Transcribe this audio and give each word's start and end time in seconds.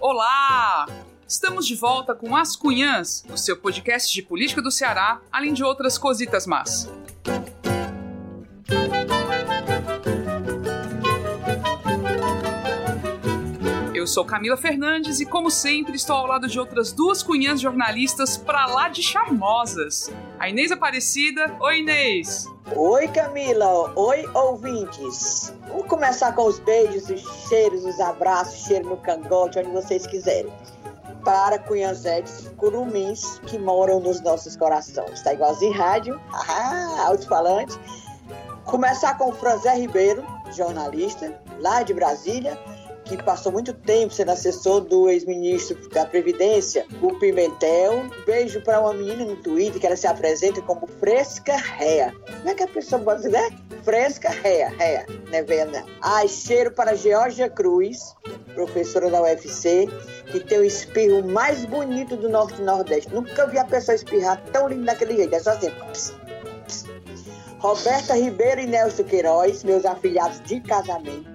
Olá! 0.00 0.86
Estamos 1.26 1.66
de 1.66 1.74
volta 1.76 2.14
com 2.14 2.36
As 2.36 2.56
Cunhãs, 2.56 3.24
o 3.30 3.36
seu 3.36 3.56
podcast 3.56 4.12
de 4.12 4.22
política 4.22 4.60
do 4.60 4.70
Ceará, 4.70 5.20
além 5.30 5.52
de 5.52 5.62
outras 5.62 5.96
cositas 5.96 6.46
más. 6.46 6.90
Eu 13.94 14.06
sou 14.06 14.24
Camila 14.24 14.56
Fernandes 14.56 15.20
e, 15.20 15.26
como 15.26 15.50
sempre, 15.50 15.94
estou 15.94 16.16
ao 16.16 16.26
lado 16.26 16.48
de 16.48 16.58
outras 16.58 16.90
duas 16.90 17.22
cunhãs 17.22 17.60
jornalistas 17.60 18.36
pra 18.36 18.66
lá 18.66 18.88
de 18.88 19.02
charmosas. 19.02 20.10
A 20.38 20.48
Inês 20.48 20.72
Aparecida. 20.72 21.54
Oi, 21.60 21.80
Inês! 21.80 22.46
Oi, 22.74 23.06
Camila. 23.08 23.92
Oi, 23.94 24.24
ouvintes. 24.32 25.52
Vamos 25.70 25.86
começar 25.86 26.34
com 26.34 26.46
os 26.46 26.58
beijos, 26.58 27.08
os 27.08 27.48
cheiros, 27.48 27.84
os 27.84 28.00
abraços, 28.00 28.66
cheiro 28.66 28.88
no 28.88 28.96
cangote, 28.96 29.58
onde 29.58 29.70
vocês 29.70 30.06
quiserem. 30.06 30.52
Para 31.24 31.58
cunhanzetes 31.58 32.48
curumins 32.56 33.38
que 33.46 33.58
moram 33.58 34.00
nos 34.00 34.20
nossos 34.20 34.56
corações. 34.56 35.22
Tá 35.22 35.32
igualzinho 35.32 35.72
rádio, 35.72 36.20
ah, 36.32 37.04
alto-falante. 37.06 37.78
Começar 38.64 39.16
com 39.16 39.30
o 39.30 39.32
Franzé 39.32 39.74
Ribeiro, 39.74 40.24
jornalista, 40.52 41.40
lá 41.60 41.82
de 41.82 41.94
Brasília 41.94 42.58
que 43.16 43.24
passou 43.24 43.50
muito 43.52 43.72
tempo 43.72 44.12
sendo 44.12 44.30
assessor 44.30 44.80
do 44.82 45.08
ex-ministro 45.08 45.76
da 45.90 46.06
Previdência, 46.06 46.86
o 47.02 47.18
Pimentel. 47.18 48.04
Beijo 48.24 48.60
para 48.62 48.80
uma 48.80 48.92
menina 48.92 49.24
no 49.24 49.36
Twitter 49.36 49.80
que 49.80 49.86
ela 49.86 49.96
se 49.96 50.06
apresenta 50.06 50.60
como 50.62 50.86
Fresca 50.86 51.56
Réa. 51.56 52.14
Como 52.26 52.48
é 52.48 52.54
que 52.54 52.62
a 52.62 52.68
pessoa 52.68 53.02
pode 53.02 53.22
dizer? 53.22 53.32
Né? 53.32 53.58
Fresca 53.82 54.28
Réa, 54.30 54.68
Réa, 54.68 55.06
não 55.08 55.38
é 55.38 55.42
vendo 55.42 55.72
não. 55.72 55.86
Ai, 56.02 56.28
cheiro 56.28 56.70
para 56.70 56.94
Georgia 56.94 57.48
Cruz, 57.48 58.14
professora 58.54 59.10
da 59.10 59.22
UFC, 59.22 59.88
que 60.30 60.40
tem 60.40 60.58
o 60.58 60.64
espirro 60.64 61.26
mais 61.26 61.64
bonito 61.64 62.16
do 62.16 62.28
Norte 62.28 62.60
e 62.60 62.64
Nordeste. 62.64 63.12
Nunca 63.12 63.46
vi 63.46 63.58
a 63.58 63.64
pessoa 63.64 63.94
espirrar 63.94 64.42
tão 64.52 64.68
lindo 64.68 64.84
daquele 64.84 65.16
jeito, 65.16 65.34
é 65.34 65.40
só 65.40 65.50
assim. 65.50 65.70
Pss, 65.70 66.14
pss. 66.66 66.90
Roberta 67.58 68.14
Ribeiro 68.14 68.60
e 68.60 68.66
Nelson 68.66 69.04
Queiroz, 69.04 69.64
meus 69.64 69.84
afilhados 69.84 70.40
de 70.42 70.60
casamento 70.60 71.29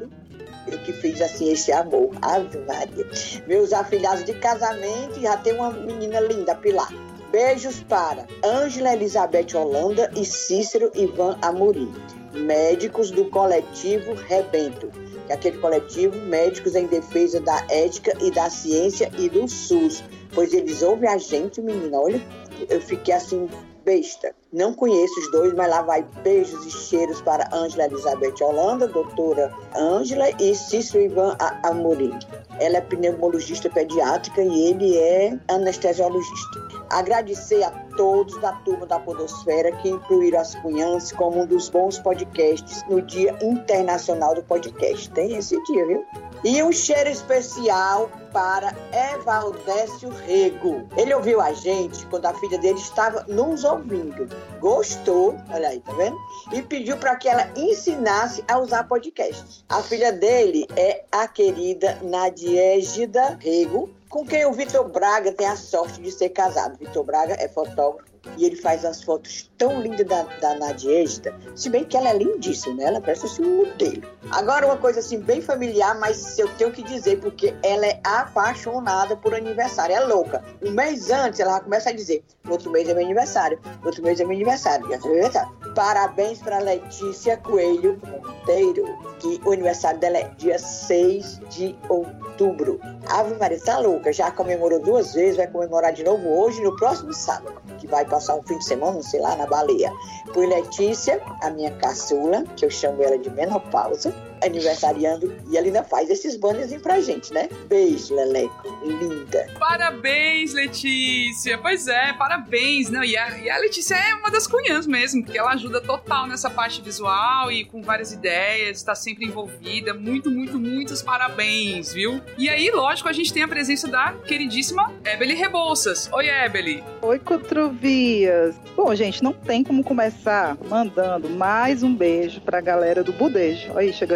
que 0.72 0.94
fiz 0.94 1.22
assim 1.22 1.52
esse 1.52 1.72
amor. 1.72 2.12
Ave 2.22 2.58
Maria. 2.60 3.06
Meus 3.48 3.74
afilhados 3.74 4.24
de 4.26 4.34
casamento 4.34 5.20
já 5.20 5.38
tem 5.38 5.54
uma 5.54 5.72
menina 5.72 6.20
linda, 6.20 6.56
Pilar. 6.56 6.92
Beijos 7.32 7.82
para 7.84 8.26
Ângela 8.44 8.94
Elizabeth 8.94 9.56
Holanda 9.56 10.10
e 10.16 10.24
Cícero 10.24 10.90
Ivan 10.96 11.38
Amorim, 11.42 11.94
médicos 12.34 13.12
do 13.12 13.26
coletivo 13.26 14.14
Rebento, 14.14 14.90
que 15.26 15.32
é 15.32 15.36
aquele 15.36 15.58
coletivo 15.58 16.16
Médicos 16.28 16.76
em 16.76 16.86
Defesa 16.86 17.42
da 17.42 17.66
Ética 17.70 18.16
e 18.22 18.32
da 18.32 18.50
Ciência 18.50 19.12
e 19.18 19.28
do 19.28 19.48
SUS, 19.50 20.04
pois 20.34 20.54
eles 20.54 20.82
ouvem 20.82 21.10
a 21.10 21.18
gente, 21.18 21.62
menina. 21.62 22.00
Olha, 22.00 22.22
eu 22.70 22.80
fiquei 22.80 23.14
assim 23.14 23.50
besta. 23.84 24.34
Não 24.56 24.74
conheço 24.74 25.20
os 25.20 25.30
dois, 25.32 25.54
mas 25.54 25.70
lá 25.70 25.82
vai 25.82 26.02
beijos 26.24 26.66
e 26.66 26.72
cheiros 26.72 27.22
para 27.22 27.46
Ângela 27.54 27.88
Elizabeth 27.88 28.42
Holanda, 28.42 28.88
doutora 28.88 29.54
Ângela 29.76 30.30
e 30.42 30.56
Cícero 30.56 31.04
Ivan 31.04 31.36
Amorim. 31.62 32.18
Ela 32.62 32.78
é 32.78 32.82
pneumologista 32.82 33.70
pediátrica 33.70 34.42
e 34.42 34.70
ele 34.70 34.98
é 34.98 35.38
anestesiologista. 35.50 36.66
Agradecer 36.90 37.64
a 37.64 37.72
todos 37.98 38.40
da 38.40 38.54
turma 38.54 38.86
da 38.86 38.98
Podosfera 38.98 39.74
que 39.74 39.90
incluíram 39.90 40.40
as 40.40 40.56
Cunhãs 40.56 41.12
como 41.12 41.42
um 41.42 41.46
dos 41.46 41.68
bons 41.68 42.00
podcasts 42.00 42.82
no 42.90 43.02
Dia 43.02 43.36
Internacional 43.42 44.36
do 44.36 44.44
Podcast. 44.44 45.10
Tem 45.12 45.36
esse 45.36 45.62
dia, 45.64 45.86
viu? 45.86 46.06
E 46.46 46.64
um 46.64 46.72
cheiro 46.72 47.10
especial 47.10 48.10
para 48.32 48.74
Evaldécio 49.14 50.10
Rego. 50.26 50.88
Ele 50.96 51.14
ouviu 51.14 51.42
a 51.42 51.52
gente 51.54 52.06
quando 52.06 52.26
a 52.26 52.34
filha 52.36 52.58
dele 52.58 52.78
estava 52.78 53.26
nos 53.28 53.64
ouvindo. 53.64 54.28
Gostou, 54.60 55.36
olha 55.50 55.70
aí, 55.70 55.80
tá 55.80 55.94
vendo? 55.94 56.18
E 56.52 56.62
pediu 56.62 56.98
para 56.98 57.16
que 57.16 57.28
ela 57.28 57.50
ensinasse 57.56 58.44
a 58.48 58.58
usar 58.58 58.86
podcast. 58.86 59.64
A 59.70 59.82
filha 59.84 60.12
dele 60.12 60.66
é 60.76 61.04
a 61.12 61.28
querida 61.28 62.00
Nadiégida 62.02 63.38
Rego, 63.40 63.90
com 64.16 64.26
quem 64.26 64.46
o 64.46 64.54
Vitor 64.54 64.88
Braga 64.88 65.34
tem 65.34 65.46
a 65.46 65.58
sorte 65.58 66.02
de 66.02 66.10
ser 66.10 66.30
casado. 66.30 66.78
Vitor 66.80 67.04
Braga 67.04 67.36
é 67.38 67.50
fotógrafo 67.50 68.16
e 68.38 68.46
ele 68.46 68.56
faz 68.56 68.86
as 68.86 69.04
fotos 69.04 69.52
tão 69.58 69.82
lindas 69.82 70.08
da, 70.08 70.24
da 70.24 70.56
Nadiesta, 70.56 71.38
se 71.54 71.70
bem 71.70 71.84
que 71.84 71.98
ela 71.98 72.12
é 72.12 72.18
lindíssima, 72.18 72.76
né? 72.76 72.86
Ela 72.86 73.02
parece 73.02 73.26
assim 73.26 73.44
um 73.44 73.58
modelo. 73.58 74.04
Agora 74.32 74.68
uma 74.68 74.78
coisa 74.78 75.02
assim 75.02 75.20
bem 75.20 75.42
familiar, 75.42 76.00
mas 76.00 76.40
eu 76.40 76.48
tenho 76.56 76.72
que 76.72 76.82
dizer 76.82 77.20
porque 77.20 77.54
ela 77.62 77.86
é 77.86 78.00
apaixonada 78.06 79.18
por 79.18 79.36
aniversário, 79.36 79.94
é 79.94 80.00
louca. 80.00 80.42
Um 80.64 80.72
mês 80.72 81.12
antes 81.12 81.42
ela 81.42 81.60
começa 81.60 81.90
a 81.90 81.94
dizer, 81.94 82.24
outro 82.50 82.72
mês 82.72 82.88
é 82.88 82.94
meu 82.94 83.04
aniversário, 83.04 83.60
outro 83.84 84.02
mês 84.02 84.18
é 84.22 84.24
meu 84.24 84.34
aniversário, 84.34 84.86
é 84.94 84.98
meu 84.98 85.12
aniversário. 85.12 85.52
Parabéns 85.76 86.40
para 86.40 86.60
Letícia 86.60 87.36
Coelho 87.36 88.00
Monteiro, 88.02 88.86
que 89.20 89.42
o 89.44 89.52
aniversário 89.52 90.00
dela 90.00 90.20
é 90.20 90.32
dia 90.38 90.58
6 90.58 91.42
de 91.50 91.76
outubro. 91.90 92.80
Ave 93.10 93.36
Maria, 93.36 93.60
tá 93.60 93.80
louca, 93.80 94.14
já 94.14 94.32
comemorou 94.32 94.80
duas 94.80 95.14
vezes, 95.14 95.36
vai 95.36 95.48
comemorar 95.48 95.92
de 95.92 96.02
novo 96.02 96.30
hoje 96.30 96.62
no 96.64 96.74
próximo 96.78 97.12
sábado, 97.12 97.62
que 97.78 97.88
vai 97.88 98.06
passar 98.06 98.36
um 98.36 98.44
fim 98.44 98.58
de 98.58 98.64
semana, 98.64 99.04
sei 99.04 99.20
lá, 99.20 99.36
na 99.36 99.46
baleia. 99.46 99.92
Por 100.34 100.48
Letícia, 100.48 101.22
a 101.42 101.50
minha 101.50 101.72
caçula, 101.72 102.46
que 102.56 102.64
eu 102.64 102.70
chamo 102.70 103.04
ela 103.04 103.18
de 103.18 103.30
menopausa, 103.30 104.14
aniversariando 104.46 105.36
e 105.50 105.58
ela 105.58 105.66
ainda 105.66 105.84
faz 105.84 106.10
esses 106.10 106.36
bannerzinhos 106.36 106.82
pra 106.82 107.00
gente, 107.02 107.34
né? 107.34 107.50
Beijo, 107.68 108.16
Leleco. 108.16 108.76
Linda. 108.84 109.48
Parabéns, 109.60 110.54
Letícia. 110.54 111.58
Pois 111.58 111.88
é, 111.88 112.14
parabéns. 112.14 112.90
Não, 112.90 113.04
e, 113.04 113.18
a, 113.18 113.38
e 113.38 113.50
a 113.50 113.58
Letícia 113.58 113.96
é 113.96 114.16
uma 114.16 114.30
das 114.30 114.48
cunhãs 114.48 114.86
mesmo, 114.86 115.24
porque 115.24 115.38
ela 115.38 115.52
ajuda 115.52 115.82
total 115.82 116.28
nessa 116.28 116.50
parte 116.50 116.82
visual 116.82 117.52
e 117.52 117.66
com 117.66 117.82
várias 117.82 118.12
ideias, 118.12 118.78
está 118.78 118.96
sempre 118.96 119.26
envolvida. 119.26 119.94
Muito, 119.94 120.30
muito, 120.30 120.60
muitos 120.60 121.02
parabéns, 121.02 121.94
viu? 121.94 122.22
E 122.38 122.50
aí, 122.50 122.70
lógico, 122.72 123.10
a 123.10 123.14
gente 123.14 123.34
tem 123.34 123.44
a 123.44 123.48
presença 123.48 123.88
da 123.88 124.14
queridíssima 124.26 124.94
Ebeli 125.04 125.34
Rebouças. 125.34 126.10
Oi, 126.12 126.28
Ebeli. 126.28 126.84
Oi, 127.02 127.20
Cotrovias. 127.20 128.56
Bom, 128.76 128.94
gente, 128.94 129.24
não 129.24 129.34
tem 129.34 129.64
como 129.64 129.84
começar 129.84 130.58
mandando 130.68 131.30
mais 131.30 131.84
um 131.84 131.94
beijo 131.94 132.42
pra 132.42 132.62
galera 132.62 133.04
do 133.04 133.14
Budejo. 133.14 133.78
Aí, 133.78 133.94
chega 133.94 134.16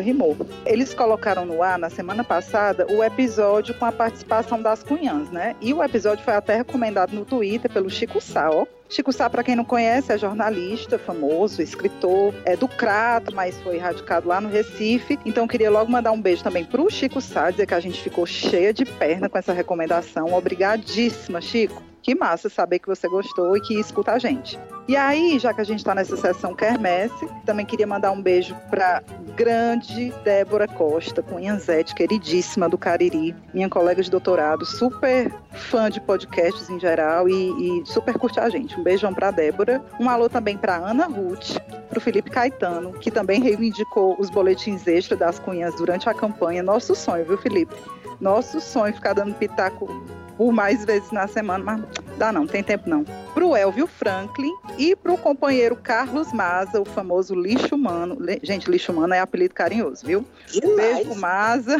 Eles 0.65 0.93
colocaram 0.93 1.45
no 1.45 1.63
ar 1.63 1.79
na 1.79 1.89
semana 1.89 2.23
passada 2.23 2.85
o 2.89 3.03
episódio 3.03 3.73
com 3.73 3.85
a 3.85 3.91
participação 3.91 4.61
das 4.61 4.83
cunhãs, 4.83 5.29
né? 5.29 5.55
E 5.61 5.73
o 5.73 5.83
episódio 5.83 6.23
foi 6.23 6.33
até 6.33 6.57
recomendado 6.57 7.13
no 7.13 7.25
Twitter 7.25 7.71
pelo 7.71 7.89
Chico 7.89 8.19
Sá, 8.19 8.49
ó. 8.51 8.65
Chico 8.89 9.13
Sá, 9.13 9.29
para 9.29 9.43
quem 9.43 9.55
não 9.55 9.63
conhece, 9.63 10.11
é 10.11 10.17
jornalista 10.17 10.97
famoso, 10.97 11.61
escritor, 11.61 12.33
é 12.43 12.55
do 12.55 12.67
Crato, 12.67 13.33
mas 13.33 13.59
foi 13.61 13.77
radicado 13.77 14.27
lá 14.27 14.41
no 14.41 14.49
Recife. 14.49 15.19
Então 15.25 15.47
queria 15.47 15.69
logo 15.69 15.91
mandar 15.91 16.11
um 16.11 16.21
beijo 16.21 16.43
também 16.43 16.65
pro 16.65 16.89
Chico 16.89 17.21
Sá, 17.21 17.51
dizer 17.51 17.67
que 17.67 17.73
a 17.73 17.79
gente 17.79 18.01
ficou 18.01 18.25
cheia 18.25 18.73
de 18.73 18.85
perna 18.85 19.29
com 19.29 19.37
essa 19.37 19.53
recomendação. 19.53 20.33
Obrigadíssima, 20.33 21.39
Chico. 21.39 21.88
Que 22.01 22.15
massa 22.15 22.49
saber 22.49 22.79
que 22.79 22.87
você 22.87 23.07
gostou 23.07 23.55
e 23.55 23.61
que 23.61 23.79
escuta 23.79 24.13
a 24.13 24.19
gente. 24.19 24.59
E 24.87 24.95
aí, 24.95 25.37
já 25.37 25.53
que 25.53 25.61
a 25.61 25.63
gente 25.63 25.79
está 25.79 25.93
nessa 25.93 26.17
sessão 26.17 26.55
Kermesse, 26.55 27.27
também 27.45 27.65
queria 27.65 27.85
mandar 27.85 28.11
um 28.11 28.21
beijo 28.21 28.55
para 28.69 29.03
grande 29.35 30.11
Débora 30.23 30.67
Costa, 30.67 31.21
cunhanzete, 31.21 31.93
queridíssima 31.93 32.67
do 32.67 32.77
Cariri, 32.77 33.35
minha 33.53 33.69
colega 33.69 34.01
de 34.01 34.09
doutorado, 34.09 34.65
super 34.65 35.31
fã 35.51 35.89
de 35.89 36.01
podcasts 36.01 36.69
em 36.69 36.79
geral 36.79 37.29
e, 37.29 37.81
e 37.81 37.85
super 37.85 38.17
curte 38.17 38.39
a 38.39 38.49
gente. 38.49 38.79
Um 38.79 38.83
beijão 38.83 39.13
para 39.13 39.29
Débora. 39.29 39.83
Um 39.99 40.09
alô 40.09 40.27
também 40.27 40.57
para 40.57 40.77
Ana 40.77 41.05
Ruth, 41.05 41.59
para 41.87 41.97
o 41.97 42.01
Felipe 42.01 42.31
Caetano, 42.31 42.93
que 42.93 43.11
também 43.11 43.41
reivindicou 43.41 44.15
os 44.19 44.29
boletins 44.29 44.87
extra 44.87 45.15
das 45.15 45.37
cunhas 45.37 45.75
durante 45.75 46.09
a 46.09 46.13
campanha. 46.13 46.63
Nosso 46.63 46.95
sonho, 46.95 47.25
viu, 47.25 47.37
Felipe? 47.37 47.75
Nosso 48.19 48.59
sonho 48.59 48.93
ficar 48.93 49.13
dando 49.13 49.33
pitaco 49.35 49.87
por 50.39 50.53
mais 50.53 50.85
vezes 50.85 51.11
na 51.11 51.27
semana, 51.27 51.61
mas 51.61 51.81
dá 52.17 52.31
não, 52.31 52.47
tem 52.47 52.63
tempo 52.63 52.89
não. 52.89 53.03
Pro 53.33 53.57
Elvio 53.57 53.85
Franklin 53.85 54.53
e 54.77 54.95
pro 54.95 55.17
companheiro 55.17 55.75
Carlos 55.75 56.31
Maza, 56.31 56.79
o 56.79 56.85
famoso 56.85 57.35
lixo 57.35 57.75
humano. 57.75 58.17
Gente, 58.41 58.71
lixo 58.71 58.93
humano 58.93 59.13
é 59.13 59.19
apelido 59.19 59.53
carinhoso, 59.53 60.05
viu? 60.05 60.25
Demais. 60.49 60.75
Beijo 60.77 61.09
pro 61.09 61.15
Maza. 61.19 61.77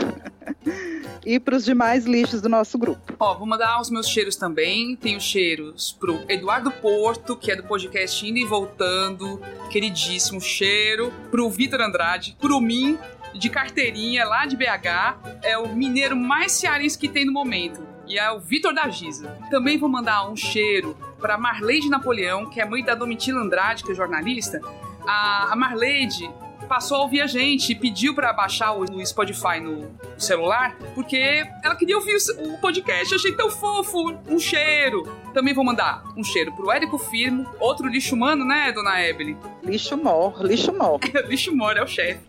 e 1.26 1.40
pros 1.40 1.64
demais 1.64 2.06
lixos 2.06 2.42
do 2.42 2.50
nosso 2.50 2.78
grupo. 2.78 3.14
Ó, 3.20 3.38
vou 3.38 3.48
mandar 3.48 3.80
os 3.80 3.90
meus 3.90 4.08
cheiros 4.08 4.36
também. 4.36 4.96
Tenho 4.96 5.22
cheiros 5.22 5.96
pro 5.98 6.20
Eduardo 6.28 6.70
Porto, 6.70 7.38
que 7.38 7.52
é 7.52 7.56
do 7.56 7.64
podcast 7.64 8.28
Indo 8.28 8.40
e 8.40 8.46
Voltando, 8.46 9.42
queridíssimo 9.70 10.42
cheiro. 10.42 11.14
Pro 11.32 11.50
Vitor 11.50 11.80
Andrade, 11.82 12.36
pro 12.40 12.60
mim, 12.60 12.98
de 13.34 13.50
carteirinha 13.50 14.26
lá 14.26 14.46
de 14.46 14.56
BH. 14.56 15.42
É 15.44 15.58
o 15.58 15.74
mineiro 15.76 16.16
mais 16.16 16.52
cearense 16.54 16.98
que 16.98 17.08
tem 17.08 17.26
no 17.26 17.32
momento 17.32 17.90
e 18.10 18.18
é 18.18 18.32
o 18.32 18.40
Vitor 18.40 18.74
da 18.74 18.90
Giza. 18.90 19.30
Também 19.52 19.78
vou 19.78 19.88
mandar 19.88 20.28
um 20.28 20.36
cheiro 20.36 20.98
para 21.22 21.38
Marleide 21.38 21.90
Napoleão, 21.90 22.48
que 22.48 22.60
é 22.60 22.66
mãe 22.66 22.84
da 22.84 22.96
Domitila 22.96 23.40
Andrade, 23.40 23.84
que 23.84 23.92
é 23.92 23.96
jornalista. 23.96 24.60
A, 25.06 25.56
Marleide 25.56 26.30
passou 26.68 26.98
a 26.98 27.02
ouvir 27.02 27.22
a 27.22 27.28
gente 27.28 27.72
e 27.72 27.76
pediu 27.76 28.14
para 28.16 28.34
baixar 28.34 28.74
o 28.74 29.06
Spotify 29.06 29.60
no 29.62 29.92
celular, 30.18 30.76
porque 30.96 31.46
ela 31.64 31.76
queria 31.76 31.98
ouvir 31.98 32.18
o 32.40 32.58
podcast. 32.58 33.14
Achei 33.14 33.32
tão 33.32 33.50
fofo. 33.50 34.18
Um 34.28 34.40
cheiro. 34.40 35.04
Também 35.34 35.54
vou 35.54 35.64
mandar 35.64 36.04
um 36.18 36.24
cheiro 36.24 36.52
pro 36.54 36.72
Érico 36.72 36.98
Firmo, 36.98 37.48
outro 37.60 37.88
lixo 37.88 38.16
humano, 38.16 38.44
né, 38.44 38.72
dona 38.72 39.02
Evelyn? 39.04 39.38
Lixo 39.64 39.96
mor, 39.96 40.44
lixo 40.44 40.74
mor. 40.74 41.00
lixo 41.28 41.56
mor 41.56 41.78
é 41.78 41.84
o 41.84 41.88
chefe. 41.88 42.29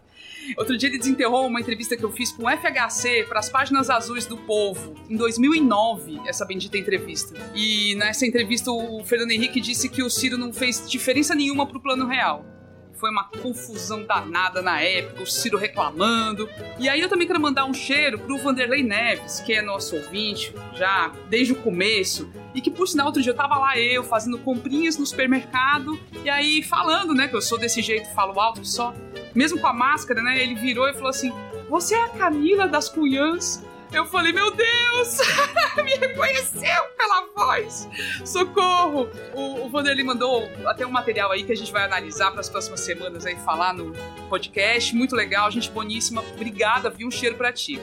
Outro 0.56 0.76
dia 0.76 0.88
ele 0.88 0.98
desenterrou 0.98 1.46
uma 1.46 1.60
entrevista 1.60 1.96
que 1.96 2.04
eu 2.04 2.10
fiz 2.10 2.32
com 2.32 2.44
o 2.44 2.50
FHC 2.50 3.24
para 3.28 3.38
as 3.38 3.48
páginas 3.48 3.90
azuis 3.90 4.26
do 4.26 4.36
Povo, 4.36 4.94
em 5.08 5.16
2009, 5.16 6.20
essa 6.26 6.44
bendita 6.44 6.76
entrevista. 6.78 7.34
E 7.54 7.94
nessa 7.96 8.26
entrevista 8.26 8.70
o 8.70 9.02
Fernando 9.04 9.30
Henrique 9.30 9.60
disse 9.60 9.88
que 9.88 10.02
o 10.02 10.10
Ciro 10.10 10.36
não 10.38 10.52
fez 10.52 10.88
diferença 10.88 11.34
nenhuma 11.34 11.66
pro 11.66 11.80
plano 11.80 12.06
real 12.06 12.59
foi 13.00 13.10
uma 13.10 13.24
confusão 13.24 14.04
danada 14.04 14.60
na 14.60 14.80
época, 14.80 15.22
o 15.22 15.26
Ciro 15.26 15.56
reclamando. 15.56 16.48
E 16.78 16.88
aí 16.88 17.00
eu 17.00 17.08
também 17.08 17.26
quero 17.26 17.40
mandar 17.40 17.64
um 17.64 17.72
cheiro 17.72 18.18
pro 18.18 18.38
Vanderlei 18.38 18.82
Neves, 18.82 19.40
que 19.40 19.54
é 19.54 19.62
nosso 19.62 19.96
ouvinte 19.96 20.54
já 20.74 21.10
desde 21.28 21.54
o 21.54 21.56
começo. 21.56 22.30
E 22.54 22.60
que 22.60 22.70
por 22.70 22.86
sinal 22.86 23.06
outro 23.06 23.22
dia 23.22 23.32
eu 23.32 23.36
tava 23.36 23.58
lá 23.58 23.78
eu 23.78 24.04
fazendo 24.04 24.38
comprinhas 24.38 24.98
no 24.98 25.06
supermercado 25.06 25.98
e 26.22 26.28
aí 26.28 26.62
falando, 26.62 27.14
né, 27.14 27.26
que 27.26 27.34
eu 27.34 27.40
sou 27.40 27.58
desse 27.58 27.80
jeito, 27.80 28.12
falo 28.14 28.38
alto 28.38 28.64
só. 28.64 28.94
Mesmo 29.34 29.58
com 29.58 29.66
a 29.66 29.72
máscara, 29.72 30.22
né, 30.22 30.42
ele 30.42 30.54
virou 30.54 30.86
e 30.88 30.92
falou 30.92 31.08
assim: 31.08 31.32
"Você 31.70 31.94
é 31.94 32.04
a 32.04 32.08
Camila 32.08 32.68
das 32.68 32.88
Cunhãs?" 32.88 33.64
Eu 33.92 34.06
falei, 34.06 34.32
meu 34.32 34.52
Deus! 34.52 35.18
Me 35.82 35.96
reconheceu 35.96 36.82
pela 36.96 37.26
voz! 37.34 37.88
Socorro! 38.24 39.08
O, 39.34 39.64
o 39.64 39.68
Vanderlei 39.68 40.04
mandou 40.04 40.48
até 40.64 40.86
um 40.86 40.90
material 40.90 41.32
aí 41.32 41.42
que 41.42 41.50
a 41.50 41.56
gente 41.56 41.72
vai 41.72 41.84
analisar 41.84 42.30
para 42.30 42.40
as 42.40 42.48
próximas 42.48 42.80
semanas 42.80 43.26
aí, 43.26 43.34
falar 43.36 43.74
no 43.74 43.92
podcast. 44.28 44.94
Muito 44.94 45.16
legal, 45.16 45.50
gente 45.50 45.70
boníssima. 45.70 46.22
Obrigada, 46.34 46.88
viu? 46.88 47.08
Um 47.08 47.10
cheiro 47.10 47.36
para 47.36 47.52
ti. 47.52 47.80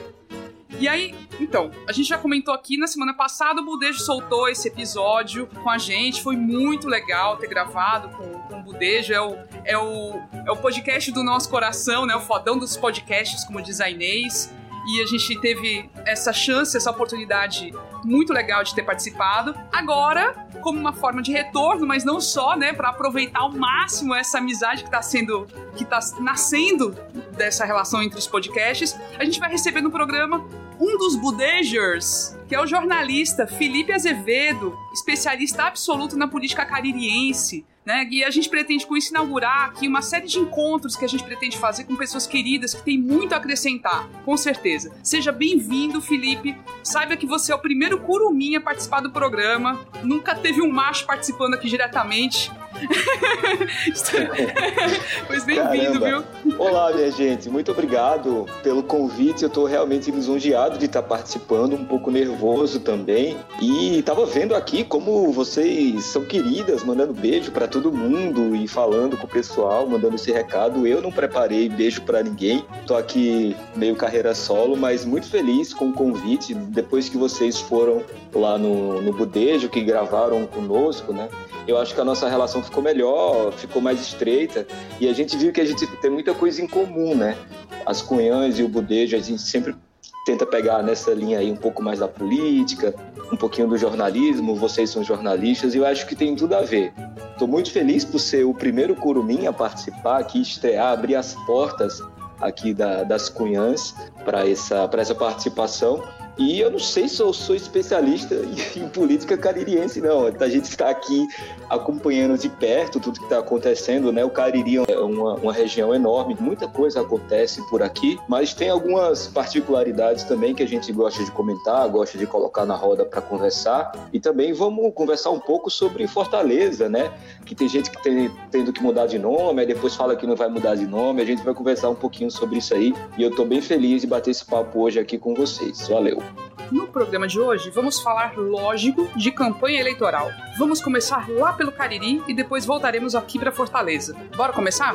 E 0.80 0.88
aí, 0.88 1.14
então, 1.40 1.70
a 1.86 1.92
gente 1.92 2.08
já 2.08 2.16
comentou 2.16 2.54
aqui 2.54 2.78
na 2.78 2.86
semana 2.86 3.12
passada, 3.12 3.60
o 3.60 3.64
Budejo 3.64 3.98
soltou 4.00 4.48
esse 4.48 4.68
episódio 4.68 5.46
com 5.62 5.68
a 5.68 5.76
gente. 5.76 6.22
Foi 6.22 6.36
muito 6.36 6.88
legal 6.88 7.36
ter 7.36 7.48
gravado 7.48 8.08
com, 8.10 8.24
com 8.42 8.60
o 8.60 8.62
Budejo. 8.62 9.12
É 9.12 9.20
o, 9.20 9.36
é, 9.64 9.76
o, 9.76 10.22
é 10.46 10.50
o 10.50 10.56
podcast 10.56 11.12
do 11.12 11.22
nosso 11.22 11.50
coração, 11.50 12.06
né? 12.06 12.16
O 12.16 12.20
fodão 12.20 12.56
dos 12.56 12.76
podcasts, 12.78 13.44
como 13.44 13.60
diz 13.60 13.80
a 13.80 13.90
Inês 13.90 14.56
e 14.88 15.02
a 15.02 15.06
gente 15.06 15.38
teve 15.38 15.90
essa 16.06 16.32
chance, 16.32 16.74
essa 16.74 16.90
oportunidade 16.90 17.74
muito 18.04 18.32
legal 18.32 18.64
de 18.64 18.74
ter 18.74 18.82
participado. 18.82 19.54
Agora, 19.70 20.48
como 20.62 20.78
uma 20.78 20.94
forma 20.94 21.20
de 21.20 21.30
retorno, 21.30 21.86
mas 21.86 22.04
não 22.04 22.20
só, 22.20 22.56
né, 22.56 22.72
para 22.72 22.88
aproveitar 22.88 23.40
ao 23.40 23.52
máximo 23.52 24.14
essa 24.14 24.38
amizade 24.38 24.82
que 24.82 24.88
está 24.88 25.02
sendo, 25.02 25.46
que 25.76 25.84
tá 25.84 25.98
nascendo 26.20 26.96
dessa 27.36 27.66
relação 27.66 28.02
entre 28.02 28.18
os 28.18 28.26
podcasts, 28.26 28.98
a 29.18 29.24
gente 29.24 29.38
vai 29.38 29.50
receber 29.50 29.82
no 29.82 29.90
programa 29.90 30.46
um 30.80 30.96
dos 30.96 31.16
Budejers, 31.16 32.37
que 32.48 32.54
é 32.54 32.60
o 32.60 32.66
jornalista 32.66 33.46
Felipe 33.46 33.92
Azevedo, 33.92 34.76
especialista 34.92 35.64
absoluto 35.64 36.16
na 36.16 36.26
política 36.26 36.64
caririense 36.64 37.64
né? 37.88 38.06
E 38.10 38.22
a 38.22 38.28
gente 38.28 38.50
pretende 38.50 38.86
com 38.86 38.94
isso 38.98 39.08
inaugurar 39.08 39.70
aqui 39.70 39.88
uma 39.88 40.02
série 40.02 40.26
de 40.26 40.38
encontros 40.38 40.94
que 40.94 41.06
a 41.06 41.08
gente 41.08 41.24
pretende 41.24 41.56
fazer 41.56 41.84
com 41.84 41.96
pessoas 41.96 42.26
queridas 42.26 42.74
que 42.74 42.82
têm 42.82 42.98
muito 42.98 43.32
a 43.32 43.38
acrescentar, 43.38 44.06
com 44.26 44.36
certeza. 44.36 44.94
Seja 45.02 45.32
bem-vindo, 45.32 45.98
Felipe. 45.98 46.54
Saiba 46.82 47.16
que 47.16 47.24
você 47.24 47.50
é 47.50 47.54
o 47.54 47.58
primeiro 47.58 47.98
curumim 48.00 48.56
a 48.56 48.60
participar 48.60 49.00
do 49.00 49.10
programa. 49.10 49.80
Nunca 50.02 50.34
teve 50.34 50.60
um 50.60 50.70
macho 50.70 51.06
participando 51.06 51.54
aqui 51.54 51.66
diretamente. 51.66 52.52
pois 55.26 55.44
bem-vindo, 55.44 56.04
viu? 56.04 56.24
Olá, 56.58 56.92
minha 56.92 57.10
gente. 57.10 57.48
Muito 57.48 57.72
obrigado 57.72 58.46
pelo 58.62 58.82
convite. 58.82 59.42
Eu 59.42 59.48
estou 59.48 59.64
realmente 59.64 60.10
lisonjeado 60.10 60.78
de 60.78 60.86
estar 60.86 61.02
participando, 61.02 61.74
um 61.74 61.84
pouco 61.84 62.10
nervoso 62.10 62.80
também. 62.80 63.36
E 63.60 63.98
estava 63.98 64.24
vendo 64.26 64.54
aqui 64.54 64.84
como 64.84 65.32
vocês 65.32 66.04
são 66.04 66.24
queridas, 66.24 66.84
mandando 66.84 67.12
beijo 67.12 67.50
para 67.50 67.66
todo 67.66 67.92
mundo 67.92 68.54
e 68.54 68.68
falando 68.68 69.16
com 69.16 69.26
o 69.26 69.30
pessoal, 69.30 69.88
mandando 69.88 70.16
esse 70.16 70.32
recado. 70.32 70.86
Eu 70.86 71.02
não 71.02 71.10
preparei 71.10 71.68
beijo 71.68 72.02
para 72.02 72.22
ninguém. 72.22 72.64
Estou 72.80 72.96
aqui 72.96 73.56
meio 73.74 73.96
carreira 73.96 74.34
solo, 74.34 74.76
mas 74.76 75.04
muito 75.04 75.28
feliz 75.28 75.74
com 75.74 75.88
o 75.88 75.92
convite. 75.92 76.54
Depois 76.54 77.08
que 77.08 77.16
vocês 77.16 77.58
foram 77.58 78.02
lá 78.34 78.58
no, 78.58 79.00
no 79.00 79.12
Budejo, 79.12 79.68
que 79.68 79.82
gravaram 79.82 80.46
conosco, 80.46 81.12
né? 81.12 81.28
Eu 81.68 81.76
acho 81.76 81.94
que 81.94 82.00
a 82.00 82.04
nossa 82.04 82.26
relação 82.28 82.62
ficou 82.62 82.82
melhor, 82.82 83.52
ficou 83.52 83.82
mais 83.82 84.00
estreita 84.00 84.66
e 84.98 85.06
a 85.06 85.12
gente 85.12 85.36
viu 85.36 85.52
que 85.52 85.60
a 85.60 85.66
gente 85.66 85.86
tem 85.98 86.10
muita 86.10 86.32
coisa 86.32 86.62
em 86.62 86.66
comum, 86.66 87.14
né? 87.14 87.36
As 87.84 88.00
Cunhãs 88.00 88.58
e 88.58 88.62
o 88.62 88.68
Budejo, 88.68 89.14
a 89.14 89.20
gente 89.20 89.42
sempre 89.42 89.76
tenta 90.24 90.46
pegar 90.46 90.82
nessa 90.82 91.12
linha 91.12 91.38
aí 91.38 91.52
um 91.52 91.56
pouco 91.56 91.82
mais 91.82 91.98
da 91.98 92.08
política, 92.08 92.94
um 93.30 93.36
pouquinho 93.36 93.68
do 93.68 93.76
jornalismo, 93.76 94.56
vocês 94.56 94.88
são 94.88 95.04
jornalistas 95.04 95.74
e 95.74 95.78
eu 95.78 95.86
acho 95.86 96.06
que 96.06 96.16
tem 96.16 96.34
tudo 96.34 96.54
a 96.54 96.62
ver. 96.62 96.92
Estou 97.32 97.46
muito 97.46 97.70
feliz 97.70 98.02
por 98.02 98.18
ser 98.18 98.44
o 98.44 98.54
primeiro 98.54 98.96
curumim 98.96 99.46
a 99.46 99.52
participar 99.52 100.20
aqui, 100.20 100.40
estrear, 100.40 100.92
abrir 100.92 101.16
as 101.16 101.34
portas 101.46 102.02
aqui 102.40 102.72
da, 102.72 103.04
das 103.04 103.28
Cunhãs 103.28 103.94
para 104.24 104.48
essa, 104.48 104.88
essa 104.96 105.14
participação 105.14 106.02
e 106.38 106.60
eu 106.60 106.70
não 106.70 106.78
sei 106.78 107.08
se 107.08 107.20
eu 107.20 107.32
sou 107.32 107.56
especialista 107.56 108.36
em 108.76 108.88
política 108.88 109.36
caririense, 109.36 110.00
não. 110.00 110.26
A 110.26 110.48
gente 110.48 110.64
está 110.64 110.88
aqui 110.88 111.26
acompanhando 111.68 112.38
de 112.38 112.48
perto 112.48 113.00
tudo 113.00 113.18
que 113.18 113.24
está 113.24 113.38
acontecendo, 113.38 114.12
né? 114.12 114.24
O 114.24 114.30
Cariri 114.30 114.76
é 114.88 114.98
uma, 114.98 115.34
uma, 115.34 115.52
região 115.52 115.94
enorme, 115.94 116.36
muita 116.38 116.68
coisa 116.68 117.00
acontece 117.00 117.60
por 117.68 117.82
aqui, 117.82 118.18
mas 118.28 118.54
tem 118.54 118.70
algumas 118.70 119.26
particularidades 119.26 120.24
também 120.24 120.54
que 120.54 120.62
a 120.62 120.68
gente 120.68 120.92
gosta 120.92 121.24
de 121.24 121.30
comentar, 121.32 121.88
gosta 121.88 122.16
de 122.16 122.26
colocar 122.26 122.64
na 122.64 122.76
roda 122.76 123.04
para 123.04 123.20
conversar. 123.20 123.92
E 124.12 124.20
também 124.20 124.52
vamos 124.52 124.92
conversar 124.94 125.30
um 125.30 125.40
pouco 125.40 125.70
sobre 125.70 126.06
Fortaleza, 126.06 126.88
né? 126.88 127.12
Que 127.44 127.54
tem 127.54 127.68
gente 127.68 127.90
que 127.90 128.00
tem 128.02 128.30
tendo 128.50 128.72
que 128.72 128.82
mudar 128.82 129.06
de 129.06 129.18
nome, 129.18 129.60
aí 129.60 129.66
depois 129.66 129.94
fala 129.94 130.14
que 130.14 130.26
não 130.26 130.36
vai 130.36 130.48
mudar 130.48 130.76
de 130.76 130.86
nome. 130.86 131.20
A 131.20 131.24
gente 131.24 131.42
vai 131.42 131.54
conversar 131.54 131.90
um 131.90 131.94
pouquinho 131.94 132.30
sobre 132.30 132.58
isso 132.58 132.74
aí. 132.74 132.94
E 133.16 133.22
eu 133.22 133.30
estou 133.30 133.44
bem 133.44 133.60
feliz 133.60 134.02
de 134.02 134.06
bater 134.06 134.30
esse 134.30 134.44
papo 134.44 134.80
hoje 134.80 135.00
aqui 135.00 135.18
com 135.18 135.34
vocês. 135.34 135.88
Valeu! 135.88 136.27
No 136.70 136.86
programa 136.86 137.26
de 137.26 137.40
hoje, 137.40 137.70
vamos 137.70 138.00
falar, 138.00 138.36
lógico, 138.36 139.08
de 139.16 139.32
campanha 139.32 139.80
eleitoral. 139.80 140.30
Vamos 140.58 140.82
começar 140.82 141.28
lá 141.30 141.52
pelo 141.52 141.72
Cariri 141.72 142.22
e 142.28 142.34
depois 142.34 142.66
voltaremos 142.66 143.14
aqui 143.14 143.38
para 143.38 143.50
Fortaleza. 143.50 144.14
Bora 144.36 144.52
começar? 144.52 144.94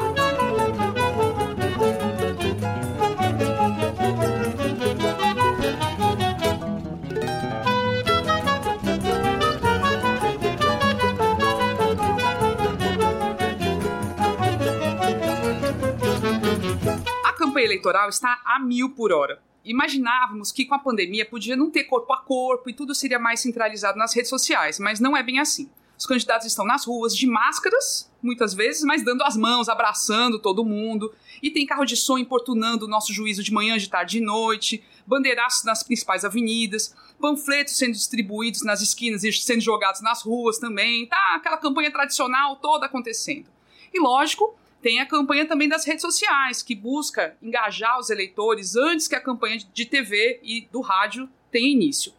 A 17.25 17.33
campanha 17.33 17.65
eleitoral 17.65 18.09
está 18.09 18.39
a 18.45 18.59
mil 18.59 18.91
por 18.91 19.11
hora 19.11 19.39
imaginávamos 19.63 20.51
que 20.51 20.65
com 20.65 20.75
a 20.75 20.79
pandemia 20.79 21.25
podia 21.25 21.55
não 21.55 21.69
ter 21.69 21.85
corpo 21.85 22.11
a 22.13 22.17
corpo 22.17 22.69
e 22.69 22.73
tudo 22.73 22.93
seria 22.93 23.19
mais 23.19 23.39
centralizado 23.39 23.97
nas 23.97 24.13
redes 24.13 24.29
sociais, 24.29 24.79
mas 24.79 24.99
não 24.99 25.15
é 25.15 25.23
bem 25.23 25.39
assim. 25.39 25.69
Os 25.97 26.05
candidatos 26.05 26.47
estão 26.47 26.65
nas 26.65 26.85
ruas 26.85 27.15
de 27.15 27.25
máscaras, 27.25 28.11
muitas 28.21 28.53
vezes, 28.53 28.83
mas 28.83 29.05
dando 29.05 29.23
as 29.23 29.37
mãos, 29.37 29.69
abraçando 29.69 30.39
todo 30.39 30.65
mundo. 30.65 31.13
E 31.41 31.51
tem 31.51 31.65
carro 31.65 31.85
de 31.85 31.95
som 31.95 32.17
importunando 32.17 32.85
o 32.85 32.89
nosso 32.89 33.13
juízo 33.13 33.43
de 33.43 33.53
manhã, 33.53 33.77
de 33.77 33.89
tarde 33.89 34.17
e 34.17 34.19
de 34.19 34.25
noite, 34.25 34.83
bandeiraços 35.07 35.63
nas 35.63 35.83
principais 35.83 36.25
avenidas, 36.25 36.95
panfletos 37.21 37.77
sendo 37.77 37.93
distribuídos 37.93 38.63
nas 38.63 38.81
esquinas 38.81 39.23
e 39.23 39.31
sendo 39.31 39.61
jogados 39.61 40.01
nas 40.01 40.23
ruas 40.23 40.57
também. 40.57 41.05
Tá 41.05 41.35
aquela 41.35 41.57
campanha 41.57 41.91
tradicional 41.91 42.57
toda 42.57 42.85
acontecendo. 42.85 43.45
E 43.93 43.99
lógico, 43.99 44.57
tem 44.83 44.99
a 44.99 45.05
campanha 45.05 45.47
também 45.47 45.69
das 45.69 45.85
redes 45.85 46.01
sociais, 46.01 46.61
que 46.61 46.75
busca 46.75 47.37
engajar 47.41 47.97
os 47.97 48.09
eleitores 48.09 48.75
antes 48.75 49.07
que 49.07 49.15
a 49.15 49.21
campanha 49.21 49.57
de 49.57 49.85
TV 49.85 50.41
e 50.43 50.67
do 50.69 50.81
rádio 50.81 51.29
tenha 51.49 51.69
início. 51.69 52.11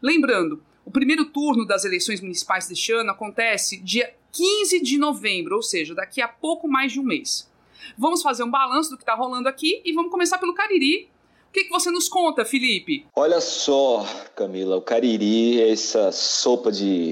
Lembrando, 0.00 0.62
o 0.84 0.90
primeiro 0.90 1.24
turno 1.24 1.66
das 1.66 1.84
eleições 1.84 2.20
municipais 2.20 2.68
deste 2.68 2.92
ano 2.92 3.10
acontece 3.10 3.76
dia 3.76 4.14
15 4.30 4.80
de 4.80 4.98
novembro, 4.98 5.56
ou 5.56 5.62
seja, 5.62 5.96
daqui 5.96 6.22
a 6.22 6.28
pouco 6.28 6.68
mais 6.68 6.92
de 6.92 7.00
um 7.00 7.02
mês. 7.02 7.50
Vamos 7.98 8.22
fazer 8.22 8.44
um 8.44 8.50
balanço 8.50 8.90
do 8.90 8.96
que 8.96 9.02
está 9.02 9.14
rolando 9.14 9.48
aqui 9.48 9.82
e 9.84 9.92
vamos 9.92 10.12
começar 10.12 10.38
pelo 10.38 10.54
Cariri. 10.54 11.10
O 11.48 11.52
que, 11.52 11.64
que 11.64 11.70
você 11.70 11.90
nos 11.90 12.08
conta, 12.08 12.44
Felipe? 12.44 13.04
Olha 13.16 13.40
só, 13.40 14.06
Camila, 14.36 14.76
o 14.76 14.80
Cariri 14.80 15.60
é 15.60 15.70
essa 15.72 16.12
sopa 16.12 16.70
de, 16.70 17.10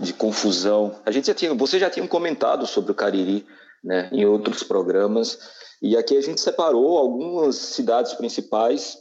de 0.00 0.12
confusão. 0.12 1.00
A 1.06 1.12
gente 1.12 1.28
já 1.28 1.34
tinha, 1.34 1.54
você 1.54 1.78
já 1.78 1.88
tinha 1.88 2.06
comentado 2.06 2.66
sobre 2.66 2.90
o 2.90 2.94
Cariri 2.94 3.46
né, 3.82 4.08
em 4.12 4.24
outros 4.24 4.62
programas. 4.62 5.38
E 5.82 5.96
aqui 5.96 6.16
a 6.16 6.20
gente 6.20 6.40
separou 6.40 6.98
algumas 6.98 7.56
cidades 7.56 8.12
principais, 8.14 8.98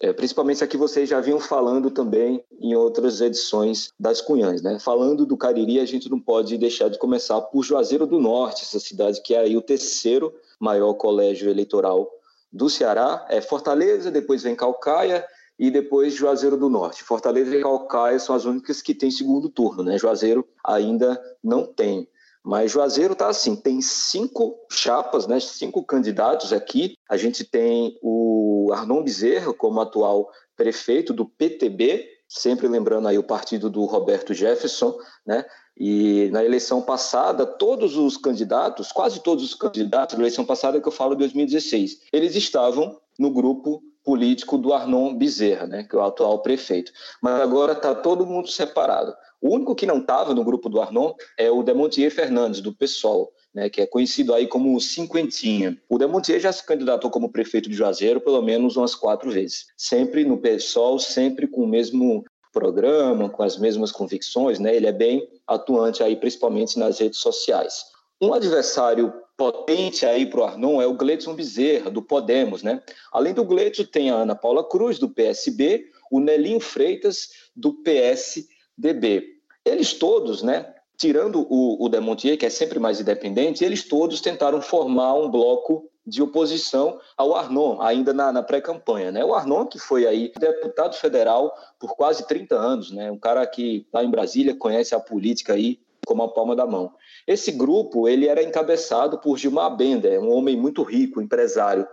é, 0.00 0.12
principalmente 0.12 0.64
aqui 0.64 0.76
vocês 0.76 1.08
já 1.08 1.20
vinham 1.20 1.38
falando 1.38 1.88
também 1.88 2.42
em 2.60 2.74
outras 2.74 3.20
edições 3.20 3.92
das 4.00 4.20
Cunhãs. 4.20 4.60
Né? 4.60 4.78
Falando 4.80 5.24
do 5.24 5.36
Cariri, 5.36 5.78
a 5.78 5.84
gente 5.84 6.10
não 6.10 6.18
pode 6.18 6.58
deixar 6.58 6.88
de 6.88 6.98
começar 6.98 7.40
por 7.40 7.62
Juazeiro 7.62 8.06
do 8.06 8.18
Norte, 8.18 8.62
essa 8.62 8.80
cidade 8.80 9.22
que 9.22 9.34
é 9.34 9.40
aí 9.40 9.56
o 9.56 9.62
terceiro 9.62 10.34
maior 10.58 10.94
colégio 10.94 11.48
eleitoral 11.48 12.10
do 12.52 12.68
Ceará. 12.68 13.24
É 13.28 13.40
Fortaleza, 13.40 14.10
depois 14.10 14.42
vem 14.42 14.56
Calcaia 14.56 15.24
e 15.56 15.70
depois 15.70 16.14
Juazeiro 16.14 16.56
do 16.56 16.68
Norte. 16.68 17.04
Fortaleza 17.04 17.54
e 17.54 17.62
Calcaia 17.62 18.18
são 18.18 18.34
as 18.34 18.44
únicas 18.44 18.82
que 18.82 18.94
têm 18.94 19.10
segundo 19.10 19.48
turno, 19.48 19.84
né? 19.84 19.96
Juazeiro 19.98 20.44
ainda 20.64 21.20
não 21.44 21.64
tem. 21.64 22.08
Mas 22.44 22.72
Juazeiro 22.72 23.12
está 23.12 23.28
assim, 23.28 23.54
tem 23.54 23.80
cinco 23.80 24.58
chapas, 24.70 25.26
né, 25.26 25.38
cinco 25.38 25.84
candidatos 25.84 26.52
aqui. 26.52 26.94
A 27.08 27.16
gente 27.16 27.44
tem 27.44 27.96
o 28.02 28.70
Arnon 28.72 29.02
Bezerra 29.02 29.54
como 29.54 29.80
atual 29.80 30.28
prefeito 30.56 31.12
do 31.12 31.24
PTB, 31.24 32.08
sempre 32.28 32.66
lembrando 32.66 33.06
aí 33.06 33.18
o 33.18 33.22
partido 33.22 33.70
do 33.70 33.84
Roberto 33.84 34.34
Jefferson, 34.34 34.96
né? 35.24 35.44
E 35.76 36.28
na 36.32 36.44
eleição 36.44 36.82
passada, 36.82 37.46
todos 37.46 37.96
os 37.96 38.16
candidatos, 38.16 38.92
quase 38.92 39.20
todos 39.20 39.44
os 39.44 39.54
candidatos 39.54 40.16
da 40.16 40.22
eleição 40.22 40.44
passada 40.44 40.80
que 40.80 40.86
eu 40.86 40.92
falo 40.92 41.14
de 41.14 41.20
2016, 41.20 42.00
eles 42.12 42.34
estavam 42.36 43.00
no 43.18 43.30
grupo 43.30 43.82
político 44.04 44.58
do 44.58 44.72
Arnon 44.72 45.14
Bezerra, 45.14 45.66
né, 45.66 45.84
que 45.84 45.94
é 45.94 45.98
o 45.98 46.02
atual 46.02 46.40
prefeito. 46.40 46.92
Mas 47.22 47.40
agora 47.40 47.72
está 47.72 47.94
todo 47.94 48.26
mundo 48.26 48.48
separado. 48.48 49.14
O 49.40 49.54
único 49.54 49.74
que 49.74 49.86
não 49.86 49.98
estava 49.98 50.34
no 50.34 50.44
grupo 50.44 50.68
do 50.68 50.80
Arnon 50.80 51.12
é 51.38 51.50
o 51.50 51.62
Demontier 51.62 52.10
Fernandes, 52.10 52.60
do 52.60 52.72
PSOL, 52.72 53.32
né, 53.54 53.68
que 53.68 53.80
é 53.80 53.86
conhecido 53.86 54.34
aí 54.34 54.46
como 54.46 54.80
Cinquentinha. 54.80 55.76
O 55.88 55.98
Demontier 55.98 56.40
já 56.40 56.52
se 56.52 56.64
candidatou 56.64 57.10
como 57.10 57.32
prefeito 57.32 57.68
de 57.68 57.76
Juazeiro 57.76 58.20
pelo 58.20 58.42
menos 58.42 58.76
umas 58.76 58.94
quatro 58.94 59.30
vezes. 59.30 59.66
Sempre 59.76 60.24
no 60.24 60.38
PSOL, 60.38 60.98
sempre 60.98 61.46
com 61.46 61.62
o 61.62 61.68
mesmo 61.68 62.24
programa, 62.52 63.30
com 63.30 63.42
as 63.42 63.58
mesmas 63.58 63.90
convicções, 63.90 64.58
né? 64.58 64.76
Ele 64.76 64.86
é 64.86 64.92
bem 64.92 65.26
atuante 65.46 66.02
aí, 66.02 66.14
principalmente 66.14 66.78
nas 66.78 66.98
redes 66.98 67.18
sociais. 67.18 67.84
Um 68.22 68.32
adversário 68.32 69.12
potente 69.36 70.06
aí 70.06 70.24
para 70.24 70.40
o 70.40 70.44
Arnon 70.44 70.80
é 70.80 70.86
o 70.86 70.94
Gleidson 70.94 71.34
Bezerra, 71.34 71.90
do 71.90 72.00
Podemos, 72.00 72.62
né? 72.62 72.80
Além 73.12 73.34
do 73.34 73.44
Gleidson, 73.44 73.82
tem 73.82 74.10
a 74.10 74.14
Ana 74.14 74.36
Paula 74.36 74.62
Cruz, 74.62 74.96
do 74.96 75.08
PSB, 75.08 75.86
o 76.08 76.20
Nelinho 76.20 76.60
Freitas, 76.60 77.30
do 77.56 77.72
PSDB. 77.82 79.24
Eles 79.64 79.94
todos, 79.94 80.40
né, 80.40 80.72
tirando 80.96 81.44
o, 81.50 81.84
o 81.84 81.88
Demontier, 81.88 82.38
que 82.38 82.46
é 82.46 82.50
sempre 82.50 82.78
mais 82.78 83.00
independente, 83.00 83.64
eles 83.64 83.88
todos 83.88 84.20
tentaram 84.20 84.62
formar 84.62 85.14
um 85.14 85.28
bloco 85.28 85.90
de 86.06 86.22
oposição 86.22 87.00
ao 87.16 87.34
Arnon, 87.34 87.80
ainda 87.80 88.12
na, 88.12 88.30
na 88.30 88.42
pré-campanha. 88.44 89.10
Né? 89.10 89.24
O 89.24 89.34
Arnon, 89.34 89.66
que 89.66 89.80
foi 89.80 90.06
aí 90.06 90.32
deputado 90.38 90.94
federal 90.94 91.52
por 91.76 91.96
quase 91.96 92.24
30 92.28 92.54
anos, 92.54 92.92
né? 92.92 93.10
um 93.10 93.18
cara 93.18 93.44
que 93.48 93.84
lá 93.92 94.04
em 94.04 94.10
Brasília 94.10 94.54
conhece 94.54 94.94
a 94.94 95.00
política 95.00 95.54
aí 95.54 95.80
como 96.06 96.22
a 96.22 96.28
palma 96.28 96.54
da 96.54 96.66
mão. 96.66 96.92
Esse 97.26 97.52
grupo 97.52 98.08
ele 98.08 98.26
era 98.26 98.42
encabeçado 98.42 99.18
por 99.18 99.38
Gilmar 99.38 99.76
Bender, 99.76 100.20
um 100.20 100.32
homem 100.32 100.56
muito 100.56 100.82
rico, 100.82 101.20
empresário, 101.20 101.86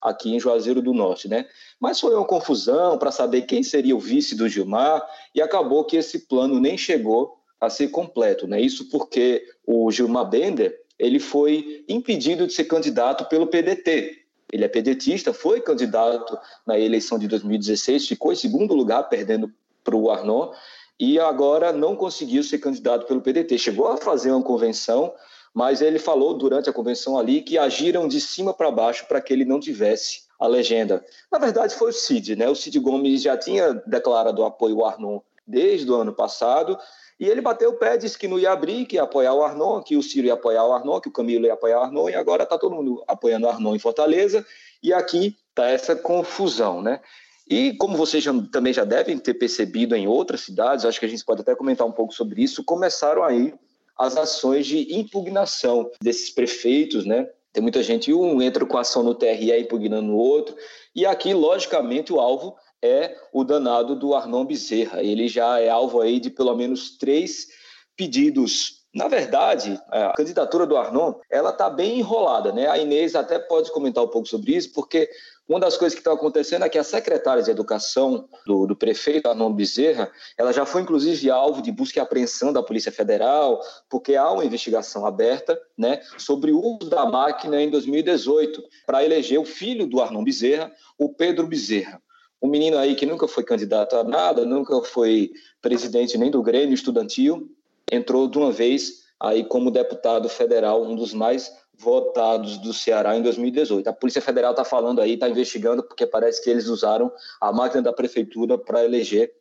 aqui 0.00 0.34
em 0.34 0.38
Juazeiro 0.40 0.82
do 0.82 0.92
Norte, 0.92 1.28
né? 1.28 1.46
Mas 1.80 1.98
foi 1.98 2.14
uma 2.14 2.26
confusão 2.26 2.98
para 2.98 3.10
saber 3.10 3.42
quem 3.42 3.62
seria 3.62 3.96
o 3.96 4.00
vice 4.00 4.34
do 4.34 4.48
Gilmar 4.48 5.02
e 5.34 5.40
acabou 5.40 5.84
que 5.84 5.96
esse 5.96 6.26
plano 6.26 6.60
nem 6.60 6.76
chegou 6.76 7.38
a 7.58 7.70
ser 7.70 7.88
completo, 7.88 8.46
né? 8.46 8.60
Isso 8.60 8.90
porque 8.90 9.42
o 9.66 9.90
Gilmar 9.90 10.28
Bender 10.28 10.78
ele 10.98 11.18
foi 11.18 11.84
impedido 11.88 12.46
de 12.46 12.52
ser 12.52 12.64
candidato 12.64 13.24
pelo 13.28 13.46
PDT. 13.46 14.18
Ele 14.52 14.64
é 14.64 14.68
pedetista, 14.68 15.32
foi 15.32 15.60
candidato 15.60 16.38
na 16.66 16.78
eleição 16.78 17.18
de 17.18 17.26
2016, 17.26 18.06
ficou 18.06 18.32
em 18.32 18.36
segundo 18.36 18.74
lugar, 18.74 19.08
perdendo 19.08 19.52
para 19.82 19.96
o 19.96 20.10
Arnon, 20.10 20.52
e 20.98 21.18
agora 21.18 21.72
não 21.72 21.96
conseguiu 21.96 22.42
ser 22.42 22.58
candidato 22.58 23.06
pelo 23.06 23.20
PDT. 23.20 23.58
Chegou 23.58 23.88
a 23.88 23.96
fazer 23.96 24.30
uma 24.30 24.42
convenção, 24.42 25.12
mas 25.52 25.80
ele 25.80 25.98
falou 25.98 26.34
durante 26.34 26.68
a 26.68 26.72
convenção 26.72 27.18
ali 27.18 27.42
que 27.42 27.58
agiram 27.58 28.08
de 28.08 28.20
cima 28.20 28.52
para 28.54 28.70
baixo 28.70 29.06
para 29.06 29.20
que 29.20 29.32
ele 29.32 29.44
não 29.44 29.60
tivesse 29.60 30.24
a 30.38 30.46
legenda. 30.46 31.04
Na 31.30 31.38
verdade, 31.38 31.74
foi 31.74 31.90
o 31.90 31.92
Cid, 31.92 32.36
né? 32.36 32.48
O 32.48 32.54
Cid 32.54 32.78
Gomes 32.78 33.22
já 33.22 33.36
tinha 33.36 33.74
declarado 33.86 34.44
apoio 34.44 34.80
ao 34.80 34.86
Arnon 34.86 35.20
desde 35.46 35.90
o 35.90 35.94
ano 35.94 36.12
passado, 36.12 36.78
e 37.20 37.28
ele 37.28 37.40
bateu 37.40 37.70
o 37.70 37.74
pé, 37.74 37.96
disse 37.96 38.18
que 38.18 38.26
não 38.26 38.38
ia 38.38 38.50
abrir, 38.50 38.86
que 38.86 38.96
ia 38.96 39.02
apoiar 39.02 39.34
o 39.34 39.42
Arnon, 39.42 39.82
que 39.82 39.96
o 39.96 40.02
Ciro 40.02 40.26
ia 40.26 40.34
apoiar 40.34 40.66
o 40.66 40.72
Arnon, 40.72 41.00
que 41.00 41.08
o 41.08 41.12
Camilo 41.12 41.46
ia 41.46 41.52
apoiar 41.52 41.80
o 41.80 41.82
Arnon, 41.84 42.08
e 42.08 42.14
agora 42.14 42.42
está 42.42 42.58
todo 42.58 42.74
mundo 42.74 43.04
apoiando 43.06 43.46
o 43.46 43.50
Arnon 43.50 43.76
em 43.76 43.78
Fortaleza, 43.78 44.44
e 44.82 44.92
aqui 44.92 45.36
está 45.50 45.68
essa 45.68 45.94
confusão, 45.94 46.82
né? 46.82 47.00
E 47.48 47.74
como 47.74 47.96
vocês 47.96 48.24
já, 48.24 48.32
também 48.50 48.72
já 48.72 48.84
devem 48.84 49.18
ter 49.18 49.34
percebido 49.34 49.94
em 49.94 50.06
outras 50.06 50.40
cidades, 50.40 50.84
acho 50.84 50.98
que 50.98 51.06
a 51.06 51.08
gente 51.08 51.24
pode 51.24 51.42
até 51.42 51.54
comentar 51.54 51.86
um 51.86 51.92
pouco 51.92 52.14
sobre 52.14 52.42
isso, 52.42 52.64
começaram 52.64 53.22
aí 53.22 53.54
as 53.98 54.16
ações 54.16 54.66
de 54.66 54.94
impugnação 54.94 55.90
desses 56.02 56.30
prefeitos, 56.30 57.04
né? 57.04 57.28
Tem 57.52 57.62
muita 57.62 57.82
gente, 57.82 58.12
um 58.12 58.42
entra 58.42 58.66
com 58.66 58.76
ação 58.76 59.02
no 59.02 59.14
TRE 59.14 59.56
impugnando 59.60 60.12
o 60.12 60.16
outro, 60.16 60.56
e 60.94 61.06
aqui, 61.06 61.32
logicamente, 61.32 62.12
o 62.12 62.18
alvo 62.18 62.56
é 62.82 63.16
o 63.32 63.44
danado 63.44 63.96
do 63.96 64.14
Arnon 64.14 64.44
Bezerra. 64.44 65.02
Ele 65.02 65.26
já 65.26 65.58
é 65.60 65.68
alvo 65.68 66.00
aí 66.00 66.20
de 66.20 66.30
pelo 66.30 66.54
menos 66.54 66.98
três 66.98 67.48
pedidos. 67.96 68.84
Na 68.94 69.08
verdade, 69.08 69.80
a 69.88 70.12
candidatura 70.12 70.66
do 70.66 70.76
Arnon, 70.76 71.14
ela 71.30 71.50
está 71.50 71.70
bem 71.70 71.98
enrolada, 71.98 72.52
né? 72.52 72.68
A 72.68 72.78
Inês 72.78 73.14
até 73.14 73.38
pode 73.38 73.72
comentar 73.72 74.04
um 74.04 74.08
pouco 74.08 74.28
sobre 74.28 74.54
isso, 74.54 74.72
porque 74.72 75.08
uma 75.46 75.60
das 75.60 75.76
coisas 75.76 75.94
que 75.94 76.00
está 76.00 76.12
acontecendo 76.12 76.64
é 76.64 76.68
que 76.68 76.78
a 76.78 76.84
secretária 76.84 77.42
de 77.42 77.50
Educação 77.50 78.26
do, 78.46 78.66
do, 78.66 78.74
prefeito, 78.74 79.28
Arnon 79.28 79.52
Bezerra, 79.52 80.10
ela 80.38 80.52
já 80.52 80.64
foi 80.64 80.80
inclusive 80.80 81.30
alvo 81.30 81.60
de 81.60 81.70
busca 81.70 81.98
e 81.98 82.02
apreensão 82.02 82.52
da 82.52 82.62
Polícia 82.62 82.90
Federal, 82.90 83.60
porque 83.90 84.16
há 84.16 84.30
uma 84.30 84.44
investigação 84.44 85.04
aberta 85.04 85.60
né, 85.76 86.00
sobre 86.16 86.50
o 86.50 86.60
uso 86.60 86.88
da 86.88 87.04
máquina 87.04 87.60
em 87.60 87.68
2018 87.68 88.62
para 88.86 89.04
eleger 89.04 89.38
o 89.38 89.44
filho 89.44 89.86
do 89.86 90.00
Arnon 90.00 90.24
Bezerra, 90.24 90.72
o 90.98 91.12
Pedro 91.12 91.46
Bezerra. 91.46 92.00
Um 92.40 92.48
menino 92.48 92.78
aí 92.78 92.94
que 92.94 93.06
nunca 93.06 93.28
foi 93.28 93.44
candidato 93.44 93.96
a 93.96 94.04
nada, 94.04 94.46
nunca 94.46 94.82
foi 94.82 95.30
presidente 95.60 96.16
nem 96.16 96.30
do 96.30 96.42
Grêmio 96.42 96.74
Estudantil, 96.74 97.50
entrou 97.90 98.28
de 98.28 98.38
uma 98.38 98.50
vez 98.50 99.04
aí 99.20 99.44
como 99.44 99.70
deputado 99.70 100.28
federal, 100.28 100.82
um 100.84 100.94
dos 100.96 101.12
mais 101.12 101.50
votados 101.78 102.58
do 102.58 102.72
Ceará 102.72 103.16
em 103.16 103.22
2018. 103.22 103.88
A 103.88 103.92
Polícia 103.92 104.22
Federal 104.22 104.52
está 104.52 104.64
falando 104.64 105.00
aí, 105.00 105.14
está 105.14 105.28
investigando, 105.28 105.82
porque 105.82 106.06
parece 106.06 106.42
que 106.42 106.50
eles 106.50 106.66
usaram 106.66 107.10
a 107.40 107.52
máquina 107.52 107.82
da 107.82 107.92
prefeitura 107.92 108.56
para 108.56 108.84
eleger 108.84 109.32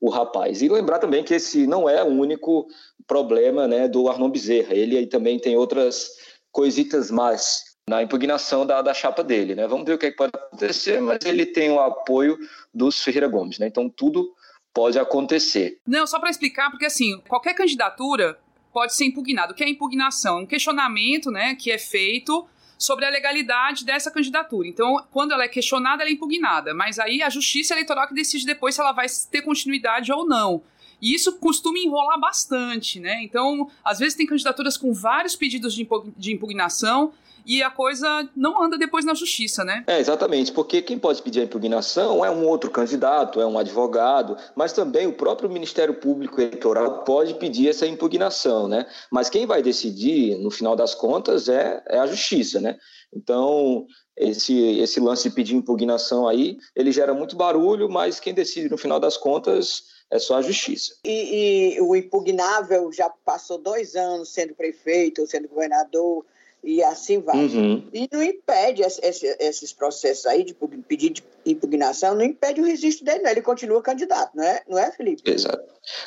o 0.00 0.10
rapaz. 0.10 0.62
E 0.62 0.68
lembrar 0.68 0.98
também 0.98 1.24
que 1.24 1.34
esse 1.34 1.66
não 1.66 1.88
é 1.88 2.02
o 2.02 2.08
único 2.08 2.68
problema 3.06 3.66
né, 3.66 3.88
do 3.88 4.08
Arnon 4.08 4.30
Bezerra. 4.30 4.74
Ele 4.74 4.96
aí 4.96 5.06
também 5.06 5.38
tem 5.38 5.56
outras 5.56 6.10
coisitas 6.52 7.10
mais 7.10 7.76
na 7.88 8.02
impugnação 8.02 8.66
da, 8.66 8.82
da 8.82 8.92
chapa 8.92 9.24
dele. 9.24 9.54
Né? 9.54 9.66
Vamos 9.66 9.86
ver 9.86 9.94
o 9.94 9.98
que, 9.98 10.06
é 10.06 10.10
que 10.10 10.16
pode 10.16 10.32
acontecer, 10.34 11.00
mas 11.00 11.24
ele 11.24 11.46
tem 11.46 11.70
o 11.70 11.80
apoio 11.80 12.38
dos 12.72 13.02
Ferreira 13.02 13.26
Gomes. 13.26 13.58
Né? 13.58 13.66
Então 13.66 13.88
tudo 13.88 14.30
pode 14.74 14.98
acontecer. 14.98 15.80
Não, 15.86 16.06
só 16.06 16.20
para 16.20 16.30
explicar, 16.30 16.70
porque 16.70 16.84
assim, 16.84 17.20
qualquer 17.26 17.54
candidatura 17.54 18.38
pode 18.78 18.94
ser 18.94 19.06
impugnada. 19.06 19.52
O 19.52 19.56
que 19.56 19.64
é 19.64 19.68
impugnação? 19.68 20.42
Um 20.42 20.46
questionamento 20.46 21.32
né, 21.32 21.56
que 21.56 21.68
é 21.68 21.78
feito 21.78 22.46
sobre 22.78 23.04
a 23.04 23.10
legalidade 23.10 23.84
dessa 23.84 24.08
candidatura. 24.08 24.68
Então, 24.68 25.04
quando 25.10 25.32
ela 25.32 25.42
é 25.42 25.48
questionada, 25.48 26.04
ela 26.04 26.10
é 26.10 26.12
impugnada. 26.12 26.72
Mas 26.72 27.00
aí 27.00 27.20
a 27.20 27.28
justiça 27.28 27.74
eleitoral 27.74 28.06
que 28.06 28.14
decide 28.14 28.46
depois 28.46 28.76
se 28.76 28.80
ela 28.80 28.92
vai 28.92 29.06
ter 29.32 29.42
continuidade 29.42 30.12
ou 30.12 30.24
não. 30.24 30.62
E 31.02 31.12
isso 31.12 31.40
costuma 31.40 31.76
enrolar 31.76 32.20
bastante, 32.20 33.00
né? 33.00 33.20
Então, 33.20 33.68
às 33.84 33.98
vezes 33.98 34.14
tem 34.14 34.24
candidaturas 34.24 34.76
com 34.76 34.92
vários 34.94 35.34
pedidos 35.34 35.74
de 35.74 36.32
impugnação 36.32 37.12
e 37.48 37.62
a 37.62 37.70
coisa 37.70 38.28
não 38.36 38.62
anda 38.62 38.76
depois 38.76 39.06
na 39.06 39.14
justiça, 39.14 39.64
né? 39.64 39.82
É, 39.86 39.98
exatamente, 39.98 40.52
porque 40.52 40.82
quem 40.82 40.98
pode 40.98 41.22
pedir 41.22 41.40
a 41.40 41.44
impugnação 41.44 42.22
é 42.22 42.30
um 42.30 42.46
outro 42.46 42.70
candidato, 42.70 43.40
é 43.40 43.46
um 43.46 43.58
advogado, 43.58 44.36
mas 44.54 44.74
também 44.74 45.06
o 45.06 45.14
próprio 45.14 45.48
Ministério 45.48 45.94
Público 45.94 46.42
Eleitoral 46.42 47.04
pode 47.04 47.32
pedir 47.34 47.70
essa 47.70 47.86
impugnação, 47.86 48.68
né? 48.68 48.86
Mas 49.10 49.30
quem 49.30 49.46
vai 49.46 49.62
decidir, 49.62 50.36
no 50.36 50.50
final 50.50 50.76
das 50.76 50.94
contas, 50.94 51.48
é, 51.48 51.82
é 51.88 51.98
a 51.98 52.06
justiça, 52.06 52.60
né? 52.60 52.76
Então, 53.10 53.86
esse, 54.14 54.78
esse 54.80 55.00
lance 55.00 55.30
de 55.30 55.34
pedir 55.34 55.56
impugnação 55.56 56.28
aí, 56.28 56.58
ele 56.76 56.92
gera 56.92 57.14
muito 57.14 57.34
barulho, 57.34 57.88
mas 57.88 58.20
quem 58.20 58.34
decide, 58.34 58.68
no 58.68 58.76
final 58.76 59.00
das 59.00 59.16
contas, 59.16 59.84
é 60.10 60.18
só 60.18 60.36
a 60.36 60.42
justiça. 60.42 60.94
E, 61.02 61.76
e, 61.76 61.80
o 61.80 61.96
impugnável 61.96 62.92
já 62.92 63.08
passou 63.08 63.56
dois 63.56 63.94
anos 63.94 64.32
sendo 64.32 64.54
prefeito, 64.54 65.26
sendo 65.26 65.48
governador, 65.48 66.26
e 66.62 66.82
assim 66.82 67.20
vai. 67.20 67.36
Uhum. 67.36 67.88
E 67.92 68.08
não 68.12 68.22
impede 68.22 68.82
esse, 68.82 69.36
esses 69.40 69.72
processos 69.72 70.26
aí 70.26 70.44
de 70.44 70.54
pedir 70.86 71.10
de 71.10 71.24
impugnação, 71.46 72.14
não 72.14 72.24
impede 72.24 72.60
o 72.60 72.64
registro 72.64 73.04
dele, 73.04 73.20
né? 73.20 73.30
ele 73.30 73.42
continua 73.42 73.80
candidato, 73.80 74.32
não 74.34 74.44
é, 74.44 74.62
não 74.68 74.78
é 74.78 74.90
Felipe? 74.92 75.30
Exato. 75.30 75.62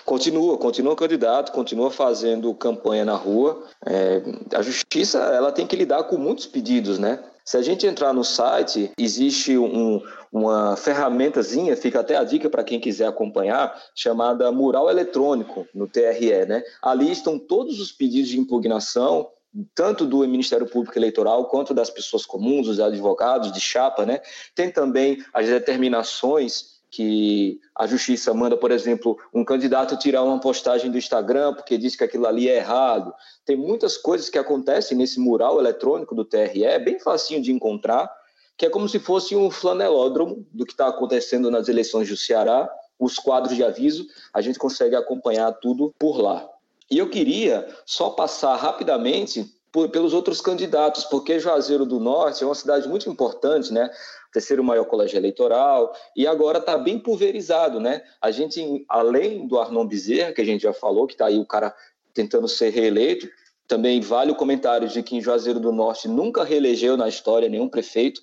Continua, 0.06 0.58
continua 0.58 0.96
candidato, 0.96 1.52
continua 1.52 1.90
fazendo 1.90 2.54
campanha 2.54 3.04
na 3.04 3.16
rua. 3.16 3.64
É, 3.86 4.22
a 4.56 4.62
justiça 4.62 5.18
ela 5.18 5.52
tem 5.52 5.66
que 5.66 5.76
lidar 5.76 6.04
com 6.04 6.18
muitos 6.18 6.46
pedidos, 6.46 7.00
né? 7.00 7.24
Se 7.44 7.58
a 7.58 7.62
gente 7.62 7.88
entrar 7.88 8.14
no 8.14 8.24
site, 8.24 8.92
existe 8.98 9.58
um, 9.58 10.02
uma 10.32 10.78
ferramentazinha, 10.78 11.76
fica 11.76 12.00
até 12.00 12.16
a 12.16 12.24
dica 12.24 12.50
para 12.50 12.64
quem 12.64 12.80
quiser 12.80 13.08
acompanhar, 13.08 13.76
chamada 13.96 14.52
Mural 14.52 14.90
Eletrônico 14.90 15.68
no 15.74 15.88
TRE, 15.88 16.46
né? 16.46 16.64
Ali 16.82 17.12
estão 17.12 17.40
todos 17.40 17.82
os 17.82 17.92
pedidos 17.92 18.30
de 18.30 18.40
impugnação 18.40 19.28
tanto 19.76 20.06
do 20.06 20.20
Ministério 20.28 20.68
Público 20.68 20.98
Eleitoral 20.98 21.46
quanto 21.46 21.74
das 21.74 21.90
pessoas 21.90 22.26
comuns, 22.26 22.68
dos 22.68 22.80
advogados 22.80 23.52
de 23.52 23.60
chapa, 23.60 24.06
né? 24.06 24.22
Tem 24.56 24.72
também 24.72 25.24
as 25.34 25.48
determinações 25.48 26.82
que 26.92 27.60
a 27.74 27.88
justiça 27.88 28.34
manda, 28.34 28.58
por 28.58 28.70
exemplo, 28.70 29.18
um 29.34 29.46
candidato 29.46 29.98
tirar 29.98 30.24
uma 30.24 30.40
postagem 30.42 30.92
do 30.92 30.98
Instagram 30.98 31.54
porque 31.54 31.78
diz 31.78 31.96
que 31.96 32.04
aquilo 32.04 32.28
ali 32.28 32.50
é 32.50 32.58
errado. 32.58 33.14
Tem 33.46 33.56
muitas 33.56 33.98
coisas 33.98 34.30
que 34.30 34.38
acontecem 34.38 34.98
nesse 34.98 35.18
mural 35.18 35.58
eletrônico 35.58 36.14
do 36.14 36.26
TRE, 36.26 36.66
é 36.66 36.78
bem 36.78 37.00
facinho 37.00 37.42
de 37.42 37.52
encontrar, 37.52 38.12
que 38.58 38.66
é 38.66 38.70
como 38.70 38.90
se 38.90 39.00
fosse 39.00 39.36
um 39.36 39.50
flanelódromo 39.50 40.46
do 40.52 40.66
que 40.66 40.74
está 40.74 40.88
acontecendo 40.88 41.50
nas 41.50 41.70
eleições 41.70 42.10
do 42.10 42.18
Ceará. 42.18 42.70
Os 43.00 43.18
quadros 43.18 43.56
de 43.56 43.64
aviso, 43.64 44.06
a 44.32 44.42
gente 44.42 44.60
consegue 44.60 44.96
acompanhar 44.96 45.52
tudo 45.54 45.96
por 45.98 46.22
lá. 46.22 46.48
E 46.92 46.98
eu 46.98 47.10
queria 47.10 47.68
só 47.86 48.10
passar 48.10 48.56
rapidamente 48.58 49.46
por, 49.72 49.90
pelos 49.90 50.14
outros 50.14 50.42
candidatos, 50.42 51.06
porque 51.06 51.40
Juazeiro 51.40 51.86
do 51.86 52.00
Norte 52.00 52.44
é 52.44 52.46
uma 52.46 52.54
cidade 52.54 52.88
muito 52.90 53.10
importante, 53.10 53.74
né? 53.74 53.90
terceiro 54.32 54.64
maior 54.64 54.86
colégio 54.86 55.18
eleitoral, 55.18 55.94
e 56.16 56.26
agora 56.26 56.60
está 56.60 56.78
bem 56.78 56.98
pulverizado, 56.98 57.80
né? 57.80 58.02
A 58.22 58.32
gente, 58.32 58.86
além 58.88 59.46
do 59.46 59.60
Arnon 59.60 59.86
Bezerra, 59.86 60.32
que 60.32 60.42
a 60.42 60.46
gente 60.46 60.62
já 60.62 60.74
falou, 60.74 61.06
que 61.06 61.14
está 61.14 61.26
aí 61.26 61.38
o 61.38 61.46
cara 61.46 61.76
tentando 62.14 62.48
ser 62.48 62.70
reeleito, 62.70 63.30
também 63.68 64.02
vale 64.02 64.32
o 64.32 64.36
comentário 64.36 64.88
de 64.88 65.04
que 65.04 65.16
em 65.16 65.22
Juazeiro 65.22 65.60
do 65.60 65.72
Norte 65.72 66.08
nunca 66.08 66.44
reelegeu 66.44 66.98
na 66.98 67.08
história 67.08 67.50
nenhum 67.50 67.70
prefeito, 67.70 68.22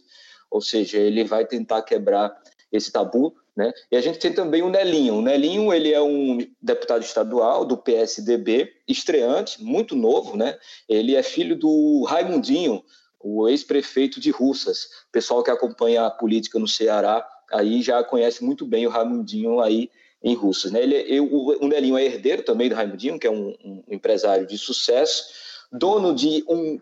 ou 0.50 0.60
seja, 0.60 0.98
ele 0.98 1.24
vai 1.24 1.44
tentar 1.44 1.82
quebrar 1.82 2.34
esse 2.72 2.92
tabu, 2.92 3.34
né? 3.56 3.72
E 3.90 3.96
a 3.96 4.00
gente 4.00 4.18
tem 4.18 4.32
também 4.32 4.62
o 4.62 4.68
Nelinho. 4.68 5.16
O 5.16 5.22
Nelinho, 5.22 5.72
ele 5.72 5.92
é 5.92 6.00
um 6.00 6.38
deputado 6.60 7.02
estadual 7.02 7.64
do 7.64 7.76
PSDB, 7.76 8.72
estreante, 8.86 9.62
muito 9.62 9.96
novo, 9.96 10.36
né? 10.36 10.56
Ele 10.88 11.16
é 11.16 11.22
filho 11.22 11.56
do 11.56 12.04
Raimundinho, 12.04 12.84
o 13.20 13.48
ex-prefeito 13.48 14.20
de 14.20 14.30
Russas. 14.30 14.84
O 15.08 15.12
pessoal 15.12 15.42
que 15.42 15.50
acompanha 15.50 16.06
a 16.06 16.10
política 16.10 16.58
no 16.58 16.68
Ceará 16.68 17.26
aí 17.50 17.82
já 17.82 18.04
conhece 18.04 18.44
muito 18.44 18.66
bem 18.66 18.86
o 18.86 18.90
Raimundinho 18.90 19.60
aí 19.60 19.90
em 20.22 20.34
Russas. 20.34 20.70
Né? 20.70 20.82
Ele, 20.82 20.96
eu, 21.08 21.26
o 21.32 21.66
Nelinho 21.66 21.96
é 21.96 22.04
herdeiro 22.04 22.42
também 22.42 22.68
do 22.68 22.74
Raimundinho, 22.74 23.18
que 23.18 23.26
é 23.26 23.30
um, 23.30 23.54
um 23.64 23.82
empresário 23.88 24.46
de 24.46 24.58
sucesso, 24.58 25.24
dono 25.72 26.14
de 26.14 26.44
um 26.48 26.78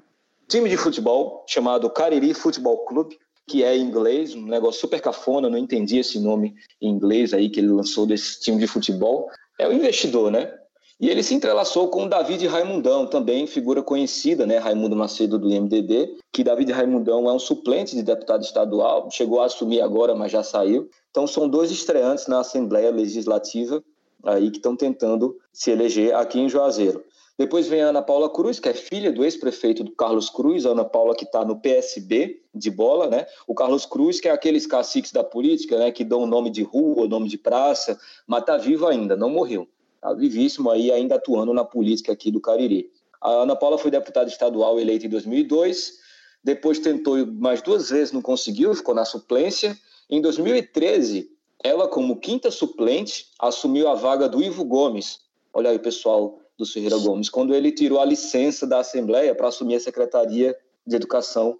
time 0.48 0.68
de 0.68 0.76
futebol 0.76 1.44
chamado 1.48 1.90
Cariri 1.90 2.34
Futebol 2.34 2.84
Clube, 2.84 3.18
que 3.46 3.62
é 3.62 3.76
em 3.76 3.82
inglês, 3.82 4.34
um 4.34 4.46
negócio 4.46 4.80
super 4.80 5.00
cafona, 5.00 5.48
não 5.48 5.58
entendi 5.58 5.98
esse 5.98 6.18
nome 6.18 6.54
em 6.80 6.90
inglês 6.90 7.32
aí 7.32 7.48
que 7.48 7.60
ele 7.60 7.68
lançou 7.68 8.06
desse 8.06 8.40
time 8.40 8.58
de 8.58 8.66
futebol. 8.66 9.28
É 9.58 9.68
o 9.68 9.72
investidor, 9.72 10.30
né? 10.30 10.52
E 10.98 11.10
ele 11.10 11.22
se 11.22 11.34
entrelaçou 11.34 11.88
com 11.88 12.04
o 12.04 12.08
David 12.08 12.46
Raimundão, 12.46 13.06
também 13.06 13.46
figura 13.46 13.82
conhecida, 13.82 14.46
né? 14.46 14.56
Raimundo 14.56 14.96
Macedo 14.96 15.38
do 15.38 15.50
IMDB, 15.50 16.16
que 16.32 16.42
David 16.42 16.72
Raimundão 16.72 17.28
é 17.28 17.32
um 17.32 17.38
suplente 17.38 17.94
de 17.94 18.02
deputado 18.02 18.42
estadual, 18.42 19.08
chegou 19.10 19.40
a 19.40 19.44
assumir 19.44 19.82
agora, 19.82 20.14
mas 20.14 20.32
já 20.32 20.42
saiu. 20.42 20.88
Então 21.10 21.26
são 21.26 21.48
dois 21.48 21.70
estreantes 21.70 22.26
na 22.26 22.40
Assembleia 22.40 22.90
Legislativa 22.90 23.84
aí 24.24 24.50
que 24.50 24.56
estão 24.56 24.74
tentando 24.74 25.36
se 25.52 25.70
eleger 25.70 26.14
aqui 26.14 26.40
em 26.40 26.48
Juazeiro. 26.48 27.04
Depois 27.38 27.68
vem 27.68 27.82
a 27.82 27.88
Ana 27.88 28.00
Paula 28.00 28.30
Cruz, 28.30 28.58
que 28.58 28.68
é 28.68 28.72
filha 28.72 29.12
do 29.12 29.22
ex-prefeito 29.22 29.84
do 29.84 29.92
Carlos 29.92 30.30
Cruz, 30.30 30.64
a 30.64 30.70
Ana 30.70 30.86
Paula 30.86 31.14
que 31.14 31.24
está 31.24 31.44
no 31.44 31.60
PSB 31.60 32.42
de 32.54 32.70
bola, 32.70 33.08
né? 33.08 33.26
O 33.46 33.54
Carlos 33.54 33.84
Cruz, 33.84 34.18
que 34.18 34.28
é 34.28 34.30
aqueles 34.30 34.66
caciques 34.66 35.12
da 35.12 35.22
política, 35.22 35.78
né? 35.78 35.92
Que 35.92 36.02
dão 36.02 36.26
nome 36.26 36.48
de 36.48 36.62
rua, 36.62 37.06
nome 37.06 37.28
de 37.28 37.36
praça, 37.36 37.98
mas 38.26 38.40
está 38.40 38.56
vivo 38.56 38.86
ainda, 38.86 39.14
não 39.14 39.28
morreu. 39.28 39.68
Está 39.96 40.14
vivíssimo 40.14 40.70
aí, 40.70 40.90
ainda 40.90 41.16
atuando 41.16 41.52
na 41.52 41.62
política 41.62 42.10
aqui 42.10 42.30
do 42.30 42.40
Cariri. 42.40 42.90
A 43.20 43.42
Ana 43.42 43.54
Paula 43.54 43.76
foi 43.76 43.90
deputada 43.90 44.30
estadual 44.30 44.80
eleita 44.80 45.04
em 45.04 45.10
2002, 45.10 45.98
depois 46.42 46.78
tentou 46.78 47.26
mais 47.26 47.60
duas 47.60 47.90
vezes, 47.90 48.12
não 48.12 48.22
conseguiu, 48.22 48.74
ficou 48.74 48.94
na 48.94 49.04
suplência. 49.04 49.76
Em 50.08 50.22
2013, 50.22 51.30
ela, 51.62 51.86
como 51.86 52.16
quinta 52.16 52.50
suplente, 52.50 53.28
assumiu 53.38 53.88
a 53.88 53.94
vaga 53.94 54.26
do 54.26 54.42
Ivo 54.42 54.64
Gomes. 54.64 55.20
Olha 55.52 55.70
aí, 55.70 55.78
pessoal 55.78 56.38
do 56.58 56.66
Ferreira 56.66 56.96
Gomes, 56.98 57.28
quando 57.28 57.54
ele 57.54 57.70
tirou 57.70 58.00
a 58.00 58.04
licença 58.04 58.66
da 58.66 58.78
Assembleia 58.78 59.34
para 59.34 59.48
assumir 59.48 59.76
a 59.76 59.80
Secretaria 59.80 60.56
de 60.86 60.96
Educação 60.96 61.58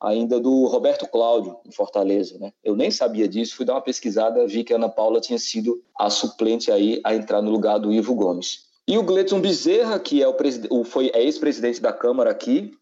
ainda 0.00 0.40
do 0.40 0.64
Roberto 0.64 1.06
Cláudio, 1.06 1.58
em 1.66 1.72
Fortaleza. 1.72 2.38
Né? 2.38 2.52
Eu 2.64 2.74
nem 2.74 2.90
sabia 2.90 3.28
disso, 3.28 3.54
fui 3.54 3.66
dar 3.66 3.74
uma 3.74 3.82
pesquisada, 3.82 4.46
vi 4.46 4.64
que 4.64 4.72
a 4.72 4.76
Ana 4.76 4.88
Paula 4.88 5.20
tinha 5.20 5.38
sido 5.38 5.82
a 5.98 6.08
suplente 6.08 6.72
aí 6.72 7.00
a 7.04 7.14
entrar 7.14 7.42
no 7.42 7.50
lugar 7.50 7.78
do 7.78 7.92
Ivo 7.92 8.14
Gomes. 8.14 8.70
E 8.88 8.96
o 8.96 9.02
Gleison 9.02 9.40
Bezerra, 9.40 9.98
que 10.00 10.22
é 10.22 10.26
o, 10.26 10.34
o 10.70 10.84
foi 10.84 11.10
é 11.14 11.22
ex-presidente 11.22 11.80
da 11.80 11.92
Câmara 11.92 12.30
aqui, 12.30 12.72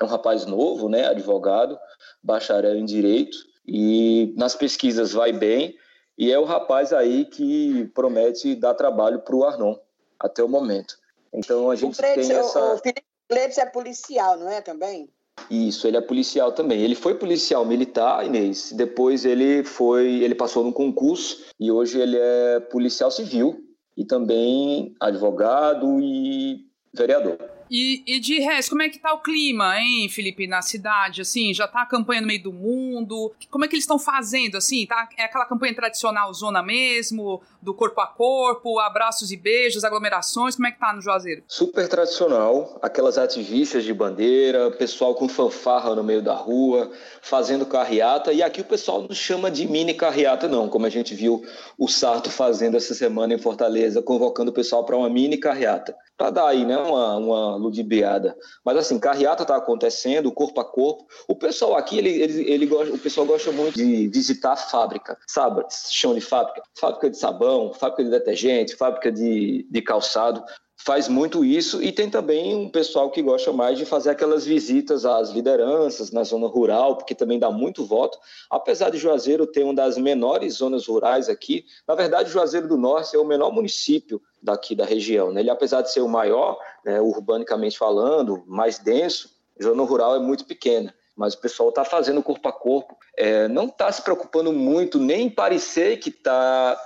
é 0.00 0.04
um 0.04 0.08
rapaz 0.08 0.46
novo, 0.46 0.88
né, 0.88 1.06
advogado, 1.06 1.76
bacharel 2.22 2.76
em 2.76 2.84
Direito, 2.84 3.36
e 3.66 4.32
nas 4.36 4.54
pesquisas 4.54 5.12
vai 5.12 5.32
bem, 5.32 5.74
e 6.16 6.30
é 6.30 6.38
o 6.38 6.44
rapaz 6.44 6.92
aí 6.92 7.24
que 7.24 7.90
promete 7.94 8.54
dar 8.54 8.74
trabalho 8.74 9.20
para 9.20 9.34
o 9.34 9.44
Arnon 9.44 9.76
até 10.22 10.42
o 10.42 10.48
momento. 10.48 10.96
Então 11.32 11.70
a 11.70 11.76
gente 11.76 11.96
Fred, 11.96 12.26
tem 12.26 12.36
essa. 12.36 12.60
O, 12.60 12.74
o 12.74 12.78
Felipe 12.78 13.60
é 13.60 13.66
policial, 13.66 14.38
não 14.38 14.48
é 14.48 14.60
também? 14.60 15.10
Isso, 15.50 15.86
ele 15.86 15.96
é 15.96 16.00
policial 16.00 16.52
também. 16.52 16.80
Ele 16.80 16.94
foi 16.94 17.14
policial 17.14 17.64
militar, 17.64 18.24
Inês. 18.24 18.72
Depois 18.72 19.24
ele 19.24 19.64
foi, 19.64 20.22
ele 20.22 20.34
passou 20.34 20.62
no 20.62 20.72
concurso 20.72 21.46
e 21.58 21.70
hoje 21.70 21.98
ele 21.98 22.16
é 22.18 22.60
policial 22.60 23.10
civil 23.10 23.64
e 23.96 24.04
também 24.04 24.94
advogado 25.00 25.98
e 26.00 26.66
vereador. 26.94 27.38
E, 27.70 28.02
e, 28.06 28.20
de 28.20 28.38
resto, 28.40 28.70
como 28.70 28.82
é 28.82 28.88
que 28.88 28.98
tá 28.98 29.12
o 29.12 29.20
clima, 29.20 29.78
hein, 29.78 30.08
Felipe, 30.08 30.46
na 30.46 30.62
cidade? 30.62 31.20
Assim, 31.20 31.52
já 31.54 31.66
tá 31.66 31.82
a 31.82 31.86
campanha 31.86 32.20
no 32.20 32.26
meio 32.26 32.42
do 32.42 32.52
mundo? 32.52 33.32
Como 33.50 33.64
é 33.64 33.68
que 33.68 33.74
eles 33.74 33.84
estão 33.84 33.98
fazendo, 33.98 34.56
assim? 34.56 34.86
Tá, 34.86 35.08
é 35.16 35.24
aquela 35.24 35.44
campanha 35.44 35.74
tradicional 35.74 36.32
zona 36.34 36.62
mesmo, 36.62 37.42
do 37.60 37.74
corpo 37.74 38.00
a 38.00 38.06
corpo, 38.06 38.78
abraços 38.78 39.30
e 39.32 39.36
beijos, 39.36 39.84
aglomerações? 39.84 40.56
Como 40.56 40.66
é 40.66 40.72
que 40.72 40.78
tá 40.78 40.92
no 40.92 41.00
Juazeiro? 41.00 41.42
Super 41.48 41.88
tradicional, 41.88 42.78
aquelas 42.82 43.18
ativistas 43.18 43.84
de 43.84 43.94
bandeira, 43.94 44.70
pessoal 44.72 45.14
com 45.14 45.28
fanfarra 45.28 45.94
no 45.94 46.04
meio 46.04 46.22
da 46.22 46.34
rua, 46.34 46.90
fazendo 47.20 47.66
carreata. 47.66 48.32
E 48.32 48.42
aqui 48.42 48.60
o 48.60 48.64
pessoal 48.64 49.02
não 49.02 49.14
chama 49.14 49.50
de 49.50 49.66
mini 49.66 49.94
carreata, 49.94 50.48
não, 50.48 50.68
como 50.68 50.86
a 50.86 50.90
gente 50.90 51.14
viu 51.14 51.42
o 51.78 51.88
Sarto 51.88 52.30
fazendo 52.30 52.76
essa 52.76 52.94
semana 52.94 53.34
em 53.34 53.38
Fortaleza, 53.38 54.02
convocando 54.02 54.50
o 54.50 54.54
pessoal 54.54 54.84
para 54.84 54.96
uma 54.96 55.08
mini 55.08 55.36
carreata 55.36 55.94
para 56.22 56.30
dar 56.30 56.46
aí, 56.46 56.64
né, 56.64 56.76
uma, 56.78 57.16
uma 57.16 57.56
ludibriada. 57.56 58.36
Mas 58.64 58.76
assim, 58.76 58.96
carreata 58.96 59.42
está 59.42 59.56
acontecendo, 59.56 60.30
corpo 60.30 60.60
a 60.60 60.64
corpo. 60.64 61.04
O 61.26 61.34
pessoal 61.34 61.74
aqui, 61.74 61.98
ele, 61.98 62.10
ele, 62.10 62.48
ele 62.48 62.66
gosta, 62.66 62.94
o 62.94 62.98
pessoal 62.98 63.26
gosta 63.26 63.50
muito 63.50 63.74
de 63.74 64.06
visitar 64.06 64.52
a 64.52 64.56
fábrica, 64.56 65.18
sabe? 65.26 65.64
Chão 65.90 66.14
de 66.14 66.20
fábrica, 66.20 66.62
fábrica 66.78 67.10
de 67.10 67.18
sabão, 67.18 67.72
fábrica 67.72 68.04
de 68.04 68.10
detergente, 68.10 68.76
fábrica 68.76 69.10
de, 69.10 69.66
de 69.68 69.82
calçado 69.82 70.44
faz 70.84 71.06
muito 71.06 71.44
isso 71.44 71.80
e 71.80 71.92
tem 71.92 72.10
também 72.10 72.56
um 72.56 72.68
pessoal 72.68 73.08
que 73.10 73.22
gosta 73.22 73.52
mais 73.52 73.78
de 73.78 73.84
fazer 73.84 74.10
aquelas 74.10 74.44
visitas 74.44 75.04
às 75.04 75.30
lideranças 75.30 76.10
na 76.10 76.24
zona 76.24 76.48
rural, 76.48 76.96
porque 76.96 77.14
também 77.14 77.38
dá 77.38 77.50
muito 77.52 77.84
voto. 77.84 78.18
Apesar 78.50 78.90
de 78.90 78.98
Juazeiro 78.98 79.46
ter 79.46 79.62
uma 79.62 79.74
das 79.74 79.96
menores 79.96 80.54
zonas 80.54 80.86
rurais 80.86 81.28
aqui, 81.28 81.64
na 81.86 81.94
verdade 81.94 82.30
Juazeiro 82.30 82.66
do 82.66 82.76
Norte 82.76 83.14
é 83.14 83.18
o 83.18 83.24
menor 83.24 83.52
município 83.52 84.20
daqui 84.42 84.74
da 84.74 84.84
região. 84.84 85.32
Né? 85.32 85.40
Ele, 85.40 85.50
apesar 85.50 85.82
de 85.82 85.92
ser 85.92 86.00
o 86.00 86.08
maior, 86.08 86.58
né, 86.84 87.00
urbanicamente 87.00 87.78
falando, 87.78 88.42
mais 88.46 88.80
denso, 88.80 89.30
zona 89.62 89.84
rural 89.84 90.16
é 90.16 90.18
muito 90.18 90.44
pequena. 90.44 90.92
Mas 91.14 91.34
o 91.34 91.40
pessoal 91.40 91.68
está 91.68 91.84
fazendo 91.84 92.22
corpo 92.22 92.48
a 92.48 92.52
corpo, 92.52 92.96
é, 93.16 93.46
não 93.46 93.66
está 93.66 93.92
se 93.92 94.02
preocupando 94.02 94.52
muito 94.52 94.98
nem 94.98 95.26
em 95.26 95.30
parecer 95.30 95.98
que 95.98 96.08
está 96.08 96.76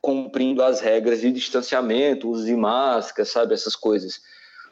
cumprindo 0.00 0.62
as 0.62 0.80
regras 0.80 1.20
de 1.20 1.30
distanciamento, 1.32 2.30
uso 2.30 2.44
de 2.44 2.54
máscara, 2.54 3.24
sabe, 3.24 3.54
essas 3.54 3.74
coisas. 3.74 4.20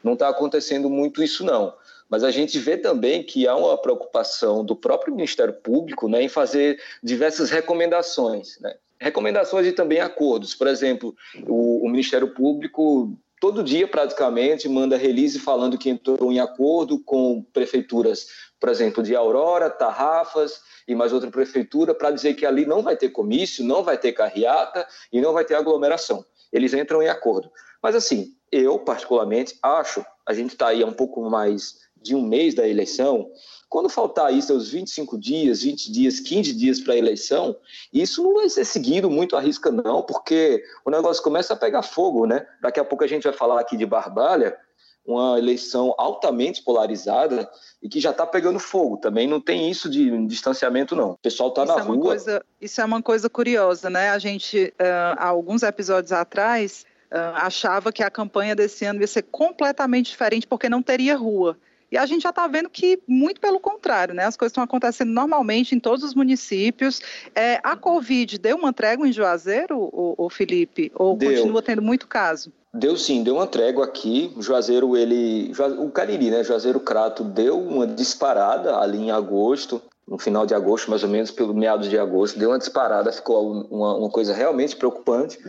Não 0.03 0.13
está 0.13 0.29
acontecendo 0.29 0.89
muito 0.89 1.23
isso, 1.23 1.43
não. 1.43 1.73
Mas 2.09 2.23
a 2.23 2.31
gente 2.31 2.59
vê 2.59 2.77
também 2.77 3.23
que 3.23 3.47
há 3.47 3.55
uma 3.55 3.77
preocupação 3.77 4.63
do 4.63 4.75
próprio 4.75 5.13
Ministério 5.15 5.53
Público 5.53 6.07
né, 6.07 6.21
em 6.21 6.29
fazer 6.29 6.79
diversas 7.01 7.49
recomendações. 7.49 8.59
Né? 8.59 8.75
Recomendações 8.99 9.67
e 9.67 9.71
também 9.71 9.99
acordos. 9.99 10.53
Por 10.53 10.67
exemplo, 10.67 11.15
o, 11.47 11.85
o 11.85 11.89
Ministério 11.89 12.33
Público 12.33 13.17
todo 13.45 13.61
dia 13.61 13.87
praticamente 13.87 14.67
manda 14.67 14.97
release 14.97 15.37
falando 15.37 15.77
que 15.77 15.87
entrou 15.87 16.31
em 16.31 16.39
acordo 16.39 16.97
com 16.97 17.43
prefeituras, 17.53 18.25
por 18.59 18.69
exemplo, 18.69 19.03
de 19.03 19.15
Aurora, 19.15 19.69
Tarrafas 19.69 20.61
e 20.87 20.95
mais 20.95 21.13
outra 21.13 21.29
prefeitura 21.29 21.93
para 21.93 22.09
dizer 22.09 22.33
que 22.33 22.43
ali 22.43 22.65
não 22.65 22.81
vai 22.81 22.97
ter 22.97 23.09
comício, 23.09 23.63
não 23.63 23.83
vai 23.83 23.99
ter 23.99 24.13
carreata 24.13 24.87
e 25.13 25.21
não 25.21 25.31
vai 25.31 25.45
ter 25.45 25.53
aglomeração. 25.53 26.25
Eles 26.51 26.73
entram 26.73 27.03
em 27.03 27.07
acordo. 27.07 27.51
Mas 27.83 27.93
assim, 27.93 28.33
eu 28.51 28.79
particularmente 28.79 29.59
acho, 29.61 30.03
a 30.27 30.33
gente 30.33 30.53
está 30.53 30.69
aí 30.69 30.81
há 30.81 30.87
um 30.87 30.93
pouco 30.93 31.21
mais 31.29 31.75
de 32.01 32.15
um 32.15 32.23
mês 32.23 32.55
da 32.55 32.67
eleição, 32.67 33.29
quando 33.69 33.89
faltar 33.89 34.33
isso 34.33 34.53
aos 34.53 34.69
25 34.69 35.17
dias, 35.17 35.63
20 35.63 35.91
dias, 35.91 36.19
15 36.19 36.53
dias 36.53 36.79
para 36.79 36.93
a 36.93 36.97
eleição, 36.97 37.55
isso 37.91 38.23
não 38.23 38.35
vai 38.35 38.49
ser 38.49 38.65
seguido 38.65 39.09
muito 39.09 39.35
à 39.35 39.39
risca, 39.39 39.71
não, 39.71 40.01
porque 40.01 40.63
o 40.85 40.91
negócio 40.91 41.21
começa 41.23 41.53
a 41.53 41.57
pegar 41.57 41.81
fogo, 41.81 42.25
né? 42.25 42.45
Daqui 42.61 42.79
a 42.79 42.85
pouco 42.85 43.03
a 43.03 43.07
gente 43.07 43.23
vai 43.23 43.33
falar 43.33 43.59
aqui 43.59 43.75
de 43.75 43.85
Barbalha, 43.85 44.57
uma 45.05 45.37
eleição 45.37 45.93
altamente 45.97 46.63
polarizada 46.63 47.49
e 47.81 47.87
que 47.87 47.99
já 47.99 48.09
está 48.09 48.25
pegando 48.25 48.59
fogo. 48.59 48.97
Também 48.97 49.27
não 49.27 49.39
tem 49.39 49.69
isso 49.69 49.89
de 49.89 50.25
distanciamento, 50.25 50.95
não. 50.95 51.11
O 51.11 51.17
pessoal 51.17 51.49
está 51.49 51.63
na 51.63 51.75
é 51.75 51.81
rua. 51.81 51.99
Coisa, 51.99 52.43
isso 52.59 52.81
é 52.81 52.85
uma 52.85 53.01
coisa 53.01 53.29
curiosa, 53.29 53.89
né? 53.89 54.09
A 54.09 54.17
gente, 54.17 54.73
uh, 54.79 55.15
há 55.17 55.27
alguns 55.27 55.61
episódios 55.61 56.11
atrás, 56.11 56.85
uh, 57.11 57.35
achava 57.35 57.91
que 57.91 58.01
a 58.01 58.09
campanha 58.09 58.55
desse 58.55 58.85
ano 58.85 59.01
ia 59.01 59.07
ser 59.07 59.23
completamente 59.23 60.09
diferente 60.09 60.47
porque 60.47 60.67
não 60.67 60.81
teria 60.81 61.15
rua. 61.15 61.55
E 61.91 61.97
a 61.97 62.05
gente 62.05 62.23
já 62.23 62.29
está 62.29 62.47
vendo 62.47 62.69
que, 62.69 62.99
muito 63.07 63.39
pelo 63.39 63.59
contrário, 63.59 64.13
né? 64.13 64.25
As 64.25 64.35
coisas 64.35 64.51
estão 64.51 64.63
acontecendo 64.63 65.11
normalmente 65.11 65.75
em 65.75 65.79
todos 65.79 66.03
os 66.03 66.13
municípios. 66.13 67.01
É, 67.33 67.59
a 67.63 67.75
Covid 67.75 68.37
deu 68.37 68.57
uma 68.57 68.73
trégua 68.73 69.07
em 69.07 69.13
Juazeiro, 69.13 69.77
o, 69.77 70.15
o 70.17 70.29
Felipe? 70.29 70.91
Ou 70.95 71.15
deu. 71.15 71.31
continua 71.31 71.61
tendo 71.61 71.81
muito 71.81 72.07
caso? 72.07 72.51
Deu 72.73 72.97
sim, 72.97 73.23
deu 73.23 73.35
uma 73.35 73.47
trégua 73.47 73.85
aqui. 73.85 74.33
O 74.35 74.41
Juazeiro, 74.41 74.97
ele. 74.97 75.53
O 75.79 75.89
Cariri, 75.89 76.29
né? 76.29 76.43
Juazeiro 76.43 76.79
Crato 76.79 77.23
deu 77.23 77.59
uma 77.59 77.87
disparada 77.87 78.77
ali 78.77 78.97
em 78.97 79.11
agosto 79.11 79.81
no 80.07 80.19
final 80.19 80.45
de 80.45 80.53
agosto, 80.53 80.89
mais 80.89 81.03
ou 81.03 81.09
menos, 81.09 81.31
pelo 81.31 81.53
meados 81.53 81.89
de 81.89 81.97
agosto, 81.97 82.37
deu 82.37 82.49
uma 82.49 82.59
disparada, 82.59 83.11
ficou 83.11 83.51
uma, 83.71 83.97
uma 83.97 84.09
coisa 84.09 84.33
realmente 84.33 84.75
preocupante, 84.75 85.39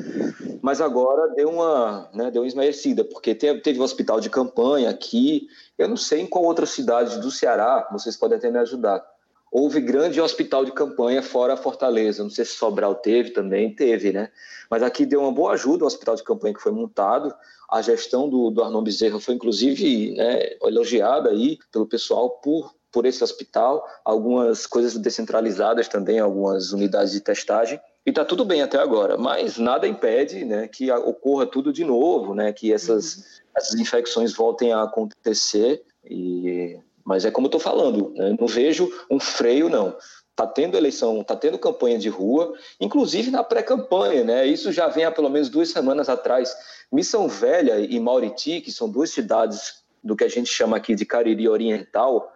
mas 0.63 0.81
agora 0.81 1.35
deu 1.35 1.51
uma, 1.51 2.09
né, 2.15 2.31
deu 2.31 2.41
uma 2.41 2.49
esmaecida, 2.49 3.05
porque 3.05 3.35
teve, 3.35 3.61
teve 3.61 3.79
um 3.79 3.83
hospital 3.83 4.19
de 4.19 4.31
campanha 4.31 4.89
aqui, 4.89 5.47
eu 5.79 5.89
não 5.89 5.97
sei 5.97 6.21
em 6.21 6.27
qual 6.27 6.45
outra 6.45 6.67
cidade 6.67 7.21
do 7.21 7.31
Ceará, 7.31 7.89
vocês 7.93 8.17
podem 8.17 8.39
até 8.39 8.51
me 8.51 8.59
ajudar. 8.59 9.05
Houve 9.51 9.81
grande 9.81 10.21
hospital 10.21 10.65
de 10.65 10.73
campanha 10.73 11.23
fora 11.23 11.57
Fortaleza, 11.57 12.23
não 12.23 12.31
sei 12.31 12.45
se 12.45 12.53
Sobral 12.53 12.95
teve 12.97 13.31
também, 13.31 13.75
teve, 13.75 14.13
né? 14.13 14.31
Mas 14.69 14.83
aqui 14.83 15.07
deu 15.07 15.21
uma 15.21 15.33
boa 15.33 15.53
ajuda 15.53 15.85
o 15.85 15.87
hospital 15.87 16.17
de 16.17 16.25
campanha 16.25 16.55
que 16.55 16.61
foi 16.61 16.73
montado, 16.73 17.35
a 17.71 17.81
gestão 17.81 18.29
do, 18.29 18.51
do 18.51 18.63
Arnon 18.63 18.83
Bezerra 18.83 19.19
foi 19.21 19.35
inclusive 19.35 20.15
né, 20.15 20.57
elogiada 20.63 21.31
aí 21.31 21.59
pelo 21.73 21.87
pessoal 21.87 22.31
por 22.31 22.77
por 22.97 23.05
esse 23.05 23.23
hospital, 23.23 23.87
algumas 24.03 24.67
coisas 24.67 24.97
descentralizadas 24.97 25.87
também, 25.87 26.19
algumas 26.19 26.73
unidades 26.73 27.13
de 27.13 27.21
testagem. 27.21 27.79
E 28.07 28.09
está 28.09 28.25
tudo 28.25 28.43
bem 28.43 28.63
até 28.63 28.79
agora, 28.79 29.19
mas 29.19 29.59
nada 29.59 29.87
impede 29.87 30.47
né, 30.47 30.67
que 30.67 30.91
ocorra 30.91 31.45
tudo 31.45 31.75
de 31.75 31.85
novo, 31.85 32.35
né, 32.35 32.55
que 32.55 32.73
essas, 32.73 33.17
uhum. 33.17 33.23
Essas 33.57 33.81
infecções 33.81 34.35
voltem 34.35 34.73
a 34.73 34.83
acontecer. 34.83 35.83
E, 36.05 36.79
mas 37.05 37.25
é 37.25 37.31
como 37.31 37.47
eu 37.47 37.49
estou 37.49 37.61
falando, 37.61 38.11
né, 38.11 38.37
não 38.39 38.47
vejo 38.47 38.91
um 39.11 39.19
freio, 39.19 39.69
não. 39.69 39.97
Está 40.31 40.47
tendo 40.47 40.77
eleição, 40.77 41.23
está 41.23 41.35
tendo 41.35 41.59
campanha 41.59 41.99
de 41.99 42.11
rua, 42.11 42.53
inclusive 42.79 43.31
na 43.31 43.43
pré-campanha, 43.43 44.23
né? 44.23 44.47
Isso 44.47 44.71
já 44.71 44.87
vem 44.87 45.07
há 45.07 45.11
pelo 45.11 45.31
menos 45.31 45.49
duas 45.49 45.71
semanas 45.71 46.11
atrás. 46.11 46.55
Missão 46.93 47.27
Velha 47.27 47.79
e 47.79 47.99
Mauriti, 47.99 48.61
que 48.61 48.71
são 48.71 48.87
duas 48.91 49.09
cidades 49.09 49.83
do 50.05 50.15
que 50.15 50.25
a 50.25 50.29
gente 50.29 50.53
chama 50.53 50.77
aqui 50.77 50.95
de 50.95 51.07
Cariri 51.07 51.49
Oriental, 51.49 52.31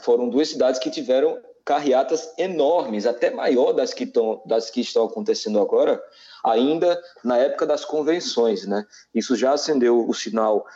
foram 0.00 0.28
duas 0.28 0.48
cidades 0.48 0.78
que 0.78 0.90
tiveram 0.90 1.38
carreatas 1.64 2.32
enormes, 2.38 3.06
até 3.06 3.30
maior 3.30 3.72
das 3.72 3.94
que, 3.94 4.04
estão, 4.04 4.42
das 4.44 4.70
que 4.70 4.80
estão 4.80 5.04
acontecendo 5.04 5.60
agora, 5.60 6.02
ainda 6.44 7.00
na 7.24 7.38
época 7.38 7.66
das 7.66 7.84
convenções. 7.84 8.66
Né? 8.66 8.84
Isso 9.14 9.36
já 9.36 9.52
acendeu 9.52 10.08
o 10.08 10.14
sinal 10.14 10.66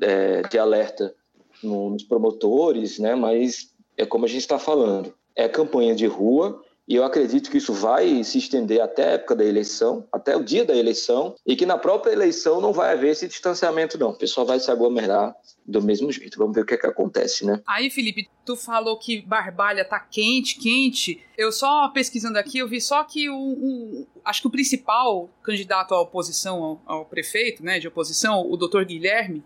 é, 0.00 0.42
de 0.42 0.58
alerta 0.58 1.14
nos 1.62 2.02
promotores, 2.02 2.98
né? 2.98 3.14
mas 3.14 3.74
é 3.96 4.04
como 4.04 4.24
a 4.24 4.28
gente 4.28 4.40
está 4.40 4.58
falando, 4.58 5.14
é 5.36 5.48
campanha 5.48 5.94
de 5.94 6.06
rua, 6.06 6.62
e 6.86 6.94
eu 6.94 7.04
acredito 7.04 7.50
que 7.50 7.56
isso 7.56 7.72
vai 7.72 8.22
se 8.22 8.38
estender 8.38 8.80
até 8.80 9.04
a 9.04 9.12
época 9.12 9.34
da 9.34 9.44
eleição, 9.44 10.06
até 10.12 10.36
o 10.36 10.44
dia 10.44 10.64
da 10.64 10.76
eleição, 10.76 11.34
e 11.46 11.56
que 11.56 11.64
na 11.64 11.78
própria 11.78 12.12
eleição 12.12 12.60
não 12.60 12.72
vai 12.72 12.92
haver 12.92 13.12
esse 13.12 13.26
distanciamento, 13.26 13.98
não. 13.98 14.10
O 14.10 14.18
pessoal 14.18 14.46
vai 14.46 14.60
se 14.60 14.70
aglomerar 14.70 15.34
do 15.66 15.80
mesmo 15.80 16.12
jeito. 16.12 16.38
Vamos 16.38 16.54
ver 16.54 16.60
o 16.60 16.66
que, 16.66 16.74
é 16.74 16.76
que 16.76 16.86
acontece, 16.86 17.46
né? 17.46 17.62
Aí, 17.66 17.88
Felipe, 17.88 18.28
tu 18.44 18.54
falou 18.54 18.98
que 18.98 19.22
Barbalha 19.22 19.82
tá 19.82 19.98
quente, 19.98 20.58
quente. 20.58 21.22
Eu 21.38 21.50
só 21.50 21.88
pesquisando 21.88 22.38
aqui, 22.38 22.58
eu 22.58 22.68
vi 22.68 22.80
só 22.82 23.02
que 23.02 23.30
o, 23.30 23.34
o 23.34 24.06
acho 24.22 24.42
que 24.42 24.48
o 24.48 24.50
principal 24.50 25.30
candidato 25.42 25.94
à 25.94 26.00
oposição 26.00 26.62
ao, 26.62 26.82
ao 26.84 27.04
prefeito, 27.06 27.64
né, 27.64 27.78
de 27.78 27.88
oposição, 27.88 28.46
o 28.46 28.56
doutor 28.58 28.84
Guilherme, 28.84 29.42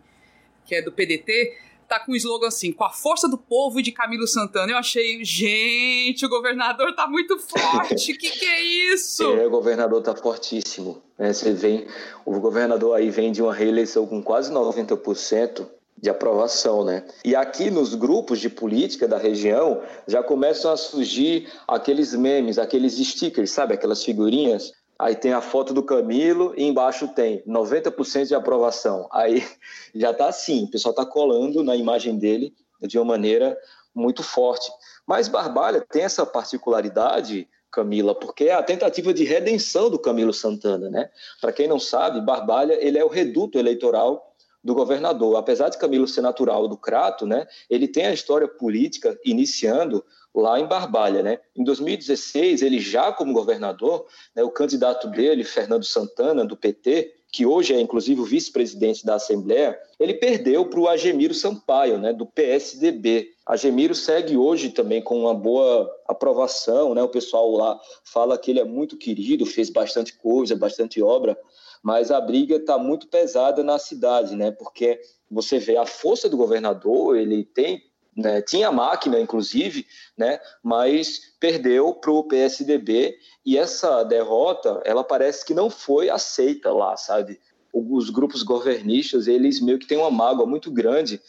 que 0.67 0.75
é 0.75 0.83
do 0.83 0.91
PDT, 0.91 1.57
tá 1.89 1.99
com 1.99 2.13
o 2.13 2.17
slogan 2.17 2.49
assim, 2.49 2.71
com 2.71 2.85
a 2.85 2.91
força 2.91 3.29
do 3.29 3.39
povo 3.39 3.81
e 3.81 3.83
de 3.83 3.91
Camilo 3.91 4.27
Santana. 4.27 4.73
Eu 4.73 4.77
achei, 4.77 5.25
gente, 5.25 6.27
o 6.27 6.29
governador 6.29 6.95
tá 6.95 7.07
muito 7.07 7.39
forte, 7.39 8.15
que 8.15 8.31
que 8.31 8.45
é 8.45 8.63
isso? 8.93 9.25
É, 9.25 9.47
o 9.47 9.51
governador 9.51 10.03
tá 10.03 10.15
fortíssimo. 10.15 11.03
Né? 11.19 11.33
Você 11.33 11.53
vem, 11.53 11.87
o 12.25 12.39
governador 12.39 12.97
aí 12.97 13.11
vem 13.11 13.33
de 13.33 13.43
uma 13.43 13.55
reeleição 13.55 14.07
com 14.07 14.23
quase 14.23 14.53
90% 14.53 15.67
de 16.01 16.09
aprovação, 16.09 16.85
né? 16.85 17.05
E 17.25 17.35
aqui 17.35 17.71
nos 17.71 17.95
grupos 17.95 18.39
de 18.39 18.49
política 18.49 19.09
da 19.09 19.19
região 19.19 19.83
já 20.07 20.23
começam 20.23 20.71
a 20.71 20.77
surgir 20.77 21.49
aqueles 21.67 22.15
memes, 22.15 22.57
aqueles 22.57 22.95
stickers, 22.95 23.51
sabe? 23.51 23.75
Aquelas 23.75 24.05
figurinhas 24.05 24.73
Aí 24.99 25.15
tem 25.15 25.33
a 25.33 25.41
foto 25.41 25.73
do 25.73 25.83
Camilo 25.83 26.53
e 26.57 26.65
embaixo 26.65 27.07
tem 27.09 27.43
90% 27.47 28.27
de 28.27 28.35
aprovação. 28.35 29.09
Aí 29.13 29.47
já 29.95 30.11
está 30.11 30.29
assim, 30.29 30.65
o 30.65 30.71
pessoal 30.71 30.91
está 30.91 31.07
colando 31.07 31.63
na 31.63 31.77
imagem 31.77 32.19
dele 32.19 32.53
de 32.83 32.99
uma 32.99 33.05
maneira 33.05 33.57
muito 33.95 34.23
forte. 34.23 34.71
Mas 35.07 35.29
Barbalha 35.29 35.85
tem 35.89 36.03
essa 36.03 36.27
particularidade, 36.27 37.49
Camila, 37.71 38.15
porque 38.15 38.45
é 38.45 38.55
a 38.55 38.63
tentativa 38.63 39.15
de 39.15 39.25
redenção 39.25 39.89
do 39.89 39.99
Camilo 39.99 40.33
Santana, 40.33 40.91
né? 40.91 41.11
Para 41.41 41.53
quem 41.53 41.69
não 41.69 41.79
sabe, 41.79 42.21
Barbalha 42.21 42.77
ele 42.81 42.99
é 42.99 43.05
o 43.05 43.09
reduto 43.09 43.59
eleitoral 43.59 44.35
do 44.63 44.75
governador. 44.75 45.37
Apesar 45.37 45.69
de 45.69 45.79
Camilo 45.79 46.09
ser 46.09 46.23
natural 46.23 46.67
do 46.67 46.77
Crato, 46.77 47.27
né? 47.27 47.47
Ele 47.71 47.87
tem 47.87 48.07
a 48.07 48.13
história 48.13 48.49
política 48.49 49.19
iniciando 49.25 50.05
lá 50.41 50.59
em 50.59 50.67
Barbalha. 50.67 51.23
Né? 51.23 51.39
Em 51.57 51.65
2016, 51.65 52.63
ele 52.63 52.79
já 52.79 53.13
como 53.13 53.33
governador, 53.33 54.07
né, 54.35 54.43
o 54.43 54.51
candidato 54.51 55.09
dele, 55.09 55.45
Fernando 55.45 55.85
Santana, 55.85 56.45
do 56.45 56.57
PT, 56.57 57.15
que 57.31 57.45
hoje 57.45 57.75
é 57.75 57.81
inclusive 57.81 58.21
o 58.21 58.25
vice-presidente 58.25 59.05
da 59.05 59.17
Assembleia, 59.17 59.79
ele 60.01 60.15
perdeu 60.15 60.65
para 60.67 60.81
o 60.81 60.89
Agemiro 60.89 61.35
Sampaio, 61.35 61.99
né, 61.99 62.13
do 62.13 62.25
PSDB. 62.25 63.31
Agemiro 63.47 63.95
segue 63.95 64.37
hoje 64.37 64.71
também 64.71 65.03
com 65.03 65.21
uma 65.21 65.35
boa 65.35 65.91
aprovação, 66.07 66.95
né? 66.95 67.03
o 67.03 67.09
pessoal 67.09 67.51
lá 67.51 67.79
fala 68.05 68.39
que 68.39 68.51
ele 68.51 68.61
é 68.61 68.65
muito 68.65 68.97
querido, 68.97 69.47
fez 69.47 69.71
bastante 69.71 70.17
coisa, 70.17 70.57
bastante 70.57 71.03
obra, 71.03 71.39
mas 71.83 72.11
a 72.11 72.21
briga 72.21 72.57
está 72.57 72.79
muito 72.79 73.09
pesada 73.09 73.63
na 73.63 73.79
cidade, 73.79 74.37
né? 74.37 74.51
porque 74.51 75.01
você 75.31 75.59
vê 75.59 75.77
a 75.77 75.87
força 75.87 76.29
do 76.29 76.37
governador, 76.37 77.17
ele 77.17 77.45
tem 77.45 77.83
né? 78.19 78.43
Tinha 78.43 78.73
máquina, 78.73 79.21
inclusive, 79.21 79.87
né? 80.17 80.41
mas 80.63 81.21
perdeu 81.39 81.95
para 81.95 82.11
o 82.11 82.25
PSDB 82.25 83.17
e 83.47 83.57
essa 83.57 84.03
derrota, 84.03 84.83
ela 84.85 85.05
parece 85.05 85.47
que 85.47 85.55
não 85.55 85.71
foi 85.71 86.11
aceita 86.11 86.73
lá, 86.73 86.97
sabe? 86.97 87.41
Os 87.73 88.11
grupos 88.11 88.43
governistas, 88.43 89.29
eles 89.29 89.61
meio 89.61 89.79
que 89.79 89.87
têm 89.87 89.99
uma 89.99 90.11
mágoa 90.11 90.47
muito 90.47 90.69
grande, 90.69 91.21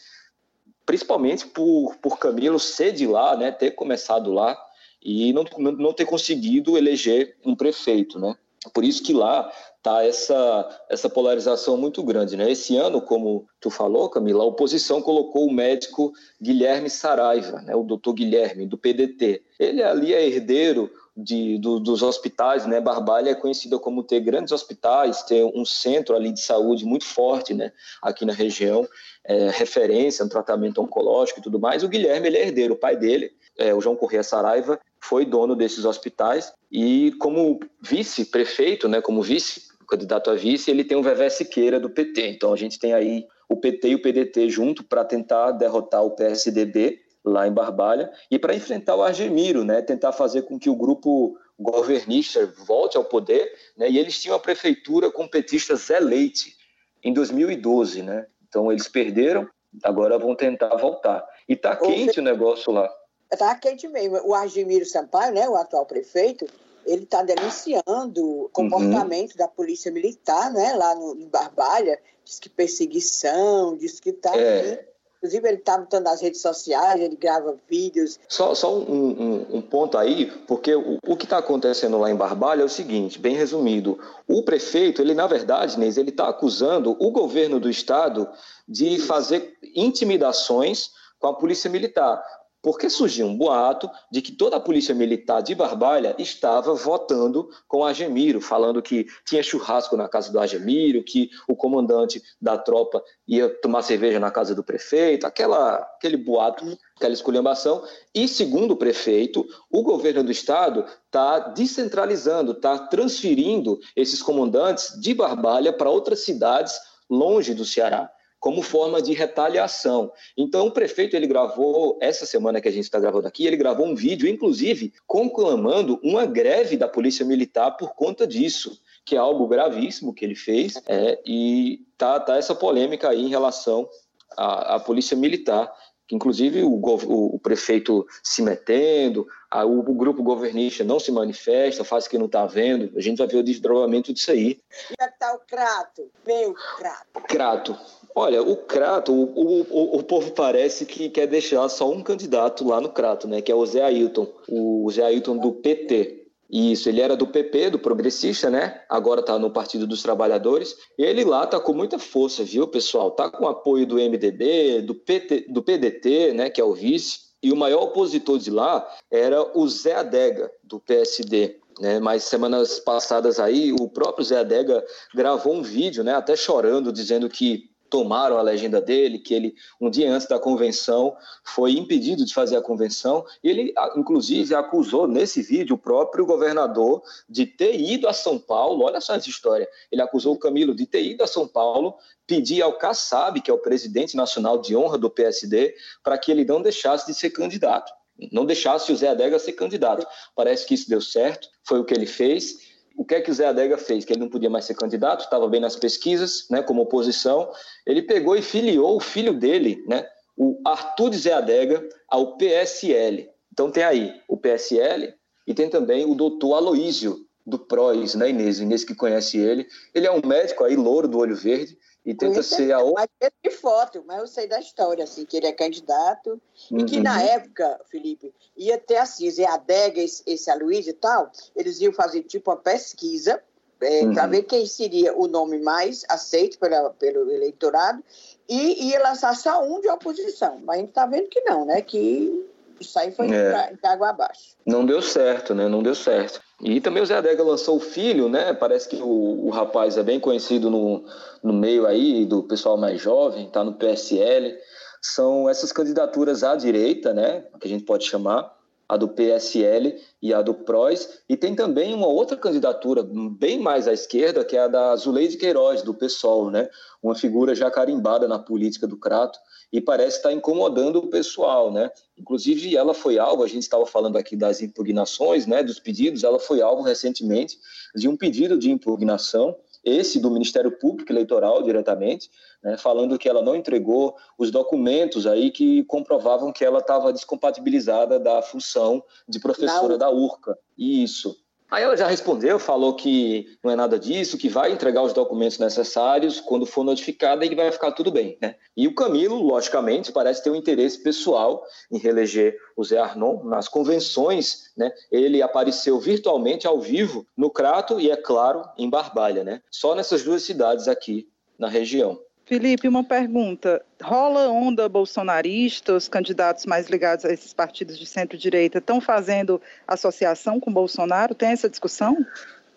principalmente 0.84 1.46
por, 1.46 1.94
por 2.02 2.18
Camilo 2.18 2.58
ser 2.58 2.92
de 2.92 3.06
lá, 3.06 3.36
né? 3.36 3.52
ter 3.52 3.70
começado 3.70 4.32
lá 4.32 4.58
e 5.00 5.32
não, 5.32 5.44
não 5.58 5.92
ter 5.92 6.06
conseguido 6.06 6.76
eleger 6.76 7.36
um 7.44 7.54
prefeito, 7.54 8.18
né? 8.18 8.36
Por 8.74 8.84
isso 8.84 9.02
que 9.02 9.14
lá 9.14 9.50
tá 9.82 10.04
essa, 10.04 10.82
essa 10.90 11.08
polarização 11.08 11.76
muito 11.76 12.02
grande. 12.02 12.36
Né? 12.36 12.50
Esse 12.50 12.76
ano, 12.76 13.00
como 13.00 13.46
tu 13.58 13.70
falou, 13.70 14.10
Camila, 14.10 14.44
a 14.44 14.46
oposição 14.46 15.00
colocou 15.00 15.46
o 15.46 15.52
médico 15.52 16.12
Guilherme 16.40 16.90
Saraiva, 16.90 17.62
né? 17.62 17.74
o 17.74 17.82
doutor 17.82 18.12
Guilherme, 18.12 18.66
do 18.66 18.76
PDT. 18.76 19.42
Ele 19.58 19.82
ali 19.82 20.12
é 20.12 20.26
herdeiro 20.26 20.90
de, 21.16 21.58
do, 21.58 21.80
dos 21.80 22.02
hospitais, 22.02 22.66
né? 22.66 22.80
Barbalha 22.80 23.30
é 23.30 23.34
conhecida 23.34 23.78
como 23.78 24.02
ter 24.02 24.20
grandes 24.20 24.52
hospitais, 24.52 25.22
ter 25.22 25.44
um 25.44 25.64
centro 25.64 26.14
ali 26.14 26.32
de 26.32 26.40
saúde 26.40 26.84
muito 26.84 27.04
forte, 27.04 27.52
né? 27.52 27.72
Aqui 28.00 28.24
na 28.24 28.32
região, 28.32 28.86
é, 29.24 29.50
referência 29.50 30.24
no 30.24 30.30
tratamento 30.30 30.80
oncológico 30.80 31.40
e 31.40 31.42
tudo 31.42 31.58
mais. 31.58 31.82
O 31.82 31.88
Guilherme 31.88 32.28
ele 32.28 32.38
é 32.38 32.42
herdeiro, 32.42 32.74
o 32.74 32.78
pai 32.78 32.96
dele, 32.96 33.32
é, 33.58 33.74
o 33.74 33.80
João 33.80 33.96
Corrêa 33.96 34.22
Saraiva, 34.22 34.78
foi 35.02 35.24
dono 35.24 35.56
desses 35.56 35.84
hospitais 35.84 36.52
e 36.70 37.12
como 37.18 37.58
vice-prefeito, 37.80 38.88
né? 38.88 39.00
Como 39.00 39.22
vice 39.22 39.70
candidato 39.88 40.30
a 40.30 40.34
vice, 40.36 40.70
ele 40.70 40.84
tem 40.84 40.96
o 40.96 41.02
Vevé 41.02 41.28
Siqueira 41.28 41.80
do 41.80 41.90
PT. 41.90 42.28
Então 42.28 42.52
a 42.52 42.56
gente 42.56 42.78
tem 42.78 42.92
aí 42.92 43.26
o 43.48 43.56
PT 43.56 43.88
e 43.88 43.94
o 43.96 44.02
PDT 44.02 44.48
junto 44.48 44.84
para 44.84 45.04
tentar 45.04 45.50
derrotar 45.52 46.04
o 46.04 46.12
PSDB 46.12 47.00
lá 47.24 47.46
em 47.46 47.52
Barbalha 47.52 48.10
e 48.30 48.38
para 48.38 48.54
enfrentar 48.54 48.94
o 48.94 49.02
Argemiro, 49.02 49.64
né? 49.64 49.82
Tentar 49.82 50.12
fazer 50.12 50.42
com 50.42 50.58
que 50.58 50.70
o 50.70 50.76
grupo 50.76 51.36
governista 51.58 52.46
volte 52.64 52.96
ao 52.96 53.04
poder, 53.04 53.52
né? 53.76 53.90
E 53.90 53.98
eles 53.98 54.20
tinham 54.20 54.36
a 54.36 54.40
prefeitura 54.40 55.10
com 55.10 55.24
o 55.24 55.28
petista 55.28 55.74
Zé 55.74 55.98
Leite 55.98 56.56
em 57.02 57.12
2012, 57.12 58.02
né? 58.02 58.26
Então 58.48 58.70
eles 58.70 58.88
perderam, 58.88 59.48
agora 59.82 60.18
vão 60.18 60.34
tentar 60.34 60.74
voltar. 60.76 61.26
E 61.48 61.56
tá 61.56 61.76
quente 61.76 62.20
o 62.20 62.22
negócio 62.22 62.72
lá. 62.72 62.88
Tá 63.36 63.54
quente 63.54 63.86
mesmo. 63.88 64.20
O 64.24 64.34
Argemiro 64.34 64.84
Sampaio, 64.84 65.32
né, 65.32 65.48
o 65.48 65.56
atual 65.56 65.86
prefeito, 65.86 66.46
ele 66.84 67.04
está 67.04 67.22
denunciando 67.22 68.44
o 68.44 68.48
comportamento 68.52 69.32
uhum. 69.32 69.38
da 69.38 69.48
polícia 69.48 69.90
militar, 69.92 70.52
né, 70.52 70.72
lá 70.74 70.94
no, 70.94 71.14
em 71.14 71.28
Barbalha, 71.28 71.98
diz 72.24 72.38
que 72.38 72.48
perseguição, 72.48 73.76
diz 73.76 74.00
que 74.00 74.10
está 74.10 74.36
é. 74.36 74.86
Inclusive, 75.22 75.48
ele 75.48 75.58
está 75.58 75.76
botando 75.76 76.04
nas 76.04 76.22
redes 76.22 76.40
sociais, 76.40 76.98
ele 76.98 77.14
grava 77.14 77.54
vídeos. 77.68 78.18
Só, 78.26 78.54
só 78.54 78.74
um, 78.74 78.80
um, 78.80 79.56
um 79.56 79.60
ponto 79.60 79.98
aí, 79.98 80.32
porque 80.48 80.74
o, 80.74 80.96
o 81.06 81.14
que 81.14 81.24
está 81.24 81.36
acontecendo 81.36 81.98
lá 81.98 82.10
em 82.10 82.16
Barbalha 82.16 82.62
é 82.62 82.64
o 82.64 82.70
seguinte, 82.70 83.18
bem 83.18 83.36
resumido. 83.36 83.98
O 84.26 84.42
prefeito, 84.42 85.02
ele 85.02 85.12
na 85.12 85.26
verdade, 85.26 85.76
Inês, 85.76 85.98
ele 85.98 86.08
está 86.08 86.30
acusando 86.30 86.96
o 86.98 87.10
governo 87.10 87.60
do 87.60 87.68
estado 87.68 88.26
de 88.66 88.98
fazer 88.98 89.58
intimidações 89.76 90.90
com 91.18 91.26
a 91.26 91.34
polícia 91.34 91.68
militar 91.68 92.24
porque 92.62 92.90
surgiu 92.90 93.26
um 93.26 93.36
boato 93.36 93.90
de 94.10 94.20
que 94.20 94.32
toda 94.32 94.56
a 94.56 94.60
polícia 94.60 94.94
militar 94.94 95.42
de 95.42 95.54
Barbalha 95.54 96.14
estava 96.18 96.74
votando 96.74 97.48
com 97.66 97.84
Agemiro, 97.84 98.40
falando 98.40 98.82
que 98.82 99.06
tinha 99.24 99.42
churrasco 99.42 99.96
na 99.96 100.08
casa 100.08 100.30
do 100.30 100.38
Agemiro, 100.38 101.02
que 101.02 101.30
o 101.48 101.56
comandante 101.56 102.22
da 102.40 102.58
tropa 102.58 103.02
ia 103.26 103.48
tomar 103.48 103.82
cerveja 103.82 104.20
na 104.20 104.30
casa 104.30 104.54
do 104.54 104.62
prefeito, 104.62 105.26
aquela, 105.26 105.76
aquele 105.76 106.16
boato, 106.16 106.78
aquela 106.96 107.14
esculhambação. 107.14 107.82
E, 108.14 108.28
segundo 108.28 108.72
o 108.72 108.76
prefeito, 108.76 109.46
o 109.70 109.82
governo 109.82 110.22
do 110.22 110.32
estado 110.32 110.84
está 111.06 111.38
descentralizando, 111.38 112.52
está 112.52 112.78
transferindo 112.78 113.78
esses 113.96 114.22
comandantes 114.22 115.00
de 115.00 115.14
Barbalha 115.14 115.72
para 115.72 115.90
outras 115.90 116.20
cidades 116.20 116.78
longe 117.08 117.54
do 117.54 117.64
Ceará 117.64 118.10
como 118.40 118.62
forma 118.62 119.02
de 119.02 119.12
retaliação. 119.12 120.10
Então, 120.36 120.66
o 120.66 120.72
prefeito 120.72 121.14
ele 121.14 121.26
gravou 121.26 121.98
essa 122.00 122.24
semana 122.24 122.60
que 122.60 122.68
a 122.68 122.72
gente 122.72 122.84
está 122.84 122.98
gravando 122.98 123.28
aqui, 123.28 123.46
ele 123.46 123.56
gravou 123.56 123.86
um 123.86 123.94
vídeo, 123.94 124.26
inclusive 124.26 124.92
conclamando 125.06 126.00
uma 126.02 126.24
greve 126.24 126.76
da 126.76 126.88
polícia 126.88 127.24
militar 127.24 127.72
por 127.72 127.94
conta 127.94 128.26
disso, 128.26 128.80
que 129.04 129.14
é 129.14 129.18
algo 129.18 129.46
gravíssimo 129.46 130.14
que 130.14 130.24
ele 130.24 130.34
fez, 130.34 130.74
é, 130.86 131.20
e 131.24 131.80
tá, 131.98 132.18
tá 132.18 132.36
essa 132.36 132.54
polêmica 132.54 133.10
aí 133.10 133.20
em 133.20 133.28
relação 133.28 133.88
à, 134.36 134.76
à 134.76 134.80
polícia 134.80 135.16
militar 135.16 135.70
que 136.10 136.16
inclusive 136.16 136.64
o, 136.64 136.72
o, 136.72 137.36
o, 137.36 137.38
prefeito 137.38 138.04
se 138.20 138.42
metendo, 138.42 139.28
a, 139.48 139.64
o, 139.64 139.78
o, 139.78 139.94
grupo 139.94 140.24
governista 140.24 140.82
não 140.82 140.98
se 140.98 141.12
manifesta, 141.12 141.84
faz 141.84 142.08
que 142.08 142.18
não 142.18 142.26
está 142.26 142.44
vendo, 142.46 142.90
a 142.98 143.00
gente 143.00 143.18
vai 143.18 143.28
ver 143.28 143.36
o 143.36 143.44
desdobramento 143.44 144.12
disso 144.12 144.32
aí. 144.32 144.60
E 144.90 145.04
está 145.04 145.32
o 145.32 145.38
Crato? 145.46 146.10
O 146.26 146.54
Crato. 146.78 147.20
Crato. 147.28 147.78
Olha, 148.20 148.42
o 148.42 148.54
Crato, 148.54 149.14
o, 149.14 149.62
o, 149.62 149.96
o, 149.96 150.02
povo 150.02 150.32
parece 150.32 150.84
que 150.84 151.08
quer 151.08 151.26
deixar 151.26 151.66
só 151.70 151.90
um 151.90 152.02
candidato 152.02 152.68
lá 152.68 152.78
no 152.78 152.90
Crato, 152.90 153.26
né? 153.26 153.40
Que 153.40 153.50
é 153.50 153.54
o 153.54 153.64
Zé 153.64 153.82
Ailton, 153.82 154.30
o 154.46 154.90
Zé 154.90 155.02
Ailton 155.02 155.38
do 155.38 155.52
PT. 155.52 156.26
Isso, 156.50 156.90
ele 156.90 157.00
era 157.00 157.16
do 157.16 157.26
PP, 157.26 157.70
do 157.70 157.78
Progressista, 157.78 158.50
né? 158.50 158.82
Agora 158.90 159.20
está 159.20 159.38
no 159.38 159.50
Partido 159.50 159.86
dos 159.86 160.02
Trabalhadores. 160.02 160.76
Ele 160.98 161.24
lá 161.24 161.46
tá 161.46 161.58
com 161.58 161.72
muita 161.72 161.98
força, 161.98 162.44
viu, 162.44 162.68
pessoal? 162.68 163.10
Tá 163.12 163.30
com 163.30 163.48
apoio 163.48 163.86
do 163.86 163.94
MDB, 163.94 164.82
do, 164.82 164.94
PT, 164.94 165.46
do 165.48 165.62
PDT, 165.62 166.34
né? 166.34 166.50
Que 166.50 166.60
é 166.60 166.64
o 166.64 166.74
vice. 166.74 167.30
E 167.42 167.50
o 167.50 167.56
maior 167.56 167.84
opositor 167.84 168.38
de 168.38 168.50
lá 168.50 168.86
era 169.10 169.58
o 169.58 169.66
Zé 169.66 169.94
Adega, 169.94 170.52
do 170.62 170.78
PSD. 170.78 171.58
Né, 171.80 171.98
mas 171.98 172.24
semanas 172.24 172.78
passadas 172.78 173.40
aí, 173.40 173.72
o 173.72 173.88
próprio 173.88 174.22
Zé 174.22 174.40
Adega 174.40 174.84
gravou 175.14 175.54
um 175.54 175.62
vídeo, 175.62 176.04
né, 176.04 176.14
até 176.14 176.36
chorando, 176.36 176.92
dizendo 176.92 177.26
que 177.26 177.69
tomaram 177.90 178.38
a 178.38 178.42
legenda 178.42 178.80
dele, 178.80 179.18
que 179.18 179.34
ele, 179.34 179.54
um 179.80 179.90
dia 179.90 180.10
antes 180.10 180.28
da 180.28 180.38
convenção, 180.38 181.16
foi 181.44 181.72
impedido 181.72 182.24
de 182.24 182.32
fazer 182.32 182.56
a 182.56 182.62
convenção, 182.62 183.24
e 183.42 183.50
ele, 183.50 183.74
inclusive, 183.96 184.54
acusou 184.54 185.08
nesse 185.08 185.42
vídeo 185.42 185.74
o 185.74 185.78
próprio 185.78 186.24
governador 186.24 187.02
de 187.28 187.44
ter 187.44 187.78
ido 187.78 188.08
a 188.08 188.12
São 188.12 188.38
Paulo, 188.38 188.84
olha 188.84 189.00
só 189.00 189.14
essa 189.14 189.28
história, 189.28 189.68
ele 189.90 190.00
acusou 190.00 190.34
o 190.34 190.38
Camilo 190.38 190.74
de 190.74 190.86
ter 190.86 191.02
ido 191.02 191.24
a 191.24 191.26
São 191.26 191.46
Paulo, 191.46 191.94
pedir 192.26 192.62
ao 192.62 192.78
Kassab, 192.78 193.40
que 193.40 193.50
é 193.50 193.54
o 193.54 193.58
presidente 193.58 194.16
nacional 194.16 194.58
de 194.58 194.76
honra 194.76 194.96
do 194.96 195.10
PSD, 195.10 195.74
para 196.02 196.16
que 196.16 196.30
ele 196.30 196.44
não 196.44 196.62
deixasse 196.62 197.06
de 197.06 197.12
ser 197.12 197.30
candidato, 197.30 197.92
não 198.30 198.44
deixasse 198.44 198.92
o 198.92 198.96
Zé 198.96 199.08
Adega 199.08 199.38
ser 199.38 199.52
candidato. 199.52 200.06
Parece 200.36 200.66
que 200.66 200.74
isso 200.74 200.88
deu 200.88 201.00
certo, 201.00 201.48
foi 201.64 201.80
o 201.80 201.84
que 201.84 201.94
ele 201.94 202.06
fez, 202.06 202.69
o 203.00 203.04
que 203.06 203.14
é 203.14 203.20
que 203.22 203.30
o 203.30 203.34
Zé 203.34 203.46
Adega 203.46 203.78
fez? 203.78 204.04
Que 204.04 204.12
ele 204.12 204.20
não 204.20 204.28
podia 204.28 204.50
mais 204.50 204.66
ser 204.66 204.74
candidato, 204.74 205.24
estava 205.24 205.48
bem 205.48 205.58
nas 205.58 205.74
pesquisas, 205.74 206.44
né, 206.50 206.62
como 206.62 206.82
oposição. 206.82 207.50
Ele 207.86 208.02
pegou 208.02 208.36
e 208.36 208.42
filiou 208.42 208.94
o 208.94 209.00
filho 209.00 209.32
dele, 209.32 209.82
né, 209.88 210.06
o 210.36 210.60
Arthur 210.66 211.08
de 211.08 211.16
Zé 211.16 211.32
Adega, 211.32 211.82
ao 212.06 212.36
PSL. 212.36 213.26
Então 213.50 213.70
tem 213.70 213.84
aí 213.84 214.20
o 214.28 214.36
PSL 214.36 215.14
e 215.46 215.54
tem 215.54 215.70
também 215.70 216.04
o 216.04 216.14
doutor 216.14 216.52
Aloísio, 216.52 217.26
do 217.46 217.58
PROS, 217.58 218.16
né, 218.16 218.28
Inês? 218.28 218.60
Inês 218.60 218.84
que 218.84 218.94
conhece 218.94 219.38
ele. 219.38 219.66
Ele 219.94 220.06
é 220.06 220.12
um 220.12 220.20
médico 220.22 220.62
aí, 220.62 220.76
louro 220.76 221.08
do 221.08 221.16
olho 221.16 221.34
verde, 221.34 221.78
e 222.04 222.14
tenta 222.14 222.42
ser 222.42 222.72
a 222.72 222.80
outra. 222.80 223.08
Mas 223.20 223.30
de 223.44 223.50
foto, 223.50 224.02
mas 224.06 224.18
eu 224.18 224.26
sei 224.26 224.46
da 224.46 224.58
história, 224.58 225.04
assim, 225.04 225.24
que 225.24 225.36
ele 225.36 225.46
é 225.46 225.52
candidato, 225.52 226.40
uhum. 226.70 226.78
e 226.78 226.84
que 226.84 227.00
na 227.00 227.18
uhum. 227.18 227.26
época, 227.26 227.80
Felipe, 227.90 228.34
ia 228.56 228.78
ter 228.78 228.96
assim, 228.96 229.30
Zé 229.30 229.46
Adega, 229.46 230.00
esse, 230.00 230.22
esse 230.26 230.50
Aloysio 230.50 230.90
e 230.90 230.94
tal, 230.94 231.30
eles 231.54 231.80
iam 231.80 231.92
fazer 231.92 232.22
tipo 232.22 232.50
uma 232.50 232.56
pesquisa 232.56 233.42
é, 233.80 234.04
uhum. 234.04 234.14
para 234.14 234.26
ver 234.26 234.42
quem 234.42 234.66
seria 234.66 235.16
o 235.16 235.26
nome 235.26 235.58
mais 235.58 236.04
aceito 236.08 236.58
pela, 236.58 236.90
pelo 236.90 237.30
eleitorado 237.30 238.02
e 238.48 238.88
ia 238.88 239.02
lançar 239.02 239.34
só 239.36 239.62
um 239.62 239.80
de 239.80 239.88
oposição. 239.88 240.60
Mas 240.64 240.76
a 240.76 240.80
gente 240.80 240.88
está 240.90 241.06
vendo 241.06 241.28
que 241.28 241.40
não, 241.42 241.64
né? 241.64 241.80
Que 241.80 242.46
isso 242.80 242.98
aí 242.98 243.12
foi 243.12 243.30
é. 243.30 243.72
de 243.72 243.86
água 243.86 244.10
abaixo. 244.10 244.56
Não 244.66 244.84
deu 244.84 245.00
certo, 245.00 245.54
né? 245.54 245.68
Não 245.68 245.82
deu 245.82 245.94
certo. 245.94 246.42
E 246.62 246.80
também 246.80 247.02
o 247.02 247.06
Zé 247.06 247.16
Adega 247.16 247.42
lançou 247.42 247.76
o 247.76 247.80
filho, 247.80 248.28
né? 248.28 248.52
Parece 248.52 248.88
que 248.88 248.96
o, 248.96 249.46
o 249.46 249.50
rapaz 249.50 249.96
é 249.96 250.02
bem 250.02 250.20
conhecido 250.20 250.70
no, 250.70 251.04
no 251.42 251.52
meio 251.52 251.86
aí 251.86 252.26
do 252.26 252.42
pessoal 252.42 252.76
mais 252.76 253.00
jovem, 253.00 253.46
está 253.46 253.64
no 253.64 253.74
PSL. 253.74 254.58
São 255.00 255.48
essas 255.48 255.72
candidaturas 255.72 256.44
à 256.44 256.54
direita, 256.54 257.14
né? 257.14 257.44
Que 257.58 257.66
a 257.66 257.70
gente 257.70 257.84
pode 257.84 258.04
chamar, 258.04 258.54
a 258.90 258.96
do 258.96 259.06
PSL 259.06 259.96
e 260.20 260.34
a 260.34 260.42
do 260.42 260.52
PROS. 260.52 261.20
E 261.28 261.36
tem 261.36 261.54
também 261.54 261.94
uma 261.94 262.08
outra 262.08 262.36
candidatura 262.36 263.04
bem 263.04 263.60
mais 263.60 263.86
à 263.86 263.92
esquerda, 263.92 264.44
que 264.44 264.56
é 264.56 264.60
a 264.62 264.66
da 264.66 264.96
Zuleide 264.96 265.36
Queiroz, 265.36 265.82
do 265.82 265.94
PSOL, 265.94 266.50
né? 266.50 266.68
Uma 267.00 267.14
figura 267.14 267.54
já 267.54 267.70
carimbada 267.70 268.26
na 268.26 268.36
política 268.36 268.88
do 268.88 268.96
Crato 268.96 269.38
e 269.72 269.80
parece 269.80 270.16
estar 270.16 270.32
incomodando 270.32 270.96
o 270.96 271.06
pessoal, 271.06 271.72
né? 271.72 271.88
Inclusive, 272.18 272.76
ela 272.76 272.92
foi 272.92 273.16
alvo, 273.16 273.44
a 273.44 273.48
gente 273.48 273.62
estava 273.62 273.86
falando 273.86 274.18
aqui 274.18 274.34
das 274.34 274.60
impugnações, 274.60 275.46
né, 275.46 275.62
dos 275.62 275.78
pedidos, 275.78 276.24
ela 276.24 276.40
foi 276.40 276.60
alvo 276.60 276.82
recentemente 276.82 277.56
de 277.94 278.08
um 278.08 278.16
pedido 278.16 278.58
de 278.58 278.72
impugnação, 278.72 279.56
esse 279.84 280.18
do 280.18 280.30
Ministério 280.30 280.72
Público 280.72 281.12
Eleitoral 281.12 281.62
diretamente, 281.62 282.28
né, 282.62 282.76
falando 282.76 283.18
que 283.18 283.28
ela 283.28 283.42
não 283.42 283.56
entregou 283.56 284.16
os 284.38 284.50
documentos 284.50 285.26
aí 285.26 285.50
que 285.50 285.84
comprovavam 285.84 286.52
que 286.52 286.64
ela 286.64 286.78
estava 286.80 287.12
descompatibilizada 287.12 288.18
da 288.18 288.42
função 288.42 289.02
de 289.28 289.38
professora 289.38 289.92
não. 289.92 289.98
da 289.98 290.10
URCA. 290.10 290.56
Isso. 290.76 291.36
Aí 291.70 291.84
ela 291.84 291.96
já 291.96 292.08
respondeu, 292.08 292.58
falou 292.58 292.94
que 292.96 293.56
não 293.62 293.70
é 293.70 293.76
nada 293.76 293.96
disso, 293.96 294.36
que 294.36 294.48
vai 294.48 294.72
entregar 294.72 295.02
os 295.02 295.12
documentos 295.12 295.56
necessários 295.58 296.40
quando 296.40 296.66
for 296.66 296.82
notificada 296.82 297.44
e 297.44 297.48
que 297.48 297.54
vai 297.54 297.70
ficar 297.70 297.92
tudo 297.92 298.10
bem. 298.10 298.36
Né? 298.42 298.56
E 298.76 298.88
o 298.88 298.94
Camilo, 298.94 299.40
logicamente, 299.40 300.10
parece 300.10 300.42
ter 300.42 300.50
um 300.50 300.56
interesse 300.56 301.00
pessoal 301.00 301.64
em 301.92 301.96
reeleger 301.98 302.56
o 302.76 302.82
Zé 302.82 302.98
Arnon 302.98 303.44
nas 303.44 303.68
convenções. 303.68 304.72
Né? 304.76 304.90
Ele 305.12 305.40
apareceu 305.40 306.00
virtualmente 306.00 306.66
ao 306.66 306.80
vivo 306.80 307.24
no 307.36 307.48
Crato 307.48 308.00
e, 308.00 308.10
é 308.10 308.16
claro, 308.16 308.68
em 308.76 308.90
Barbalha. 308.90 309.44
Né? 309.44 309.62
Só 309.70 309.94
nessas 309.94 310.24
duas 310.24 310.42
cidades 310.42 310.88
aqui 310.88 311.28
na 311.56 311.68
região. 311.68 312.18
Felipe, 312.50 312.88
uma 312.88 313.04
pergunta. 313.04 313.80
Rola 314.02 314.48
onda 314.48 314.88
bolsonarista? 314.88 315.94
Os 315.94 316.08
candidatos 316.08 316.66
mais 316.66 316.88
ligados 316.88 317.24
a 317.24 317.32
esses 317.32 317.52
partidos 317.52 317.96
de 317.96 318.04
centro-direita 318.04 318.78
estão 318.78 319.00
fazendo 319.00 319.62
associação 319.86 320.58
com 320.58 320.72
Bolsonaro? 320.72 321.32
Tem 321.32 321.50
essa 321.50 321.70
discussão? 321.70 322.16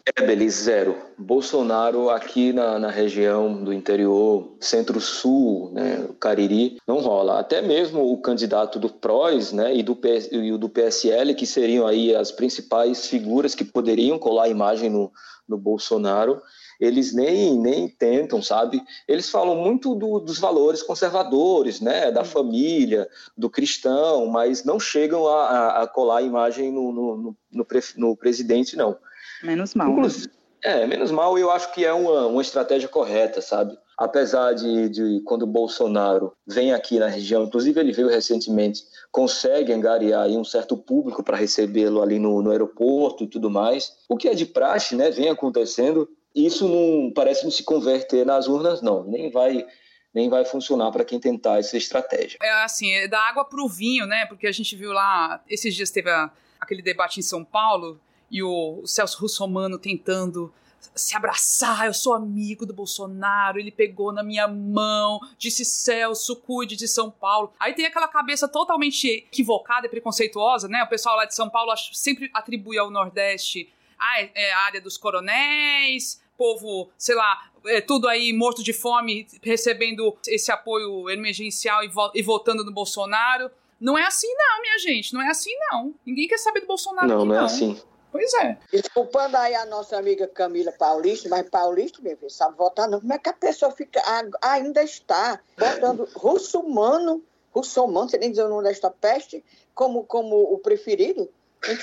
É, 0.05 0.23
Belize, 0.23 0.61
zero. 0.61 0.95
Bolsonaro 1.17 2.11
aqui 2.11 2.53
na, 2.53 2.77
na 2.77 2.91
região 2.91 3.63
do 3.63 3.73
interior, 3.73 4.55
centro-sul, 4.59 5.71
né, 5.73 6.07
Cariri, 6.19 6.77
não 6.87 6.99
rola. 6.99 7.39
Até 7.39 7.59
mesmo 7.59 8.13
o 8.13 8.21
candidato 8.21 8.77
do 8.77 8.89
PROS 8.89 9.53
né, 9.53 9.75
e, 9.75 9.81
do 9.81 9.95
PS, 9.95 10.29
e 10.31 10.51
o 10.51 10.57
do 10.59 10.69
PSL, 10.69 11.33
que 11.33 11.47
seriam 11.47 11.87
aí 11.87 12.15
as 12.15 12.31
principais 12.31 13.07
figuras 13.07 13.55
que 13.55 13.65
poderiam 13.65 14.19
colar 14.19 14.43
a 14.43 14.49
imagem 14.49 14.91
no, 14.91 15.11
no 15.49 15.57
Bolsonaro, 15.57 16.43
eles 16.79 17.13
nem, 17.13 17.57
nem 17.59 17.87
tentam, 17.87 18.41
sabe? 18.41 18.81
Eles 19.07 19.29
falam 19.29 19.55
muito 19.55 19.95
do, 19.95 20.19
dos 20.19 20.39
valores 20.39 20.81
conservadores, 20.83 21.81
né? 21.81 22.11
Da 22.11 22.23
família, 22.23 23.07
do 23.37 23.49
cristão, 23.49 24.27
mas 24.27 24.63
não 24.63 24.79
chegam 24.79 25.27
a, 25.27 25.83
a 25.83 25.87
colar 25.87 26.17
a 26.17 26.21
imagem 26.21 26.71
no, 26.71 26.91
no, 26.91 27.35
no, 27.51 27.67
no, 27.97 28.17
presidente, 28.17 28.75
não. 28.75 28.97
Menos 29.43 29.73
mal. 29.73 29.89
Inclusive, 29.89 30.31
É, 30.63 30.87
menos 30.87 31.11
mal, 31.11 31.37
eu 31.37 31.51
acho 31.51 31.73
que 31.73 31.83
é 31.83 31.93
uma, 31.93 32.27
uma 32.27 32.41
estratégia 32.41 32.87
correta, 32.87 33.41
sabe? 33.41 33.77
Apesar 33.97 34.53
de, 34.53 34.89
de 34.89 35.21
quando 35.25 35.43
o 35.43 35.47
Bolsonaro 35.47 36.33
vem 36.47 36.73
aqui 36.73 36.97
na 36.97 37.07
região, 37.07 37.43
inclusive 37.43 37.79
ele 37.79 37.91
veio 37.91 38.09
recentemente, 38.09 38.83
consegue 39.11 39.71
angariar 39.71 40.27
um 40.29 40.43
certo 40.43 40.75
público 40.75 41.23
para 41.23 41.37
recebê-lo 41.37 42.01
ali 42.01 42.17
no, 42.17 42.41
no 42.41 42.51
aeroporto 42.51 43.23
e 43.23 43.27
tudo 43.27 43.49
mais. 43.49 43.93
O 44.09 44.17
que 44.17 44.27
é 44.27 44.33
de 44.33 44.45
praxe, 44.45 44.95
né? 44.95 45.11
Vem 45.11 45.29
acontecendo. 45.29 46.09
Isso 46.35 46.67
não 46.67 47.11
parece 47.11 47.43
não 47.43 47.51
se 47.51 47.63
converter 47.63 48.25
nas 48.25 48.47
urnas, 48.47 48.81
não. 48.81 49.03
Nem 49.03 49.29
vai 49.29 49.65
nem 50.13 50.29
vai 50.29 50.45
funcionar 50.45 50.91
para 50.91 51.03
quem 51.03 51.19
tentar 51.19 51.57
essa 51.57 51.75
estratégia. 51.75 52.37
É 52.41 52.63
assim, 52.63 52.91
é 52.91 53.07
da 53.07 53.19
água 53.19 53.43
para 53.43 53.63
o 53.63 53.67
vinho, 53.67 54.05
né? 54.05 54.27
Porque 54.27 54.45
a 54.45 54.51
gente 54.51 54.75
viu 54.75 54.91
lá, 54.91 55.43
esses 55.49 55.73
dias 55.73 55.89
teve 55.89 56.09
a, 56.09 56.29
aquele 56.59 56.83
debate 56.83 57.19
em 57.19 57.23
São 57.23 57.43
Paulo 57.43 57.99
e 58.29 58.43
o, 58.43 58.81
o 58.83 58.87
Celso 58.87 59.19
Russomano 59.19 59.79
tentando 59.79 60.53
se 60.93 61.15
abraçar, 61.15 61.87
eu 61.87 61.93
sou 61.93 62.13
amigo 62.13 62.65
do 62.65 62.73
Bolsonaro, 62.73 63.57
ele 63.57 63.71
pegou 63.71 64.11
na 64.11 64.21
minha 64.21 64.47
mão, 64.47 65.19
disse 65.39 65.65
Celso, 65.65 66.35
cuide 66.35 66.75
de 66.75 66.87
São 66.87 67.09
Paulo. 67.09 67.51
Aí 67.59 67.73
tem 67.73 67.85
aquela 67.85 68.07
cabeça 68.07 68.47
totalmente 68.47 69.07
equivocada 69.07 69.87
e 69.87 69.89
preconceituosa, 69.89 70.67
né? 70.67 70.83
O 70.83 70.87
pessoal 70.87 71.15
lá 71.15 71.25
de 71.25 71.33
São 71.33 71.49
Paulo 71.49 71.73
sempre 71.91 72.29
atribui 72.33 72.77
ao 72.77 72.91
Nordeste 72.91 73.73
ah, 74.03 74.21
é 74.35 74.51
a 74.51 74.59
área 74.59 74.81
dos 74.81 74.97
coronéis, 74.97 76.21
povo, 76.43 76.89
sei 76.97 77.15
lá, 77.15 77.49
é, 77.65 77.79
tudo 77.79 78.09
aí 78.09 78.33
morto 78.33 78.61
de 78.61 78.73
fome, 78.73 79.25
recebendo 79.41 80.17
esse 80.27 80.51
apoio 80.51 81.09
emergencial 81.09 81.85
e, 81.85 81.87
vo 81.87 82.11
e 82.13 82.21
votando 82.21 82.65
no 82.65 82.73
Bolsonaro. 82.73 83.49
Não 83.79 83.97
é 83.97 84.03
assim, 84.05 84.27
não, 84.35 84.61
minha 84.61 84.77
gente. 84.79 85.13
Não 85.13 85.21
é 85.21 85.29
assim, 85.29 85.51
não. 85.71 85.93
Ninguém 86.05 86.27
quer 86.27 86.37
saber 86.37 86.59
do 86.59 86.67
Bolsonaro. 86.67 87.07
Não, 87.07 87.19
aqui, 87.19 87.27
não 87.27 87.35
é 87.35 87.39
assim. 87.39 87.81
Pois 88.11 88.33
é. 88.35 88.57
Desculpando 88.71 89.37
aí 89.37 89.55
a 89.55 89.65
nossa 89.65 89.97
amiga 89.97 90.27
Camila 90.27 90.71
Paulista, 90.73 91.29
mas 91.29 91.49
Paulista, 91.49 92.01
meu 92.01 92.17
filho, 92.17 92.29
sabe 92.29 92.57
votar 92.57 92.89
não. 92.89 92.99
Como 92.99 93.13
é 93.13 93.17
que 93.17 93.29
a 93.29 93.33
pessoa 93.33 93.71
fica, 93.71 94.01
ainda 94.41 94.83
está 94.83 95.39
votando 95.57 96.07
russomano, 96.15 97.23
russomano, 97.51 98.09
você 98.09 98.17
nem 98.17 98.29
dizer 98.29 98.43
o 98.43 98.49
nome 98.49 98.63
desta 98.63 98.91
peste, 98.91 99.43
como, 99.73 100.03
como 100.03 100.35
o 100.35 100.59
preferido? 100.59 101.29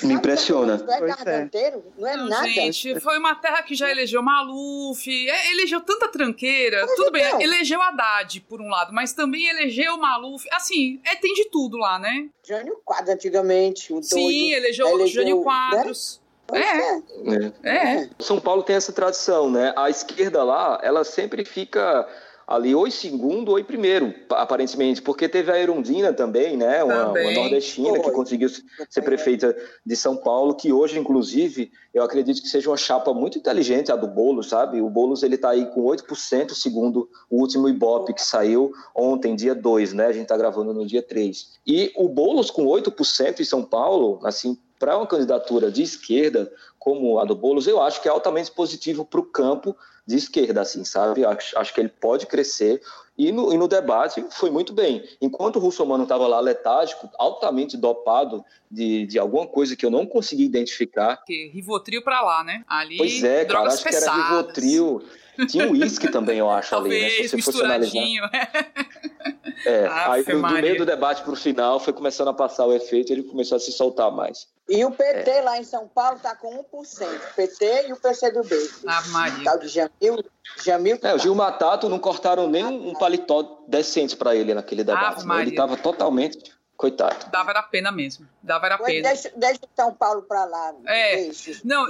Me 0.02 0.14
impressiona. 0.14 0.76
Não 0.76 0.94
é 0.94 1.00
garganteiro, 1.00 1.84
não 1.96 2.08
é 2.08 2.16
não, 2.16 2.28
nada. 2.28 2.48
Gente, 2.48 3.00
foi 3.00 3.18
uma 3.18 3.34
terra 3.34 3.62
que 3.62 3.74
já 3.74 3.90
elegeu 3.90 4.22
Maluf, 4.22 5.08
é, 5.08 5.52
elegeu 5.52 5.80
tanta 5.80 6.08
tranqueira. 6.08 6.82
Mas 6.82 6.94
tudo 6.94 7.10
bem, 7.10 7.42
elegeu 7.42 7.80
Haddad, 7.80 8.40
por 8.42 8.60
um 8.60 8.68
lado, 8.68 8.92
mas 8.92 9.12
também 9.12 9.48
elegeu 9.48 9.96
Maluf. 9.96 10.46
Assim, 10.52 11.00
é, 11.04 11.16
tem 11.16 11.32
de 11.32 11.46
tudo 11.46 11.78
lá, 11.78 11.98
né? 11.98 12.28
Jânio 12.46 12.78
Quadros, 12.84 13.08
antigamente. 13.08 13.92
O 13.92 14.02
Sim, 14.02 14.52
elegeu, 14.52 14.86
elegeu 14.88 15.22
Jânio 15.22 15.38
né? 15.38 15.42
Quadros. 15.42 16.20
Né? 16.52 17.52
É. 17.62 17.68
é. 17.68 18.02
é. 18.02 18.10
São 18.18 18.40
Paulo 18.40 18.62
tem 18.62 18.76
essa 18.76 18.92
tradição, 18.92 19.48
né? 19.50 19.72
A 19.76 19.88
esquerda 19.88 20.42
lá, 20.42 20.78
ela 20.82 21.04
sempre 21.04 21.44
fica 21.44 22.06
ali 22.50 22.74
ou 22.74 22.84
em 22.84 22.90
segundo 22.90 23.52
ou 23.52 23.60
em 23.60 23.64
primeiro, 23.64 24.12
aparentemente, 24.30 25.00
porque 25.00 25.28
teve 25.28 25.52
a 25.52 25.58
Erundina 25.58 26.12
também, 26.12 26.56
né, 26.56 26.82
uma, 26.82 27.06
também. 27.06 27.28
uma 27.28 27.42
nordestina 27.42 27.90
Foi. 27.90 28.00
que 28.00 28.10
conseguiu 28.10 28.48
ser 28.48 29.02
prefeita 29.02 29.56
de 29.86 29.94
São 29.94 30.16
Paulo, 30.16 30.56
que 30.56 30.72
hoje, 30.72 30.98
inclusive, 30.98 31.70
eu 31.94 32.02
acredito 32.02 32.42
que 32.42 32.48
seja 32.48 32.68
uma 32.68 32.76
chapa 32.76 33.14
muito 33.14 33.38
inteligente, 33.38 33.92
a 33.92 33.96
do 33.96 34.08
Boulos, 34.08 34.48
sabe? 34.48 34.80
O 34.80 34.90
Boulos, 34.90 35.22
ele 35.22 35.38
tá 35.38 35.50
aí 35.50 35.66
com 35.66 35.84
8%, 35.84 36.50
segundo 36.50 37.08
o 37.30 37.40
último 37.40 37.68
Ibope 37.68 38.14
que 38.14 38.22
saiu 38.22 38.72
ontem, 38.96 39.36
dia 39.36 39.54
2, 39.54 39.92
né, 39.92 40.06
a 40.06 40.12
gente 40.12 40.26
tá 40.26 40.36
gravando 40.36 40.74
no 40.74 40.84
dia 40.84 41.02
3. 41.02 41.60
E 41.64 41.92
o 41.94 42.08
Boulos 42.08 42.50
com 42.50 42.64
8% 42.64 43.38
em 43.38 43.44
São 43.44 43.62
Paulo, 43.62 44.18
assim, 44.24 44.58
para 44.76 44.96
uma 44.96 45.06
candidatura 45.06 45.70
de 45.70 45.82
esquerda 45.82 46.50
como 46.80 47.20
a 47.20 47.24
do 47.24 47.36
Boulos, 47.36 47.68
eu 47.68 47.80
acho 47.80 48.02
que 48.02 48.08
é 48.08 48.10
altamente 48.10 48.50
positivo 48.50 49.04
para 49.04 49.20
o 49.20 49.24
campo 49.24 49.76
de 50.06 50.16
esquerda, 50.16 50.60
assim, 50.62 50.84
sabe? 50.84 51.24
Acho, 51.24 51.58
acho 51.58 51.74
que 51.74 51.80
ele 51.80 51.88
pode 51.88 52.26
crescer. 52.26 52.80
E 53.18 53.30
no, 53.32 53.52
e 53.52 53.58
no 53.58 53.68
debate 53.68 54.24
foi 54.30 54.50
muito 54.50 54.72
bem. 54.72 55.04
Enquanto 55.20 55.56
o 55.56 55.58
Russomano 55.58 56.04
estava 56.04 56.26
lá 56.26 56.40
letárgico, 56.40 57.10
altamente 57.18 57.76
dopado 57.76 58.44
de, 58.70 59.06
de 59.06 59.18
alguma 59.18 59.46
coisa 59.46 59.76
que 59.76 59.84
eu 59.84 59.90
não 59.90 60.06
consegui 60.06 60.44
identificar. 60.44 61.22
Que 61.26 61.48
Rivotril 61.48 62.02
para 62.02 62.22
lá, 62.22 62.42
né? 62.42 62.64
Ali, 62.66 62.96
pois 62.96 63.22
é, 63.22 63.44
cara, 63.44 63.68
acho 63.68 63.82
pesadas. 63.82 64.08
que 64.08 64.20
era 64.20 64.28
Rivotril. 64.28 65.02
Tinha 65.48 65.68
o 65.68 65.72
uísque 65.72 66.08
também, 66.12 66.38
eu 66.38 66.50
acho, 66.50 66.70
Talvez, 66.70 67.04
ali, 67.04 67.22
né? 67.22 67.28
Se 67.28 67.40
você 67.40 67.62
É, 69.66 69.86
aí 69.88 70.24
do, 70.24 70.40
do 70.40 70.52
meio 70.52 70.78
do 70.78 70.86
debate 70.86 71.22
para 71.22 71.32
o 71.32 71.36
final 71.36 71.78
foi 71.78 71.92
começando 71.92 72.28
a 72.28 72.32
passar 72.32 72.64
o 72.64 72.72
efeito, 72.72 73.12
ele 73.12 73.22
começou 73.22 73.56
a 73.56 73.60
se 73.60 73.70
soltar 73.70 74.10
mais. 74.10 74.48
E 74.68 74.84
o 74.84 74.90
PT 74.90 75.30
é. 75.30 75.42
lá 75.42 75.58
em 75.58 75.64
São 75.64 75.86
Paulo 75.86 76.16
está 76.16 76.34
com 76.34 76.64
1%. 76.72 77.34
PT 77.36 77.88
e 77.88 77.92
o 77.92 77.96
PCdoB. 77.96 78.54
Ah, 78.86 79.02
Maria. 79.08 79.44
Tal 79.44 79.58
de 79.58 79.68
Jamil. 79.68 80.24
Jamil 80.64 80.98
é, 81.02 81.14
o 81.14 81.18
Gil 81.18 81.34
Matato 81.34 81.88
não 81.88 81.98
cortaram 81.98 82.48
nem 82.48 82.64
um 82.64 82.92
paletó 82.94 83.62
decente 83.66 84.16
para 84.16 84.34
ele 84.34 84.54
naquele 84.54 84.84
debate. 84.84 85.26
Né? 85.26 85.40
Ele 85.42 85.50
estava 85.50 85.76
totalmente. 85.76 86.58
Coitado. 86.76 87.30
Dava 87.30 87.50
era 87.50 87.62
pena 87.62 87.92
mesmo. 87.92 88.26
Dava 88.42 88.64
era 88.64 88.78
pena. 88.78 89.10
Deixa, 89.10 89.30
deixa 89.36 89.60
São 89.76 89.92
Paulo 89.92 90.22
para 90.22 90.46
lá. 90.46 90.74
É. 90.86 91.16
Deixa. 91.24 91.60
Não, 91.62 91.84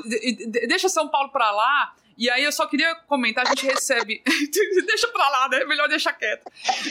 deixa 0.66 0.88
São 0.88 1.06
Paulo 1.06 1.28
para 1.30 1.48
lá 1.52 1.94
e 2.20 2.28
aí 2.28 2.44
eu 2.44 2.52
só 2.52 2.66
queria 2.66 2.94
comentar, 2.94 3.46
a 3.46 3.48
gente 3.48 3.64
recebe. 3.64 4.22
Deixa 4.86 5.08
pra 5.08 5.26
lá, 5.30 5.48
né? 5.48 5.64
Melhor 5.64 5.88
deixar 5.88 6.12
quieto. 6.12 6.44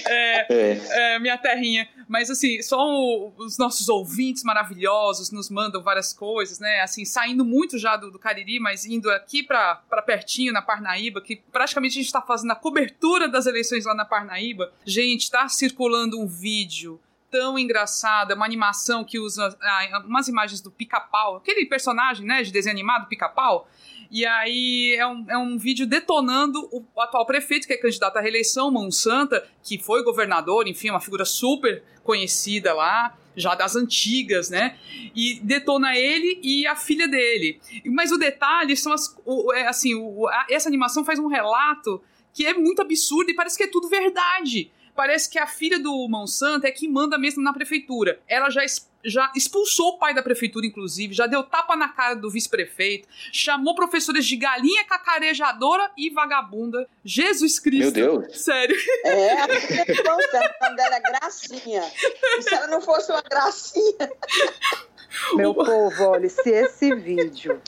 É, 0.07 0.47
é. 0.51 1.13
É, 1.13 1.19
minha 1.19 1.37
terrinha. 1.37 1.87
Mas 2.07 2.31
assim, 2.31 2.59
só 2.63 2.83
o, 2.83 3.31
os 3.37 3.55
nossos 3.59 3.89
ouvintes 3.89 4.43
maravilhosos 4.43 5.29
nos 5.29 5.47
mandam 5.51 5.83
várias 5.83 6.11
coisas, 6.11 6.57
né? 6.57 6.81
Assim, 6.81 7.05
saindo 7.05 7.45
muito 7.45 7.77
já 7.77 7.95
do, 7.95 8.09
do 8.09 8.17
Cariri, 8.17 8.59
mas 8.59 8.87
indo 8.87 9.11
aqui 9.11 9.43
pra, 9.43 9.75
pra 9.75 10.01
pertinho, 10.01 10.51
na 10.51 10.63
Parnaíba, 10.63 11.21
que 11.21 11.35
praticamente 11.35 11.99
a 11.99 12.01
gente 12.01 12.11
tá 12.11 12.23
fazendo 12.23 12.49
a 12.49 12.55
cobertura 12.55 13.27
das 13.27 13.45
eleições 13.45 13.85
lá 13.85 13.93
na 13.93 14.05
Parnaíba. 14.05 14.73
Gente, 14.83 15.29
tá 15.29 15.47
circulando 15.47 16.19
um 16.19 16.25
vídeo 16.25 16.99
tão 17.29 17.59
engraçada, 17.59 18.33
uma 18.33 18.45
animação 18.45 19.03
que 19.03 19.19
usa 19.19 19.55
ah, 19.61 20.03
umas 20.05 20.27
imagens 20.27 20.61
do 20.61 20.71
pica-pau, 20.71 21.35
aquele 21.35 21.65
personagem, 21.65 22.25
né, 22.25 22.41
de 22.41 22.51
desenho 22.51 22.75
animado, 22.75 23.07
pica-pau, 23.07 23.69
e 24.11 24.25
aí 24.25 24.95
é 24.95 25.05
um, 25.05 25.25
é 25.29 25.37
um 25.37 25.57
vídeo 25.57 25.85
detonando 25.85 26.67
o 26.71 26.83
atual 26.99 27.25
prefeito, 27.25 27.67
que 27.67 27.73
é 27.73 27.77
candidato 27.77 28.17
à 28.17 28.21
reeleição, 28.21 28.71
Monsanta, 28.71 29.47
que 29.63 29.77
foi 29.77 30.03
governador, 30.03 30.67
enfim, 30.67 30.89
uma 30.89 30.99
figura 30.99 31.25
super 31.25 31.83
conhecida 32.03 32.73
lá, 32.73 33.15
já 33.35 33.53
das 33.53 33.75
antigas, 33.75 34.49
né? 34.49 34.77
E 35.15 35.39
detona 35.41 35.95
ele 35.95 36.39
e 36.41 36.65
a 36.65 36.75
filha 36.75 37.07
dele. 37.07 37.59
Mas 37.85 38.11
o 38.11 38.17
detalhe 38.17 38.75
são 38.75 38.91
as. 38.91 39.15
O, 39.25 39.53
é, 39.53 39.67
assim, 39.67 39.93
o, 39.93 40.27
a, 40.27 40.47
essa 40.49 40.67
animação 40.67 41.05
faz 41.05 41.19
um 41.19 41.27
relato 41.27 42.01
que 42.33 42.45
é 42.45 42.53
muito 42.53 42.81
absurdo 42.81 43.29
e 43.29 43.35
parece 43.35 43.57
que 43.57 43.63
é 43.63 43.67
tudo 43.67 43.87
verdade 43.87 44.71
parece 44.99 45.29
que 45.29 45.39
a 45.39 45.47
filha 45.47 45.79
do 45.79 46.09
Monsanto 46.09 46.67
é 46.67 46.71
que 46.71 46.85
manda 46.85 47.17
mesmo 47.17 47.41
na 47.41 47.53
prefeitura. 47.53 48.19
Ela 48.27 48.49
já, 48.49 48.65
já 49.03 49.31
expulsou 49.35 49.89
o 49.89 49.97
pai 49.97 50.13
da 50.13 50.21
prefeitura, 50.21 50.65
inclusive, 50.65 51.13
já 51.13 51.27
deu 51.27 51.43
tapa 51.43 51.75
na 51.75 51.89
cara 51.89 52.15
do 52.15 52.29
vice-prefeito, 52.29 53.07
chamou 53.31 53.75
professores 53.75 54.25
de 54.25 54.35
galinha 54.35 54.83
cacarejadora 54.85 55.91
e 55.97 56.09
vagabunda. 56.09 56.87
Jesus 57.03 57.59
Cristo. 57.59 57.97
Meu 57.97 58.21
Deus. 58.21 58.41
Sério. 58.41 58.75
É, 59.05 59.41
a 59.41 59.47
quando 60.59 60.79
era 60.79 60.99
gracinha. 60.99 61.83
E 62.37 62.41
se 62.41 62.53
ela 62.53 62.67
não 62.67 62.81
fosse 62.81 63.11
uma 63.11 63.21
gracinha? 63.21 64.09
Meu 65.35 65.53
povo, 65.53 66.03
olha, 66.03 66.29
se 66.29 66.49
esse 66.49 66.93
vídeo 66.95 67.61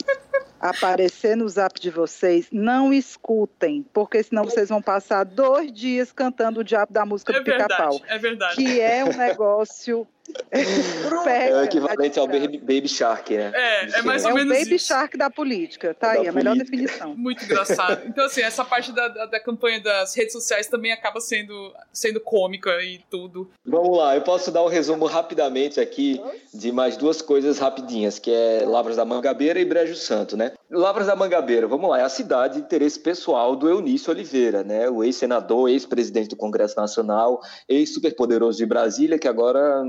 aparecer 0.60 1.36
no 1.36 1.48
zap 1.48 1.80
de 1.80 1.90
vocês, 1.90 2.46
não 2.52 2.92
escutem, 2.92 3.84
porque 3.92 4.22
senão 4.22 4.44
vocês 4.44 4.68
vão 4.68 4.80
passar 4.80 5.24
dois 5.24 5.72
dias 5.72 6.12
cantando 6.12 6.60
o 6.60 6.64
diabo 6.64 6.92
da 6.92 7.04
música 7.04 7.32
é 7.32 7.40
do 7.40 7.44
pica-pau. 7.44 8.00
É 8.06 8.16
verdade. 8.16 8.54
Que 8.54 8.80
é 8.80 9.04
um 9.04 9.16
negócio 9.16 10.06
é 10.50 11.54
o 11.54 11.64
equivalente 11.64 12.18
ao 12.18 12.26
Baby 12.26 12.88
Shark, 12.88 13.36
né? 13.36 13.52
É, 13.54 13.98
é 13.98 14.02
mais 14.02 14.24
ou 14.24 14.30
é 14.30 14.34
menos. 14.34 14.52
É 14.52 14.56
o 14.56 14.64
Baby 14.64 14.76
isso. 14.76 14.86
Shark 14.86 15.16
da 15.16 15.30
política, 15.30 15.94
tá 15.94 16.14
da 16.14 16.20
aí, 16.20 16.28
a 16.28 16.32
melhor 16.32 16.56
definição. 16.56 17.14
Muito 17.16 17.44
engraçado. 17.44 18.02
Então, 18.06 18.24
assim, 18.24 18.42
essa 18.42 18.64
parte 18.64 18.92
da, 18.92 19.08
da, 19.08 19.26
da, 19.26 19.40
campanha 19.40 19.80
das 19.80 20.14
redes 20.14 20.32
sociais 20.32 20.66
também 20.66 20.92
acaba 20.92 21.20
sendo, 21.20 21.74
sendo 21.92 22.20
cômica 22.20 22.70
e 22.82 23.00
tudo. 23.10 23.50
Vamos 23.64 23.96
lá, 23.96 24.14
eu 24.14 24.22
posso 24.22 24.50
dar 24.50 24.62
um 24.62 24.68
resumo 24.68 25.06
rapidamente 25.06 25.80
aqui 25.80 26.20
de 26.52 26.70
mais 26.70 26.96
duas 26.96 27.20
coisas 27.20 27.58
rapidinhas, 27.58 28.18
que 28.18 28.30
é 28.30 28.64
Lavras 28.64 28.96
da 28.96 29.04
Mangabeira 29.04 29.58
e 29.58 29.64
Brejo 29.64 29.94
Santo, 29.94 30.36
né? 30.36 30.52
Lavras 30.74 31.06
da 31.06 31.14
Mangabeira, 31.14 31.66
vamos 31.66 31.90
lá, 31.90 32.00
é 32.00 32.02
a 32.02 32.08
cidade 32.08 32.54
de 32.54 32.60
interesse 32.60 32.98
pessoal 32.98 33.54
do 33.54 33.68
Eunício 33.68 34.10
Oliveira, 34.10 34.64
né? 34.64 34.88
O 34.88 35.04
ex-senador, 35.04 35.68
ex-presidente 35.68 36.30
do 36.30 36.36
Congresso 36.36 36.78
Nacional, 36.78 37.42
ex-superpoderoso 37.68 38.56
de 38.56 38.64
Brasília, 38.64 39.18
que 39.18 39.28
agora 39.28 39.84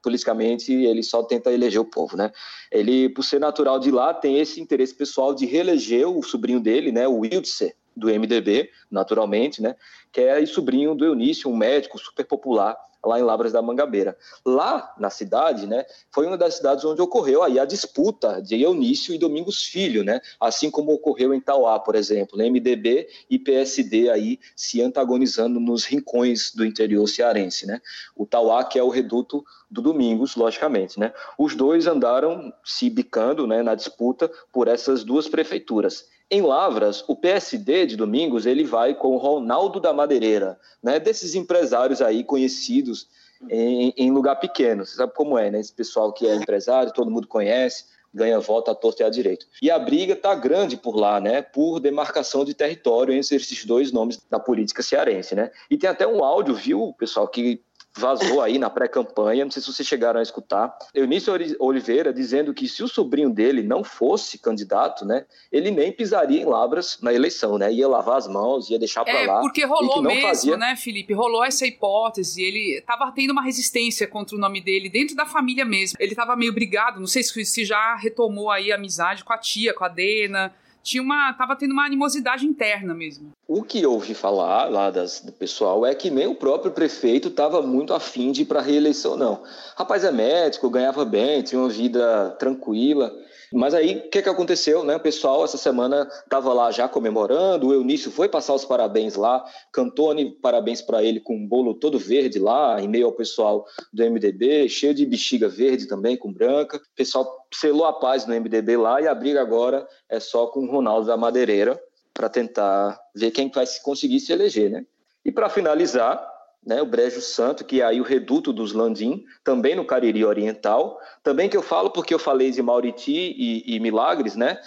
politicamente 0.00 0.72
ele 0.72 1.02
só 1.02 1.24
tenta 1.24 1.50
eleger 1.50 1.80
o 1.80 1.84
povo, 1.84 2.16
né? 2.16 2.30
Ele, 2.70 3.08
por 3.08 3.24
ser 3.24 3.40
natural 3.40 3.80
de 3.80 3.90
lá, 3.90 4.14
tem 4.14 4.38
esse 4.38 4.60
interesse 4.60 4.94
pessoal 4.94 5.34
de 5.34 5.44
reeleger 5.44 6.08
o 6.08 6.22
sobrinho 6.22 6.60
dele, 6.60 6.92
né, 6.92 7.08
o 7.08 7.18
Wildser, 7.18 7.74
do 7.96 8.06
MDB, 8.06 8.70
naturalmente, 8.88 9.60
né, 9.60 9.74
que 10.12 10.20
é 10.20 10.46
sobrinho 10.46 10.94
do 10.94 11.04
Eunício, 11.04 11.50
um 11.50 11.56
médico 11.56 11.98
super 11.98 12.24
popular 12.24 12.78
lá 13.04 13.18
em 13.18 13.22
Lavras 13.22 13.52
da 13.52 13.62
Mangabeira. 13.62 14.16
Lá 14.44 14.94
na 14.98 15.10
cidade, 15.10 15.66
né, 15.66 15.84
foi 16.10 16.26
uma 16.26 16.36
das 16.36 16.54
cidades 16.54 16.84
onde 16.84 17.00
ocorreu 17.00 17.42
aí 17.42 17.58
a 17.58 17.64
disputa 17.64 18.40
de 18.42 18.60
Eunício 18.60 19.14
e 19.14 19.18
Domingos 19.18 19.64
Filho, 19.64 20.02
né, 20.02 20.20
assim 20.40 20.70
como 20.70 20.92
ocorreu 20.92 21.32
em 21.32 21.40
Tauá, 21.40 21.78
por 21.78 21.94
exemplo, 21.94 22.38
MDB 22.38 23.08
e 23.30 23.38
PSD 23.38 24.10
aí 24.10 24.38
se 24.56 24.82
antagonizando 24.82 25.60
nos 25.60 25.84
rincões 25.84 26.52
do 26.54 26.64
interior 26.64 27.06
cearense, 27.06 27.66
né? 27.66 27.80
O 28.16 28.26
Tauá 28.26 28.64
que 28.64 28.78
é 28.78 28.82
o 28.82 28.88
reduto 28.88 29.44
do 29.70 29.82
Domingos, 29.82 30.34
logicamente, 30.34 30.98
né? 30.98 31.12
Os 31.38 31.54
dois 31.54 31.86
andaram 31.86 32.52
se 32.64 32.88
bicando, 32.88 33.46
né, 33.46 33.62
na 33.62 33.74
disputa 33.74 34.30
por 34.52 34.68
essas 34.68 35.04
duas 35.04 35.28
prefeituras. 35.28 36.06
Em 36.30 36.42
Lavras, 36.42 37.02
o 37.08 37.16
PSD 37.16 37.86
de 37.86 37.96
Domingos 37.96 38.44
ele 38.44 38.64
vai 38.64 38.94
com 38.94 39.14
o 39.14 39.18
Ronaldo 39.18 39.80
da 39.80 39.94
Madeireira, 39.94 40.58
né? 40.82 41.00
Desses 41.00 41.34
empresários 41.34 42.02
aí 42.02 42.22
conhecidos 42.22 43.08
em, 43.48 43.94
em 43.96 44.10
lugar 44.10 44.36
pequeno. 44.36 44.84
Você 44.84 44.96
sabe 44.96 45.14
como 45.14 45.38
é, 45.38 45.50
né? 45.50 45.60
Esse 45.60 45.72
pessoal 45.72 46.12
que 46.12 46.26
é 46.26 46.34
empresário, 46.34 46.92
todo 46.92 47.10
mundo 47.10 47.26
conhece, 47.26 47.84
ganha 48.12 48.38
voto 48.40 48.70
à 48.70 48.74
torta 48.74 49.02
e 49.02 49.06
à 49.06 49.10
direita. 49.10 49.46
E 49.62 49.70
a 49.70 49.78
briga 49.78 50.12
está 50.12 50.34
grande 50.34 50.76
por 50.76 50.96
lá, 50.96 51.18
né? 51.18 51.40
Por 51.40 51.80
demarcação 51.80 52.44
de 52.44 52.52
território 52.52 53.14
entre 53.14 53.36
esses 53.36 53.64
dois 53.64 53.90
nomes 53.90 54.20
da 54.28 54.38
política 54.38 54.82
cearense, 54.82 55.34
né? 55.34 55.50
E 55.70 55.78
tem 55.78 55.88
até 55.88 56.06
um 56.06 56.22
áudio, 56.22 56.54
viu, 56.54 56.94
pessoal, 56.98 57.26
que 57.26 57.62
vazou 57.98 58.40
aí 58.40 58.58
na 58.58 58.70
pré-campanha, 58.70 59.44
não 59.44 59.50
sei 59.50 59.60
se 59.60 59.72
vocês 59.72 59.86
chegaram 59.86 60.20
a 60.20 60.22
escutar, 60.22 60.76
Eunício 60.94 61.32
Oliveira 61.58 62.12
dizendo 62.12 62.54
que 62.54 62.68
se 62.68 62.82
o 62.82 62.88
sobrinho 62.88 63.28
dele 63.28 63.62
não 63.62 63.82
fosse 63.82 64.38
candidato, 64.38 65.04
né, 65.04 65.26
ele 65.50 65.70
nem 65.70 65.90
pisaria 65.90 66.40
em 66.40 66.44
Labras 66.44 66.98
na 67.02 67.12
eleição, 67.12 67.58
né, 67.58 67.72
ia 67.72 67.88
lavar 67.88 68.16
as 68.16 68.28
mãos, 68.28 68.70
ia 68.70 68.78
deixar 68.78 69.04
para 69.04 69.20
é, 69.20 69.26
lá. 69.26 69.38
É, 69.38 69.40
porque 69.40 69.64
rolou 69.64 70.00
mesmo, 70.00 70.22
fazia... 70.22 70.56
né, 70.56 70.76
Felipe, 70.76 71.12
rolou 71.12 71.44
essa 71.44 71.66
hipótese, 71.66 72.42
ele 72.42 72.78
estava 72.78 73.10
tendo 73.10 73.32
uma 73.32 73.42
resistência 73.42 74.06
contra 74.06 74.36
o 74.36 74.38
nome 74.38 74.60
dele 74.60 74.88
dentro 74.88 75.16
da 75.16 75.26
família 75.26 75.64
mesmo, 75.64 75.96
ele 76.00 76.12
estava 76.12 76.36
meio 76.36 76.52
brigado, 76.52 77.00
não 77.00 77.06
sei 77.06 77.22
se 77.22 77.64
já 77.64 77.96
retomou 77.96 78.50
aí 78.50 78.70
a 78.70 78.76
amizade 78.76 79.24
com 79.24 79.32
a 79.32 79.38
tia, 79.38 79.74
com 79.74 79.84
a 79.84 79.88
Dena, 79.88 80.54
tinha 80.82 81.02
uma. 81.02 81.32
tava 81.34 81.56
tendo 81.56 81.72
uma 81.72 81.84
animosidade 81.84 82.46
interna 82.46 82.94
mesmo. 82.94 83.32
O 83.46 83.62
que 83.62 83.80
eu 83.80 83.92
ouvi 83.92 84.14
falar 84.14 84.70
lá 84.70 84.90
das, 84.90 85.20
do 85.20 85.32
pessoal 85.32 85.84
é 85.84 85.94
que 85.94 86.10
nem 86.10 86.26
o 86.26 86.34
próprio 86.34 86.72
prefeito 86.72 87.28
estava 87.28 87.62
muito 87.62 87.94
afim 87.94 88.32
de 88.32 88.42
ir 88.42 88.44
para 88.44 88.60
reeleição, 88.60 89.16
não. 89.16 89.42
Rapaz 89.76 90.04
é 90.04 90.12
médico, 90.12 90.70
ganhava 90.70 91.04
bem, 91.04 91.42
tinha 91.42 91.60
uma 91.60 91.68
vida 91.68 92.30
tranquila. 92.38 93.12
Mas 93.52 93.74
aí, 93.74 93.98
o 93.98 94.10
que, 94.10 94.22
que 94.22 94.28
aconteceu? 94.28 94.84
Né? 94.84 94.96
O 94.96 95.00
pessoal, 95.00 95.44
essa 95.44 95.56
semana, 95.56 96.08
estava 96.24 96.52
lá 96.52 96.70
já 96.70 96.88
comemorando, 96.88 97.68
o 97.68 97.72
Eunício 97.72 98.10
foi 98.10 98.28
passar 98.28 98.54
os 98.54 98.64
parabéns 98.64 99.14
lá, 99.14 99.44
cantou 99.72 100.14
parabéns 100.42 100.82
para 100.82 101.02
ele 101.02 101.20
com 101.20 101.36
um 101.36 101.46
bolo 101.46 101.74
todo 101.74 101.98
verde 101.98 102.38
lá, 102.38 102.80
em 102.80 102.88
meio 102.88 103.06
ao 103.06 103.12
pessoal 103.12 103.66
do 103.92 104.02
MDB, 104.02 104.68
cheio 104.68 104.94
de 104.94 105.06
bexiga 105.06 105.48
verde 105.48 105.86
também, 105.86 106.16
com 106.16 106.32
branca. 106.32 106.76
O 106.76 106.96
pessoal 106.96 107.46
selou 107.52 107.86
a 107.86 107.92
paz 107.92 108.26
no 108.26 108.34
MDB 108.34 108.76
lá 108.76 109.00
e 109.00 109.06
a 109.06 109.14
briga 109.14 109.40
agora 109.40 109.86
é 110.08 110.20
só 110.20 110.46
com 110.46 110.60
o 110.60 110.70
Ronaldo 110.70 111.06
da 111.06 111.16
Madeireira 111.16 111.80
para 112.12 112.28
tentar 112.28 112.98
ver 113.14 113.30
quem 113.30 113.50
vai 113.50 113.64
conseguir 113.82 114.20
se 114.20 114.32
eleger, 114.32 114.70
né? 114.70 114.84
E 115.24 115.30
para 115.30 115.48
finalizar, 115.48 116.26
né, 116.68 116.82
o 116.82 116.86
Brejo 116.86 117.22
Santo, 117.22 117.64
que 117.64 117.80
é 117.80 117.84
aí 117.84 117.98
o 117.98 118.04
reduto 118.04 118.52
dos 118.52 118.74
Landim, 118.74 119.24
também 119.42 119.74
no 119.74 119.86
Cariri 119.86 120.22
Oriental, 120.22 121.00
também 121.22 121.48
que 121.48 121.56
eu 121.56 121.62
falo 121.62 121.88
porque 121.88 122.12
eu 122.12 122.18
falei 122.18 122.50
de 122.50 122.60
Mauriti 122.60 123.10
e, 123.10 123.74
e 123.74 123.80
Milagres, 123.80 124.36
né, 124.36 124.60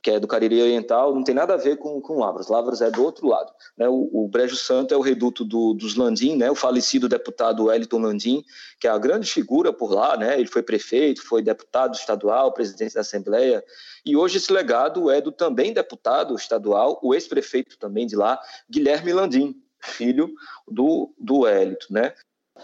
que 0.00 0.12
é 0.12 0.20
do 0.20 0.28
Cariri 0.28 0.62
Oriental, 0.62 1.12
não 1.12 1.24
tem 1.24 1.34
nada 1.34 1.54
a 1.54 1.56
ver 1.56 1.76
com, 1.76 2.00
com 2.00 2.20
Lavras, 2.20 2.46
Lavras 2.46 2.80
é 2.80 2.88
do 2.88 3.02
outro 3.02 3.26
lado. 3.26 3.52
Né, 3.76 3.88
o, 3.88 4.08
o 4.12 4.28
Brejo 4.28 4.54
Santo 4.54 4.94
é 4.94 4.96
o 4.96 5.00
reduto 5.00 5.44
do, 5.44 5.74
dos 5.74 5.96
Landim, 5.96 6.36
né, 6.36 6.48
o 6.48 6.54
falecido 6.54 7.08
deputado 7.08 7.64
Wellington 7.64 7.98
Landim, 7.98 8.44
que 8.78 8.86
é 8.86 8.90
a 8.90 8.96
grande 8.96 9.28
figura 9.28 9.72
por 9.72 9.92
lá, 9.92 10.16
né, 10.16 10.38
ele 10.38 10.48
foi 10.48 10.62
prefeito, 10.62 11.20
foi 11.20 11.42
deputado 11.42 11.96
estadual, 11.96 12.52
presidente 12.52 12.94
da 12.94 13.00
Assembleia, 13.00 13.64
e 14.06 14.16
hoje 14.16 14.36
esse 14.36 14.52
legado 14.52 15.10
é 15.10 15.20
do 15.20 15.32
também 15.32 15.72
deputado 15.72 16.32
estadual, 16.36 17.00
o 17.02 17.12
ex-prefeito 17.12 17.76
também 17.76 18.06
de 18.06 18.14
lá, 18.14 18.38
Guilherme 18.70 19.12
Landim, 19.12 19.60
filho 19.80 20.32
do, 20.68 21.12
do 21.18 21.46
Hélito, 21.46 21.86
né? 21.90 22.12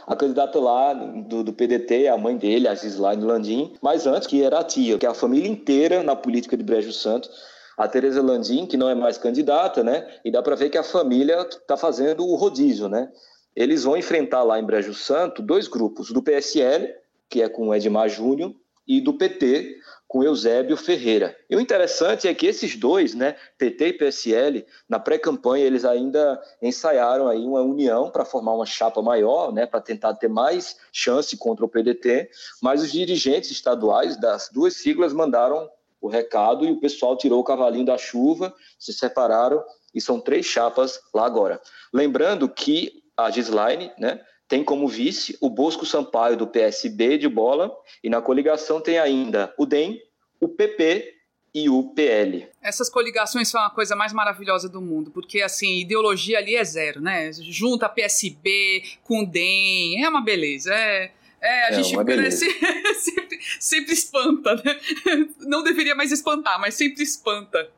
A 0.06 0.14
candidata 0.14 0.58
lá 0.58 0.92
do, 0.92 1.42
do 1.42 1.52
PDT, 1.52 2.08
a 2.08 2.18
mãe 2.18 2.36
dele, 2.36 2.68
a 2.68 2.74
Gislaine 2.74 3.22
Landim, 3.22 3.74
mas 3.80 4.06
antes 4.06 4.26
que 4.26 4.42
era 4.42 4.58
a 4.58 4.64
tia, 4.64 4.98
que 4.98 5.06
é 5.06 5.08
a 5.08 5.14
família 5.14 5.48
inteira 5.48 6.02
na 6.02 6.14
política 6.14 6.56
de 6.56 6.62
Brejo 6.62 6.92
Santo, 6.92 7.30
a 7.78 7.88
Tereza 7.88 8.22
Landim, 8.22 8.66
que 8.66 8.76
não 8.76 8.88
é 8.88 8.94
mais 8.94 9.18
candidata, 9.18 9.82
né? 9.82 10.06
E 10.24 10.30
dá 10.30 10.42
para 10.42 10.56
ver 10.56 10.70
que 10.70 10.78
a 10.78 10.82
família 10.82 11.40
está 11.42 11.76
fazendo 11.76 12.26
o 12.26 12.34
rodízio, 12.36 12.88
né? 12.88 13.10
Eles 13.54 13.84
vão 13.84 13.96
enfrentar 13.96 14.42
lá 14.42 14.58
em 14.58 14.64
Brejo 14.64 14.92
Santo 14.94 15.42
dois 15.42 15.68
grupos, 15.68 16.10
do 16.10 16.22
PSL, 16.22 16.92
que 17.28 17.42
é 17.42 17.48
com 17.48 17.68
o 17.68 17.74
Edmar 17.74 18.08
Júnior, 18.08 18.54
e 18.86 19.00
do 19.00 19.14
PT, 19.14 19.76
com 20.08 20.22
Eusébio 20.22 20.76
Ferreira. 20.76 21.36
E 21.50 21.56
o 21.56 21.60
interessante 21.60 22.28
é 22.28 22.34
que 22.34 22.46
esses 22.46 22.76
dois, 22.76 23.14
né, 23.14 23.36
PT 23.58 23.88
e 23.88 23.92
PSL, 23.92 24.66
na 24.88 24.98
pré-campanha 24.98 25.64
eles 25.64 25.84
ainda 25.84 26.40
ensaiaram 26.62 27.28
aí 27.28 27.44
uma 27.44 27.60
união 27.60 28.10
para 28.10 28.24
formar 28.24 28.54
uma 28.54 28.66
chapa 28.66 29.02
maior, 29.02 29.52
né, 29.52 29.66
para 29.66 29.80
tentar 29.80 30.14
ter 30.14 30.28
mais 30.28 30.76
chance 30.92 31.36
contra 31.36 31.64
o 31.64 31.68
PDT, 31.68 32.30
mas 32.62 32.82
os 32.82 32.92
dirigentes 32.92 33.50
estaduais 33.50 34.16
das 34.16 34.48
duas 34.52 34.74
siglas 34.74 35.12
mandaram 35.12 35.68
o 36.00 36.08
recado 36.08 36.64
e 36.64 36.70
o 36.70 36.80
pessoal 36.80 37.16
tirou 37.16 37.40
o 37.40 37.44
cavalinho 37.44 37.84
da 37.84 37.98
chuva, 37.98 38.54
se 38.78 38.92
separaram 38.92 39.64
e 39.92 40.00
são 40.00 40.20
três 40.20 40.46
chapas 40.46 41.00
lá 41.12 41.26
agora. 41.26 41.60
Lembrando 41.92 42.48
que 42.48 43.02
a 43.16 43.30
Gislaine, 43.30 43.90
né, 43.98 44.20
tem 44.48 44.62
como 44.62 44.88
vice 44.88 45.36
o 45.40 45.50
Bosco 45.50 45.84
Sampaio 45.84 46.36
do 46.36 46.46
PSB 46.46 47.18
de 47.18 47.28
bola 47.28 47.74
e 48.02 48.08
na 48.08 48.20
coligação 48.20 48.80
tem 48.80 48.98
ainda 48.98 49.52
o 49.58 49.66
DEM, 49.66 50.00
o 50.40 50.48
PP 50.48 51.14
e 51.54 51.68
o 51.68 51.94
PL. 51.94 52.46
Essas 52.62 52.90
coligações 52.90 53.48
são 53.48 53.60
a 53.62 53.70
coisa 53.70 53.96
mais 53.96 54.12
maravilhosa 54.12 54.68
do 54.68 54.80
mundo, 54.80 55.10
porque 55.10 55.40
assim, 55.40 55.80
ideologia 55.80 56.38
ali 56.38 56.54
é 56.54 56.64
zero, 56.64 57.00
né? 57.00 57.30
Junta 57.32 57.88
PSB 57.88 58.82
com 59.02 59.24
DEM, 59.24 60.04
é 60.04 60.08
uma 60.08 60.20
beleza, 60.20 60.74
é 60.74 61.12
é, 61.40 61.64
a 61.66 61.68
é 61.68 61.72
gente 61.74 61.94
sempre, 62.96 63.38
sempre 63.60 63.92
espanta, 63.92 64.56
né? 64.56 64.80
Não 65.40 65.62
deveria 65.62 65.94
mais 65.94 66.10
espantar, 66.10 66.60
mas 66.60 66.74
sempre 66.74 67.02
espanta. 67.02 67.70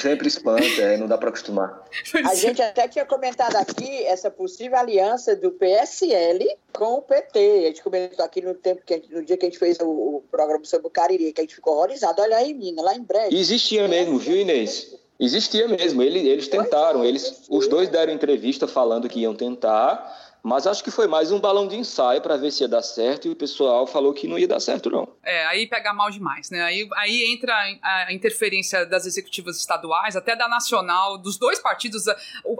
Sempre 0.00 0.28
espanta, 0.28 0.62
é, 0.62 0.96
não 0.96 1.06
dá 1.06 1.16
para 1.16 1.30
acostumar. 1.30 1.84
A 2.24 2.34
gente 2.34 2.60
até 2.60 2.86
tinha 2.86 3.04
comentado 3.04 3.56
aqui 3.56 4.04
essa 4.04 4.30
possível 4.30 4.76
aliança 4.78 5.34
do 5.34 5.50
PSL 5.52 6.46
com 6.72 6.94
o 6.94 7.02
PT. 7.02 7.38
A 7.38 7.66
gente 7.68 7.82
comentou 7.82 8.24
aqui 8.24 8.42
no 8.42 8.54
tempo 8.54 8.82
que 8.84 9.02
no 9.10 9.24
dia 9.24 9.36
que 9.36 9.46
a 9.46 9.48
gente 9.48 9.58
fez 9.58 9.78
o, 9.80 9.86
o 9.86 10.24
programa 10.30 10.64
sobre 10.64 10.86
o 10.86 10.90
Cariri, 10.90 11.32
que 11.32 11.40
a 11.40 11.44
gente 11.44 11.54
ficou 11.54 11.74
horrorizado. 11.74 12.20
Olha 12.20 12.36
aí, 12.36 12.52
menina, 12.52 12.82
lá 12.82 12.94
em 12.94 13.02
breve. 13.02 13.34
Existia 13.34 13.88
mesmo, 13.88 14.18
viu, 14.18 14.36
Inês? 14.36 14.94
Existia 15.18 15.66
mesmo. 15.66 16.02
Eles, 16.02 16.24
eles 16.24 16.48
tentaram. 16.48 17.04
Eles, 17.04 17.44
os 17.48 17.66
dois 17.66 17.88
deram 17.88 18.12
entrevista 18.12 18.68
falando 18.68 19.08
que 19.08 19.20
iam 19.20 19.34
tentar 19.34 20.25
mas 20.46 20.64
acho 20.64 20.84
que 20.84 20.92
foi 20.92 21.08
mais 21.08 21.32
um 21.32 21.40
balão 21.40 21.66
de 21.66 21.74
ensaio 21.74 22.22
para 22.22 22.36
ver 22.36 22.52
se 22.52 22.62
ia 22.62 22.68
dar 22.68 22.80
certo 22.80 23.26
e 23.26 23.32
o 23.32 23.34
pessoal 23.34 23.84
falou 23.84 24.14
que 24.14 24.28
não 24.28 24.38
ia 24.38 24.46
dar 24.46 24.60
certo, 24.60 24.88
não. 24.88 25.08
É, 25.24 25.44
aí 25.46 25.66
pega 25.66 25.92
mal 25.92 26.08
demais, 26.08 26.50
né? 26.50 26.62
Aí, 26.62 26.88
aí 26.94 27.24
entra 27.32 27.52
a 27.82 28.12
interferência 28.12 28.86
das 28.86 29.06
executivas 29.06 29.58
estaduais, 29.58 30.14
até 30.14 30.36
da 30.36 30.46
nacional, 30.46 31.18
dos 31.18 31.36
dois 31.36 31.58
partidos. 31.58 32.04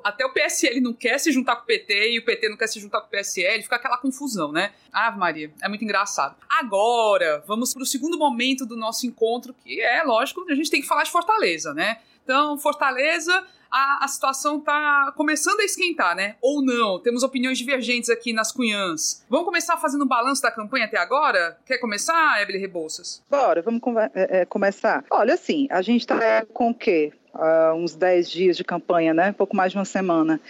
Até 0.02 0.26
o 0.26 0.32
PSL 0.32 0.80
não 0.80 0.92
quer 0.92 1.18
se 1.18 1.30
juntar 1.30 1.54
com 1.54 1.62
o 1.62 1.66
PT 1.66 2.10
e 2.14 2.18
o 2.18 2.24
PT 2.24 2.48
não 2.48 2.56
quer 2.56 2.66
se 2.66 2.80
juntar 2.80 3.00
com 3.00 3.06
o 3.06 3.10
PSL, 3.10 3.62
fica 3.62 3.76
aquela 3.76 3.98
confusão, 3.98 4.50
né? 4.50 4.72
Ave 4.92 5.16
Maria, 5.16 5.52
é 5.62 5.68
muito 5.68 5.84
engraçado. 5.84 6.34
Agora, 6.58 7.44
vamos 7.46 7.72
para 7.72 7.84
o 7.84 7.86
segundo 7.86 8.18
momento 8.18 8.66
do 8.66 8.76
nosso 8.76 9.06
encontro, 9.06 9.54
que 9.62 9.80
é, 9.80 10.02
lógico, 10.02 10.44
a 10.50 10.54
gente 10.56 10.72
tem 10.72 10.80
que 10.80 10.88
falar 10.88 11.04
de 11.04 11.12
Fortaleza, 11.12 11.72
né? 11.72 12.00
Então, 12.24 12.58
Fortaleza 12.58 13.46
a, 13.70 14.04
a 14.04 14.08
situação 14.08 14.60
tá 14.60 15.12
começando 15.16 15.60
a 15.60 15.64
esquentar, 15.64 16.14
né? 16.14 16.36
Ou 16.40 16.62
não. 16.62 16.98
Temos 16.98 17.22
opiniões 17.22 17.58
divergentes 17.58 18.10
aqui 18.10 18.32
nas 18.32 18.52
cunhãs. 18.52 19.24
Vamos 19.28 19.46
começar 19.46 19.76
fazendo 19.76 20.04
um 20.04 20.08
balanço 20.08 20.42
da 20.42 20.50
campanha 20.50 20.86
até 20.86 20.98
agora? 20.98 21.58
Quer 21.66 21.78
começar, 21.78 22.40
Evelyn 22.42 22.60
Rebouças? 22.60 23.22
Bora, 23.30 23.62
vamos 23.62 23.80
é, 24.14 24.40
é, 24.40 24.44
começar. 24.44 25.04
Olha, 25.10 25.34
assim, 25.34 25.66
a 25.70 25.82
gente 25.82 26.06
tá 26.06 26.44
com 26.52 26.70
o 26.70 26.74
quê? 26.74 27.12
Uh, 27.34 27.74
uns 27.74 27.94
10 27.94 28.30
dias 28.30 28.56
de 28.56 28.64
campanha, 28.64 29.12
né? 29.12 29.32
Pouco 29.32 29.54
mais 29.54 29.70
de 29.70 29.78
uma 29.78 29.84
semana. 29.84 30.40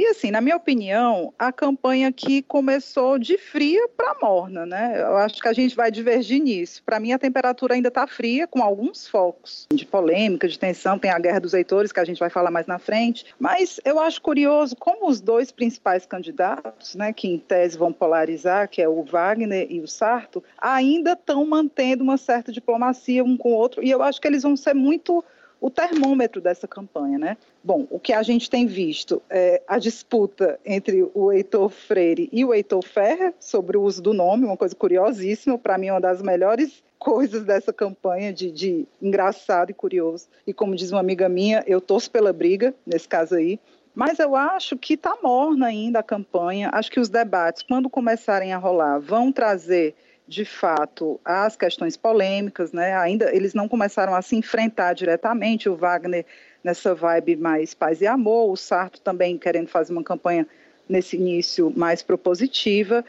E 0.00 0.06
assim, 0.06 0.30
na 0.30 0.40
minha 0.40 0.56
opinião, 0.56 1.34
a 1.38 1.52
campanha 1.52 2.08
aqui 2.08 2.40
começou 2.40 3.18
de 3.18 3.36
fria 3.36 3.86
para 3.94 4.16
morna, 4.18 4.64
né? 4.64 4.94
Eu 4.98 5.18
acho 5.18 5.42
que 5.42 5.46
a 5.46 5.52
gente 5.52 5.76
vai 5.76 5.90
divergir 5.90 6.42
nisso. 6.42 6.82
Para 6.82 6.98
mim, 6.98 7.12
a 7.12 7.18
temperatura 7.18 7.74
ainda 7.74 7.88
está 7.88 8.06
fria, 8.06 8.46
com 8.46 8.62
alguns 8.62 9.06
focos 9.06 9.66
de 9.70 9.84
polêmica, 9.84 10.48
de 10.48 10.58
tensão. 10.58 10.98
Tem 10.98 11.10
a 11.10 11.18
guerra 11.18 11.40
dos 11.40 11.52
eleitores, 11.52 11.92
que 11.92 12.00
a 12.00 12.04
gente 12.06 12.18
vai 12.18 12.30
falar 12.30 12.50
mais 12.50 12.66
na 12.66 12.78
frente. 12.78 13.26
Mas 13.38 13.78
eu 13.84 14.00
acho 14.00 14.22
curioso 14.22 14.74
como 14.74 15.06
os 15.06 15.20
dois 15.20 15.52
principais 15.52 16.06
candidatos, 16.06 16.94
né, 16.94 17.12
que 17.12 17.28
em 17.28 17.36
tese 17.38 17.76
vão 17.76 17.92
polarizar, 17.92 18.70
que 18.70 18.80
é 18.80 18.88
o 18.88 19.02
Wagner 19.02 19.66
e 19.68 19.82
o 19.82 19.86
Sarto, 19.86 20.42
ainda 20.56 21.12
estão 21.12 21.44
mantendo 21.44 22.02
uma 22.02 22.16
certa 22.16 22.50
diplomacia 22.50 23.22
um 23.22 23.36
com 23.36 23.50
o 23.50 23.54
outro. 23.54 23.84
E 23.84 23.90
eu 23.90 24.02
acho 24.02 24.18
que 24.18 24.26
eles 24.26 24.44
vão 24.44 24.56
ser 24.56 24.72
muito 24.72 25.22
o 25.60 25.70
termômetro 25.70 26.40
dessa 26.40 26.66
campanha, 26.66 27.18
né? 27.18 27.36
Bom, 27.62 27.86
o 27.90 27.98
que 27.98 28.12
a 28.12 28.22
gente 28.22 28.48
tem 28.48 28.66
visto 28.66 29.20
é 29.28 29.62
a 29.68 29.78
disputa 29.78 30.58
entre 30.64 31.08
o 31.14 31.30
Heitor 31.30 31.68
Freire 31.68 32.28
e 32.32 32.44
o 32.44 32.54
Heitor 32.54 32.82
Ferrer 32.82 33.34
sobre 33.38 33.76
o 33.76 33.82
uso 33.82 34.00
do 34.02 34.14
nome, 34.14 34.46
uma 34.46 34.56
coisa 34.56 34.74
curiosíssima, 34.74 35.58
para 35.58 35.76
mim 35.76 35.90
uma 35.90 36.00
das 36.00 36.22
melhores 36.22 36.82
coisas 36.98 37.44
dessa 37.44 37.72
campanha 37.72 38.32
de, 38.32 38.50
de 38.50 38.86
engraçado 39.00 39.70
e 39.70 39.74
curioso. 39.74 40.28
E 40.46 40.52
como 40.52 40.74
diz 40.74 40.90
uma 40.90 41.00
amiga 41.00 41.28
minha, 41.28 41.62
eu 41.66 41.80
torço 41.80 42.10
pela 42.10 42.32
briga, 42.32 42.74
nesse 42.86 43.08
caso 43.08 43.34
aí, 43.34 43.58
mas 43.94 44.18
eu 44.18 44.36
acho 44.36 44.76
que 44.76 44.94
está 44.94 45.16
morna 45.22 45.66
ainda 45.66 45.98
a 45.98 46.02
campanha. 46.02 46.70
Acho 46.72 46.90
que 46.90 47.00
os 47.00 47.08
debates, 47.08 47.62
quando 47.62 47.90
começarem 47.90 48.52
a 48.52 48.58
rolar, 48.58 48.98
vão 48.98 49.32
trazer 49.32 49.94
de 50.30 50.44
fato 50.44 51.20
as 51.24 51.56
questões 51.56 51.96
polêmicas, 51.96 52.70
né? 52.70 52.96
Ainda 52.96 53.34
eles 53.34 53.52
não 53.52 53.68
começaram 53.68 54.14
a 54.14 54.22
se 54.22 54.36
enfrentar 54.36 54.92
diretamente. 54.94 55.68
O 55.68 55.74
Wagner 55.74 56.24
nessa 56.62 56.94
vibe 56.94 57.34
mais 57.34 57.74
paz 57.74 58.00
e 58.00 58.06
amor, 58.06 58.48
o 58.48 58.56
Sarto 58.56 59.00
também 59.00 59.36
querendo 59.36 59.66
fazer 59.66 59.92
uma 59.92 60.04
campanha 60.04 60.46
nesse 60.88 61.16
início 61.16 61.72
mais 61.76 62.00
propositiva. 62.00 63.04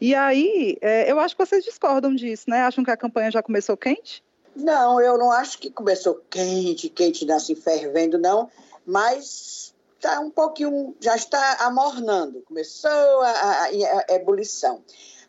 E 0.00 0.16
aí, 0.16 0.76
é, 0.80 1.10
eu 1.10 1.20
acho 1.20 1.36
que 1.36 1.46
vocês 1.46 1.64
discordam 1.64 2.12
disso, 2.12 2.50
né? 2.50 2.62
Acham 2.62 2.82
que 2.82 2.90
a 2.90 2.96
campanha 2.96 3.30
já 3.30 3.40
começou 3.40 3.76
quente? 3.76 4.20
Não, 4.56 5.00
eu 5.00 5.16
não 5.16 5.30
acho 5.30 5.60
que 5.60 5.70
começou 5.70 6.20
quente, 6.28 6.88
quente, 6.88 7.24
nasce 7.24 7.54
fervendo, 7.54 8.18
não. 8.18 8.50
Mas 8.84 9.72
está 9.96 10.18
um 10.18 10.30
pouquinho, 10.30 10.96
já 11.00 11.14
está 11.14 11.58
amornando. 11.60 12.42
Começou 12.42 12.90
a, 12.90 13.30
a, 13.30 13.64
a 14.10 14.14
ebulição. 14.14 14.82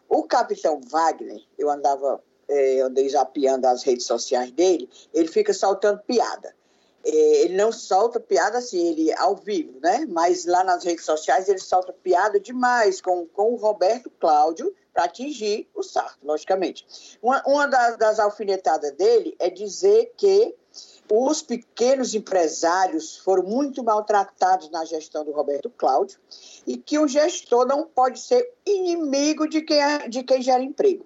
O 0.07 0.23
capitão 0.23 0.81
Wagner, 0.87 1.41
eu 1.57 1.69
andava, 1.69 2.21
é, 2.47 2.79
andei 2.81 3.07
zapeando 3.09 3.67
as 3.67 3.83
redes 3.83 4.05
sociais 4.05 4.51
dele, 4.51 4.89
ele 5.13 5.27
fica 5.27 5.53
soltando 5.53 5.99
piada. 6.01 6.55
É, 7.03 7.43
ele 7.43 7.55
não 7.55 7.71
solta 7.71 8.19
piada 8.19 8.57
assim, 8.57 8.87
ele 8.87 9.13
ao 9.13 9.35
vivo, 9.35 9.79
né? 9.79 10.05
Mas 10.09 10.45
lá 10.45 10.63
nas 10.63 10.83
redes 10.83 11.05
sociais 11.05 11.47
ele 11.47 11.59
solta 11.59 11.93
piada 11.93 12.39
demais 12.39 12.99
com, 12.99 13.27
com 13.27 13.53
o 13.53 13.55
Roberto 13.55 14.09
Cláudio 14.19 14.75
para 14.91 15.03
atingir 15.03 15.67
o 15.75 15.83
Sarto, 15.83 16.25
logicamente. 16.25 17.17
Uma, 17.21 17.43
uma 17.45 17.67
das, 17.67 17.97
das 17.97 18.19
alfinetadas 18.19 18.91
dele 18.93 19.35
é 19.39 19.49
dizer 19.49 20.13
que 20.17 20.55
os 21.09 21.41
pequenos 21.41 22.15
empresários 22.15 23.17
foram 23.17 23.43
muito 23.43 23.83
maltratados 23.83 24.69
na 24.69 24.83
gestão 24.85 25.23
do 25.23 25.31
Roberto 25.31 25.69
Cláudio 25.69 26.19
e 26.65 26.77
que 26.77 26.97
o 26.97 27.07
gestor 27.07 27.67
não 27.67 27.85
pode 27.85 28.19
ser 28.19 28.51
inimigo 28.65 29.47
de 29.47 29.61
quem, 29.61 29.81
é, 29.81 30.07
de 30.07 30.23
quem 30.23 30.41
gera 30.41 30.63
emprego. 30.63 31.05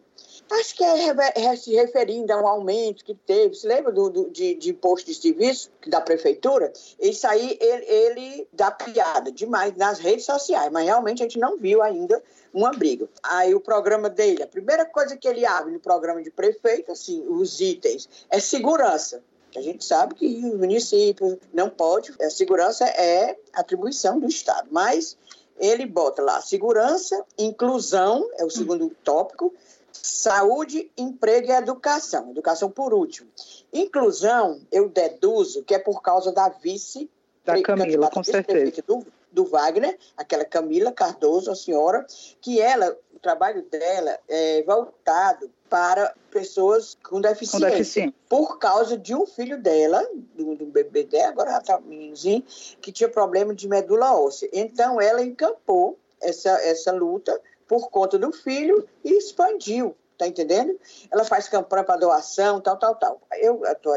Acho 0.51 0.75
que 0.75 0.83
é 0.83 1.55
se 1.55 1.75
referindo 1.75 2.33
a 2.33 2.41
um 2.41 2.47
aumento 2.47 3.05
que 3.05 3.13
teve. 3.13 3.53
Se 3.53 3.67
lembra 3.67 3.91
do, 3.91 4.09
do 4.09 4.29
de, 4.31 4.55
de, 4.55 4.71
imposto 4.71 5.05
de 5.05 5.13
serviço 5.13 5.69
da 5.85 6.01
prefeitura? 6.01 6.73
Isso 6.99 7.27
aí 7.27 7.55
ele, 7.61 7.85
ele 7.85 8.47
dá 8.51 8.71
piada 8.71 9.31
demais 9.31 9.75
nas 9.75 9.99
redes 9.99 10.25
sociais, 10.25 10.71
mas 10.71 10.85
realmente 10.85 11.21
a 11.21 11.25
gente 11.25 11.37
não 11.37 11.55
viu 11.55 11.83
ainda 11.83 12.21
uma 12.51 12.71
briga. 12.71 13.07
Aí 13.21 13.53
o 13.53 13.59
programa 13.59 14.09
dele, 14.09 14.41
a 14.41 14.47
primeira 14.47 14.85
coisa 14.85 15.15
que 15.15 15.27
ele 15.27 15.45
abre 15.45 15.71
no 15.71 15.79
programa 15.79 16.23
de 16.23 16.31
prefeito, 16.31 16.91
assim, 16.91 17.23
os 17.27 17.61
itens, 17.61 18.09
é 18.27 18.39
segurança. 18.39 19.21
A 19.55 19.61
gente 19.61 19.83
sabe 19.83 20.15
que 20.15 20.25
o 20.45 20.57
município 20.57 21.39
não 21.53 21.69
pode, 21.69 22.13
a 22.21 22.29
segurança 22.29 22.85
é 22.85 23.37
atribuição 23.53 24.19
do 24.19 24.27
Estado, 24.27 24.67
mas 24.71 25.17
ele 25.57 25.85
bota 25.85 26.21
lá 26.21 26.41
segurança, 26.41 27.25
inclusão, 27.37 28.29
é 28.37 28.45
o 28.45 28.49
segundo 28.49 28.89
tópico, 29.03 29.53
Saúde, 29.91 30.89
emprego 30.97 31.47
e 31.47 31.51
educação. 31.51 32.31
Educação 32.31 32.69
por 32.69 32.93
último. 32.93 33.29
Inclusão, 33.73 34.61
eu 34.71 34.87
deduzo 34.87 35.63
que 35.63 35.73
é 35.73 35.79
por 35.79 36.01
causa 36.01 36.31
da 36.31 36.47
vice 36.47 37.09
da 37.43 37.61
Camila, 37.61 38.09
com 38.09 38.23
certeza. 38.23 38.81
Do, 38.87 39.05
do 39.31 39.45
Wagner, 39.45 39.97
aquela 40.15 40.45
Camila 40.45 40.91
Cardoso, 40.91 41.51
a 41.51 41.55
senhora, 41.55 42.05
que 42.41 42.61
ela, 42.61 42.97
o 43.13 43.19
trabalho 43.19 43.63
dela 43.63 44.17
é 44.27 44.63
voltado 44.63 45.51
para 45.69 46.13
pessoas 46.31 46.97
com 47.03 47.21
deficiência, 47.21 47.67
com 47.67 47.71
deficiência. 47.71 48.15
por 48.27 48.57
causa 48.57 48.97
de 48.97 49.15
um 49.15 49.25
filho 49.25 49.61
dela, 49.61 50.05
do, 50.35 50.55
do 50.55 50.65
bebê 50.65 51.03
dela, 51.03 51.29
agora 51.29 51.51
já 51.51 51.57
está 51.59 51.79
meninozinho, 51.79 52.43
que 52.81 52.91
tinha 52.91 53.09
problema 53.09 53.53
de 53.53 53.67
medula 53.67 54.19
óssea. 54.19 54.49
Então, 54.51 54.99
ela 54.99 55.21
encampou 55.21 55.97
essa, 56.21 56.49
essa 56.61 56.91
luta 56.91 57.39
por 57.67 57.89
conta 57.89 58.17
do 58.17 58.31
filho 58.31 58.87
e 59.03 59.13
expandiu, 59.13 59.95
tá 60.17 60.27
entendendo? 60.27 60.77
Ela 61.11 61.23
faz 61.23 61.47
campanha 61.47 61.83
para 61.83 61.99
doação, 61.99 62.59
tal, 62.59 62.77
tal, 62.77 62.95
tal. 62.95 63.21
Eu 63.39 63.63
estou 63.63 63.93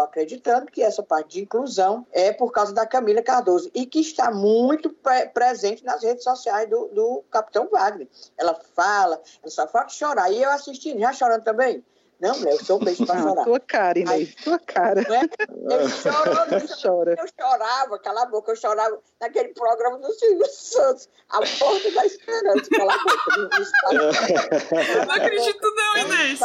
acreditando 0.00 0.66
que 0.66 0.82
essa 0.82 1.02
parte 1.02 1.34
de 1.34 1.42
inclusão 1.42 2.06
é 2.12 2.32
por 2.32 2.50
causa 2.52 2.72
da 2.72 2.86
Camila 2.86 3.22
Cardoso 3.22 3.70
e 3.74 3.86
que 3.86 4.00
está 4.00 4.30
muito 4.30 4.90
pre 4.90 5.26
presente 5.28 5.84
nas 5.84 6.02
redes 6.02 6.24
sociais 6.24 6.68
do, 6.68 6.88
do 6.88 7.24
Capitão 7.30 7.68
Wagner. 7.70 8.08
Ela 8.36 8.54
fala, 8.74 9.20
ela 9.42 9.50
só 9.50 9.66
fala 9.66 9.88
chorar. 9.88 10.30
E 10.30 10.42
eu 10.42 10.50
assistindo, 10.50 11.00
já 11.00 11.12
chorando 11.12 11.42
também. 11.42 11.84
Não, 12.24 12.38
mulher, 12.38 12.52
eu 12.52 12.64
sou 12.64 12.80
um 12.80 12.84
beijo 12.84 13.04
pra 13.04 13.20
chorar. 13.20 13.44
tua 13.44 13.60
cara, 13.60 13.98
Inês, 13.98 14.34
tua 14.36 14.58
cara. 14.58 15.02
É? 15.02 15.24
Eu, 15.64 15.80
eu 15.80 17.28
chorava, 17.38 17.98
cala 17.98 18.22
a 18.22 18.26
boca, 18.26 18.52
eu 18.52 18.56
chorava 18.56 18.98
naquele 19.20 19.48
programa 19.48 19.98
do 19.98 20.12
Silvio 20.12 20.46
Santos, 20.46 21.08
A 21.28 21.38
Porta 21.38 21.90
da 21.90 22.04
Esperança, 22.04 22.68
cala 22.70 22.94
a 22.94 22.98
boca. 22.98 23.94
Eu 23.94 25.06
não 25.06 25.14
acredito 25.14 25.74
não, 25.74 25.96
Inês. 25.96 26.40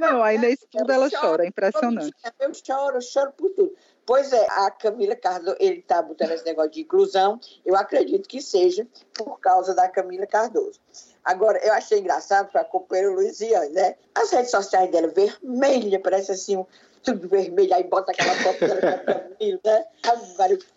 Não, 0.00 0.22
a 0.22 0.34
Inês 0.34 0.58
tudo 0.70 0.90
ela 0.90 1.10
chora, 1.10 1.44
é 1.44 1.48
impressionante. 1.48 2.14
Eu 2.40 2.52
choro, 2.54 2.96
eu 2.96 3.02
choro 3.02 3.32
por 3.32 3.50
tudo. 3.50 3.74
Pois 4.06 4.32
é, 4.32 4.46
a 4.50 4.70
Camila 4.70 5.14
Cardoso, 5.14 5.56
ele 5.60 5.80
está 5.80 6.00
botando 6.00 6.30
esse 6.30 6.44
negócio 6.44 6.70
de 6.70 6.80
inclusão, 6.80 7.38
eu 7.64 7.76
acredito 7.76 8.26
que 8.26 8.40
seja 8.40 8.86
por 9.12 9.38
causa 9.38 9.74
da 9.74 9.88
Camila 9.88 10.26
Cardoso. 10.26 10.80
Agora, 11.28 11.58
eu 11.62 11.74
achei 11.74 11.98
engraçado 11.98 12.50
para 12.50 12.62
a 12.62 12.64
companheira 12.64 13.10
Luiziane, 13.10 13.68
né? 13.74 13.96
As 14.14 14.30
redes 14.30 14.50
sociais 14.50 14.90
dela 14.90 15.08
vermelha, 15.08 16.00
parece 16.00 16.32
assim, 16.32 16.64
tudo 17.02 17.28
vermelho, 17.28 17.74
aí 17.74 17.84
bota 17.84 18.12
aquela 18.12 18.34
foto 18.36 18.60
dela 18.60 18.80
Camila, 18.80 19.60
né? 19.62 19.84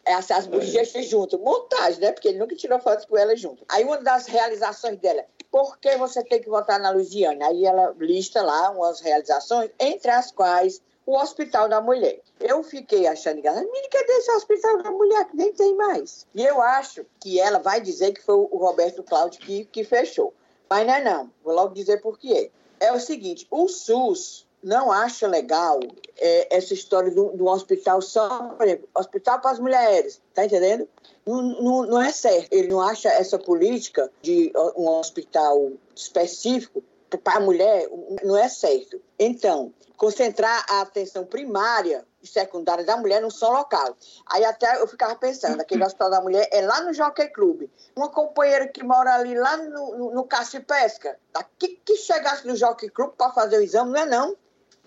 As, 0.08 0.30
as 0.30 0.48
bochechas 0.48 1.06
junto, 1.06 1.40
montagem, 1.40 2.02
né? 2.02 2.12
Porque 2.12 2.28
ele 2.28 2.40
nunca 2.40 2.54
tirou 2.54 2.82
fotos 2.82 3.06
com 3.06 3.18
ela 3.18 3.34
junto. 3.34 3.64
Aí 3.70 3.86
uma 3.86 4.00
das 4.00 4.26
realizações 4.26 4.98
dela, 4.98 5.24
por 5.50 5.80
que 5.80 5.96
você 5.96 6.22
tem 6.22 6.42
que 6.42 6.50
votar 6.50 6.82
na 6.82 6.90
Luiziane? 6.90 7.42
Aí 7.42 7.64
ela 7.64 7.96
lista 7.98 8.42
lá 8.42 8.72
umas 8.72 9.00
realizações, 9.00 9.72
entre 9.80 10.12
as 10.12 10.34
quais 10.34 10.82
o 11.06 11.16
Hospital 11.18 11.70
da 11.70 11.80
Mulher. 11.80 12.20
Eu 12.42 12.62
fiquei 12.62 13.08
achando 13.08 13.40
engraçado, 13.40 13.66
menina, 13.68 13.88
cadê 13.90 14.12
esse 14.18 14.32
Hospital 14.32 14.84
da 14.84 14.92
Mulher 14.92 15.26
que 15.30 15.38
nem 15.38 15.54
tem 15.54 15.76
mais? 15.78 16.28
E 16.36 16.44
eu 16.44 16.62
acho 16.62 17.06
que 17.22 17.40
ela 17.40 17.60
vai 17.60 17.80
dizer 17.80 18.12
que 18.12 18.22
foi 18.22 18.36
o 18.36 18.58
Roberto 18.58 19.02
Cláudio 19.02 19.40
que, 19.40 19.64
que 19.64 19.86
fechou. 19.86 20.34
Mas 20.72 20.88
não 20.88 20.94
é 20.94 21.04
não, 21.04 21.30
vou 21.44 21.54
logo 21.54 21.74
dizer 21.74 22.00
por 22.02 22.18
quê. 22.18 22.50
É 22.80 22.94
o 22.94 23.00
seguinte, 23.00 23.46
o 23.52 23.68
SUS 23.68 24.48
não 24.64 24.90
acha 24.90 25.28
legal 25.28 25.82
é, 26.18 26.56
essa 26.56 26.74
história 26.74 27.12
do, 27.12 27.36
do, 27.36 27.46
hospital 27.48 28.02
só, 28.02 28.54
por 28.54 28.66
exemplo, 28.66 28.88
hospital 28.96 29.42
para 29.42 29.52
as 29.52 29.60
mulheres, 29.60 30.22
tá 30.34 30.46
entendendo? 30.46 30.88
Não, 31.26 31.42
não, 31.42 31.86
não, 31.88 32.02
é 32.02 32.14
certo. 32.14 32.54
Ele 32.54 32.70
não 32.70 32.80
acha 32.80 33.10
essa 33.10 33.38
política 33.38 34.10
de 34.22 34.54
um 34.78 34.88
hospital 34.88 35.74
específico 35.94 36.82
para 37.22 37.40
a 37.40 37.42
mulher, 37.42 37.90
não 38.24 38.38
é 38.38 38.48
certo. 38.48 39.02
Então, 39.20 39.74
concentrar 39.98 40.66
a 40.70 40.80
atenção 40.80 41.26
primária 41.26 42.06
secundária 42.24 42.86
da 42.86 42.98
mulher 42.98 43.22
num 43.22 43.30
só 43.30 43.52
local. 43.52 43.96
Aí 44.28 44.44
até 44.46 44.82
eu 44.82 44.88
ficava 44.88 45.16
pensando, 45.16 45.60
aquele 45.60 45.84
hospital 45.84 46.10
da 46.10 46.22
mulher 46.22 46.48
é 46.52 46.62
lá 46.62 46.82
no 46.82 46.94
Jockey 46.94 47.30
Club. 47.30 47.70
Uma 47.96 48.10
companheira 48.10 48.68
que 48.68 48.84
mora 48.84 49.16
ali 49.16 49.36
lá 49.36 49.58
no, 49.58 49.98
no, 49.98 50.14
no 50.14 50.24
Caça 50.26 50.58
e 50.58 50.60
Pesca, 50.60 51.18
que, 51.58 51.80
que 51.84 51.96
chegasse 51.98 52.48
no 52.48 52.56
Jockey 52.56 52.90
Club 52.90 53.12
para 53.18 53.32
fazer 53.32 53.58
o 53.58 53.62
exame, 53.62 53.92
não 53.92 54.02
é 54.02 54.06
não. 54.06 54.38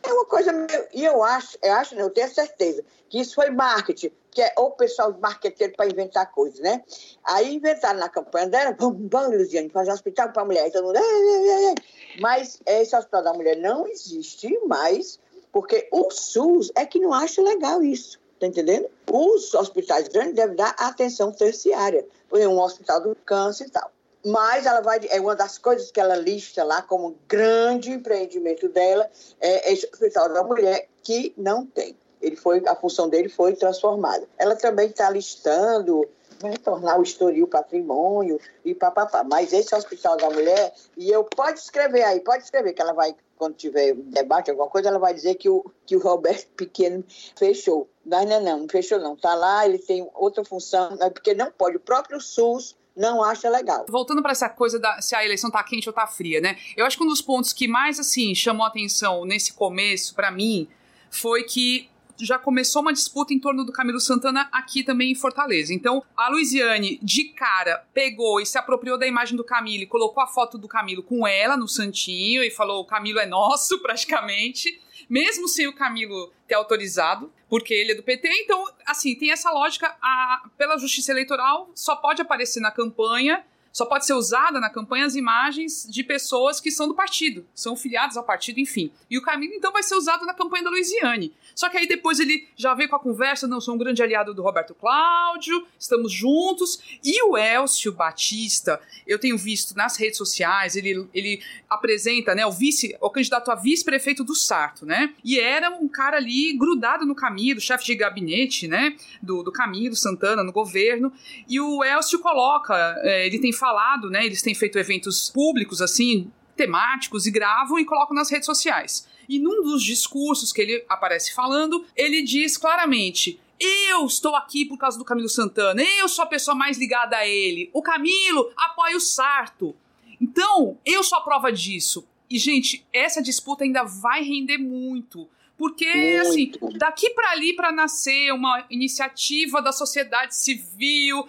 É 0.07 0.12
uma 0.12 0.26
coisa 0.26 0.53
meio... 0.53 0.87
E 0.93 1.03
eu 1.03 1.22
acho, 1.24 1.57
eu 1.62 1.72
acho, 1.72 1.95
eu 1.95 2.11
tenho 2.11 2.28
certeza, 2.28 2.85
que 3.09 3.18
isso 3.18 3.35
foi 3.35 3.49
marketing, 3.49 4.12
que 4.30 4.43
é 4.43 4.53
o 4.59 4.70
pessoal 4.72 5.11
de 5.11 5.18
marqueteiro 5.18 5.72
para 5.74 5.87
inventar 5.87 6.30
coisas, 6.30 6.61
né? 6.61 6.82
Aí 7.24 7.55
inventaram 7.55 7.99
na 7.99 8.11
campanha 8.11 8.49
dela, 8.49 8.76
vamos, 8.78 9.09
vamos, 9.11 9.39
Luciane, 9.39 9.70
fazer 9.70 9.91
um 9.91 9.95
hospital 9.95 10.30
para 10.30 10.45
mulher. 10.45 10.70
Todo 10.70 10.85
mundo, 10.85 10.99
ei, 10.99 11.03
ei, 11.03 11.66
ei. 11.68 11.74
Mas 12.20 12.61
esse 12.66 12.95
hospital 12.95 13.22
da 13.22 13.32
mulher 13.32 13.57
não 13.57 13.87
existe 13.87 14.59
mais, 14.66 15.18
porque 15.55 15.87
o 15.93 16.11
SUS 16.11 16.73
é 16.75 16.85
que 16.85 16.99
não 16.99 17.15
acha 17.15 17.41
legal 17.41 17.81
isso. 17.81 18.19
Tá 18.41 18.49
entendendo? 18.49 18.91
Os 19.09 19.55
hospitais 19.55 20.09
grandes 20.09 20.35
devem 20.35 20.57
dar 20.57 20.75
atenção 20.77 21.31
terciária. 21.31 22.05
Por 22.29 22.41
exemplo, 22.41 22.57
um 22.57 22.61
hospital 22.61 23.01
do 23.01 23.17
câncer 23.25 23.69
e 23.69 23.71
tal. 23.71 23.89
Mas 24.27 24.67
ela 24.67 24.81
vai, 24.81 24.99
é 25.11 25.21
uma 25.21 25.37
das 25.37 25.57
coisas 25.57 25.93
que 25.93 26.01
ela 26.01 26.17
lista 26.17 26.65
lá 26.65 26.83
como 26.83 27.15
grande 27.29 27.93
empreendimento 27.93 28.69
dela, 28.69 29.09
é 29.41 29.73
esse 29.73 29.87
hospital 29.87 30.33
da 30.33 30.43
mulher 30.43 30.89
que 31.05 31.33
não 31.37 31.65
tem 31.65 31.97
ele 32.21 32.37
foi, 32.37 32.63
a 32.67 32.75
função 32.75 33.09
dele 33.09 33.29
foi 33.29 33.55
transformada. 33.55 34.27
Ela 34.39 34.57
também 34.57 34.89
está 34.89 35.11
listando 35.11 36.09
né, 36.43 36.55
tornar 36.63 36.99
o 36.99 37.03
Estoril 37.03 37.47
patrimônio 37.47 38.41
e 38.65 38.75
papapá. 38.75 39.23
Mas 39.23 39.53
esse 39.53 39.75
Hospital 39.75 40.17
da 40.17 40.31
Mulher, 40.31 40.73
e 40.97 41.11
eu 41.11 41.25
pode 41.25 41.59
escrever 41.59 42.03
aí, 42.03 42.21
pode 42.21 42.45
escrever 42.45 42.73
que 42.73 42.83
ela 42.83 42.93
vai, 42.93 43.15
quando 43.37 43.55
tiver 43.55 43.95
debate, 43.95 44.51
alguma 44.51 44.68
coisa, 44.68 44.89
ela 44.89 44.99
vai 44.99 45.14
dizer 45.14 45.35
que 45.35 45.49
o, 45.49 45.64
que 45.87 45.97
o 45.97 46.01
Roberto 46.01 46.49
Pequeno 46.57 47.05
fechou. 47.37 47.89
Mas 48.05 48.28
não, 48.28 48.43
não, 48.43 48.59
não 48.61 48.68
fechou 48.68 48.99
não. 48.99 49.14
Está 49.14 49.35
lá, 49.35 49.66
ele 49.66 49.78
tem 49.78 50.09
outra 50.14 50.45
função, 50.45 50.97
é 51.01 51.11
porque 51.11 51.35
não 51.35 51.51
pode. 51.51 51.76
O 51.76 51.80
próprio 51.80 52.20
SUS 52.20 52.76
não 52.97 53.22
acha 53.22 53.49
legal. 53.49 53.85
Voltando 53.89 54.22
para 54.22 54.32
essa 54.32 54.49
coisa 54.49 54.78
da 54.78 55.01
se 55.01 55.14
a 55.14 55.24
eleição 55.24 55.51
tá 55.51 55.62
quente 55.64 55.89
ou 55.89 55.93
tá 55.93 56.07
fria, 56.07 56.41
né? 56.41 56.57
Eu 56.76 56.87
acho 56.87 56.97
que 56.97 57.03
um 57.03 57.09
dos 57.09 57.20
pontos 57.20 57.53
que 57.53 57.66
mais 57.66 57.99
assim 57.99 58.35
chamou 58.35 58.64
atenção 58.64 59.24
nesse 59.24 59.53
começo 59.53 60.14
para 60.14 60.30
mim 60.30 60.68
foi 61.11 61.45
que 61.45 61.89
já 62.19 62.39
começou 62.39 62.83
uma 62.83 62.93
disputa 62.93 63.33
em 63.33 63.39
torno 63.39 63.65
do 63.65 63.73
Camilo 63.73 64.01
Santana 64.01 64.49
aqui 64.53 64.83
também 64.83 65.12
em 65.12 65.15
Fortaleza. 65.15 65.73
Então, 65.73 66.03
a 66.17 66.29
Luiziane, 66.29 66.99
de 67.03 67.25
cara, 67.25 67.85
pegou 67.93 68.41
e 68.41 68.47
se 68.47 68.59
apropriou 68.59 68.99
da 68.99 69.07
imagem 69.07 69.37
do 69.37 69.45
Camilo 69.45 69.83
e 69.83 69.87
colocou 69.87 70.23
a 70.23 70.27
foto 70.27 70.57
do 70.59 70.69
Camilo 70.69 71.03
com 71.03 71.27
ela 71.27 71.57
no 71.57 71.69
Santinho 71.69 72.43
e 72.43 72.51
falou: 72.51 72.81
o 72.81 72.87
Camilo 72.87 73.19
é 73.19 73.27
nosso, 73.27 73.79
praticamente 73.83 74.81
mesmo 75.09 75.49
sem 75.49 75.67
o 75.67 75.75
Camilo 75.75 76.33
ter 76.47 76.55
autorizado, 76.55 77.33
porque 77.49 77.75
ele 77.75 77.93
é 77.93 77.95
do 77.95 78.03
PT. 78.03 78.29
Então, 78.43 78.65
assim, 78.87 79.15
tem 79.15 79.31
essa 79.31 79.51
lógica, 79.51 79.95
a, 80.01 80.49
pela 80.57 80.79
justiça 80.79 81.12
eleitoral, 81.12 81.71
só 81.75 81.97
pode 81.97 82.23
aparecer 82.23 82.61
na 82.61 82.71
campanha 82.71 83.45
só 83.75 83.85
pode 83.85 84.07
ser 84.07 84.12
usada 84.12 84.61
na 84.61 84.70
campanha 84.70 85.05
as 85.05 85.16
imagens 85.16 85.85
de 85.91 86.05
pessoas 86.05 86.61
que 86.61 86.70
são 86.70 86.87
do 86.87 86.95
partido, 86.95 87.45
são 87.53 87.77
filiadas 87.77 88.16
ao 88.16 88.22
partido, 88.22 88.61
enfim. 88.61 88.93
E 89.11 89.18
o 89.18 89.22
Camilo, 89.22 89.53
então, 89.53 89.72
vai 89.72 89.83
ser 89.83 89.97
usado 89.97 90.25
na 90.25 90.33
campanha 90.33 90.62
da 90.62 90.70
Luiziane. 90.70 91.35
Só 91.57 91.68
que 91.68 91.77
aí 91.77 91.89
depois 91.89 92.20
ele 92.20 92.47
já 92.57 92.72
veio 92.72 92.89
com 92.89 92.95
a 92.95 93.01
conversa, 93.01 93.49
não, 93.49 93.61
sou 93.61 93.75
um 93.75 93.79
grande 93.79 94.01
aliado 94.01 94.33
do 94.33 94.43
Roberto 94.43 94.77
Cláudio, 94.77 95.66
estamos 95.77 96.12
juntos. 96.12 97.01
E 97.03 97.20
o 97.25 97.37
Elcio 97.37 97.93
Batista, 97.93 98.81
eu 99.05 99.18
tenho 99.18 99.37
visto 99.37 99.77
nas 99.77 99.97
redes 99.97 100.18
sociais, 100.18 100.77
ele, 100.77 101.09
ele 101.12 101.43
apresenta, 101.68 102.33
né, 102.33 102.47
o 102.47 102.53
vice, 102.53 102.97
o 103.01 103.11
candidato 103.11 103.51
a 103.51 103.57
vice-prefeito 103.57 104.22
do 104.22 104.37
Sarto, 104.37 104.87
né? 104.87 105.12
E 105.25 105.41
era 105.41 105.70
um 105.70 105.89
cara 105.89 106.18
ali 106.18 106.57
grudado 106.57 107.05
no 107.05 107.14
Camilo, 107.14 107.61
chefe 107.61 107.85
de 107.87 107.97
gabinete, 107.97 108.68
né, 108.68 108.95
do, 109.20 109.43
do 109.43 109.51
Camilo 109.51 109.97
Santana 109.97 110.45
no 110.45 110.53
governo. 110.53 111.12
E 111.49 111.61
o 111.61 111.83
Elcio 111.83 112.20
coloca, 112.20 112.75
é, 113.03 113.27
ele 113.27 113.41
tem 113.41 113.53
falado, 113.65 114.11
né? 114.11 114.27
Eles 114.27 114.43
têm 114.43 114.55
feito 114.55 114.79
eventos 114.79 115.31
públicos, 115.31 115.81
assim, 115.81 116.31
temáticos, 116.55 117.27
e 117.27 117.31
gravam 117.31 117.79
e 117.79 117.85
colocam 117.87 118.15
nas 118.15 118.31
redes 118.31 118.45
sociais. 118.45 119.09
E 119.27 119.39
num 119.39 119.62
dos 119.62 119.83
discursos 119.83 120.53
que 120.53 120.61
ele 120.61 120.85
aparece 120.87 121.33
falando, 121.33 121.83
ele 121.97 122.23
diz 122.23 122.59
claramente: 122.59 123.41
eu 123.59 124.05
estou 124.05 124.37
aqui 124.37 124.67
por 124.67 124.77
causa 124.77 124.99
do 124.99 125.05
Camilo 125.05 125.31
Santana, 125.31 125.83
eu 125.83 126.09
sou 126.11 126.25
a 126.25 126.29
pessoa 126.29 126.55
mais 126.55 126.77
ligada 126.77 127.17
a 127.17 127.27
ele. 127.27 127.71
O 127.73 127.81
Camilo 127.81 128.53
apoia 128.55 128.99
o 128.99 129.01
Sarto. 129.01 129.75
Então, 130.21 130.79
eu 130.85 131.03
sou 131.03 131.17
a 131.17 131.23
prova 131.23 131.51
disso. 131.51 132.07
E, 132.29 132.39
gente, 132.39 132.85
essa 132.93 133.23
disputa 133.23 133.65
ainda 133.65 133.83
vai 133.83 134.23
render 134.23 134.59
muito. 134.59 135.27
Porque, 135.57 135.87
assim, 136.21 136.47
muito. 136.47 136.67
assim, 136.67 136.79
daqui 136.79 137.11
para 137.11 137.31
ali 137.31 137.55
para 137.55 137.71
nascer 137.71 138.33
uma 138.33 138.65
iniciativa 138.69 139.63
da 139.63 139.73
sociedade 139.73 140.35
civil 140.35 141.27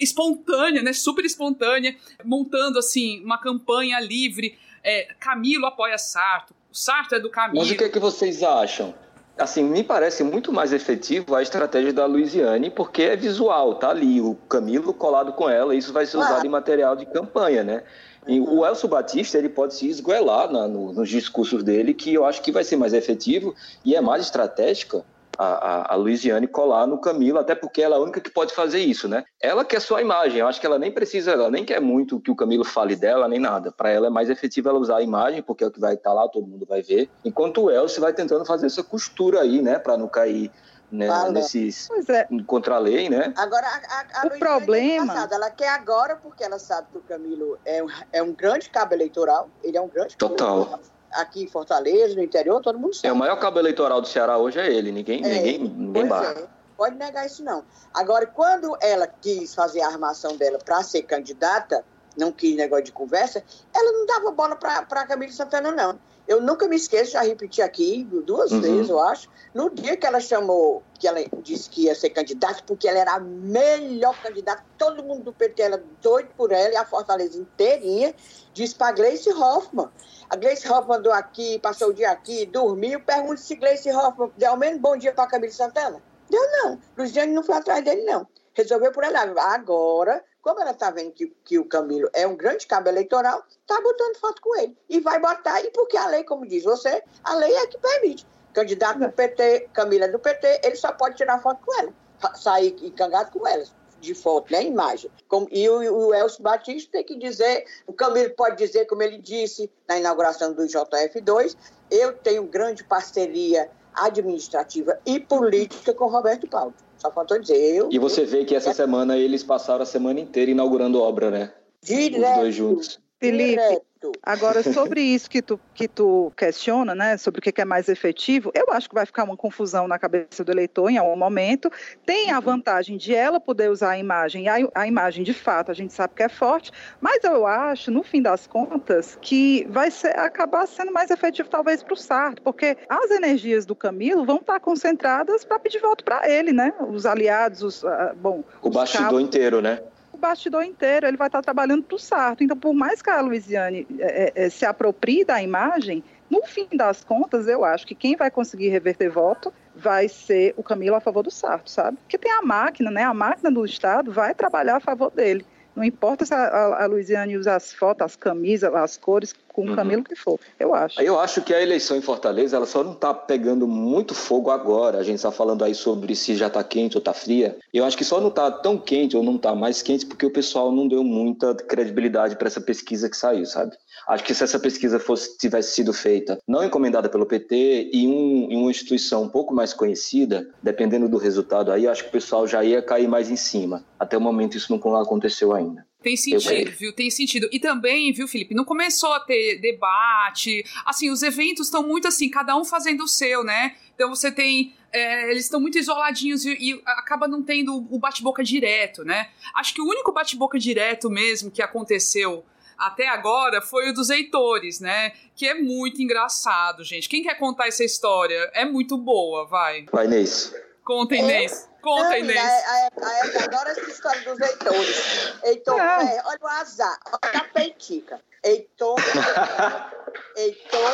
espontânea, 0.00 0.82
né, 0.82 0.92
super 0.92 1.24
espontânea, 1.24 1.96
montando, 2.24 2.78
assim, 2.78 3.22
uma 3.24 3.38
campanha 3.38 4.00
livre. 4.00 4.58
É, 4.82 5.08
Camilo 5.18 5.66
apoia 5.66 5.98
Sarto, 5.98 6.54
o 6.70 6.74
Sarto 6.74 7.14
é 7.14 7.20
do 7.20 7.30
Camilo. 7.30 7.60
Mas 7.60 7.70
o 7.70 7.76
que, 7.76 7.84
é 7.84 7.88
que 7.88 7.98
vocês 7.98 8.42
acham? 8.42 8.94
Assim, 9.36 9.62
me 9.62 9.84
parece 9.84 10.24
muito 10.24 10.52
mais 10.52 10.72
efetivo 10.72 11.36
a 11.36 11.42
estratégia 11.42 11.92
da 11.92 12.06
Luiziane, 12.06 12.70
porque 12.70 13.02
é 13.02 13.16
visual, 13.16 13.76
tá 13.76 13.90
ali 13.90 14.20
o 14.20 14.34
Camilo 14.48 14.92
colado 14.92 15.32
com 15.32 15.48
ela, 15.48 15.74
isso 15.76 15.92
vai 15.92 16.06
ser 16.06 16.16
usado 16.16 16.42
ah. 16.42 16.46
em 16.46 16.48
material 16.48 16.96
de 16.96 17.06
campanha, 17.06 17.62
né? 17.62 17.84
E 18.26 18.40
o 18.40 18.64
Elcio 18.64 18.88
Batista 18.88 19.38
ele 19.38 19.48
pode 19.48 19.74
se 19.74 19.88
esgoelar 19.88 20.50
na, 20.52 20.68
no, 20.68 20.92
nos 20.92 21.08
discursos 21.08 21.62
dele, 21.62 21.94
que 21.94 22.12
eu 22.12 22.24
acho 22.24 22.42
que 22.42 22.52
vai 22.52 22.64
ser 22.64 22.76
mais 22.76 22.92
efetivo 22.92 23.54
e 23.84 23.94
é 23.94 24.00
mais 24.00 24.22
estratégica 24.22 25.04
a, 25.38 25.46
a, 25.46 25.94
a 25.94 25.96
Luiziane 25.96 26.48
colar 26.48 26.86
no 26.86 26.98
Camilo, 26.98 27.38
até 27.38 27.54
porque 27.54 27.80
ela 27.80 27.94
é 27.94 27.98
a 27.98 28.02
única 28.02 28.20
que 28.20 28.28
pode 28.28 28.52
fazer 28.52 28.80
isso, 28.80 29.08
né? 29.08 29.24
Ela 29.40 29.64
quer 29.64 29.80
sua 29.80 30.02
imagem, 30.02 30.40
eu 30.40 30.48
acho 30.48 30.60
que 30.60 30.66
ela 30.66 30.78
nem 30.78 30.90
precisa, 30.90 31.30
ela 31.30 31.48
nem 31.48 31.64
quer 31.64 31.80
muito 31.80 32.18
que 32.18 32.30
o 32.30 32.34
Camilo 32.34 32.64
fale 32.64 32.96
dela, 32.96 33.28
nem 33.28 33.38
nada. 33.38 33.70
Para 33.70 33.90
ela 33.90 34.08
é 34.08 34.10
mais 34.10 34.28
efetivo 34.28 34.68
ela 34.68 34.78
usar 34.80 34.96
a 34.96 35.02
imagem, 35.02 35.40
porque 35.40 35.62
é 35.62 35.66
o 35.68 35.70
que 35.70 35.78
vai 35.78 35.94
estar 35.94 36.10
tá 36.10 36.14
lá, 36.14 36.28
todo 36.28 36.46
mundo 36.46 36.66
vai 36.68 36.82
ver. 36.82 37.08
Enquanto 37.24 37.62
o 37.62 37.70
Elcio 37.70 38.00
vai 38.00 38.12
tentando 38.12 38.44
fazer 38.44 38.66
essa 38.66 38.82
costura 38.82 39.40
aí, 39.40 39.62
né, 39.62 39.78
para 39.78 39.96
não 39.96 40.08
cair 40.08 40.50
né, 40.90 41.08
nesses 41.30 41.88
é. 42.08 42.26
contra 42.46 42.76
a 42.76 42.78
lei, 42.78 43.08
né? 43.08 43.32
Agora 43.36 43.66
a, 43.66 44.20
a, 44.20 44.22
a 44.22 44.26
o 44.26 44.38
problema, 44.38 45.28
é 45.30 45.34
ela 45.34 45.50
quer 45.50 45.68
agora 45.68 46.16
porque 46.16 46.42
ela 46.42 46.58
sabe 46.58 46.88
que 46.90 46.98
o 46.98 47.02
Camilo 47.02 47.58
é 47.64 47.82
um, 47.82 47.88
é 48.12 48.22
um 48.22 48.32
grande 48.32 48.70
cabo 48.70 48.94
eleitoral, 48.94 49.50
ele 49.62 49.76
é 49.76 49.80
um 49.80 49.88
grande 49.88 50.16
total 50.16 50.80
aqui 51.12 51.44
em 51.44 51.48
Fortaleza, 51.48 52.14
no 52.14 52.22
interior, 52.22 52.60
todo 52.60 52.78
mundo 52.78 52.94
sabe. 52.94 53.08
É 53.08 53.12
o 53.12 53.16
maior 53.16 53.36
cabo 53.36 53.58
eleitoral 53.58 54.00
do 54.00 54.08
Ceará 54.08 54.38
hoje 54.38 54.58
é 54.58 54.72
ele, 54.72 54.92
ninguém 54.92 55.24
é, 55.24 55.28
ninguém 55.28 55.58
ninguém 55.58 56.06
barra. 56.06 56.32
É. 56.32 56.46
Pode 56.76 56.96
negar 56.96 57.26
isso 57.26 57.42
não. 57.42 57.64
Agora 57.92 58.26
quando 58.26 58.76
ela 58.80 59.06
quis 59.06 59.54
fazer 59.54 59.80
a 59.82 59.88
armação 59.88 60.36
dela 60.36 60.58
para 60.58 60.82
ser 60.82 61.02
candidata, 61.02 61.84
não 62.16 62.32
quis 62.32 62.56
negócio 62.56 62.84
de 62.84 62.92
conversa, 62.92 63.42
ela 63.74 63.92
não 63.92 64.06
dava 64.06 64.30
bola 64.30 64.56
para 64.56 65.06
Camilo 65.06 65.32
Santana 65.32 65.70
não. 65.70 65.98
Eu 66.28 66.42
nunca 66.42 66.68
me 66.68 66.76
esqueço, 66.76 67.12
já 67.12 67.22
repeti 67.22 67.62
aqui 67.62 68.04
duas 68.04 68.52
uhum. 68.52 68.60
vezes, 68.60 68.90
eu 68.90 69.00
acho, 69.00 69.30
no 69.54 69.70
dia 69.70 69.96
que 69.96 70.06
ela 70.06 70.20
chamou, 70.20 70.82
que 70.98 71.08
ela 71.08 71.20
disse 71.42 71.70
que 71.70 71.84
ia 71.84 71.94
ser 71.94 72.10
candidata, 72.10 72.62
porque 72.66 72.86
ela 72.86 72.98
era 72.98 73.14
a 73.14 73.18
melhor 73.18 74.14
candidata, 74.22 74.62
todo 74.76 75.02
mundo 75.02 75.22
do 75.24 75.32
PT 75.32 75.62
era 75.62 75.82
doido 76.02 76.28
por 76.36 76.52
ela, 76.52 76.74
e 76.74 76.76
a 76.76 76.84
Fortaleza 76.84 77.38
inteirinha, 77.38 78.14
disse 78.52 78.74
para 78.74 78.92
Gleice 78.92 79.32
Hoffmann. 79.32 79.88
A 80.28 80.36
Gleice 80.36 80.70
Hoffmann 80.70 80.98
andou 80.98 81.14
aqui, 81.14 81.58
passou 81.60 81.88
o 81.88 81.94
dia 81.94 82.10
aqui, 82.10 82.44
dormiu, 82.44 83.00
pergunta 83.00 83.38
se 83.38 83.56
Gleice 83.56 83.90
Hoffmann 83.90 84.30
deu 84.36 84.50
ao 84.50 84.56
menos 84.58 84.82
bom 84.82 84.98
dia 84.98 85.14
para 85.14 85.30
Camilo 85.30 85.52
Santana. 85.54 86.02
Deu 86.28 86.42
não, 86.62 86.78
Luciane 86.98 87.32
não 87.32 87.42
foi 87.42 87.54
atrás 87.54 87.82
dele 87.82 88.02
não. 88.02 88.26
Resolveu 88.52 88.92
por 88.92 89.02
ela. 89.02 89.20
Agora, 89.54 90.22
como 90.42 90.60
ela 90.60 90.70
está 90.70 90.90
vendo 90.90 91.12
que, 91.12 91.26
que 91.44 91.58
o 91.58 91.64
Camilo 91.64 92.08
é 92.12 92.26
um 92.26 92.36
grande 92.36 92.66
cabo 92.66 92.88
eleitoral, 92.88 93.44
está 93.48 93.80
botando 93.80 94.16
foto 94.16 94.40
com 94.40 94.56
ele. 94.56 94.76
E 94.88 95.00
vai 95.00 95.18
botar, 95.18 95.60
e 95.62 95.70
porque 95.70 95.96
a 95.96 96.06
lei, 96.06 96.24
como 96.24 96.46
diz 96.46 96.64
você, 96.64 97.02
a 97.24 97.34
lei 97.34 97.54
é 97.54 97.66
que 97.66 97.78
permite. 97.78 98.26
Candidato 98.52 98.98
do 98.98 99.10
PT, 99.10 99.68
Camila 99.72 100.06
é 100.06 100.08
do 100.08 100.18
PT, 100.18 100.60
ele 100.64 100.76
só 100.76 100.92
pode 100.92 101.16
tirar 101.16 101.40
foto 101.40 101.64
com 101.64 101.74
ela, 101.80 101.92
sair 102.34 102.74
encangado 102.82 103.30
com 103.30 103.46
ela 103.46 103.64
de 104.00 104.14
foto, 104.14 104.52
né, 104.52 104.62
imagem. 104.62 105.10
Como, 105.28 105.48
e 105.50 105.68
o, 105.68 106.08
o 106.08 106.14
Elcio 106.14 106.42
Batista 106.42 106.92
tem 106.92 107.04
que 107.04 107.16
dizer, 107.16 107.64
o 107.86 107.92
Camilo 107.92 108.30
pode 108.30 108.56
dizer, 108.56 108.86
como 108.86 109.02
ele 109.02 109.18
disse 109.18 109.70
na 109.88 109.98
inauguração 109.98 110.52
do 110.52 110.62
JF2, 110.62 111.56
eu 111.90 112.12
tenho 112.14 112.44
grande 112.44 112.84
parceria 112.84 113.70
administrativa 113.94 114.98
e 115.04 115.18
política 115.18 115.92
com 115.92 116.06
Roberto 116.06 116.46
Paulo. 116.48 116.74
Só 116.98 117.10
faltou 117.10 117.38
dizer 117.38 117.56
eu. 117.56 117.88
E 117.90 117.98
você 117.98 118.24
vê 118.24 118.44
que 118.44 118.54
essa 118.54 118.72
semana 118.74 119.16
eles 119.16 119.42
passaram 119.42 119.82
a 119.82 119.86
semana 119.86 120.20
inteira 120.20 120.50
inaugurando 120.50 121.00
obra, 121.00 121.30
né? 121.30 121.52
Direto. 121.82 122.30
Os 122.30 122.38
dois 122.38 122.54
juntos. 122.54 123.00
Felipe. 123.20 123.82
Agora 124.22 124.62
sobre 124.62 125.00
isso 125.00 125.28
que 125.28 125.42
tu, 125.42 125.58
que 125.74 125.88
tu 125.88 126.32
questiona, 126.36 126.94
né, 126.94 127.16
sobre 127.16 127.40
o 127.40 127.42
que 127.42 127.60
é 127.60 127.64
mais 127.64 127.88
efetivo, 127.88 128.50
eu 128.54 128.66
acho 128.72 128.88
que 128.88 128.94
vai 128.94 129.06
ficar 129.06 129.24
uma 129.24 129.36
confusão 129.36 129.88
na 129.88 129.98
cabeça 129.98 130.44
do 130.44 130.52
eleitor 130.52 130.90
em 130.90 130.98
algum 130.98 131.16
momento. 131.16 131.70
Tem 132.04 132.30
a 132.30 132.40
vantagem 132.40 132.96
de 132.96 133.14
ela 133.14 133.40
poder 133.40 133.70
usar 133.70 133.90
a 133.90 133.98
imagem, 133.98 134.48
a, 134.48 134.56
a 134.74 134.86
imagem 134.86 135.24
de 135.24 135.34
fato 135.34 135.70
a 135.70 135.74
gente 135.74 135.92
sabe 135.92 136.14
que 136.14 136.22
é 136.22 136.28
forte, 136.28 136.70
mas 137.00 137.22
eu 137.24 137.46
acho, 137.46 137.90
no 137.90 138.02
fim 138.02 138.22
das 138.22 138.46
contas, 138.46 139.18
que 139.20 139.66
vai 139.70 139.90
ser, 139.90 140.18
acabar 140.18 140.66
sendo 140.66 140.92
mais 140.92 141.10
efetivo 141.10 141.48
talvez 141.48 141.82
para 141.82 141.94
o 141.94 141.96
Sarto, 141.96 142.42
porque 142.42 142.76
as 142.88 143.10
energias 143.10 143.66
do 143.66 143.74
Camilo 143.74 144.24
vão 144.24 144.36
estar 144.36 144.60
concentradas 144.60 145.44
para 145.44 145.58
pedir 145.58 145.80
voto 145.80 146.04
para 146.04 146.28
ele, 146.28 146.52
né? 146.52 146.72
Os 146.88 147.06
aliados, 147.06 147.62
os, 147.62 147.82
uh, 147.82 148.14
bom... 148.16 148.44
O 148.62 148.70
bastidor 148.70 149.20
inteiro, 149.20 149.60
né? 149.60 149.80
O 150.18 150.20
bastidor 150.20 150.64
inteiro, 150.64 151.06
ele 151.06 151.16
vai 151.16 151.28
estar 151.28 151.40
trabalhando 151.40 151.84
para 151.84 151.94
o 151.94 151.98
Sarto. 151.98 152.42
Então, 152.42 152.56
por 152.56 152.74
mais 152.74 153.00
que 153.00 153.08
a 153.08 153.20
Luiziane 153.20 153.86
é, 154.00 154.24
é, 154.24 154.44
é, 154.46 154.50
se 154.50 154.66
aproprie 154.66 155.24
da 155.24 155.40
imagem, 155.40 156.02
no 156.28 156.44
fim 156.44 156.66
das 156.74 157.02
contas, 157.04 157.46
eu 157.46 157.64
acho 157.64 157.86
que 157.86 157.94
quem 157.94 158.16
vai 158.16 158.30
conseguir 158.30 158.68
reverter 158.68 159.08
voto 159.08 159.52
vai 159.74 160.08
ser 160.08 160.52
o 160.56 160.62
Camilo 160.62 160.96
a 160.96 161.00
favor 161.00 161.22
do 161.22 161.30
Sarto, 161.30 161.70
sabe? 161.70 161.96
Porque 161.98 162.18
tem 162.18 162.32
a 162.32 162.42
máquina, 162.42 162.90
né? 162.90 163.04
A 163.04 163.14
máquina 163.14 163.50
do 163.50 163.64
Estado 163.64 164.12
vai 164.12 164.34
trabalhar 164.34 164.76
a 164.76 164.80
favor 164.80 165.10
dele. 165.10 165.46
Não 165.74 165.84
importa 165.84 166.26
se 166.26 166.34
a, 166.34 166.38
a, 166.38 166.82
a 166.82 166.86
Luiziane 166.86 167.36
usa 167.36 167.54
as 167.54 167.72
fotos, 167.72 168.04
as 168.04 168.16
camisas, 168.16 168.74
as 168.74 168.96
cores, 168.96 169.32
com 169.58 169.64
o 169.64 169.70
uhum. 169.70 169.74
Camilo 169.74 170.04
que 170.04 170.14
for, 170.14 170.38
eu 170.60 170.72
acho. 170.72 171.02
Eu 171.02 171.18
acho 171.18 171.42
que 171.42 171.52
a 171.52 171.60
eleição 171.60 171.96
em 171.96 172.00
Fortaleza, 172.00 172.56
ela 172.56 172.64
só 172.64 172.84
não 172.84 172.92
está 172.92 173.12
pegando 173.12 173.66
muito 173.66 174.14
fogo 174.14 174.52
agora. 174.52 174.98
A 174.98 175.02
gente 175.02 175.16
está 175.16 175.32
falando 175.32 175.64
aí 175.64 175.74
sobre 175.74 176.14
se 176.14 176.36
já 176.36 176.46
está 176.46 176.62
quente 176.62 176.96
ou 176.96 177.00
está 177.00 177.12
fria. 177.12 177.56
Eu 177.74 177.84
acho 177.84 177.96
que 177.96 178.04
só 178.04 178.20
não 178.20 178.28
está 178.28 178.52
tão 178.52 178.78
quente 178.78 179.16
ou 179.16 179.22
não 179.24 179.34
está 179.34 179.56
mais 179.56 179.82
quente 179.82 180.06
porque 180.06 180.24
o 180.24 180.30
pessoal 180.30 180.70
não 180.70 180.86
deu 180.86 181.02
muita 181.02 181.56
credibilidade 181.56 182.36
para 182.36 182.46
essa 182.46 182.60
pesquisa 182.60 183.10
que 183.10 183.16
saiu, 183.16 183.44
sabe? 183.46 183.72
Acho 184.06 184.22
que 184.22 184.32
se 184.32 184.44
essa 184.44 184.60
pesquisa 184.60 185.00
fosse, 185.00 185.36
tivesse 185.36 185.74
sido 185.74 185.92
feita, 185.92 186.38
não 186.46 186.62
encomendada 186.64 187.08
pelo 187.08 187.26
PT, 187.26 187.90
e 187.92 188.06
um, 188.06 188.48
em 188.50 188.56
uma 188.56 188.70
instituição 188.70 189.24
um 189.24 189.28
pouco 189.28 189.52
mais 189.52 189.74
conhecida, 189.74 190.48
dependendo 190.62 191.08
do 191.08 191.18
resultado 191.18 191.72
aí, 191.72 191.88
acho 191.88 192.04
que 192.04 192.08
o 192.10 192.12
pessoal 192.12 192.46
já 192.46 192.62
ia 192.62 192.80
cair 192.80 193.08
mais 193.08 193.28
em 193.28 193.36
cima. 193.36 193.84
Até 193.98 194.16
o 194.16 194.20
momento 194.20 194.56
isso 194.56 194.72
não 194.72 194.96
aconteceu 194.96 195.52
ainda. 195.52 195.84
Tem 196.02 196.16
sentido, 196.16 196.70
viu? 196.70 196.92
Tem 196.92 197.10
sentido. 197.10 197.48
E 197.50 197.58
também, 197.58 198.12
viu, 198.12 198.28
Felipe, 198.28 198.54
não 198.54 198.64
começou 198.64 199.12
a 199.12 199.20
ter 199.20 199.60
debate. 199.60 200.64
Assim, 200.86 201.10
os 201.10 201.22
eventos 201.22 201.66
estão 201.66 201.82
muito 201.82 202.06
assim, 202.06 202.28
cada 202.28 202.56
um 202.56 202.64
fazendo 202.64 203.02
o 203.04 203.08
seu, 203.08 203.42
né? 203.42 203.74
Então 203.94 204.08
você 204.08 204.30
tem. 204.30 204.74
É, 204.92 205.30
eles 205.30 205.44
estão 205.44 205.60
muito 205.60 205.76
isoladinhos 205.76 206.44
e, 206.44 206.52
e, 206.52 206.82
acaba 206.86 207.26
não 207.26 207.42
tendo 207.42 207.76
o 207.90 207.98
bate-boca 207.98 208.44
direto, 208.44 209.04
né? 209.04 209.28
Acho 209.54 209.74
que 209.74 209.82
o 209.82 209.86
único 209.86 210.12
bate-boca 210.12 210.58
direto 210.58 211.10
mesmo 211.10 211.50
que 211.50 211.60
aconteceu 211.60 212.44
até 212.78 213.08
agora 213.08 213.60
foi 213.60 213.90
o 213.90 213.92
dos 213.92 214.08
Heitores, 214.08 214.78
né? 214.78 215.12
Que 215.34 215.48
é 215.48 215.54
muito 215.54 216.00
engraçado, 216.00 216.84
gente. 216.84 217.08
Quem 217.08 217.24
quer 217.24 217.34
contar 217.34 217.66
essa 217.66 217.82
história? 217.82 218.50
É 218.54 218.64
muito 218.64 218.96
boa, 218.96 219.46
vai. 219.46 219.84
Vai, 219.90 220.06
Inês. 220.06 220.54
Conta, 220.88 221.16
Inês. 221.16 221.68
Conta, 221.82 222.02
Não, 222.08 222.16
Inês. 222.16 222.38
A, 222.38 222.88
a, 223.02 223.44
adora 223.44 223.72
essa 223.72 223.90
história 223.90 224.22
dos 224.22 224.40
Heitores. 224.40 225.34
Heitor, 225.44 225.78
é, 225.78 226.22
olha 226.24 226.38
o 226.40 226.46
azar, 226.46 226.98
olha 227.22 227.40
a 227.40 227.44
peitica. 227.44 228.18
Heitor, 228.42 228.96
Heitor 230.34 230.92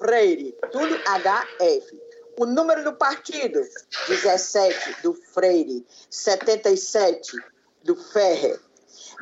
Freire, 0.00 0.52
tudo 0.72 0.96
HF. 0.96 2.02
O 2.40 2.44
número 2.44 2.82
do 2.82 2.94
partido, 2.94 3.60
17 4.08 5.02
do 5.02 5.14
Freire, 5.14 5.86
77 6.10 7.38
do 7.84 7.94
Ferrer, 7.94 8.58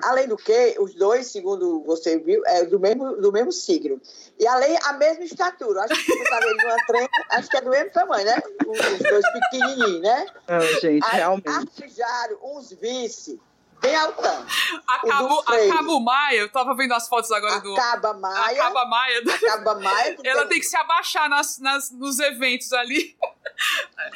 Além 0.03 0.28
do 0.28 0.36
que, 0.36 0.76
os 0.78 0.95
dois, 0.95 1.26
segundo 1.28 1.82
você 1.84 2.18
viu, 2.18 2.42
é 2.47 2.64
do 2.64 2.80
mesmo, 2.80 3.16
do 3.16 3.32
mesmo 3.32 3.53
signo. 3.53 4.01
E 4.38 4.47
além, 4.47 4.76
a 4.84 4.92
mesma 4.95 5.24
estatura. 5.24 5.82
Acho 5.82 5.95
que 5.95 6.12
você 6.12 6.28
sabe, 6.28 6.47
numa 6.47 6.86
trem, 6.86 7.09
acho 7.30 7.49
que 7.49 7.57
é 7.57 7.61
do 7.61 7.70
mesmo 7.70 7.90
tamanho, 7.90 8.24
né? 8.24 8.42
Os 8.66 8.99
dois 8.99 9.24
pequenininhos, 9.32 10.01
né? 10.03 10.26
Não, 10.49 10.61
gente, 10.61 11.05
Aí, 11.05 11.16
realmente. 11.16 11.49
Artijário, 11.49 12.38
uns 12.42 12.72
vice, 12.72 13.40
bem 13.80 13.95
altão. 13.95 14.47
Acabo, 14.88 15.40
Acabo 15.47 16.01
Maia, 16.01 16.38
eu 16.38 16.51
tava 16.51 16.74
vendo 16.74 16.95
as 16.95 17.07
fotos 17.09 17.30
agora 17.30 17.61
do. 17.61 17.74
Acaba 17.74 18.14
Maia. 18.14 18.62
Acaba 18.62 18.86
Maia. 18.86 19.18
Acaba 19.20 19.74
Maia. 19.76 20.16
Ela 20.24 20.40
tem... 20.40 20.49
tem 20.49 20.61
que 20.61 20.66
se 20.66 20.76
abaixar 20.76 21.28
nas, 21.28 21.59
nas, 21.59 21.90
nos 21.90 22.18
eventos 22.18 22.72
ali. 22.72 23.16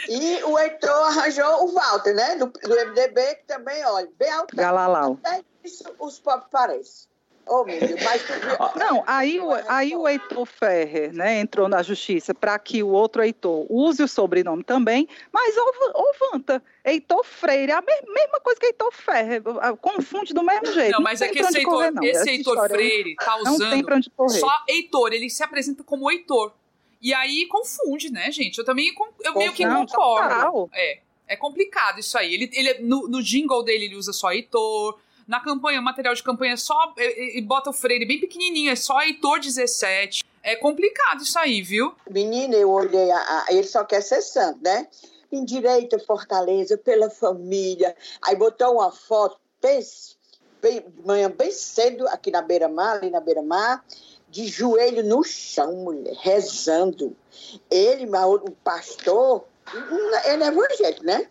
E 0.09 0.43
o 0.45 0.59
Heitor 0.59 0.91
arranjou 0.91 1.64
o 1.64 1.72
Walter, 1.72 2.14
né? 2.14 2.37
Do, 2.37 2.47
do 2.47 2.74
MDB, 2.74 3.37
que 3.37 3.45
também, 3.47 3.85
olha, 3.85 4.09
bem 4.18 4.31
altão. 4.33 4.57
Galalau. 4.57 5.18
Até 5.22 5.45
isso 5.69 5.85
os 5.99 6.19
pobres 6.19 6.49
parecem. 6.51 7.09
Oh, 7.51 7.64
meu 7.64 7.81
Deus, 7.81 8.01
mas... 8.05 8.23
Não, 8.77 9.03
aí, 9.07 9.41
o, 9.41 9.51
aí 9.69 9.97
o 9.97 10.07
Heitor 10.07 10.45
Ferrer 10.45 11.12
né, 11.14 11.41
entrou 11.41 11.66
na 11.69 11.83
justiça 11.83 12.35
para 12.35 12.59
que 12.59 12.83
o 12.83 12.89
outro 12.89 13.23
Heitor 13.23 13.66
use 13.71 14.03
o 14.03 14.09
sobrenome 14.09 14.62
também, 14.62 15.09
mas 15.33 15.57
ô, 15.57 16.12
Vanta, 16.31 16.62
Heitor 16.85 17.25
Freire 17.25 17.73
é 17.73 17.75
a 17.75 17.83
mesma 17.83 18.41
coisa 18.41 18.61
que 18.61 18.66
Heitor 18.66 18.93
Ferrer, 18.93 19.43
confunde 19.81 20.35
do 20.35 20.43
mesmo 20.43 20.73
jeito. 20.73 20.93
Não, 20.93 21.01
mas 21.01 21.21
não 21.21 21.27
é 21.27 21.31
que 21.31 21.39
esse 21.39 21.59
Heitor, 21.59 21.93
correr, 21.93 22.11
esse 22.11 22.31
Heitor 22.31 22.69
Freire 22.69 23.16
tá 23.16 23.37
usando 23.39 24.03
só 24.29 24.64
Heitor, 24.69 25.12
ele 25.12 25.31
se 25.31 25.43
apresenta 25.43 25.83
como 25.83 26.11
Heitor. 26.11 26.53
E 27.01 27.14
aí 27.14 27.47
confunde, 27.47 28.11
né, 28.11 28.31
gente? 28.31 28.59
Eu 28.59 28.64
também 28.64 28.93
eu 29.25 29.35
meio 29.35 29.53
que 29.53 29.64
não, 29.64 29.87
concordo. 29.87 30.29
Total. 30.29 30.71
É, 30.75 30.99
é 31.29 31.37
complicado 31.37 32.01
isso 32.01 32.19
aí. 32.19 32.35
Ele, 32.35 32.51
ele 32.53 32.75
no, 32.81 33.09
no 33.09 33.23
jingle 33.23 33.62
dele 33.62 33.85
ele 33.85 33.95
usa 33.95 34.12
só 34.12 34.33
Heitor 34.33 34.99
na 35.29 35.41
campanha, 35.41 35.83
material 35.83 36.14
de 36.14 36.22
campanha 36.22 36.55
é 36.55 36.57
só. 36.57 36.95
E, 36.97 37.39
e 37.39 37.43
bota 37.43 37.68
o 37.68 37.72
Freire 37.72 38.07
bem 38.07 38.18
pequenininho, 38.18 38.72
é 38.72 38.76
só 38.76 39.01
Heitor 39.03 39.39
17. 39.39 40.24
É 40.43 40.57
complicado 40.57 41.20
isso 41.20 41.39
aí, 41.39 41.61
viu? 41.61 41.95
Menina, 42.11 42.57
eu 42.57 42.70
olhei, 42.70 43.11
a, 43.11 43.18
a, 43.18 43.47
ele 43.51 43.64
só 43.64 43.85
quer 43.85 44.01
ser 44.01 44.22
santo, 44.22 44.61
né? 44.62 44.89
Em 45.31 45.45
direito 45.45 45.99
Fortaleza, 46.07 46.79
pela 46.79 47.11
família. 47.11 47.95
Aí 48.22 48.35
botou 48.35 48.76
uma 48.76 48.91
foto, 48.91 49.39
pense, 49.61 50.16
bem, 50.62 50.83
manhã 51.05 51.31
bem 51.31 51.51
cedo, 51.51 52.09
aqui 52.09 52.31
na 52.31 52.41
beira-mar, 52.41 52.97
ali 52.97 53.11
na 53.11 53.20
beira-mar, 53.20 53.85
de 54.31 54.47
joelho 54.47 55.05
no 55.05 55.22
chão, 55.22 55.74
mulher, 55.74 56.14
rezando. 56.20 57.14
Ele, 57.70 58.07
o 58.07 58.51
pastor, 58.64 59.45
ele 60.24 60.45
é 60.45 60.47
evangélico, 60.47 61.05
né? 61.05 61.29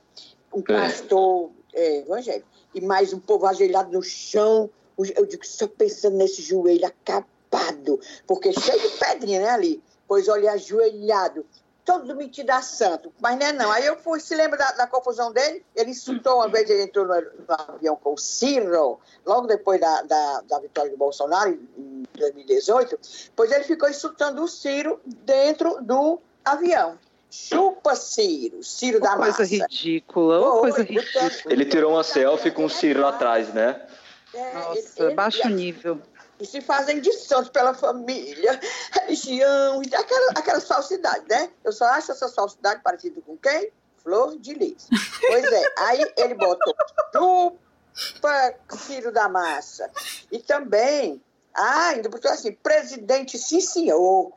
Um 0.53 0.59
é. 0.59 0.63
pastor 0.63 1.51
é, 1.73 1.99
evangélico 1.99 2.47
e 2.73 2.81
mais 2.81 3.13
um 3.13 3.19
povo 3.19 3.45
ajoelhado 3.45 3.91
no 3.91 4.03
chão. 4.03 4.69
Eu 5.15 5.25
digo, 5.25 5.45
só 5.45 5.67
pensando 5.67 6.17
nesse 6.17 6.41
joelho 6.41 6.85
acabado, 6.85 7.99
porque 8.25 8.51
cheio 8.51 8.81
de 8.81 8.97
pedrinha, 8.97 9.41
né, 9.41 9.49
ali. 9.49 9.83
Pois 10.07 10.27
olha, 10.27 10.53
ajoelhado, 10.53 11.45
todo 11.87 12.15
metido 12.15 12.49
a 12.49 12.61
santo. 12.61 13.13
Mas 13.19 13.37
não 13.37 13.45
é 13.45 13.53
não. 13.53 13.71
Aí 13.71 13.85
eu 13.85 13.97
fui, 13.97 14.19
se 14.19 14.35
lembra 14.35 14.57
da, 14.57 14.71
da 14.71 14.87
confusão 14.87 15.31
dele? 15.31 15.63
Ele 15.75 15.91
insultou 15.91 16.35
uma 16.35 16.49
vez, 16.49 16.69
ele 16.69 16.83
entrou 16.83 17.05
no, 17.05 17.13
no 17.15 17.45
avião 17.47 17.95
com 17.95 18.13
o 18.13 18.17
Ciro, 18.17 18.99
logo 19.25 19.47
depois 19.47 19.79
da, 19.79 20.01
da, 20.01 20.41
da 20.41 20.59
vitória 20.59 20.91
do 20.91 20.97
Bolsonaro, 20.97 21.51
em 21.77 22.03
2018, 22.13 22.99
pois 23.35 23.51
ele 23.51 23.63
ficou 23.63 23.89
insultando 23.89 24.43
o 24.43 24.47
Ciro 24.47 24.99
dentro 25.05 25.81
do 25.81 26.19
avião. 26.43 26.97
Chupa 27.29 27.95
Ciro, 27.95 28.63
Ciro 28.63 28.99
da 28.99 29.15
coisa 29.15 29.39
massa. 29.39 29.43
Ridícula, 29.43 30.39
oh, 30.39 30.59
coisa 30.61 30.81
ridícula. 30.81 31.31
Ele 31.45 31.65
tirou 31.65 31.93
uma 31.93 32.03
selfie 32.03 32.51
com 32.51 32.65
o 32.65 32.69
Ciro 32.69 33.01
lá 33.01 33.09
atrás, 33.09 33.53
né? 33.53 33.85
É, 34.33 34.53
Nossa, 34.53 35.03
ele, 35.03 35.13
baixo 35.13 35.49
nível. 35.49 36.01
E 36.39 36.45
se 36.45 36.61
fazem 36.61 37.01
de 37.01 37.11
santos 37.13 37.49
pela 37.49 37.73
família, 37.73 38.59
religião, 38.93 39.81
aquela, 39.81 40.31
aquelas 40.31 40.67
falsidades, 40.67 41.27
né? 41.27 41.49
Eu 41.63 41.71
só 41.71 41.85
acho 41.85 42.11
essa 42.11 42.29
falsidade 42.29 42.81
parecida 42.81 43.19
com 43.25 43.35
quem? 43.37 43.71
Flor 43.97 44.37
de 44.39 44.53
Lis. 44.53 44.87
Pois 45.19 45.51
é, 45.51 45.63
aí 45.79 46.13
ele 46.17 46.33
botou 46.35 46.73
chupa 47.11 48.55
Ciro 48.77 49.11
da 49.11 49.27
massa. 49.27 49.89
E 50.31 50.39
também, 50.39 51.21
ah, 51.53 51.89
ainda 51.89 52.07
botou 52.07 52.31
assim, 52.31 52.53
presidente, 52.53 53.37
sim 53.37 53.59
senhor 53.59 54.31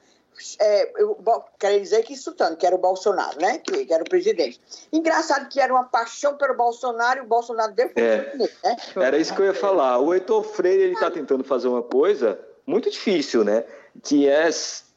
é, 0.58 0.92
eu 0.96 1.16
quero 1.58 1.80
dizer 1.80 2.02
que 2.02 2.12
insultando, 2.12 2.56
que 2.56 2.66
era 2.66 2.74
o 2.74 2.78
Bolsonaro, 2.78 3.38
né? 3.40 3.58
Que, 3.58 3.84
que, 3.84 3.92
era 3.92 4.02
o 4.02 4.08
presidente. 4.08 4.60
Engraçado 4.92 5.48
que 5.48 5.60
era 5.60 5.72
uma 5.72 5.84
paixão 5.84 6.36
pelo 6.36 6.56
Bolsonaro 6.56 7.20
e 7.20 7.22
o 7.22 7.26
Bolsonaro 7.26 7.72
deu 7.72 7.90
é, 7.96 8.36
né? 8.36 8.48
Era 8.96 9.18
isso 9.18 9.34
que 9.34 9.40
eu 9.42 9.46
ia 9.46 9.54
falar. 9.54 9.98
O 9.98 10.14
Heitor 10.14 10.42
Freire 10.42 10.82
ele 10.82 10.94
está 10.94 11.10
tentando 11.10 11.44
fazer 11.44 11.68
uma 11.68 11.82
coisa 11.82 12.38
muito 12.66 12.90
difícil, 12.90 13.44
né? 13.44 13.64
Que 14.02 14.28
é 14.28 14.48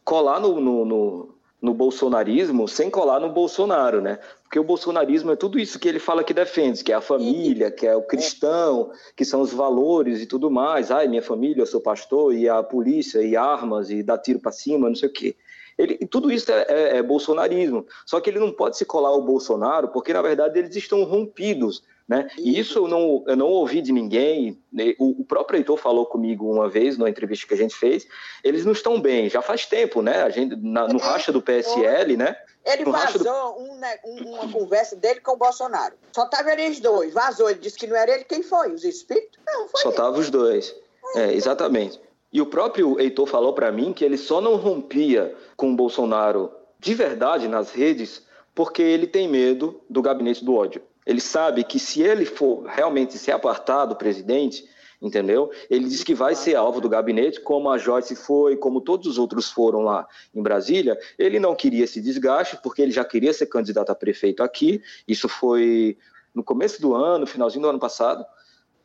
colar 0.03 0.39
no, 0.39 0.59
no, 0.59 0.85
no, 0.85 1.35
no 1.61 1.73
bolsonarismo 1.73 2.67
sem 2.67 2.89
colar 2.89 3.19
no 3.19 3.29
Bolsonaro, 3.29 4.01
né? 4.01 4.19
Porque 4.53 4.59
o 4.59 4.63
bolsonarismo 4.63 5.31
é 5.31 5.35
tudo 5.35 5.57
isso 5.57 5.79
que 5.79 5.87
ele 5.87 5.97
fala 5.97 6.23
que 6.23 6.31
defende, 6.31 6.83
que 6.83 6.91
é 6.91 6.95
a 6.95 7.01
família, 7.01 7.71
que 7.71 7.87
é 7.87 7.95
o 7.95 8.03
cristão, 8.03 8.91
que 9.15 9.25
são 9.25 9.41
os 9.41 9.51
valores 9.51 10.21
e 10.21 10.27
tudo 10.27 10.51
mais. 10.51 10.91
Ai, 10.91 11.07
minha 11.07 11.23
família, 11.23 11.63
eu 11.63 11.65
sou 11.65 11.81
pastor, 11.81 12.35
e 12.35 12.47
a 12.47 12.61
polícia, 12.61 13.23
e 13.23 13.35
armas, 13.35 13.89
e 13.89 14.03
dá 14.03 14.15
tiro 14.15 14.39
para 14.39 14.51
cima, 14.51 14.87
não 14.87 14.95
sei 14.95 15.09
o 15.09 15.11
quê. 15.11 15.35
Ele, 15.75 15.97
tudo 16.05 16.31
isso 16.31 16.51
é, 16.51 16.65
é, 16.69 16.97
é, 16.97 17.01
bolsonarismo. 17.01 17.87
Só 18.05 18.21
que 18.21 18.29
ele 18.29 18.37
não 18.37 18.51
pode 18.51 18.77
se 18.77 18.85
colar 18.85 19.09
ao 19.09 19.23
Bolsonaro, 19.23 19.87
porque 19.87 20.13
na 20.13 20.21
verdade 20.21 20.59
eles 20.59 20.75
estão 20.75 21.03
rompidos. 21.03 21.81
Né? 22.07 22.27
E 22.37 22.59
isso 22.59 22.77
eu 22.77 22.87
não, 22.87 23.23
eu 23.25 23.35
não 23.35 23.47
ouvi 23.47 23.81
de 23.81 23.91
ninguém. 23.91 24.61
Né? 24.71 24.93
O, 24.99 25.21
o, 25.21 25.25
próprio 25.25 25.57
Heitor 25.57 25.77
falou 25.77 26.05
comigo 26.05 26.51
uma 26.51 26.69
vez, 26.69 26.95
numa 26.95 27.09
entrevista 27.09 27.47
que 27.47 27.55
a 27.55 27.57
gente 27.57 27.73
fez. 27.73 28.05
Eles 28.43 28.63
não 28.65 28.73
estão 28.73 29.01
bem, 29.01 29.31
já 29.31 29.41
faz 29.41 29.65
tempo, 29.65 30.03
né? 30.03 30.21
A 30.21 30.29
gente, 30.29 30.55
na, 30.57 30.87
no 30.87 30.99
racha 30.99 31.31
do 31.31 31.41
PSL, 31.41 32.15
né? 32.17 32.35
Ele 32.65 32.85
vazou 32.85 33.59
um, 33.59 33.75
né, 33.75 33.99
uma 34.03 34.51
conversa 34.51 34.95
dele 34.95 35.19
com 35.19 35.33
o 35.33 35.37
Bolsonaro. 35.37 35.95
Só 36.13 36.25
tava 36.25 36.53
eles 36.53 36.79
dois. 36.79 37.13
Vazou. 37.13 37.49
Ele 37.49 37.59
disse 37.59 37.77
que 37.77 37.87
não 37.87 37.95
era 37.95 38.13
ele. 38.13 38.23
Quem 38.23 38.41
foi? 38.41 38.71
Os 38.71 38.83
espíritos? 38.83 39.39
Não, 39.45 39.67
foi 39.67 39.81
Só 39.81 39.89
ele. 39.89 39.97
tava 39.97 40.19
os 40.19 40.29
dois. 40.29 40.73
É, 41.15 41.33
exatamente. 41.33 41.99
E 42.31 42.41
o 42.41 42.45
próprio 42.45 42.99
Heitor 42.99 43.27
falou 43.27 43.53
para 43.53 43.71
mim 43.71 43.93
que 43.93 44.03
ele 44.03 44.17
só 44.17 44.39
não 44.39 44.55
rompia 44.55 45.35
com 45.55 45.71
o 45.71 45.75
Bolsonaro 45.75 46.51
de 46.79 46.93
verdade 46.93 47.47
nas 47.47 47.71
redes 47.71 48.23
porque 48.55 48.81
ele 48.81 49.07
tem 49.07 49.27
medo 49.27 49.81
do 49.89 50.01
gabinete 50.01 50.43
do 50.43 50.55
ódio. 50.55 50.81
Ele 51.05 51.19
sabe 51.19 51.63
que 51.63 51.79
se 51.79 52.01
ele 52.01 52.25
for 52.25 52.63
realmente 52.65 53.17
se 53.17 53.31
apartar 53.31 53.85
do 53.85 53.95
presidente, 53.95 54.67
entendeu? 55.03 55.51
Ele 55.69 55.85
diz 55.89 56.01
que 56.01 56.15
vai 56.15 56.33
ser 56.33 56.55
alvo 56.55 56.79
do 56.79 56.87
gabinete, 56.87 57.41
como 57.41 57.69
a 57.69 57.77
Joyce 57.77 58.15
foi, 58.15 58.55
como 58.55 58.79
todos 58.79 59.05
os 59.05 59.17
outros 59.17 59.51
foram 59.51 59.81
lá 59.81 60.07
em 60.33 60.41
Brasília. 60.41 60.97
Ele 61.19 61.39
não 61.39 61.53
queria 61.53 61.83
esse 61.83 62.01
desgaste, 62.01 62.57
porque 62.63 62.81
ele 62.81 62.91
já 62.91 63.03
queria 63.03 63.33
ser 63.33 63.47
candidato 63.47 63.89
a 63.89 63.95
prefeito 63.95 64.41
aqui. 64.41 64.81
Isso 65.05 65.27
foi 65.27 65.97
no 66.33 66.41
começo 66.41 66.81
do 66.81 66.95
ano, 66.95 67.27
finalzinho 67.27 67.63
do 67.63 67.69
ano 67.69 67.79
passado. 67.79 68.25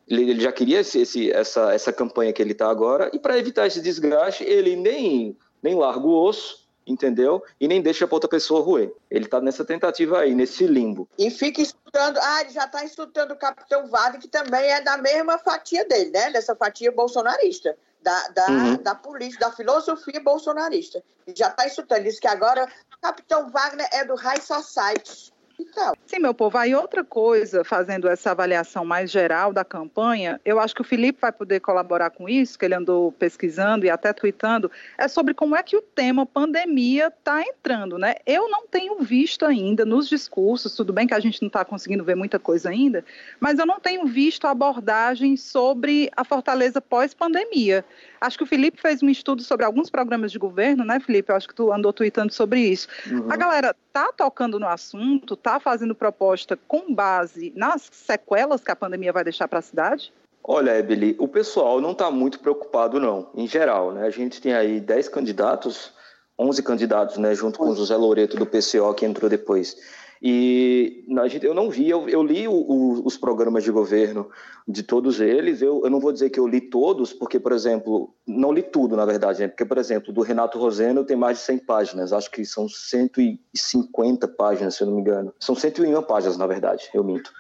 Ele, 0.09 0.41
já 0.41 0.51
queria 0.51 0.81
esse, 0.81 1.01
esse, 1.01 1.31
essa, 1.31 1.73
essa 1.73 1.93
campanha 1.93 2.33
que 2.33 2.43
ele 2.43 2.53
está 2.53 2.69
agora, 2.69 3.11
e 3.13 3.19
para 3.19 3.39
evitar 3.39 3.67
esse 3.67 3.81
desgaste, 3.81 4.43
ele 4.43 4.75
nem, 4.75 5.37
nem 5.63 5.75
larga 5.75 6.05
o 6.05 6.25
osso, 6.25 6.68
entendeu? 6.89 7.43
E 7.61 7.69
nem 7.69 7.83
deixa 7.83 8.07
para 8.07 8.17
outra 8.17 8.31
pessoa 8.31 8.63
roer. 8.63 8.93
Ele 9.11 9.27
está 9.27 9.41
nessa 9.41 9.65
tentativa 9.65 10.21
aí, 10.21 10.35
nesse 10.35 10.67
limbo. 10.67 11.09
E 11.19 11.31
fica 11.31 11.61
escutando, 11.61 12.19
ah, 12.19 12.41
ele 12.41 12.51
já 12.51 12.65
está 12.65 12.85
escutando 12.85 13.33
o 13.33 13.37
Capitão 13.37 13.87
Wagner, 13.87 14.21
que 14.21 14.29
também 14.29 14.71
é 14.71 14.81
da 14.81 14.97
mesma 14.97 15.39
fatia 15.39 15.85
dele, 15.85 16.11
né? 16.11 16.31
Dessa 16.31 16.57
fatia 16.57 16.91
bolsonarista. 16.91 17.77
Da, 18.01 18.29
da, 18.29 18.47
uhum. 18.49 18.83
da 18.83 18.95
política, 18.95 19.47
da 19.47 19.53
filosofia 19.53 20.21
bolsonarista. 20.21 21.03
Ele 21.27 21.37
já 21.37 21.49
está 21.49 21.67
escutando. 21.67 22.05
Diz 22.05 22.19
que 22.19 22.29
agora 22.29 22.69
Capitão 23.03 23.51
Wagner 23.51 23.89
é 23.93 24.05
do 24.05 24.15
High 24.15 24.41
Society. 24.41 25.33
Então. 25.59 25.93
Sim, 26.07 26.21
meu 26.21 26.33
povo. 26.33 26.57
Aí 26.57 26.75
outra 26.75 27.03
coisa, 27.03 27.65
fazendo 27.65 28.09
essa 28.09 28.31
avaliação 28.31 28.85
mais 28.85 29.11
geral 29.11 29.53
da 29.53 29.65
campanha, 29.65 30.41
eu 30.45 30.61
acho 30.61 30.75
que 30.75 30.81
o 30.81 30.85
Felipe 30.85 31.21
vai 31.21 31.33
poder 31.33 31.61
colaborar 31.61 32.11
com 32.11 32.29
isso, 32.29 32.59
que 32.59 32.65
ele 32.65 32.75
andou 32.75 33.11
pesquisando 33.13 33.85
e 33.85 33.91
até 33.91 34.13
tweetando, 34.13 34.71
é 34.97 35.09
sobre 35.09 35.35
como 35.35 35.57
é 35.57 35.63
que 35.63 35.77
o 35.77 35.83
tema 35.83 36.25
pandemia 36.25 37.09
está 37.09 37.43
entrando, 37.43 37.99
né? 37.99 38.15
Eu 38.25 38.49
não 38.49 38.67
tenho 38.67 38.99
visto 39.01 39.45
ainda 39.45 39.85
nos 39.85 40.09
discursos, 40.09 40.75
tudo 40.75 40.93
bem 40.93 41.07
que 41.07 41.15
a 41.15 41.21
gente 41.21 41.43
não 41.43 41.49
está 41.49 41.65
conseguindo 41.65 42.05
ver 42.05 42.15
muita 42.15 42.39
coisa 42.39 42.71
ainda, 42.71 43.05
mas 43.41 43.59
eu 43.59 43.67
não 43.67 43.81
tenho 43.81 44.07
visto 44.07 44.47
abordagens 44.47 45.43
sobre 45.43 46.11
a 46.17 46.25
fortaleza 46.25 46.81
pós-pandemia. 46.81 47.85
Acho 48.21 48.37
que 48.37 48.45
o 48.45 48.47
Felipe 48.47 48.81
fez 48.81 49.03
um 49.03 49.09
estudo 49.09 49.43
sobre 49.43 49.65
alguns 49.65 49.91
programas 49.91 50.33
de 50.33 50.39
governo, 50.39 50.85
né, 50.85 50.99
Felipe? 51.01 51.31
Eu 51.31 51.37
acho 51.37 51.49
que 51.49 51.55
tu 51.55 51.73
andou 51.73 51.93
tweetando 51.93 52.33
sobre 52.33 52.61
isso. 52.61 52.89
Uhum. 53.11 53.31
A 53.31 53.37
galera 53.37 53.75
tá 53.93 54.13
tocando 54.17 54.59
no 54.59 54.67
assunto, 54.67 55.37
tá 55.37 55.48
fazendo 55.61 55.95
proposta 55.95 56.59
com 56.69 56.93
base 56.93 57.53
nas 57.57 57.89
sequelas 57.93 58.63
que 58.63 58.71
a 58.71 58.77
pandemia 58.77 59.13
vai 59.13 59.25
deixar 59.25 59.47
para 59.49 59.61
a 59.61 59.63
cidade? 59.63 60.13
Olha, 60.43 60.79
Ebeli, 60.79 61.15
o 61.19 61.29
pessoal 61.29 61.81
não 61.81 61.93
está 61.93 62.11
muito 62.11 62.41
preocupado, 62.41 62.99
não, 62.99 63.31
em 63.35 63.47
geral. 63.47 63.93
Né? 63.93 64.07
A 64.07 64.11
gente 64.11 64.41
tem 64.41 64.55
aí 64.55 64.81
10 64.81 65.09
candidatos, 65.09 65.93
11 66.39 66.63
candidatos, 66.63 67.19
né, 67.19 67.35
junto 67.35 67.59
com 67.59 67.69
o 67.69 67.77
José 67.77 67.97
Loreto 67.97 68.37
do 68.37 68.47
PCO, 68.47 68.95
que 68.95 69.05
entrou 69.05 69.29
depois. 69.29 69.77
E 70.21 71.05
eu 71.43 71.55
não 71.55 71.71
vi, 71.71 71.89
eu, 71.89 72.09
eu 72.09 72.23
li 72.23 72.49
o, 72.49 72.53
o, 72.53 73.07
os 73.07 73.17
programas 73.17 73.63
de 73.63 73.71
governo 73.71 74.29
de 74.67 74.83
todos 74.83 75.21
eles. 75.21 75.63
Eu, 75.63 75.83
eu, 75.85 75.91
não 75.91 76.01
vou 76.01 76.13
dizer 76.13 76.31
que 76.31 76.41
eu 76.41 76.47
li 76.47 76.61
todos, 76.61 77.13
porque, 77.13 77.39
por 77.39 77.53
exemplo, 77.53 78.15
não 78.27 78.53
li 78.53 78.63
tudo, 78.63 78.97
na 78.97 79.05
verdade, 79.05 79.41
né? 79.41 79.49
porque, 79.49 79.65
por 79.65 79.79
exemplo, 79.79 80.13
do 80.13 80.23
Renato 80.23 80.59
Roseno 80.59 81.05
tem 81.05 81.17
mais 81.17 81.39
de 81.39 81.45
100 81.45 81.59
páginas, 81.59 82.13
acho 82.13 82.31
que 82.31 82.45
são 82.45 82.69
150 82.69 84.29
páginas, 84.29 84.75
se 84.75 84.83
eu 84.83 84.87
não 84.87 84.95
me 84.95 85.01
engano. 85.01 85.33
São 85.39 85.55
101 85.55 86.03
páginas, 86.03 86.37
na 86.37 86.47
verdade, 86.47 86.89
eu 86.93 87.05
minto. 87.05 87.31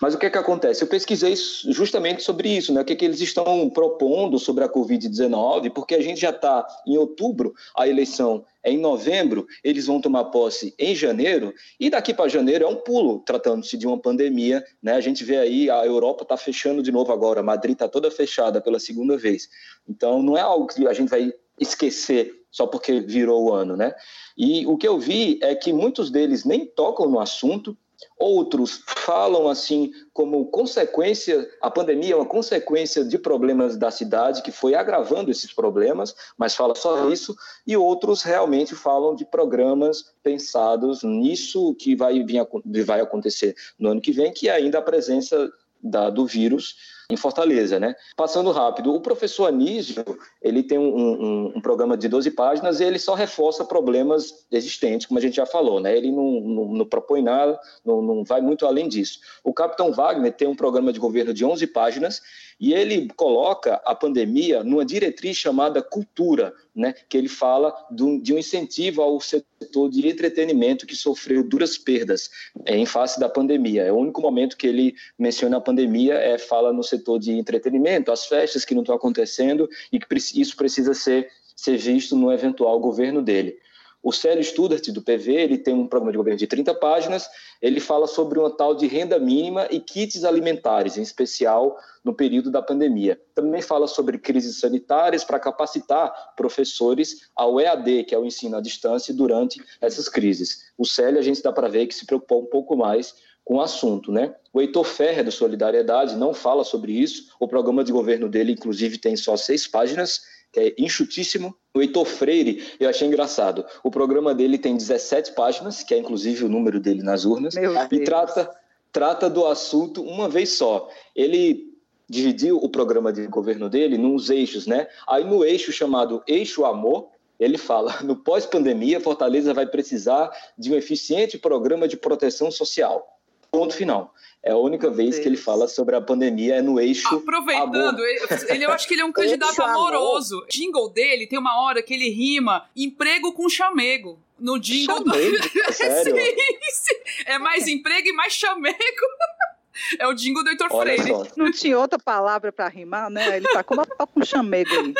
Mas 0.00 0.14
o 0.14 0.18
que 0.18 0.26
é 0.26 0.30
que 0.30 0.38
acontece? 0.38 0.82
Eu 0.82 0.88
pesquisei 0.88 1.34
justamente 1.68 2.22
sobre 2.22 2.48
isso, 2.48 2.72
né? 2.72 2.82
O 2.82 2.84
que, 2.84 2.92
é 2.92 2.96
que 2.96 3.04
eles 3.04 3.20
estão 3.20 3.68
propondo 3.70 4.38
sobre 4.38 4.64
a 4.64 4.68
Covid-19, 4.68 5.70
porque 5.70 5.94
a 5.94 6.02
gente 6.02 6.20
já 6.20 6.30
está 6.30 6.66
em 6.86 6.96
outubro, 6.96 7.54
a 7.76 7.88
eleição 7.88 8.44
é 8.62 8.70
em 8.70 8.78
novembro, 8.78 9.46
eles 9.62 9.86
vão 9.86 10.00
tomar 10.00 10.24
posse 10.24 10.74
em 10.78 10.94
janeiro, 10.94 11.54
e 11.78 11.88
daqui 11.88 12.12
para 12.12 12.28
janeiro 12.28 12.64
é 12.64 12.68
um 12.68 12.76
pulo, 12.76 13.20
tratando-se 13.20 13.76
de 13.76 13.86
uma 13.86 13.98
pandemia, 13.98 14.64
né? 14.82 14.92
A 14.92 15.00
gente 15.00 15.24
vê 15.24 15.38
aí, 15.38 15.70
a 15.70 15.86
Europa 15.86 16.24
está 16.24 16.36
fechando 16.36 16.82
de 16.82 16.92
novo 16.92 17.12
agora, 17.12 17.42
Madrid 17.42 17.74
está 17.74 17.88
toda 17.88 18.10
fechada 18.10 18.60
pela 18.60 18.78
segunda 18.78 19.16
vez. 19.16 19.48
Então, 19.88 20.22
não 20.22 20.36
é 20.36 20.40
algo 20.40 20.66
que 20.66 20.86
a 20.86 20.92
gente 20.92 21.08
vai 21.08 21.32
esquecer 21.58 22.34
só 22.50 22.66
porque 22.66 23.00
virou 23.00 23.44
o 23.44 23.52
ano, 23.52 23.76
né? 23.76 23.94
E 24.36 24.66
o 24.66 24.76
que 24.76 24.88
eu 24.88 24.98
vi 24.98 25.38
é 25.42 25.54
que 25.54 25.72
muitos 25.72 26.10
deles 26.10 26.44
nem 26.44 26.64
tocam 26.66 27.08
no 27.08 27.20
assunto, 27.20 27.76
Outros 28.18 28.82
falam 28.86 29.48
assim 29.48 29.92
como 30.12 30.46
consequência, 30.46 31.48
a 31.60 31.70
pandemia 31.70 32.14
é 32.14 32.16
uma 32.16 32.26
consequência 32.26 33.04
de 33.04 33.18
problemas 33.18 33.76
da 33.76 33.90
cidade 33.90 34.42
que 34.42 34.50
foi 34.50 34.74
agravando 34.74 35.30
esses 35.30 35.52
problemas, 35.52 36.14
mas 36.36 36.54
fala 36.54 36.74
só 36.74 37.08
isso, 37.10 37.36
e 37.66 37.76
outros 37.76 38.22
realmente 38.22 38.74
falam 38.74 39.14
de 39.14 39.24
programas 39.24 40.14
pensados 40.22 41.02
nisso 41.02 41.74
que 41.74 41.94
vai, 41.94 42.22
vir, 42.22 42.46
vai 42.84 43.00
acontecer 43.00 43.54
no 43.78 43.90
ano 43.90 44.00
que 44.00 44.12
vem, 44.12 44.32
que 44.32 44.48
é 44.48 44.52
ainda 44.52 44.78
a 44.78 44.82
presença 44.82 45.50
da, 45.82 46.10
do 46.10 46.26
vírus 46.26 46.95
em 47.10 47.16
Fortaleza, 47.16 47.78
né? 47.78 47.94
Passando 48.16 48.50
rápido, 48.50 48.92
o 48.92 49.00
professor 49.00 49.46
Anísio, 49.46 50.04
ele 50.42 50.62
tem 50.62 50.78
um, 50.78 50.96
um, 50.96 51.52
um, 51.56 51.60
programa 51.60 51.96
de 51.96 52.08
12 52.08 52.30
páginas 52.32 52.80
e 52.80 52.84
ele 52.84 52.98
só 52.98 53.14
reforça 53.14 53.64
problemas 53.64 54.46
existentes, 54.50 55.06
como 55.06 55.18
a 55.18 55.22
gente 55.22 55.36
já 55.36 55.46
falou, 55.46 55.80
né? 55.80 55.96
Ele 55.96 56.10
não, 56.10 56.40
não, 56.40 56.64
não 56.72 56.86
propõe 56.86 57.22
nada, 57.22 57.58
não, 57.84 58.02
não 58.02 58.24
vai 58.24 58.40
muito 58.40 58.66
além 58.66 58.88
disso. 58.88 59.20
O 59.44 59.52
Capitão 59.52 59.92
Wagner 59.92 60.32
tem 60.32 60.48
um 60.48 60.56
programa 60.56 60.92
de 60.92 60.98
governo 60.98 61.32
de 61.32 61.44
11 61.44 61.66
páginas 61.68 62.20
e 62.58 62.72
ele 62.72 63.08
coloca 63.16 63.80
a 63.84 63.94
pandemia 63.94 64.64
numa 64.64 64.84
diretriz 64.84 65.36
chamada 65.36 65.82
cultura, 65.82 66.54
né, 66.74 66.94
que 67.08 67.16
ele 67.16 67.28
fala 67.28 67.74
de 67.90 68.32
um 68.32 68.38
incentivo 68.38 69.02
ao 69.02 69.20
setor 69.20 69.90
de 69.90 70.06
entretenimento 70.08 70.86
que 70.86 70.96
sofreu 70.96 71.42
duras 71.42 71.76
perdas 71.76 72.30
é, 72.64 72.76
em 72.76 72.86
face 72.86 73.20
da 73.20 73.28
pandemia. 73.28 73.82
É 73.82 73.92
o 73.92 73.96
único 73.96 74.20
momento 74.20 74.56
que 74.56 74.66
ele 74.66 74.94
menciona 75.18 75.58
a 75.58 75.60
pandemia, 75.60 76.14
é 76.14 76.38
fala 76.38 76.72
no 76.72 76.82
setor 76.82 76.95
de 77.18 77.32
entretenimento, 77.32 78.12
as 78.12 78.26
festas 78.26 78.64
que 78.64 78.74
não 78.74 78.82
estão 78.82 78.94
acontecendo 78.94 79.68
e 79.92 79.98
que 79.98 80.06
isso 80.14 80.56
precisa 80.56 80.94
ser, 80.94 81.28
ser 81.54 81.76
visto 81.76 82.16
no 82.16 82.32
eventual 82.32 82.78
governo 82.80 83.22
dele. 83.22 83.58
O 84.06 84.12
Célio 84.12 84.44
Studart, 84.44 84.86
do 84.90 85.02
PV, 85.02 85.32
ele 85.32 85.58
tem 85.58 85.74
um 85.74 85.88
programa 85.88 86.12
de 86.12 86.18
governo 86.18 86.38
de 86.38 86.46
30 86.46 86.72
páginas, 86.74 87.28
ele 87.60 87.80
fala 87.80 88.06
sobre 88.06 88.38
uma 88.38 88.50
tal 88.50 88.72
de 88.72 88.86
renda 88.86 89.18
mínima 89.18 89.66
e 89.68 89.80
kits 89.80 90.22
alimentares, 90.22 90.96
em 90.96 91.02
especial 91.02 91.76
no 92.04 92.14
período 92.14 92.48
da 92.48 92.62
pandemia. 92.62 93.20
Também 93.34 93.60
fala 93.60 93.88
sobre 93.88 94.16
crises 94.16 94.60
sanitárias 94.60 95.24
para 95.24 95.40
capacitar 95.40 96.34
professores 96.36 97.28
ao 97.34 97.60
EAD, 97.60 98.04
que 98.04 98.14
é 98.14 98.18
o 98.18 98.24
ensino 98.24 98.56
à 98.56 98.60
distância, 98.60 99.12
durante 99.12 99.60
essas 99.80 100.08
crises. 100.08 100.70
O 100.78 100.84
Célio, 100.84 101.18
a 101.18 101.22
gente 101.22 101.42
dá 101.42 101.52
para 101.52 101.66
ver 101.66 101.88
que 101.88 101.94
se 101.94 102.06
preocupou 102.06 102.42
um 102.42 102.46
pouco 102.46 102.76
mais 102.76 103.12
com 103.46 103.58
o 103.58 103.60
assunto, 103.60 104.10
né? 104.10 104.34
O 104.52 104.60
Heitor 104.60 104.84
Ferrer, 104.84 105.24
do 105.24 105.30
Solidariedade, 105.30 106.16
não 106.16 106.34
fala 106.34 106.64
sobre 106.64 106.92
isso. 106.92 107.28
O 107.38 107.46
programa 107.46 107.84
de 107.84 107.92
governo 107.92 108.28
dele, 108.28 108.50
inclusive, 108.50 108.98
tem 108.98 109.14
só 109.14 109.36
seis 109.36 109.68
páginas 109.68 110.22
que 110.52 110.58
é 110.58 110.74
enxutíssimo. 110.76 111.56
O 111.72 111.80
Heitor 111.80 112.04
Freire, 112.04 112.64
eu 112.80 112.88
achei 112.88 113.06
engraçado. 113.06 113.64
O 113.84 113.90
programa 113.90 114.34
dele 114.34 114.58
tem 114.58 114.76
17 114.76 115.32
páginas, 115.34 115.84
que 115.84 115.94
é 115.94 115.98
inclusive 115.98 116.44
o 116.44 116.48
número 116.48 116.80
dele 116.80 117.04
nas 117.04 117.24
urnas, 117.24 117.54
Meu 117.54 117.72
e 117.72 117.88
Deus. 117.88 118.04
trata, 118.04 118.50
trata 118.90 119.30
do 119.30 119.46
assunto 119.46 120.02
uma 120.02 120.28
vez 120.28 120.50
só. 120.50 120.90
Ele 121.14 121.72
dividiu 122.08 122.56
o 122.56 122.68
programa 122.68 123.12
de 123.12 123.28
governo 123.28 123.68
dele 123.68 123.96
nos 123.96 124.28
eixos, 124.28 124.66
né? 124.66 124.88
Aí 125.06 125.22
no 125.22 125.44
eixo 125.44 125.70
chamado 125.70 126.20
Eixo 126.26 126.64
Amor, 126.64 127.10
ele 127.38 127.58
fala: 127.58 128.02
no 128.02 128.16
pós-pandemia, 128.16 128.98
Fortaleza 128.98 129.54
vai 129.54 129.66
precisar 129.66 130.32
de 130.58 130.72
um 130.72 130.76
eficiente 130.76 131.38
programa 131.38 131.86
de 131.86 131.96
proteção 131.96 132.50
social. 132.50 133.15
Ponto 133.56 133.74
final. 133.74 134.14
É 134.42 134.52
a 134.52 134.56
única 134.58 134.90
vez 134.90 135.18
que 135.18 135.26
ele 135.26 135.36
fala 135.38 135.66
sobre 135.66 135.96
a 135.96 136.00
pandemia 136.00 136.56
é 136.56 136.62
no 136.62 136.78
eixo. 136.78 137.16
Aproveitando, 137.16 138.00
ele, 138.48 138.64
eu 138.66 138.70
acho 138.70 138.86
que 138.86 138.92
ele 138.92 139.00
é 139.00 139.04
um 139.04 139.10
candidato 139.12 139.62
amoroso. 139.62 140.40
O 140.40 140.46
jingle 140.46 140.90
dele 140.90 141.26
tem 141.26 141.38
uma 141.38 141.62
hora 141.62 141.82
que 141.82 141.94
ele 141.94 142.10
rima 142.10 142.68
emprego 142.76 143.32
com 143.32 143.48
chamego. 143.48 144.18
No 144.38 144.58
jingle 144.58 144.98
chamego? 144.98 145.38
do. 145.38 145.72
Sério? 145.72 146.14
sim, 146.14 146.58
sim. 146.70 146.94
É 147.24 147.38
mais 147.38 147.66
emprego 147.66 148.08
e 148.08 148.12
mais 148.12 148.34
chamego. 148.34 148.76
É 149.98 150.06
o 150.06 150.14
jingle 150.14 150.42
do 150.42 150.48
Heitor 150.48 150.68
Olha 150.70 150.94
Freire. 150.94 151.10
Só. 151.10 151.26
Não 151.36 151.52
tinha 151.52 151.78
outra 151.78 151.98
palavra 151.98 152.50
para 152.50 152.66
rimar, 152.66 153.10
né? 153.10 153.36
Ele 153.36 153.46
tá 153.46 153.62
com, 153.62 153.76
com 153.76 154.24
chamego 154.24 154.70
aí. 154.70 154.94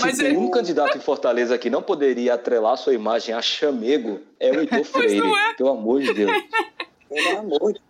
Mas 0.00 0.16
Se 0.16 0.24
ele... 0.24 0.38
um 0.38 0.50
candidato 0.50 0.96
em 0.96 1.02
Fortaleza 1.02 1.58
que 1.58 1.68
não 1.68 1.82
poderia 1.82 2.32
atrelar 2.32 2.78
sua 2.78 2.94
imagem 2.94 3.34
a 3.34 3.42
chamego, 3.42 4.22
é 4.40 4.50
o 4.50 4.60
Heitor 4.60 4.84
Freire. 4.84 5.18
É. 5.18 5.54
Pelo 5.54 5.68
amor 5.68 6.00
de 6.00 6.14
Deus. 6.14 6.32
Pelo 7.12 7.38
amor 7.38 7.72
de 7.72 7.82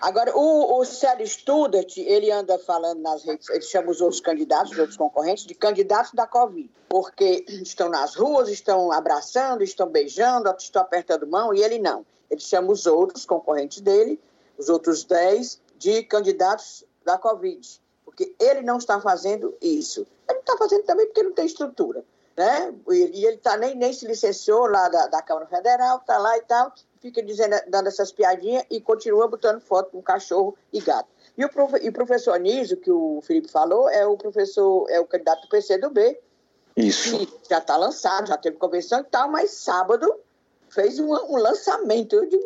Agora, 0.00 0.36
o, 0.36 0.78
o 0.78 0.84
Célio 0.84 1.26
Studart, 1.26 1.96
ele 1.96 2.30
anda 2.30 2.58
falando 2.58 3.00
nas 3.00 3.24
redes, 3.24 3.48
ele 3.48 3.62
chama 3.62 3.90
os 3.90 4.00
outros 4.00 4.20
candidatos, 4.20 4.72
os 4.72 4.78
outros 4.78 4.96
concorrentes, 4.96 5.44
de 5.44 5.54
candidatos 5.54 6.12
da 6.12 6.26
Covid, 6.26 6.70
porque 6.88 7.44
estão 7.48 7.88
nas 7.88 8.14
ruas, 8.14 8.48
estão 8.48 8.92
abraçando, 8.92 9.62
estão 9.62 9.88
beijando, 9.88 10.54
estão 10.58 10.82
apertando 10.82 11.26
mão, 11.26 11.52
e 11.52 11.62
ele 11.62 11.78
não. 11.78 12.04
Ele 12.30 12.40
chama 12.40 12.70
os 12.70 12.86
outros 12.86 13.24
concorrentes 13.24 13.80
dele, 13.80 14.20
os 14.56 14.68
outros 14.68 15.04
10, 15.04 15.60
de 15.76 16.02
candidatos 16.02 16.84
da 17.04 17.16
Covid, 17.16 17.80
porque 18.04 18.34
ele 18.38 18.62
não 18.62 18.78
está 18.78 19.00
fazendo 19.00 19.54
isso. 19.60 20.06
Ele 20.28 20.34
não 20.34 20.40
está 20.40 20.56
fazendo 20.56 20.84
também 20.84 21.06
porque 21.06 21.22
não 21.22 21.32
tem 21.32 21.46
estrutura. 21.46 22.04
Né? 22.38 22.72
E 22.92 23.26
ele 23.26 23.38
tá, 23.38 23.56
nem, 23.56 23.74
nem 23.74 23.92
se 23.92 24.06
licenciou 24.06 24.68
lá 24.68 24.88
da, 24.88 25.08
da 25.08 25.20
Câmara 25.20 25.46
Federal, 25.46 25.98
está 25.98 26.16
lá 26.18 26.38
e 26.38 26.42
tal, 26.42 26.72
fica 27.00 27.20
dizendo, 27.20 27.56
dando 27.66 27.88
essas 27.88 28.12
piadinhas 28.12 28.64
e 28.70 28.80
continua 28.80 29.26
botando 29.26 29.60
foto 29.60 29.90
com 29.90 30.00
cachorro 30.00 30.56
e 30.72 30.80
gato. 30.80 31.08
E 31.36 31.44
o, 31.44 31.48
profe, 31.48 31.78
e 31.82 31.88
o 31.88 31.92
professor 31.92 32.34
Anísio, 32.34 32.76
que 32.76 32.92
o 32.92 33.20
Felipe 33.22 33.48
falou, 33.48 33.90
é 33.90 34.06
o 34.06 34.16
professor, 34.16 34.88
é 34.88 35.00
o 35.00 35.04
candidato 35.04 35.42
do 35.42 35.48
PC 35.48 35.78
do 35.78 35.90
B. 35.90 36.16
Isso. 36.76 37.26
já 37.50 37.58
está 37.58 37.76
lançado, 37.76 38.28
já 38.28 38.36
teve 38.36 38.56
convenção 38.56 39.00
e 39.00 39.04
tal, 39.04 39.28
mas 39.28 39.50
sábado 39.50 40.14
fez 40.68 41.00
um, 41.00 41.12
um 41.12 41.38
lançamento. 41.38 42.14
Eu 42.14 42.26
digo, 42.26 42.44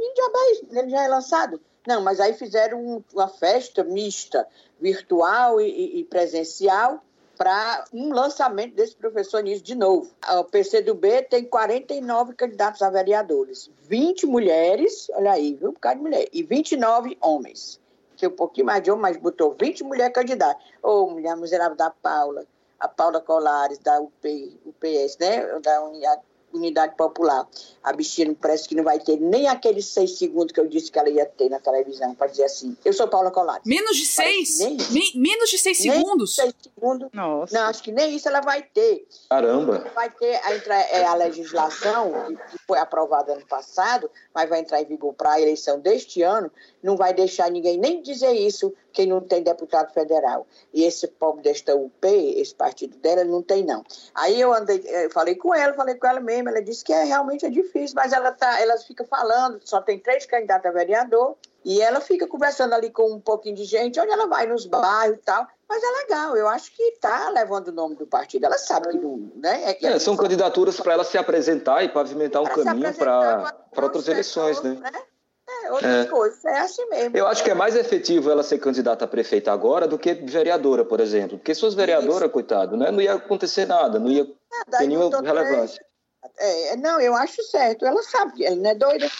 ele 0.70 0.88
já 0.88 1.04
é 1.04 1.08
lançado. 1.08 1.60
Não, 1.86 2.00
mas 2.00 2.18
aí 2.18 2.32
fizeram 2.32 2.80
um, 2.80 3.04
uma 3.12 3.28
festa 3.28 3.84
mista, 3.84 4.48
virtual 4.80 5.60
e, 5.60 6.00
e 6.00 6.04
presencial, 6.04 7.04
para 7.42 7.86
um 7.92 8.12
lançamento 8.12 8.76
desse 8.76 8.94
professor 8.94 9.42
Nisso 9.42 9.64
de 9.64 9.74
novo. 9.74 10.08
O 10.38 10.44
PCdoB 10.44 11.22
tem 11.22 11.44
49 11.44 12.34
candidatos 12.34 12.80
a 12.82 12.88
vereadores, 12.88 13.68
20 13.88 14.26
mulheres, 14.26 15.08
olha 15.12 15.32
aí, 15.32 15.56
viu? 15.56 15.70
Um 15.70 15.72
bocado 15.72 15.96
de 15.96 16.02
mulher, 16.02 16.28
e 16.32 16.44
29 16.44 17.18
homens. 17.20 17.80
Tem 18.16 18.28
um 18.28 18.36
pouquinho 18.36 18.66
mais 18.66 18.80
de 18.80 18.92
homem, 18.92 19.02
mas 19.02 19.16
botou 19.16 19.56
20 19.60 19.82
mulheres 19.82 20.14
candidatas. 20.14 20.62
Ô, 20.80 21.02
oh, 21.02 21.10
mulher 21.10 21.36
miserável 21.36 21.76
da 21.76 21.90
Paula, 21.90 22.46
a 22.78 22.86
Paula 22.86 23.20
Colares, 23.20 23.78
da 23.78 24.00
UP, 24.00 24.60
UPS, 24.64 25.18
né? 25.18 25.44
Da 25.58 25.82
Unidade 25.82 26.22
unidade 26.52 26.96
popular. 26.96 27.46
A 27.82 27.92
bichinha 27.92 28.28
não 28.28 28.34
parece 28.34 28.68
que 28.68 28.74
não 28.74 28.84
vai 28.84 28.98
ter 28.98 29.18
nem 29.18 29.48
aqueles 29.48 29.86
seis 29.86 30.18
segundos 30.18 30.52
que 30.52 30.60
eu 30.60 30.66
disse 30.66 30.90
que 30.90 30.98
ela 30.98 31.10
ia 31.10 31.26
ter 31.26 31.48
na 31.48 31.58
televisão, 31.58 32.14
para 32.14 32.28
dizer 32.28 32.44
assim, 32.44 32.76
eu 32.84 32.92
sou 32.92 33.08
Paula 33.08 33.30
Colares. 33.30 33.64
Menos 33.66 33.96
de 33.96 34.06
seis? 34.06 34.58
Me, 34.90 35.12
menos 35.14 35.50
de 35.50 35.58
seis 35.58 35.80
nem 35.84 35.92
segundos? 35.92 36.34
seis 36.34 36.54
segundos. 36.62 37.08
Nossa. 37.12 37.58
Não, 37.58 37.66
acho 37.66 37.82
que 37.82 37.92
nem 37.92 38.14
isso 38.14 38.28
ela 38.28 38.40
vai 38.40 38.62
ter. 38.62 39.06
Caramba. 39.28 39.90
Vai 39.94 40.10
ter 40.10 40.36
a, 40.36 40.74
é, 40.74 41.04
a 41.04 41.14
legislação 41.14 42.12
que, 42.26 42.36
que 42.36 42.58
foi 42.66 42.78
aprovada 42.78 43.32
ano 43.32 43.46
passado, 43.46 44.10
mas 44.34 44.48
vai 44.48 44.60
entrar 44.60 44.80
em 44.80 44.86
vigor 44.86 45.14
para 45.14 45.32
a 45.32 45.40
eleição 45.40 45.80
deste 45.80 46.22
ano, 46.22 46.50
não 46.82 46.96
vai 46.96 47.12
deixar 47.14 47.50
ninguém 47.50 47.78
nem 47.78 48.02
dizer 48.02 48.32
isso 48.32 48.72
quem 48.92 49.06
não 49.06 49.20
tem 49.20 49.42
deputado 49.42 49.92
federal. 49.92 50.46
E 50.72 50.84
esse 50.84 51.06
pobre 51.08 51.42
desta 51.42 51.74
UP, 51.74 52.06
esse 52.06 52.54
partido 52.54 52.96
dela, 52.98 53.24
não 53.24 53.42
tem, 53.42 53.64
não. 53.64 53.84
Aí 54.14 54.40
eu 54.40 54.52
andei, 54.52 54.82
eu 54.84 55.06
eh, 55.06 55.10
falei 55.10 55.34
com 55.34 55.54
ela, 55.54 55.74
falei 55.74 55.94
com 55.94 56.06
ela 56.06 56.20
mesmo, 56.20 56.48
ela 56.48 56.62
disse 56.62 56.84
que 56.84 56.92
é, 56.92 57.04
realmente 57.04 57.46
é 57.46 57.50
difícil, 57.50 57.94
mas 57.96 58.12
ela, 58.12 58.32
tá, 58.32 58.60
ela 58.60 58.76
fica 58.78 59.04
falando, 59.04 59.60
só 59.64 59.80
tem 59.80 59.98
três 59.98 60.26
candidatos 60.26 60.66
a 60.66 60.72
vereador, 60.72 61.36
e 61.64 61.80
ela 61.80 62.00
fica 62.00 62.26
conversando 62.26 62.74
ali 62.74 62.90
com 62.90 63.12
um 63.12 63.20
pouquinho 63.20 63.54
de 63.54 63.64
gente, 63.64 64.00
onde 64.00 64.10
ela 64.10 64.26
vai 64.26 64.46
nos 64.46 64.66
bairros 64.66 65.18
e 65.18 65.22
tal. 65.22 65.46
Mas 65.68 65.82
é 65.82 65.90
legal, 66.02 66.36
eu 66.36 66.48
acho 66.48 66.74
que 66.74 66.82
está 66.82 67.30
levando 67.30 67.68
o 67.68 67.72
nome 67.72 67.94
do 67.94 68.06
partido. 68.06 68.44
Ela 68.44 68.58
sabe 68.58 68.88
que 68.88 68.98
não. 68.98 69.30
Né? 69.36 69.70
É, 69.70 69.74
que 69.74 69.86
é, 69.86 69.98
são 69.98 70.16
candidaturas 70.16 70.78
para 70.80 70.94
ela 70.94 71.04
se 71.04 71.16
apresentar 71.16 71.84
e 71.84 71.88
pavimentar 71.88 72.42
um 72.42 72.46
caminho 72.46 72.92
para 72.94 73.54
outras 73.80 74.08
eleições, 74.08 74.60
né? 74.60 74.70
né? 74.74 75.02
Outras 75.70 76.06
é. 76.06 76.08
coisas. 76.08 76.44
É 76.44 76.60
assim 76.60 76.88
mesmo. 76.88 77.16
Eu 77.16 77.26
acho 77.26 77.44
que 77.44 77.50
é 77.50 77.54
mais 77.54 77.76
efetivo 77.76 78.30
ela 78.30 78.42
ser 78.42 78.58
candidata 78.58 79.04
a 79.04 79.08
prefeita 79.08 79.52
agora 79.52 79.86
do 79.86 79.98
que 79.98 80.14
vereadora, 80.14 80.84
por 80.84 81.00
exemplo. 81.00 81.38
Porque 81.38 81.54
se 81.54 81.60
fosse 81.60 81.76
vereadora, 81.76 82.26
Isso. 82.26 82.32
coitado, 82.32 82.76
né, 82.76 82.90
não 82.90 83.00
ia 83.00 83.14
acontecer 83.14 83.66
nada, 83.66 83.98
não 83.98 84.10
ia 84.10 84.22
é, 84.22 84.78
ter 84.78 84.86
nenhuma 84.86 85.20
relevância. 85.20 85.84
É, 86.38 86.76
não, 86.76 87.00
eu 87.00 87.14
acho 87.14 87.42
certo. 87.42 87.84
Ela 87.84 88.02
sabe 88.02 88.32
que 88.32 88.46
ela 88.46 88.56
não 88.56 88.70
é 88.70 88.74
doida 88.74 89.10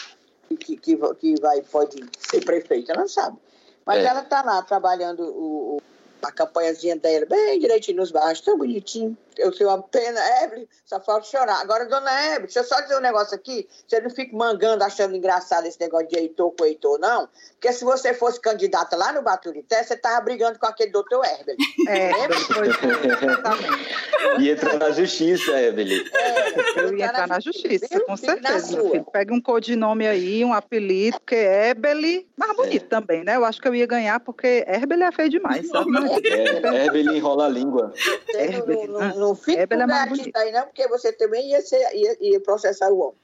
que, 0.55 0.77
que, 0.77 0.97
que 0.97 1.35
vai, 1.41 1.61
pode 1.61 2.03
ser 2.17 2.43
prefeita, 2.43 2.93
ela 2.93 3.07
sabe. 3.07 3.37
Mas 3.85 4.03
é. 4.03 4.07
ela 4.07 4.21
está 4.21 4.41
lá 4.41 4.61
trabalhando 4.61 5.23
o, 5.23 5.81
a 6.29 6.31
campanhazinha 6.31 6.95
dela 6.95 7.25
bem 7.25 7.59
direitinho 7.59 7.97
nos 7.97 8.11
baixos, 8.11 8.43
tão 8.43 8.57
bonitinho. 8.57 9.17
Eu 9.37 9.51
tenho 9.51 9.69
uma 9.69 9.81
pena, 9.81 10.19
Evelyn, 10.43 10.67
só 10.85 10.99
falta 10.99 11.25
chorar. 11.25 11.59
Agora, 11.59 11.85
dona 11.85 12.11
Evelyn, 12.27 12.41
deixa 12.41 12.59
eu 12.59 12.63
só 12.63 12.79
dizer 12.81 12.95
um 12.97 13.01
negócio 13.01 13.33
aqui. 13.33 13.67
Você 13.87 13.99
não 13.99 14.09
fica 14.09 14.35
mangando, 14.35 14.83
achando 14.83 15.15
engraçado 15.15 15.65
esse 15.65 15.79
negócio 15.79 16.07
de 16.07 16.17
Heitor 16.17 16.51
com 16.51 16.65
Heitor, 16.65 16.99
não. 16.99 17.27
Porque 17.53 17.73
se 17.73 17.83
você 17.83 18.13
fosse 18.13 18.39
candidata 18.39 18.95
lá 18.95 19.11
no 19.11 19.23
Baturité, 19.23 19.83
você 19.83 19.97
tava 19.97 20.21
brigando 20.21 20.59
com 20.59 20.67
aquele 20.67 20.91
doutor 20.91 21.25
Herbert. 21.25 21.57
É, 21.87 22.11
E 24.39 24.49
entrar 24.49 24.77
na 24.77 24.91
justiça, 24.91 25.59
Evelyn. 25.59 26.03
É, 26.13 26.81
eu 26.81 26.95
ia 26.95 27.05
entrar 27.05 27.27
na 27.27 27.39
justiça, 27.39 27.87
justiça 27.87 27.99
com 28.05 28.15
certeza. 28.17 28.77
Pega 29.11 29.33
um 29.33 29.41
codinome 29.41 30.07
aí, 30.07 30.45
um 30.45 30.53
apelido, 30.53 31.19
porque 31.19 31.35
Evelyn, 31.35 32.25
mais 32.37 32.55
bonito 32.55 32.85
é. 32.85 32.87
também, 32.87 33.23
né? 33.23 33.35
Eu 33.35 33.45
acho 33.45 33.61
que 33.61 33.67
eu 33.67 33.73
ia 33.73 33.87
ganhar, 33.87 34.19
porque 34.19 34.63
Evelyn 34.67 35.05
é 35.05 35.11
feio 35.11 35.29
demais, 35.29 35.67
sabe? 35.67 35.89
É, 36.73 36.85
Evelyn 36.85 37.17
enrola 37.17 37.45
a 37.45 37.49
língua. 37.49 37.93
Não, 38.67 38.87
não, 38.87 39.15
não 39.17 39.35
fica 39.35 39.67
com 39.67 39.73
é 39.75 40.41
aí 40.41 40.51
não, 40.51 40.63
porque 40.63 40.87
você 40.87 41.11
também 41.11 41.49
ia, 41.51 41.61
ser, 41.61 41.81
ia, 41.93 42.17
ia 42.21 42.39
processar 42.39 42.89
o 42.89 42.99
homem. 42.99 43.23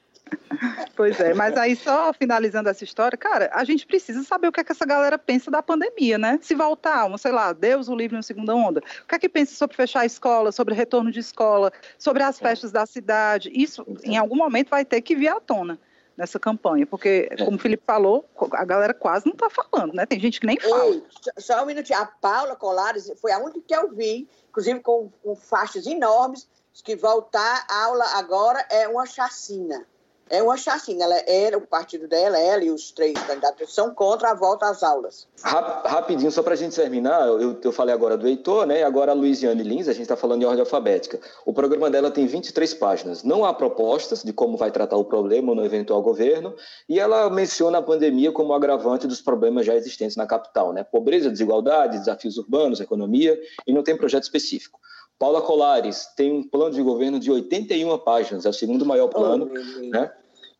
Pois 0.94 1.18
é, 1.18 1.34
mas 1.34 1.56
aí 1.56 1.74
só 1.74 2.12
finalizando 2.12 2.68
essa 2.68 2.84
história, 2.84 3.16
cara, 3.16 3.50
a 3.52 3.64
gente 3.64 3.86
precisa 3.86 4.22
saber 4.22 4.48
o 4.48 4.52
que 4.52 4.60
é 4.60 4.64
que 4.64 4.72
essa 4.72 4.86
galera 4.86 5.18
pensa 5.18 5.50
da 5.50 5.62
pandemia, 5.62 6.18
né? 6.18 6.38
Se 6.42 6.54
voltar, 6.54 7.06
um, 7.06 7.16
sei 7.16 7.32
lá, 7.32 7.52
Deus 7.52 7.88
o 7.88 7.96
livre 7.96 8.16
na 8.16 8.22
segunda 8.22 8.54
onda, 8.54 8.80
o 9.02 9.08
que 9.08 9.14
é 9.14 9.18
que 9.18 9.28
pensa 9.28 9.54
sobre 9.54 9.76
fechar 9.76 10.00
a 10.00 10.06
escola, 10.06 10.52
sobre 10.52 10.74
retorno 10.74 11.10
de 11.10 11.20
escola, 11.20 11.72
sobre 11.98 12.22
as 12.22 12.38
festas 12.38 12.70
da 12.70 12.84
cidade? 12.86 13.50
Isso, 13.52 13.84
em 14.04 14.16
algum 14.16 14.36
momento, 14.36 14.68
vai 14.70 14.84
ter 14.84 15.00
que 15.00 15.16
vir 15.16 15.28
à 15.28 15.40
tona 15.40 15.78
nessa 16.16 16.38
campanha, 16.38 16.86
porque, 16.86 17.28
é. 17.30 17.44
como 17.44 17.56
o 17.56 17.60
Felipe 17.60 17.82
falou, 17.86 18.24
a 18.52 18.64
galera 18.64 18.92
quase 18.92 19.26
não 19.26 19.32
está 19.32 19.48
falando, 19.50 19.94
né? 19.94 20.06
Tem 20.06 20.20
gente 20.20 20.40
que 20.40 20.46
nem 20.46 20.58
fala. 20.58 20.86
Ei, 20.86 21.04
só 21.38 21.62
um 21.62 21.66
minutinho, 21.66 21.98
a 21.98 22.06
Paula 22.06 22.56
Colares 22.56 23.10
foi 23.20 23.32
a 23.32 23.38
única 23.38 23.60
que 23.60 23.74
eu 23.74 23.90
vi, 23.92 24.28
inclusive 24.48 24.80
com, 24.80 25.10
com 25.22 25.34
faixas 25.34 25.86
enormes, 25.86 26.48
que 26.82 26.96
voltar 26.96 27.66
a 27.68 27.84
aula 27.84 28.04
agora 28.14 28.64
é 28.70 28.88
uma 28.88 29.04
chacina 29.04 29.86
é 30.30 30.42
uma 30.42 30.56
chacina. 30.56 31.04
Ela 31.04 31.22
era 31.26 31.58
o 31.58 31.66
partido 31.66 32.06
dela, 32.06 32.38
ela 32.38 32.64
e 32.64 32.70
os 32.70 32.92
três 32.92 33.20
candidatos 33.24 33.74
são 33.74 33.92
contra 33.92 34.30
a 34.30 34.34
volta 34.34 34.68
às 34.68 34.82
aulas. 34.82 35.26
Rapidinho, 35.42 36.30
só 36.30 36.42
para 36.42 36.54
a 36.54 36.56
gente 36.56 36.74
terminar, 36.74 37.26
eu, 37.26 37.58
eu 37.62 37.72
falei 37.72 37.92
agora 37.92 38.16
do 38.16 38.28
Heitor, 38.28 38.66
né? 38.66 38.80
E 38.80 38.82
agora 38.82 39.10
a 39.10 39.14
Luiziane 39.14 39.62
Lins, 39.62 39.88
a 39.88 39.92
gente 39.92 40.02
está 40.02 40.16
falando 40.16 40.42
em 40.42 40.44
ordem 40.44 40.60
alfabética. 40.60 41.20
O 41.44 41.52
programa 41.52 41.90
dela 41.90 42.10
tem 42.10 42.26
23 42.26 42.72
páginas. 42.74 43.24
Não 43.24 43.44
há 43.44 43.52
propostas 43.52 44.22
de 44.22 44.32
como 44.32 44.56
vai 44.56 44.70
tratar 44.70 44.96
o 44.96 45.04
problema 45.04 45.54
no 45.54 45.64
eventual 45.64 46.00
governo, 46.00 46.54
e 46.88 47.00
ela 47.00 47.28
menciona 47.28 47.78
a 47.78 47.82
pandemia 47.82 48.30
como 48.30 48.54
agravante 48.54 49.06
dos 49.06 49.20
problemas 49.20 49.66
já 49.66 49.74
existentes 49.74 50.16
na 50.16 50.26
capital, 50.26 50.72
né? 50.72 50.84
Pobreza, 50.84 51.30
desigualdade, 51.30 51.98
desafios 51.98 52.38
urbanos, 52.38 52.80
economia, 52.80 53.38
e 53.66 53.72
não 53.72 53.82
tem 53.82 53.96
projeto 53.96 54.22
específico. 54.22 54.78
Paula 55.20 55.42
Colares 55.42 56.06
tem 56.16 56.32
um 56.32 56.42
plano 56.42 56.74
de 56.74 56.82
governo 56.82 57.20
de 57.20 57.30
81 57.30 57.98
páginas, 57.98 58.46
é 58.46 58.48
o 58.48 58.54
segundo 58.54 58.86
maior 58.86 59.08
plano, 59.08 59.50
oh, 59.52 59.90
né? 59.90 60.10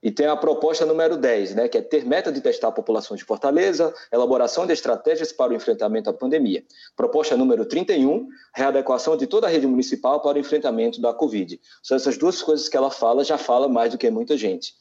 E 0.03 0.11
tem 0.11 0.27
a 0.27 0.37
proposta 0.37 0.87
número 0.87 1.17
10, 1.17 1.55
né, 1.55 1.69
que 1.69 1.77
é 1.77 1.83
ter 1.83 2.07
meta 2.07 2.33
de 2.33 2.41
testar 2.41 2.69
a 2.69 2.73
população 2.73 3.17
de 3.17 3.25
Fortaleza, 3.25 3.93
elaboração 4.11 4.67
de 4.67 4.73
estratégias 4.73 5.31
para 5.31 5.53
o 5.53 5.55
enfrentamento 5.55 6.09
à 6.09 6.13
pandemia. 6.13 6.65
Proposta 6.97 7.37
número 7.37 7.67
31, 7.67 8.27
readequação 8.55 9.17
de 9.17 9.27
toda 9.27 9.47
a 9.47 9.51
rede 9.51 9.67
municipal 9.67 10.21
para 10.21 10.39
o 10.39 10.41
enfrentamento 10.41 11.01
da 11.01 11.13
Covid. 11.13 11.61
São 11.83 11.97
essas 11.97 12.17
duas 12.17 12.41
coisas 12.41 12.69
que 12.69 12.77
ela 12.77 12.91
fala, 12.91 13.23
já 13.25 13.37
fala 13.37 13.69
mais 13.69 13.93
do 13.93 13.99
que 13.99 14.11
muita 14.11 14.37
gente. 14.39 14.75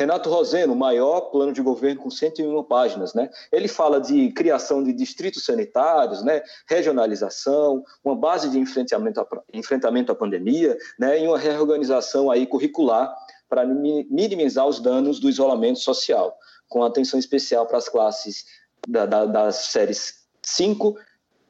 Renato 0.00 0.30
Roseno, 0.30 0.74
maior 0.74 1.20
plano 1.30 1.52
de 1.52 1.60
governo 1.60 2.00
com 2.00 2.10
101 2.10 2.62
páginas, 2.64 3.12
né? 3.12 3.28
Ele 3.52 3.68
fala 3.68 4.00
de 4.00 4.30
criação 4.32 4.82
de 4.82 4.92
distritos 4.94 5.44
sanitários, 5.44 6.22
né? 6.22 6.42
Regionalização, 6.66 7.84
uma 8.02 8.16
base 8.16 8.48
de 8.48 8.58
enfrentamento 8.58 9.20
à, 9.20 9.26
enfrentamento 9.52 10.10
à 10.10 10.14
pandemia, 10.14 10.76
né? 10.98 11.22
E 11.22 11.26
uma 11.26 11.38
reorganização 11.38 12.30
aí 12.30 12.46
curricular 12.46 13.14
para 13.50 13.66
minimizar 13.66 14.66
os 14.66 14.78
danos 14.78 15.18
do 15.18 15.28
isolamento 15.28 15.80
social, 15.80 16.38
com 16.68 16.84
atenção 16.84 17.18
especial 17.18 17.66
para 17.66 17.78
as 17.78 17.88
classes 17.88 18.46
da, 18.88 19.04
da, 19.04 19.26
das 19.26 19.56
séries 19.56 20.20
5, 20.40 20.96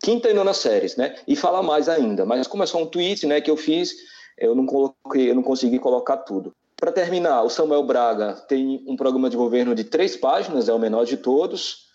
quinta 0.02 0.30
e 0.30 0.34
nona 0.34 0.54
séries, 0.54 0.96
né? 0.96 1.14
E 1.28 1.36
fala 1.36 1.62
mais 1.62 1.90
ainda, 1.90 2.24
mas 2.24 2.46
como 2.46 2.62
é 2.62 2.66
só 2.66 2.82
um 2.82 2.86
tweet, 2.86 3.26
né, 3.26 3.40
que 3.42 3.50
eu 3.50 3.56
fiz, 3.56 3.94
eu 4.38 4.54
não 4.54 4.64
coloquei, 4.64 5.30
eu 5.30 5.34
não 5.34 5.42
consegui 5.42 5.78
colocar 5.78 6.16
tudo. 6.16 6.54
Para 6.74 6.90
terminar, 6.90 7.42
o 7.42 7.50
Samuel 7.50 7.82
Braga 7.82 8.32
tem 8.48 8.82
um 8.88 8.96
programa 8.96 9.28
de 9.28 9.36
governo 9.36 9.74
de 9.74 9.84
três 9.84 10.16
páginas, 10.16 10.70
é 10.70 10.72
o 10.72 10.78
menor 10.78 11.04
de 11.04 11.18
todos, 11.18 11.90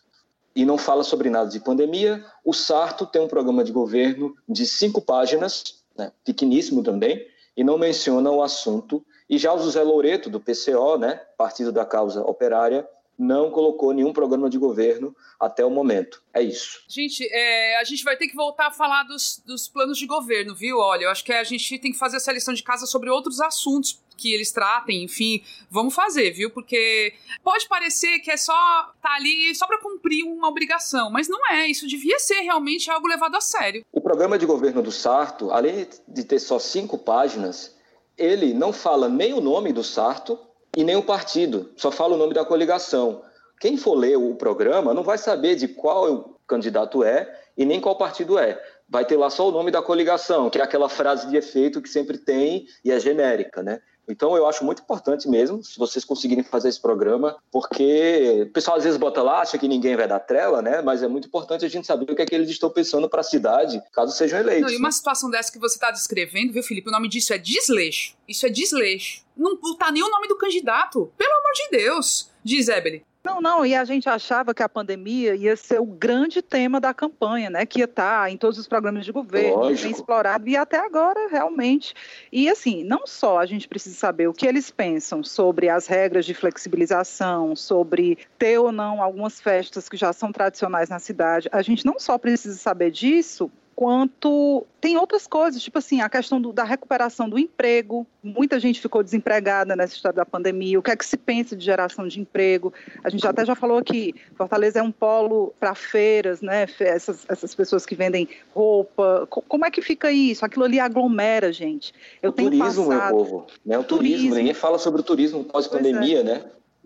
e 0.55 0.63
não 0.63 0.77
fala 0.77 1.03
sobre 1.03 1.27
nada 1.31 1.49
de 1.49 1.59
pandemia. 1.59 2.23
O 2.45 2.53
Sarto 2.53 3.07
tem 3.07 3.19
um 3.19 3.27
programa 3.27 3.63
de 3.63 3.71
governo 3.71 4.35
de 4.47 4.67
cinco 4.67 5.01
páginas, 5.01 5.83
né, 5.97 6.11
pequeníssimo 6.23 6.83
também, 6.83 7.25
e 7.57 7.63
não 7.63 7.79
menciona 7.79 8.29
o 8.29 8.43
assunto 8.43 9.03
e 9.29 9.37
já 9.37 9.53
o 9.53 9.59
José 9.59 9.81
Loureto, 9.81 10.29
do 10.29 10.39
PCO, 10.39 10.97
né, 10.97 11.21
Partido 11.37 11.71
da 11.71 11.85
Causa 11.85 12.21
Operária, 12.21 12.87
não 13.17 13.49
colocou 13.49 13.93
nenhum 13.93 14.13
programa 14.13 14.49
de 14.49 14.57
governo 14.57 15.15
até 15.39 15.65
o 15.65 15.69
momento. 15.69 16.21
É 16.33 16.41
isso. 16.41 16.83
Gente, 16.87 17.25
é, 17.31 17.77
a 17.77 17.83
gente 17.83 18.03
vai 18.03 18.17
ter 18.17 18.27
que 18.27 18.35
voltar 18.35 18.67
a 18.67 18.71
falar 18.71 19.03
dos, 19.03 19.41
dos 19.45 19.67
planos 19.67 19.97
de 19.97 20.05
governo, 20.05 20.53
viu? 20.53 20.77
Olha, 20.79 21.05
eu 21.05 21.09
acho 21.09 21.23
que 21.23 21.31
a 21.31 21.43
gente 21.43 21.79
tem 21.79 21.91
que 21.91 21.97
fazer 21.97 22.17
essa 22.17 22.31
lição 22.31 22.53
de 22.53 22.61
casa 22.61 22.85
sobre 22.85 23.09
outros 23.09 23.39
assuntos 23.39 24.03
que 24.17 24.33
eles 24.33 24.51
tratem, 24.51 25.03
enfim, 25.03 25.43
vamos 25.69 25.93
fazer, 25.93 26.31
viu? 26.31 26.49
Porque 26.49 27.13
pode 27.43 27.67
parecer 27.67 28.19
que 28.19 28.31
é 28.31 28.37
só 28.37 28.53
tá 29.01 29.13
ali 29.15 29.53
só 29.53 29.67
para 29.67 29.81
cumprir 29.81 30.23
uma 30.23 30.47
obrigação, 30.47 31.11
mas 31.11 31.27
não 31.27 31.39
é, 31.51 31.67
isso 31.67 31.85
devia 31.85 32.17
ser 32.19 32.39
realmente 32.39 32.89
algo 32.89 33.07
levado 33.07 33.35
a 33.35 33.41
sério. 33.41 33.85
O 33.91 33.99
programa 33.99 34.37
de 34.37 34.45
governo 34.45 34.81
do 34.81 34.91
Sarto, 34.91 35.51
além 35.51 35.87
de 36.07 36.23
ter 36.23 36.39
só 36.39 36.57
cinco 36.59 36.97
páginas, 36.97 37.75
ele 38.17 38.53
não 38.53 38.71
fala 38.71 39.09
nem 39.09 39.33
o 39.33 39.41
nome 39.41 39.71
do 39.73 39.83
Sarto 39.83 40.39
e 40.75 40.83
nem 40.83 40.95
o 40.95 41.03
partido, 41.03 41.71
só 41.75 41.91
fala 41.91 42.15
o 42.15 42.17
nome 42.17 42.33
da 42.33 42.45
coligação. 42.45 43.21
Quem 43.59 43.77
for 43.77 43.95
ler 43.95 44.17
o 44.17 44.35
programa 44.35 44.93
não 44.93 45.03
vai 45.03 45.17
saber 45.17 45.55
de 45.55 45.67
qual 45.67 46.11
o 46.11 46.35
candidato 46.47 47.03
é 47.03 47.41
e 47.57 47.65
nem 47.65 47.79
qual 47.79 47.97
partido 47.97 48.37
é. 48.37 48.61
Vai 48.87 49.05
ter 49.05 49.17
lá 49.17 49.29
só 49.29 49.47
o 49.47 49.51
nome 49.51 49.71
da 49.71 49.81
coligação, 49.81 50.49
que 50.49 50.59
é 50.59 50.63
aquela 50.63 50.89
frase 50.89 51.27
de 51.27 51.37
efeito 51.37 51.81
que 51.81 51.89
sempre 51.89 52.17
tem 52.17 52.67
e 52.83 52.91
é 52.91 52.99
genérica, 52.99 53.63
né? 53.63 53.81
Então 54.07 54.35
eu 54.35 54.47
acho 54.47 54.63
muito 54.63 54.81
importante 54.81 55.27
mesmo, 55.27 55.63
se 55.63 55.77
vocês 55.77 56.05
conseguirem 56.05 56.43
fazer 56.43 56.69
esse 56.69 56.81
programa, 56.81 57.37
porque 57.51 58.43
o 58.47 58.51
pessoal 58.51 58.77
às 58.77 58.83
vezes 58.83 58.99
bota 58.99 59.21
lá, 59.21 59.41
acha 59.41 59.57
que 59.57 59.67
ninguém 59.67 59.95
vai 59.95 60.07
dar 60.07 60.19
trela, 60.19 60.61
né? 60.61 60.81
Mas 60.81 61.03
é 61.03 61.07
muito 61.07 61.27
importante 61.27 61.65
a 61.65 61.69
gente 61.69 61.87
saber 61.87 62.11
o 62.11 62.15
que 62.15 62.21
é 62.21 62.25
que 62.25 62.35
eles 62.35 62.49
estão 62.49 62.69
pensando 62.69 63.09
para 63.09 63.21
a 63.21 63.23
cidade, 63.23 63.81
caso 63.91 64.15
sejam 64.15 64.39
eleitos. 64.39 64.71
Não, 64.71 64.73
e 64.73 64.77
uma 64.77 64.89
né? 64.89 64.91
situação 64.91 65.29
dessa 65.29 65.51
que 65.51 65.59
você 65.59 65.75
está 65.75 65.91
descrevendo, 65.91 66.53
viu, 66.53 66.63
Felipe? 66.63 66.89
O 66.89 66.91
nome 66.91 67.09
disso 67.09 67.33
é 67.33 67.37
desleixo. 67.37 68.15
Isso 68.27 68.45
é 68.45 68.49
desleixo. 68.49 69.23
Não 69.35 69.57
tá 69.77 69.91
nem 69.91 70.03
o 70.03 70.09
nome 70.09 70.27
do 70.27 70.37
candidato. 70.37 71.11
Pelo 71.17 71.31
amor 71.31 71.51
de 71.53 71.77
Deus, 71.77 72.29
diz 72.43 72.67
Ebele. 72.67 73.03
Não, 73.25 73.41
não, 73.41 73.65
e 73.65 73.73
a 73.73 73.83
gente 73.83 74.07
achava 74.07 74.53
que 74.53 74.61
a 74.61 74.69
pandemia 74.69 75.35
ia 75.35 75.55
ser 75.55 75.81
o 75.81 75.85
grande 75.85 76.43
tema 76.43 76.79
da 76.79 76.93
campanha, 76.93 77.49
né? 77.49 77.65
Que 77.65 77.79
ia 77.79 77.85
estar 77.85 78.21
tá 78.21 78.29
em 78.29 78.37
todos 78.37 78.59
os 78.59 78.67
programas 78.67 79.03
de 79.03 79.11
governo, 79.11 79.61
bem 79.61 79.91
explorado, 79.91 80.47
e 80.47 80.55
até 80.55 80.77
agora, 80.77 81.27
realmente. 81.27 81.95
E 82.31 82.47
assim, 82.47 82.83
não 82.83 83.07
só 83.07 83.39
a 83.39 83.45
gente 83.47 83.67
precisa 83.67 83.95
saber 83.95 84.27
o 84.27 84.33
que 84.33 84.45
eles 84.45 84.69
pensam 84.69 85.23
sobre 85.23 85.69
as 85.69 85.87
regras 85.87 86.23
de 86.23 86.35
flexibilização, 86.35 87.55
sobre 87.55 88.19
ter 88.37 88.59
ou 88.59 88.71
não 88.71 89.01
algumas 89.01 89.41
festas 89.41 89.89
que 89.89 89.97
já 89.97 90.13
são 90.13 90.31
tradicionais 90.31 90.89
na 90.89 90.99
cidade, 90.99 91.49
a 91.51 91.63
gente 91.63 91.83
não 91.83 91.97
só 91.97 92.19
precisa 92.19 92.57
saber 92.59 92.91
disso 92.91 93.49
quanto 93.75 94.65
tem 94.79 94.97
outras 94.97 95.27
coisas, 95.27 95.61
tipo 95.61 95.77
assim, 95.77 95.99
a 95.99 96.07
questão 96.07 96.39
do, 96.39 96.53
da 96.53 96.63
recuperação 96.63 97.27
do 97.27 97.37
emprego. 97.37 98.07
Muita 98.23 98.59
gente 98.59 98.79
ficou 98.79 99.03
desempregada 99.03 99.75
nessa 99.75 99.93
história 99.93 100.15
da 100.15 100.25
pandemia. 100.25 100.79
O 100.79 100.81
que 100.81 100.91
é 100.91 100.95
que 100.95 101.05
se 101.05 101.17
pensa 101.17 101.55
de 101.55 101.65
geração 101.65 102.07
de 102.07 102.21
emprego? 102.21 102.73
A 103.03 103.09
gente 103.09 103.27
até 103.27 103.45
já 103.45 103.53
falou 103.53 103.77
aqui, 103.77 104.15
Fortaleza 104.35 104.79
é 104.79 104.83
um 104.83 104.91
polo 104.91 105.53
para 105.59 105.75
feiras, 105.75 106.41
né? 106.41 106.65
Essas, 106.79 107.25
essas 107.27 107.53
pessoas 107.53 107.85
que 107.85 107.95
vendem 107.95 108.29
roupa. 108.53 109.27
Como 109.29 109.65
é 109.65 109.71
que 109.71 109.81
fica 109.81 110.11
isso? 110.11 110.45
Aquilo 110.45 110.63
ali 110.63 110.79
aglomera, 110.79 111.51
gente. 111.51 111.93
Eu 112.21 112.29
o 112.29 112.33
tenho 112.33 112.51
turismo, 112.51 112.87
passado... 112.87 113.15
meu 113.15 113.25
povo. 113.25 113.47
Né? 113.65 113.77
O 113.77 113.83
turismo. 113.83 114.17
turismo. 114.17 114.35
Ninguém 114.35 114.53
fala 114.53 114.77
sobre 114.77 115.01
o 115.01 115.03
turismo 115.03 115.43
pós-pandemia, 115.43 116.21
é. 116.21 116.23
né? 116.23 116.43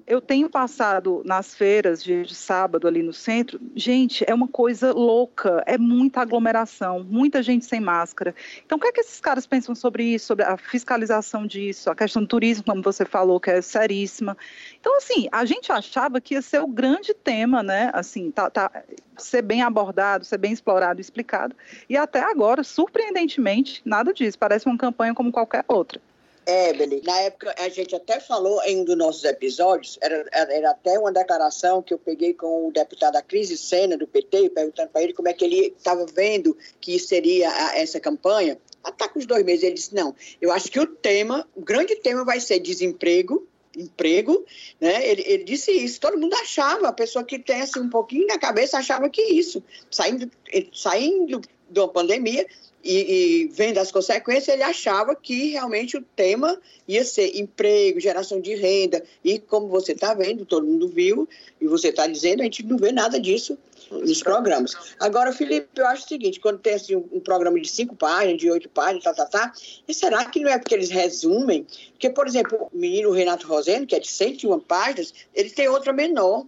Eu 0.09 0.19
tenho 0.19 0.49
passado 0.49 1.21
nas 1.23 1.53
feiras 1.53 2.03
de, 2.03 2.23
de, 2.23 2.33
sábado 2.33 2.87
ali 2.87 3.03
no 3.03 3.13
centro, 3.13 3.61
gente, 3.75 4.25
é 4.27 4.33
uma 4.33 4.47
coisa 4.47 4.91
louca, 4.91 5.63
é 5.67 5.77
muita 5.77 6.21
aglomeração, 6.21 7.03
muita 7.03 7.43
gente 7.43 7.63
sem 7.63 7.79
máscara. 7.79 8.33
Então, 8.65 8.79
o 8.79 8.81
que 8.81 8.87
é 8.87 8.91
que 8.91 9.01
esses 9.01 9.19
caras 9.19 9.45
pensam 9.45 9.75
sobre 9.75 10.03
isso, 10.03 10.25
sobre 10.25 10.43
a 10.43 10.57
fiscalização 10.57 11.45
disso, 11.45 11.91
a 11.91 11.95
questão 11.95 12.23
do 12.23 12.27
turismo, 12.27 12.63
como 12.63 12.81
você 12.81 13.05
falou, 13.05 13.39
que 13.39 13.51
é 13.51 13.61
seríssima. 13.61 14.35
Então, 14.79 14.97
assim, 14.97 15.29
a 15.31 15.45
gente 15.45 15.71
achava 15.71 16.19
que 16.19 16.33
ia 16.33 16.41
ser 16.41 16.59
o 16.59 16.67
grande 16.67 17.13
tema, 17.13 17.61
né? 17.61 17.91
Assim, 17.93 18.31
tá, 18.31 18.49
tá 18.49 18.71
ser 19.15 19.43
bem 19.43 19.61
abordado, 19.61 20.25
ser 20.25 20.39
bem 20.39 20.51
explorado, 20.51 20.99
explicado. 20.99 21.55
E 21.87 21.95
até 21.95 22.21
agora, 22.21 22.63
surpreendentemente, 22.63 23.83
nada 23.85 24.11
disso. 24.11 24.39
Parece 24.39 24.65
uma 24.65 24.77
campanha 24.77 25.13
como 25.13 25.31
qualquer 25.31 25.63
outra. 25.67 26.01
Ebele, 26.49 27.01
na 27.05 27.19
época 27.21 27.53
a 27.57 27.69
gente 27.69 27.95
até 27.95 28.19
falou 28.19 28.61
em 28.63 28.81
um 28.81 28.83
dos 28.83 28.97
nossos 28.97 29.23
episódios, 29.23 29.99
era, 30.01 30.25
era, 30.31 30.71
até 30.71 30.97
uma 30.97 31.11
declaração 31.11 31.81
que 31.81 31.93
eu 31.93 31.99
peguei 31.99 32.33
com 32.33 32.67
o 32.67 32.71
deputado 32.71 33.13
da 33.13 33.21
Crise 33.21 33.57
Sena, 33.57 33.95
do 33.95 34.07
PT, 34.07 34.49
perguntando 34.49 34.89
para 34.89 35.03
ele 35.03 35.13
como 35.13 35.27
é 35.27 35.33
que 35.33 35.45
ele 35.45 35.73
estava 35.77 36.05
vendo 36.05 36.57
que 36.81 36.97
seria 36.97 37.49
a, 37.49 37.77
essa 37.77 37.99
campanha. 37.99 38.57
Está 38.85 39.07
com 39.07 39.19
os 39.19 39.25
dois 39.25 39.45
meses, 39.45 39.63
ele 39.63 39.75
disse, 39.75 39.93
não, 39.93 40.15
eu 40.41 40.51
acho 40.51 40.71
que 40.71 40.79
o 40.79 40.87
tema, 40.87 41.47
o 41.55 41.61
grande 41.61 41.95
tema 41.97 42.25
vai 42.25 42.39
ser 42.39 42.59
desemprego, 42.59 43.47
emprego, 43.77 44.43
né? 44.79 45.07
Ele, 45.07 45.23
ele, 45.25 45.43
disse 45.43 45.71
isso. 45.71 45.99
Todo 45.99 46.17
mundo 46.17 46.33
achava, 46.35 46.87
a 46.87 46.93
pessoa 46.93 47.23
que 47.23 47.37
tem 47.37 47.61
assim 47.61 47.79
um 47.79 47.89
pouquinho 47.89 48.25
na 48.27 48.39
cabeça 48.39 48.77
achava 48.77 49.09
que 49.09 49.21
isso, 49.21 49.63
saindo, 49.91 50.29
saindo 50.73 51.41
de 51.69 51.79
uma 51.79 51.87
pandemia, 51.87 52.47
e, 52.83 53.43
e, 53.43 53.47
vendo 53.49 53.77
as 53.77 53.91
consequências, 53.91 54.47
ele 54.47 54.63
achava 54.63 55.13
que 55.15 55.51
realmente 55.51 55.97
o 55.97 56.01
tema 56.01 56.59
ia 56.87 57.03
ser 57.03 57.37
emprego, 57.37 57.99
geração 57.99 58.39
de 58.39 58.55
renda, 58.55 59.03
e 59.23 59.37
como 59.37 59.67
você 59.67 59.91
está 59.91 60.13
vendo, 60.13 60.45
todo 60.45 60.65
mundo 60.65 60.87
viu, 60.87 61.27
e 61.59 61.67
você 61.67 61.89
está 61.89 62.07
dizendo, 62.07 62.41
a 62.41 62.43
gente 62.45 62.65
não 62.65 62.77
vê 62.77 62.91
nada 62.91 63.19
disso 63.19 63.57
nos 63.91 64.23
programas. 64.23 64.75
Agora, 64.99 65.33
Felipe, 65.33 65.67
eu 65.75 65.87
acho 65.87 66.05
o 66.05 66.07
seguinte, 66.07 66.39
quando 66.39 66.59
tem 66.59 66.73
assim, 66.73 66.95
um, 66.95 67.19
programa 67.19 67.59
de 67.59 67.69
cinco 67.69 67.95
páginas, 67.95 68.37
de 68.37 68.49
oito 68.49 68.69
páginas, 68.69 69.03
tá, 69.03 69.13
tá, 69.13 69.25
tá, 69.25 69.53
e 69.87 69.93
será 69.93 70.23
que 70.25 70.39
não 70.39 70.49
é 70.49 70.57
porque 70.57 70.73
eles 70.73 70.89
resumem? 70.89 71.65
Porque, 71.91 72.09
por 72.09 72.27
exemplo, 72.27 72.69
o 72.71 72.77
menino 72.77 73.11
Renato 73.11 73.45
Roseno, 73.45 73.85
que 73.85 73.95
é 73.95 73.99
de 73.99 74.07
101 74.07 74.59
páginas, 74.61 75.13
ele 75.35 75.49
tem 75.49 75.67
outra 75.67 75.91
menor, 75.91 76.45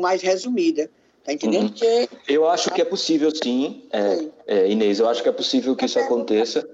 mais 0.00 0.20
resumida. 0.20 0.90
Tá 1.24 1.32
entendendo? 1.32 1.64
Uhum. 1.64 1.70
Que... 1.70 2.08
Eu 2.28 2.48
acho 2.48 2.70
que 2.70 2.80
é 2.80 2.84
possível, 2.84 3.30
sim, 3.30 3.82
é, 3.92 4.24
é, 4.46 4.70
Inês, 4.70 4.98
eu 4.98 5.08
acho 5.08 5.22
que 5.22 5.28
é 5.28 5.32
possível 5.32 5.76
que 5.76 5.84
isso 5.84 5.98
aconteça, 5.98 6.66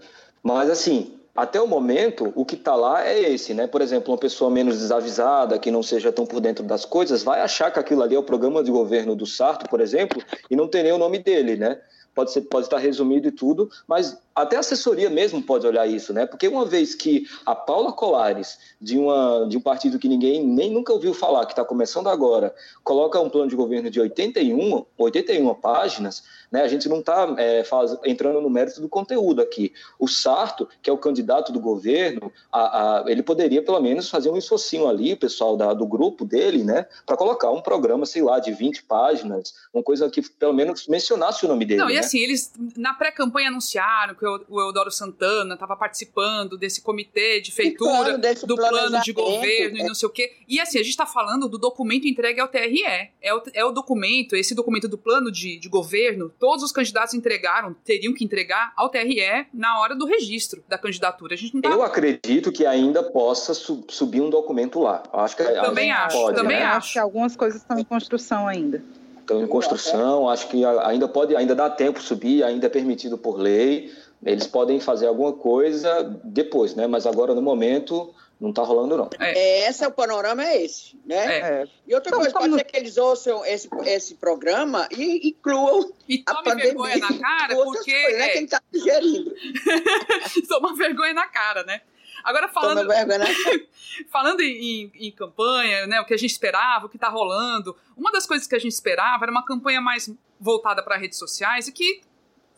mas 0.43 0.71
assim, 0.71 1.17
até 1.37 1.61
o 1.61 1.67
momento, 1.67 2.33
o 2.35 2.45
que 2.45 2.55
está 2.55 2.75
lá 2.75 3.07
é 3.07 3.21
esse, 3.31 3.53
né? 3.53 3.67
Por 3.67 3.83
exemplo, 3.83 4.13
uma 4.13 4.19
pessoa 4.19 4.51
menos 4.51 4.79
desavisada, 4.79 5.59
que 5.59 5.71
não 5.71 5.83
seja 5.83 6.11
tão 6.11 6.25
por 6.25 6.41
dentro 6.41 6.65
das 6.65 6.87
coisas, 6.87 7.23
vai 7.23 7.43
achar 7.43 7.71
que 7.71 7.79
aquilo 7.79 8.03
ali 8.03 8.15
é 8.15 8.19
o 8.19 8.23
programa 8.23 8.65
de 8.65 8.71
governo 8.71 9.15
do 9.15 9.27
Sarto, 9.27 9.69
por 9.69 9.81
exemplo, 9.81 10.23
e 10.51 10.57
não 10.57 10.67
tem 10.67 10.83
nem 10.83 10.93
o 10.93 10.99
nome 10.99 11.19
dele, 11.19 11.57
né? 11.57 11.79
Pode, 12.17 12.33
ser, 12.33 12.41
pode 12.41 12.65
estar 12.65 12.79
resumido 12.79 13.29
e 13.29 13.31
tudo, 13.31 13.71
mas 13.87 14.19
até 14.35 14.57
a 14.57 14.61
assessoria 14.61 15.11
mesmo 15.11 15.43
pode 15.43 15.67
olhar 15.67 15.87
isso, 15.87 16.15
né? 16.15 16.27
Porque 16.27 16.49
uma 16.49 16.65
vez 16.65 16.95
que 16.95 17.27
a 17.45 17.55
Paula 17.55 17.93
Colares, 17.93 18.59
de, 18.81 18.99
uma, 18.99 19.47
de 19.47 19.57
um 19.57 19.61
partido 19.61 19.99
que 19.99 20.09
ninguém 20.09 20.43
nem 20.43 20.71
nunca 20.71 20.95
ouviu 20.95 21.13
falar, 21.13 21.45
que 21.45 21.53
está 21.53 21.65
começando 21.65 22.09
agora, 22.09 22.55
coloca 22.83 23.21
um 23.21 23.29
plano 23.29 23.49
de 23.49 23.57
governo 23.57 23.91
de 23.91 24.01
81, 24.01 24.85
81 24.99 25.55
páginas, 25.55 26.23
né? 26.51 26.63
A 26.63 26.69
gente 26.69 26.89
não 26.89 27.01
está 27.01 27.35
é, 27.39 27.63
entrando 28.05 28.41
no 28.41 28.51
mérito 28.51 28.81
do 28.81 28.89
conteúdo 28.89 29.41
aqui. 29.43 29.73
O 29.99 30.07
Sarto, 30.07 30.69
que 30.83 30.89
é 30.89 30.93
o 30.93 30.99
candidato 30.99 31.51
do 31.51 31.59
governo, 31.59 32.33
a, 32.53 33.01
a, 33.01 33.11
ele 33.11 33.23
poderia 33.23 33.63
pelo 33.63 33.81
menos 33.81 34.09
fazer 34.09 34.31
um 34.31 34.37
esforcinho 34.37 34.87
ali, 34.87 35.15
o 35.15 35.19
pessoal 35.19 35.57
da, 35.57 35.73
do 35.73 35.87
grupo 35.87 36.25
dele, 36.25 36.63
né? 36.63 36.87
Para 37.05 37.17
colocar 37.17 37.51
um 37.51 37.61
programa, 37.61 38.05
sei 38.05 38.23
lá, 38.23 38.39
de 38.39 38.53
20 38.53 38.85
páginas, 38.85 39.55
uma 39.73 39.83
coisa 39.83 40.11
que 40.11 40.23
pelo 40.23 40.53
menos 40.53 40.87
mencionasse 40.87 41.45
o 41.45 41.49
nome 41.49 41.65
dele. 41.65 41.81
Não, 41.81 41.89
né? 41.89 41.95
Assim, 42.07 42.19
eles 42.19 42.53
na 42.77 42.95
pré-campanha 42.95 43.49
anunciaram 43.49 44.15
que 44.15 44.25
o 44.25 44.61
Eudoro 44.61 44.91
Santana 44.91 45.55
estava 45.55 45.77
participando 45.77 46.57
desse 46.57 46.81
comitê 46.81 47.41
de 47.41 47.53
feitura, 47.53 48.19
do 48.19 48.57
plano 48.57 49.01
de 49.03 49.13
governo 49.13 49.79
e 49.79 49.85
não 49.85 49.95
sei 49.95 50.09
o 50.09 50.13
quê. 50.13 50.37
E 50.49 50.61
assim, 50.61 50.79
a 50.79 50.83
gente 50.83 50.91
está 50.91 51.07
falando 51.07 51.49
do 51.49 51.59
documento 51.59 52.07
entregue 52.07 52.41
ao 52.41 52.49
TRE. 52.49 52.83
É 53.21 53.35
o, 53.35 53.43
é 53.53 53.65
o 53.65 53.73
documento, 53.73 54.37
esse 54.37 54.55
documento 54.55 54.89
do 54.89 54.99
plano 54.99 55.31
de, 55.31 55.59
de 55.59 55.69
governo, 55.69 56.33
todos 56.39 56.65
os 56.65 56.73
candidatos 56.73 57.15
entregaram, 57.15 57.75
teriam 57.85 58.15
que 58.15 58.25
entregar 58.25 58.73
ao 58.77 58.89
TRE 58.89 59.47
na 59.53 59.81
hora 59.81 59.95
do 59.95 60.07
registro 60.07 60.63
da 60.69 60.79
candidatura. 60.79 61.35
A 61.35 61.37
gente 61.37 61.55
não 61.55 61.63
tá... 61.63 61.71
Eu 61.71 61.83
acredito 61.83 62.53
que 62.53 62.65
ainda 62.65 63.03
possa 63.03 63.55
su 63.55 63.85
subir 63.89 64.21
um 64.21 64.31
documento 64.31 64.81
lá. 64.81 65.03
Acho 65.13 65.37
que 65.37 65.45
também 65.45 65.91
acho, 65.91 66.17
pode, 66.17 66.37
também 66.37 66.59
né? 66.59 66.65
acho. 66.65 66.77
acho 66.77 66.93
que 66.95 66.99
algumas 66.99 67.37
coisas 67.37 67.61
estão 67.61 67.79
em 67.79 67.85
construção 67.85 68.47
ainda 68.47 68.83
estão 69.27 69.43
em 69.43 69.47
construção, 69.47 70.29
acho 70.29 70.49
que 70.49 70.65
ainda 70.65 71.09
pode, 71.09 71.35
ainda 71.35 71.55
dá 71.55 71.69
tempo 71.69 72.01
subir, 72.01 72.45
ainda 72.45 72.67
é 72.67 72.71
permitido 72.71 73.19
por 73.19 73.39
lei. 73.39 73.93
Eles 74.25 74.47
podem 74.47 74.81
fazer 74.81 75.07
alguma 75.07 75.33
coisa 75.33 76.19
depois, 76.25 76.75
né? 76.75 76.87
Mas 76.87 77.07
agora, 77.07 77.35
no 77.35 77.43
momento, 77.43 78.15
não 78.41 78.51
está 78.51 78.63
rolando, 78.63 78.97
não. 78.97 79.11
É. 79.19 79.39
é. 79.39 79.69
Esse 79.69 79.85
é 79.85 79.89
o 79.89 79.93
panorama, 79.93 80.45
é 80.45 80.63
esse, 80.63 80.99
né? 81.05 81.39
É. 81.39 81.69
E 81.87 81.95
outra 81.95 82.11
então, 82.11 82.21
coisa, 82.21 82.39
pode 82.39 82.55
ser 82.55 82.65
que 82.65 82.77
eles 82.77 82.97
ouçam 82.97 83.45
esse, 83.45 83.69
esse 83.85 84.15
programa 84.15 84.89
e 84.91 85.29
incluam 85.29 85.93
e 86.09 86.23
a 86.27 86.35
pandemia. 86.37 86.65
vergonha 86.65 86.97
na 86.99 87.19
cara, 87.19 87.55
porque... 87.57 87.93
Coisas, 87.93 88.19
né, 88.19 88.27
é. 88.27 88.29
Quem 88.31 88.45
está 88.45 88.63
digerindo. 88.73 89.35
Toma 90.49 90.75
vergonha 90.75 91.13
na 91.13 91.27
cara, 91.27 91.63
né? 91.65 91.81
Agora 92.27 92.49
falando, 92.49 92.81
falando 94.11 94.41
em, 94.41 94.91
em, 94.97 95.07
em, 95.07 95.13
campanha, 95.13 95.87
né, 95.87 96.01
o 96.01 96.05
que 96.05 96.13
a 96.13 96.17
gente 96.17 96.33
esperava, 96.33 96.87
o 96.87 96.89
que 96.89 96.97
está 96.97 97.09
rolando, 97.09 97.77
uma 97.97 98.11
das 98.11 98.27
coisas 98.27 98.49
que 98.49 98.55
a 98.57 98.59
gente 98.59 98.73
esperava 98.73 99.25
era 99.25 99.31
uma 99.31 99.45
campanha 99.45 99.81
mais 99.81 100.13
voltada 100.41 100.83
para 100.83 100.97
redes 100.97 101.21
sociais 101.21 101.69
e 101.69 101.73
que 101.73 102.01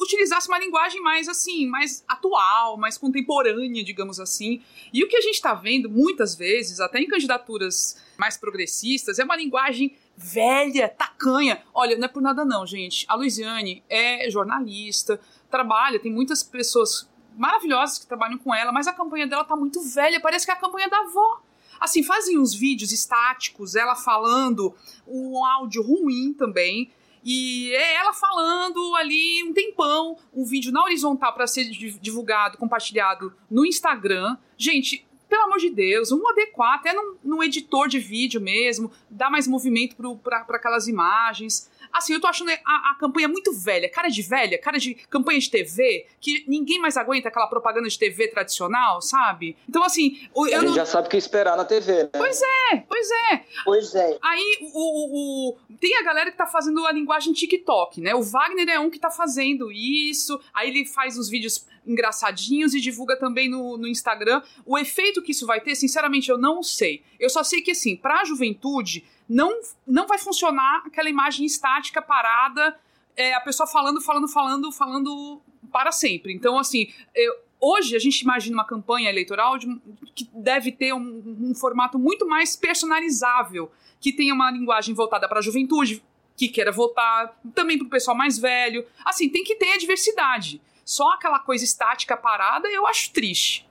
utilizasse 0.01 0.49
uma 0.49 0.59
linguagem 0.59 1.03
mais 1.03 1.29
assim, 1.29 1.67
mais 1.67 2.03
atual, 2.09 2.79
mais 2.79 2.97
contemporânea, 2.97 3.85
digamos 3.85 4.19
assim. 4.19 4.63
E 4.91 5.05
o 5.05 5.09
que 5.09 5.17
a 5.17 5.21
gente 5.21 5.35
está 5.35 5.53
vendo 5.53 5.91
muitas 5.91 6.35
vezes, 6.35 6.81
até 6.81 7.01
em 7.01 7.07
candidaturas 7.07 8.03
mais 8.17 8.39
progressistas, 8.39 9.19
é 9.19 9.25
uma 9.25 9.37
linguagem 9.37 9.95
velha, 10.17 10.89
tacanha. 10.89 11.63
Olha, 11.75 11.97
não 11.97 12.07
é 12.07 12.09
por 12.09 12.23
nada 12.23 12.43
não, 12.43 12.67
gente. 12.67 13.05
A 13.07 13.15
Luiziane 13.17 13.83
é 13.87 14.31
jornalista, 14.31 15.21
trabalha, 15.51 15.99
tem 15.99 16.13
muitas 16.13 16.43
pessoas 16.43 17.08
maravilhosas 17.39 17.99
que 17.99 18.07
trabalham 18.07 18.39
com 18.39 18.55
ela, 18.55 18.73
mas 18.73 18.87
a 18.87 18.93
campanha 18.93 19.27
dela 19.27 19.45
tá 19.45 19.57
muito 19.57 19.81
velha, 19.83 20.21
parece 20.21 20.45
que 20.45 20.51
é 20.51 20.55
a 20.55 20.59
campanha 20.59 20.89
da 20.89 20.99
avó. 20.99 21.41
Assim, 21.81 22.03
fazem 22.03 22.39
uns 22.39 22.55
vídeos 22.55 22.91
estáticos, 22.91 23.77
ela 23.77 23.95
falando, 23.95 24.75
um 25.07 25.45
áudio 25.45 25.83
ruim 25.83 26.35
também. 26.35 26.91
E 27.25 27.73
é 27.73 27.95
ela 27.95 28.13
falando 28.13 28.95
ali 28.97 29.43
um 29.45 29.53
tempão, 29.53 30.17
um 30.33 30.45
vídeo 30.45 30.73
na 30.73 30.83
horizontal 30.83 31.33
para 31.35 31.47
ser 31.47 31.65
divulgado, 32.01 32.59
compartilhado 32.59 33.33
no 33.51 33.67
Instagram. 33.67 34.37
Gente, 34.57 35.07
pelo 35.29 35.43
amor 35.43 35.59
de 35.59 35.69
Deus, 35.69 36.11
vamos 36.11 36.29
adequar 36.31 36.75
até 36.75 36.93
no, 36.93 37.19
no 37.23 37.45
editor 37.45 37.87
de 37.87 37.99
vídeo 37.99 38.41
mesmo, 38.41 38.91
dar 39.11 39.31
mais 39.31 39.47
movimento 39.47 39.95
para 40.23 40.39
aquelas 40.39 40.89
imagens. 40.89 41.71
Assim, 41.99 42.15
eu 42.15 42.21
tô 42.21 42.27
achando 42.27 42.51
a, 42.51 42.91
a, 42.91 42.97
campanha 42.99 43.29
muito 43.29 43.53
velha, 43.53 43.89
cara 43.91 44.09
de 44.09 44.23
velha, 44.23 44.59
cara 44.59 44.79
de 44.79 44.95
campanha 45.11 45.39
de 45.39 45.51
TV, 45.51 46.07
que 46.21 46.45
ninguém 46.49 46.79
mais 46.81 46.97
aguenta 46.97 47.29
aquela 47.29 47.47
propaganda 47.47 47.89
de 47.89 47.99
TV 47.99 48.29
tradicional, 48.29 49.03
sabe? 49.03 49.57
Então, 49.69 49.83
assim. 49.83 50.29
Eu 50.35 50.45
a 50.45 50.49
gente 50.49 50.65
não... 50.65 50.75
já 50.75 50.87
sabe 50.87 51.09
o 51.09 51.11
que 51.11 51.17
esperar 51.17 51.57
na 51.57 51.65
TV, 51.65 52.05
né? 52.05 52.11
Pois 52.13 52.41
é, 52.41 52.77
pois 52.89 53.11
é. 53.11 53.45
Pois 53.65 53.95
é. 53.95 54.19
Aí, 54.23 54.59
o, 54.73 54.79
o, 54.79 55.51
o, 55.51 55.77
tem 55.81 55.97
a 55.97 56.03
galera 56.03 56.31
que 56.31 56.37
tá 56.37 56.47
fazendo 56.47 56.85
a 56.87 56.93
linguagem 56.93 57.33
TikTok, 57.33 58.01
né? 58.01 58.15
O 58.15 58.23
Wagner 58.23 58.69
é 58.69 58.81
um 58.81 58.91
que 58.91 58.99
tá 58.99 59.11
fazendo 59.11 59.71
isso, 59.73 60.41
aí 60.55 60.69
ele 60.69 60.87
faz 60.87 61.19
os 61.19 61.29
vídeos 61.29 61.67
engraçadinhos 61.87 62.75
e 62.75 62.81
divulga 62.81 63.17
também 63.17 63.49
no, 63.49 63.77
no 63.77 63.89
Instagram. 63.89 64.43
O 64.65 64.79
efeito 64.79 65.23
que 65.23 65.33
isso 65.33 65.47
vai 65.47 65.61
ter, 65.61 65.75
sinceramente, 65.75 66.31
eu 66.31 66.39
não 66.39 66.63
sei. 66.63 67.03
Eu 67.19 67.31
só 67.31 67.43
sei 67.43 67.61
que, 67.63 67.71
assim, 67.71 67.97
pra 67.97 68.25
juventude 68.25 69.05
não, 69.29 69.61
não 69.87 70.07
vai 70.07 70.19
funcionar 70.19 70.83
aquela 70.87 71.11
imagem 71.11 71.45
estática, 71.45 72.01
parada, 72.01 72.79
é, 73.17 73.35
a 73.35 73.41
pessoa 73.41 73.67
falando, 73.67 74.01
falando, 74.01 74.29
falando, 74.29 74.73
falando 74.73 75.43
para 75.71 75.93
sempre. 75.93 76.33
Então, 76.33 76.59
assim, 76.59 76.93
eu, 77.15 77.35
hoje 77.61 77.95
a 77.95 77.99
gente 77.99 78.21
imagina 78.21 78.57
uma 78.57 78.65
campanha 78.65 79.11
eleitoral 79.11 79.59
de, 79.59 79.67
que 80.15 80.29
deve 80.33 80.73
ter 80.73 80.95
um, 80.95 81.37
um, 81.41 81.55
formato 81.55 81.99
muito 81.99 82.27
mais 82.27 82.57
personalizável, 82.57 83.71
que 84.01 84.13
tenha 84.13 84.33
uma 84.33 84.51
linguagem 84.51 84.95
voltada 84.95 85.29
para 85.29 85.41
a 85.41 85.43
juventude, 85.43 86.03
que 86.37 86.49
queira 86.49 86.71
votar, 86.71 87.37
também 87.55 87.77
para 87.77 87.87
o 87.87 87.91
pessoal 87.91 88.17
mais 88.17 88.39
velho. 88.39 88.87
Assim, 89.05 89.29
tem 89.29 89.43
que 89.43 89.57
ter 89.57 89.73
a 89.73 89.79
diversidade. 89.79 90.63
Só 90.85 91.11
aquela 91.11 91.41
coisa 91.41 91.65
estática, 91.65 92.17
parada, 92.17 92.69
eu 92.69 92.87
acho 92.87 93.13
triste. 93.13 93.68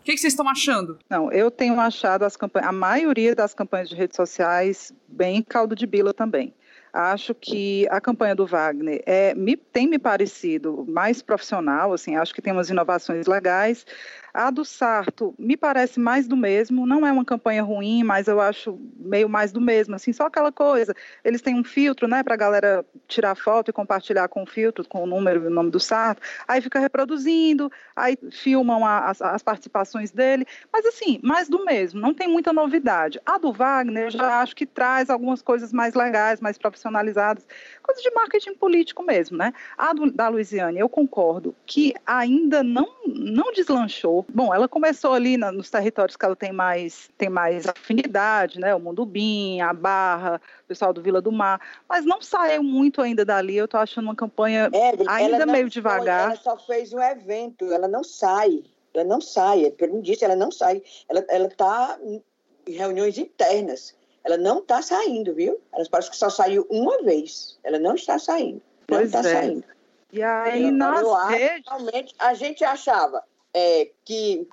O 0.00 0.02
que, 0.02 0.12
que, 0.12 0.18
vocês 0.18 0.32
estão 0.32 0.48
achando? 0.48 0.98
Não, 1.10 1.30
eu 1.30 1.50
tenho 1.50 1.78
achado 1.78 2.24
as 2.24 2.34
campanhas, 2.34 2.68
a 2.68 2.72
maioria 2.72 3.34
das 3.34 3.52
campanhas 3.52 3.88
de 3.88 3.94
redes 3.94 4.16
sociais 4.16 4.92
bem 5.06 5.42
caldo 5.42 5.76
de 5.76 5.86
bila 5.86 6.14
também. 6.14 6.54
Acho 6.92 7.34
que 7.34 7.86
a 7.90 8.00
campanha 8.00 8.34
do 8.34 8.46
Wagner 8.46 9.02
é, 9.06 9.34
me, 9.34 9.56
tem 9.56 9.86
me 9.86 9.98
parecido 9.98 10.84
mais 10.88 11.22
profissional, 11.22 11.92
assim, 11.92 12.16
acho 12.16 12.34
que 12.34 12.42
tem 12.42 12.52
umas 12.52 12.70
inovações 12.70 13.26
legais, 13.26 13.86
a 14.32 14.50
do 14.50 14.64
Sarto 14.64 15.34
me 15.38 15.56
parece 15.56 15.98
mais 15.98 16.26
do 16.28 16.36
mesmo, 16.36 16.86
não 16.86 17.06
é 17.06 17.12
uma 17.12 17.24
campanha 17.24 17.62
ruim, 17.62 18.02
mas 18.02 18.28
eu 18.28 18.40
acho 18.40 18.78
meio 18.96 19.28
mais 19.28 19.52
do 19.52 19.60
mesmo, 19.60 19.94
assim, 19.94 20.12
só 20.12 20.26
aquela 20.26 20.52
coisa. 20.52 20.94
Eles 21.24 21.42
têm 21.42 21.54
um 21.54 21.64
filtro, 21.64 22.06
né, 22.06 22.22
para 22.22 22.34
a 22.34 22.36
galera 22.36 22.84
tirar 23.08 23.34
foto 23.34 23.70
e 23.70 23.72
compartilhar 23.72 24.28
com 24.28 24.42
o 24.42 24.46
filtro, 24.46 24.86
com 24.86 25.02
o 25.02 25.06
número 25.06 25.44
e 25.44 25.46
o 25.48 25.50
nome 25.50 25.70
do 25.70 25.80
Sarto, 25.80 26.22
aí 26.46 26.60
fica 26.60 26.78
reproduzindo, 26.78 27.70
aí 27.94 28.16
filmam 28.30 28.86
a, 28.86 29.10
as, 29.10 29.20
as, 29.20 29.42
participações 29.42 30.10
dele, 30.10 30.46
mas 30.72 30.86
assim, 30.86 31.18
mais 31.22 31.48
do 31.48 31.64
mesmo, 31.64 32.00
não 32.00 32.14
tem 32.14 32.28
muita 32.28 32.52
novidade. 32.52 33.20
A 33.26 33.38
do 33.38 33.52
Wagner 33.52 34.04
eu 34.04 34.10
já 34.10 34.40
acho 34.40 34.54
que 34.54 34.66
traz 34.66 35.10
algumas 35.10 35.42
coisas 35.42 35.72
mais 35.72 35.94
legais, 35.94 36.40
mais 36.40 36.56
profissionalizadas, 36.56 37.46
coisa 37.82 38.00
de 38.00 38.10
marketing 38.14 38.54
político 38.54 39.02
mesmo, 39.02 39.36
né? 39.36 39.52
A 39.76 39.92
do, 39.92 40.10
da 40.10 40.28
Luiziane, 40.28 40.78
eu 40.78 40.88
concordo 40.88 41.54
que 41.66 41.94
ainda 42.06 42.62
não, 42.62 42.88
não 43.06 43.52
deslanchou 43.52 44.19
Bom, 44.28 44.54
ela 44.54 44.68
começou 44.68 45.12
ali 45.12 45.36
na, 45.36 45.50
nos 45.50 45.70
territórios 45.70 46.16
que 46.16 46.24
ela 46.24 46.36
tem 46.36 46.52
mais, 46.52 47.10
tem 47.16 47.28
mais 47.28 47.66
afinidade, 47.66 48.58
né? 48.58 48.74
O 48.74 48.80
Mundubim, 48.80 49.60
a 49.60 49.72
Barra, 49.72 50.40
o 50.64 50.68
pessoal 50.68 50.92
do 50.92 51.02
Vila 51.02 51.20
do 51.20 51.32
Mar, 51.32 51.60
mas 51.88 52.04
não 52.04 52.20
saiu 52.20 52.62
muito 52.62 53.00
ainda 53.00 53.24
dali. 53.24 53.56
Eu 53.56 53.64
estou 53.64 53.80
achando 53.80 54.04
uma 54.04 54.14
campanha 54.14 54.70
é, 54.72 54.92
ainda 55.08 55.46
meio 55.46 55.64
foi, 55.64 55.70
devagar. 55.70 56.30
Ela 56.30 56.36
só 56.36 56.56
fez 56.56 56.92
um 56.92 57.00
evento, 57.00 57.72
ela 57.72 57.88
não 57.88 58.04
sai. 58.04 58.62
Ela 58.92 59.04
não 59.04 59.20
sai, 59.20 59.70
pelo 59.70 59.92
menos 59.92 60.06
disse, 60.06 60.24
ela 60.24 60.36
não 60.36 60.50
sai. 60.50 60.82
Ela 61.08 61.46
está 61.46 61.98
em 62.02 62.22
reuniões 62.66 63.18
internas. 63.18 63.94
Ela 64.24 64.36
não 64.36 64.58
está 64.58 64.82
saindo, 64.82 65.34
viu? 65.34 65.60
Ela 65.72 65.84
parece 65.90 66.10
que 66.10 66.16
só 66.16 66.28
saiu 66.28 66.66
uma 66.68 67.02
vez. 67.02 67.58
Ela 67.62 67.78
não 67.78 67.94
está 67.94 68.18
saindo. 68.18 68.60
Não 68.88 68.98
pois 68.98 69.06
está 69.06 69.20
é. 69.20 69.22
saindo. 69.22 69.64
E 70.12 70.22
aí, 70.22 70.70
nas 70.70 71.06
redes... 71.28 71.64
Realmente, 71.66 72.14
a 72.18 72.34
gente 72.34 72.64
achava 72.64 73.22
é, 73.54 73.90
que 74.04 74.48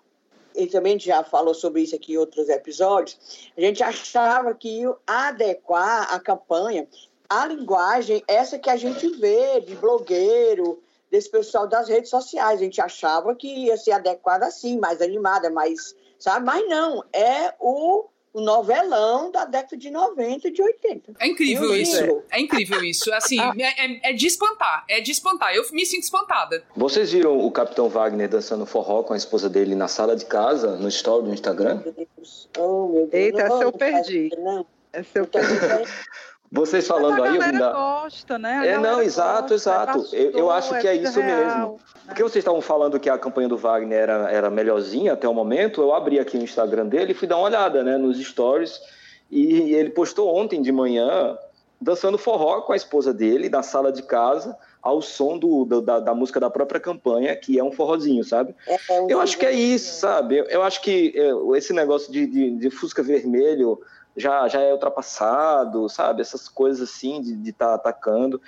ele 0.56 0.68
também 0.68 1.00
já 1.00 1.24
falou 1.24 1.54
sobre 1.54 1.84
isso 1.84 1.96
aqui 1.96 2.14
em 2.14 2.18
outros 2.18 2.50
episódios, 2.50 3.52
a 3.56 3.62
gente 3.62 3.84
achava 3.84 4.54
que 4.56 4.82
ia 4.82 4.96
adequar 5.06 6.14
a 6.14 6.20
campanha 6.20 6.88
à 7.30 7.46
linguagem 7.46 8.24
essa 8.28 8.58
que 8.58 8.70
a 8.70 8.78
gente 8.78 9.08
vê 9.10 9.62
de 9.62 9.76
blogueiro, 9.76 10.82
desse 11.10 11.30
pessoal 11.30 11.68
das 11.68 11.88
redes 11.88 12.10
sociais. 12.10 12.60
A 12.60 12.64
gente 12.64 12.82
achava 12.82 13.34
que 13.36 13.48
ia 13.48 13.78
ser 13.78 13.92
adequada 13.92 14.46
assim, 14.46 14.78
mais 14.78 15.02
animada, 15.02 15.50
mais, 15.50 15.96
sabe? 16.20 16.46
Mas 16.46 16.68
não, 16.68 17.04
é 17.14 17.54
o 17.60 18.06
o 18.38 18.42
novelão 18.42 19.32
da 19.32 19.46
década 19.46 19.76
de 19.76 19.90
90 19.90 20.48
e 20.48 20.52
de 20.52 20.62
80. 20.62 21.14
É 21.20 21.28
incrível 21.28 21.76
isso. 21.76 22.22
É 22.30 22.40
incrível 22.40 22.84
isso. 22.84 23.12
Assim, 23.12 23.40
é, 23.60 23.86
é, 23.86 24.12
é, 24.12 24.14
de 24.14 24.28
espantar. 24.28 24.86
É 24.88 25.02
de 25.02 25.12
espantar. 25.12 25.56
Eu 25.56 25.64
me 25.72 25.84
sinto 25.88 26.04
espantada. 26.04 26.64
Vocês 26.76 27.12
viram 27.12 27.36
o 27.36 27.52
Capitão 27.52 27.90
Wagner 27.90 28.30
dançando 28.30 28.64
forró 28.68 29.02
com 29.02 29.14
a 29.14 29.18
esposa 29.18 29.50
dele 29.50 29.74
na 29.74 29.88
sala 29.88 30.16
de 30.16 30.26
casa, 30.26 30.76
no 30.76 30.88
story 30.88 31.26
do 31.26 31.34
Instagram? 31.34 31.82
Meu 31.84 31.94
Deus. 31.94 32.48
Oh, 32.60 32.88
meu 32.90 33.08
Deus. 33.08 33.14
Eita, 33.14 33.42
essa 33.42 33.64
eu 33.64 33.72
perdi. 33.72 34.30
Não. 34.38 34.66
Essa 34.94 35.18
eu 35.18 35.26
perdi. 35.26 35.92
Vocês 36.52 36.88
falando 36.88 37.24
aí, 37.24 37.36
eu 37.36 37.60
da... 37.60 37.74
gosta, 37.74 38.38
né? 38.38 38.60
A 38.60 38.66
é, 38.66 38.78
não, 38.78 39.02
exato, 39.02 39.54
gosta, 39.54 39.54
exato. 39.54 40.06
É 40.14 40.20
eu, 40.20 40.32
eu, 40.32 40.52
acho 40.52 40.78
que 40.80 40.88
é, 40.88 40.92
é 40.92 40.96
isso 40.96 41.20
real, 41.20 41.38
mesmo. 41.38 41.74
Né? 41.74 41.78
Porque 42.06 42.24
vocês 42.24 42.42
estavam 42.42 42.62
falando 42.62 43.00
que 43.00 43.10
a 43.10 43.18
campanha 43.18 43.50
do 43.50 43.58
Wagner 43.58 44.00
era, 44.00 44.32
era 44.32 44.50
melhorzinha 44.50 45.14
até 45.14 45.28
o 45.28 45.34
momento, 45.34 45.82
eu 45.82 45.94
abri 45.94 46.20
aqui 46.20 46.38
o 46.38 46.44
Instagram 46.44 46.88
dele 46.88 47.12
e 47.12 47.16
fui 47.16 47.28
dar 47.28 47.38
uma 47.38 47.48
olhada, 47.48 47.84
né, 47.84 47.98
nos 47.98 48.18
stories, 48.18 48.80
e 49.30 49.74
ele 49.74 49.90
postou 49.90 50.34
ontem 50.34 50.62
de 50.62 50.72
manhã 50.72 51.38
dançando 51.80 52.18
forró 52.18 52.62
com 52.62 52.74
a 52.74 52.76
esposa 52.76 53.14
dele 53.14 53.50
na 53.50 53.62
sala 53.62 53.92
de 53.92 54.02
casa, 54.02 54.58
ao 54.82 55.02
som 55.02 55.38
do, 55.38 55.66
do 55.66 55.82
da, 55.82 56.00
da, 56.00 56.16
música 56.16 56.40
da 56.40 56.50
própria 56.50 56.80
campanha, 56.80 57.36
que 57.36 57.60
é 57.60 57.64
um 57.64 57.72
forrozinho, 57.72 58.24
sabe? 58.24 58.56
É, 58.68 58.74
é 58.74 59.06
eu 59.10 59.20
acho 59.20 59.38
que 59.38 59.46
é 59.46 59.52
isso, 59.52 60.00
sabe? 60.00 60.38
Eu, 60.38 60.46
eu 60.46 60.64
acho 60.64 60.82
que 60.82 61.14
é, 61.16 61.58
esse 61.58 61.74
negócio 61.74 62.12
de, 62.12 62.26
de, 62.26 62.52
de 62.52 62.70
Fusca 62.70 63.04
Vermelho 63.04 63.80
já, 64.18 64.48
já 64.48 64.60
é 64.60 64.74
ultrapassado, 64.74 65.88
sabe? 65.88 66.22
Essas 66.22 66.50
coisas 66.50 66.90
assim 66.90 67.22
de 67.22 67.50
estar 67.50 67.68
tá 67.68 67.76
atacando. 67.76 68.42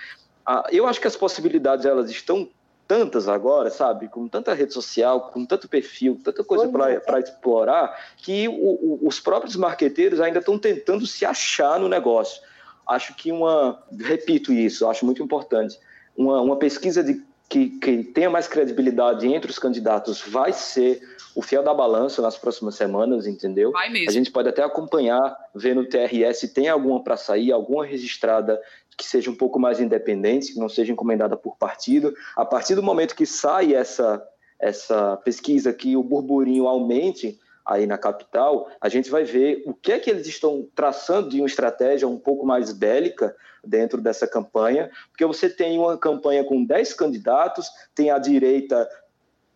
Ah, 0.46 0.68
eu 0.72 0.88
acho 0.88 1.00
que 1.00 1.08
as 1.08 1.16
possibilidades 1.16 1.86
elas 1.86 2.10
estão 2.10 2.50
tantas 2.88 3.30
agora, 3.30 3.70
sabe? 3.70 4.08
Com 4.08 4.28
tanta 4.28 4.52
rede 4.52 4.74
social, 4.74 5.30
com 5.30 5.46
tanto 5.46 5.70
perfil, 5.70 6.20
tanta 6.24 6.44
coisa 6.44 6.68
para 6.68 7.20
explorar, 7.20 7.96
que 8.18 8.48
o, 8.48 8.52
o, 8.52 9.00
os 9.04 9.20
próprios 9.20 9.56
marqueteiros 9.56 10.20
ainda 10.20 10.40
estão 10.40 10.58
tentando 10.58 11.06
se 11.06 11.24
achar 11.24 11.80
no 11.80 11.88
negócio. 11.88 12.41
Acho 12.88 13.14
que 13.16 13.32
uma, 13.32 13.84
repito 13.96 14.52
isso, 14.52 14.90
acho 14.90 15.06
muito 15.06 15.22
importante, 15.22 15.80
uma, 16.18 16.41
uma 16.41 16.56
pesquisa 16.56 17.04
de, 17.04 17.24
que, 17.50 17.70
que 17.80 18.04
tenha 18.04 18.30
mais 18.30 18.48
credibilidade 18.48 19.28
entre 19.28 19.50
os 19.50 19.58
candidatos 19.58 20.22
vai 20.22 20.54
ser 20.54 21.02
o 21.36 21.42
fiel 21.42 21.64
da 21.64 21.74
balança 21.74 22.22
nas 22.22 22.38
próximas 22.38 22.76
semanas, 22.76 23.26
entendeu? 23.26 23.72
Vai 23.72 23.90
mesmo. 23.90 24.10
A 24.10 24.14
gente 24.14 24.32
pode 24.32 24.50
até 24.50 24.64
acompanhar, 24.64 25.36
ver 25.56 25.76
no 25.76 25.86
TRS 25.86 26.40
se 26.40 26.54
tem 26.54 26.70
alguma 26.70 27.04
para 27.04 27.18
sair, 27.18 27.52
alguma 27.52 27.86
registrada 27.86 28.62
que 28.96 29.06
seja 29.06 29.32
um 29.32 29.36
pouco 29.36 29.58
mais 29.58 29.80
independente, 29.80 30.54
que 30.54 30.60
não 30.60 30.68
seja 30.68 30.92
encomendada 30.92 31.38
por 31.38 31.56
partido. 31.58 32.14
A 32.36 32.46
partir 32.46 32.76
do 32.76 32.84
momento 32.84 33.16
que 33.16 33.26
sai 33.26 33.74
essa, 33.74 34.22
essa 34.60 35.18
pesquisa, 35.18 35.74
que 35.74 35.96
o 35.96 36.04
burburinho 36.04 36.68
aumente 36.68 37.40
aí 37.65 37.86
na 37.86 37.98
capital, 37.98 38.69
a 38.80 38.90
gente 38.90 39.10
vai 39.10 39.23
ver 39.23 39.64
o 39.65 39.73
que 39.73 39.91
é 39.91 39.99
que 39.99 40.10
eles 40.10 40.27
estão 40.27 40.68
traçando 40.76 41.30
de 41.30 41.40
uma 41.40 41.48
estratégia 41.48 42.07
um 42.07 42.18
pouco 42.18 42.45
mais 42.45 42.72
bélica 42.73 43.36
dentro 43.64 44.02
dessa 44.02 44.27
campanha, 44.27 44.90
porque 45.10 45.26
você 45.26 45.49
tem 45.49 45.77
uma 45.77 45.98
campanha 45.98 46.44
com 46.44 46.64
10 46.64 46.94
candidatos, 46.94 47.69
tem 47.94 48.10
a 48.10 48.18
direita 48.18 48.88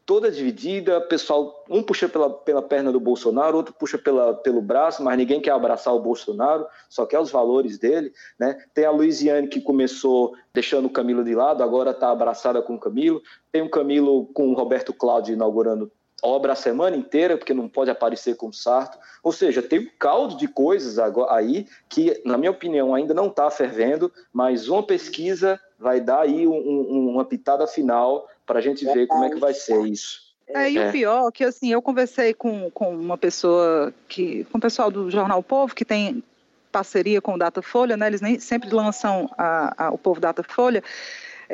toda 0.05 0.29
dividida, 0.29 0.99
pessoal, 1.01 1.63
um 1.69 1.81
puxa 1.81 2.09
pela, 2.09 2.29
pela 2.29 2.61
perna 2.61 2.91
do 2.91 2.99
Bolsonaro, 2.99 3.57
outro 3.57 3.73
puxa 3.73 3.97
pela, 3.97 4.33
pelo 4.33 4.61
braço, 4.61 5.03
mas 5.03 5.17
ninguém 5.17 5.41
quer 5.41 5.51
abraçar 5.51 5.93
o 5.93 5.99
Bolsonaro, 5.99 6.65
só 6.89 7.05
quer 7.05 7.19
os 7.19 7.31
valores 7.31 7.77
dele, 7.77 8.11
né? 8.37 8.57
Tem 8.73 8.85
a 8.85 8.91
Luiziane 8.91 9.47
que 9.47 9.61
começou 9.61 10.33
deixando 10.53 10.85
o 10.85 10.89
Camilo 10.89 11.23
de 11.23 11.33
lado, 11.33 11.63
agora 11.63 11.91
está 11.91 12.11
abraçada 12.11 12.61
com 12.61 12.75
o 12.75 12.79
Camilo, 12.79 13.21
tem 13.51 13.61
o 13.61 13.69
Camilo 13.69 14.27
com 14.33 14.49
o 14.49 14.53
Roberto 14.53 14.93
Cláudio 14.93 15.33
inaugurando 15.33 15.91
obra 16.23 16.53
a 16.53 16.55
semana 16.55 16.95
inteira, 16.95 17.37
porque 17.37 17.53
não 17.53 17.67
pode 17.67 17.91
aparecer 17.91 18.35
com 18.35 18.51
Sarto, 18.51 18.97
ou 19.21 19.31
seja, 19.31 19.61
tem 19.61 19.79
um 19.79 19.89
caldo 19.99 20.37
de 20.37 20.47
coisas 20.47 20.97
aí 21.29 21.67
que, 21.89 22.21
na 22.25 22.37
minha 22.37 22.51
opinião, 22.51 22.95
ainda 22.95 23.13
não 23.13 23.27
está 23.27 23.51
fervendo, 23.51 24.11
mas 24.31 24.69
uma 24.69 24.81
pesquisa 24.81 25.59
vai 25.77 25.99
dar 25.99 26.21
aí 26.21 26.47
um, 26.47 26.55
um, 26.55 27.09
uma 27.09 27.25
pitada 27.25 27.67
final 27.67 28.27
para 28.45 28.59
a 28.59 28.61
gente 28.61 28.85
ver 28.85 29.05
como 29.07 29.25
é 29.25 29.29
que 29.29 29.39
vai 29.39 29.53
ser 29.53 29.85
isso. 29.85 30.23
É, 30.47 30.69
e 30.69 30.77
é. 30.77 30.87
o 30.87 30.91
pior 30.91 31.31
que 31.31 31.43
assim, 31.43 31.71
eu 31.71 31.81
conversei 31.81 32.33
com, 32.33 32.69
com 32.71 32.93
uma 32.95 33.17
pessoa 33.17 33.93
que, 34.07 34.45
com 34.45 34.57
o 34.57 34.61
pessoal 34.61 34.89
do 34.89 35.09
Jornal 35.09 35.41
Povo, 35.43 35.75
que 35.75 35.85
tem 35.85 36.23
parceria 36.71 37.21
com 37.21 37.35
o 37.35 37.37
Datafolha, 37.37 37.95
né? 37.95 38.07
Eles 38.07 38.21
nem 38.21 38.39
sempre 38.39 38.73
lançam 38.73 39.29
a, 39.37 39.85
a, 39.85 39.91
o 39.91 39.97
Povo 39.97 40.19
Datafolha. 40.19 40.83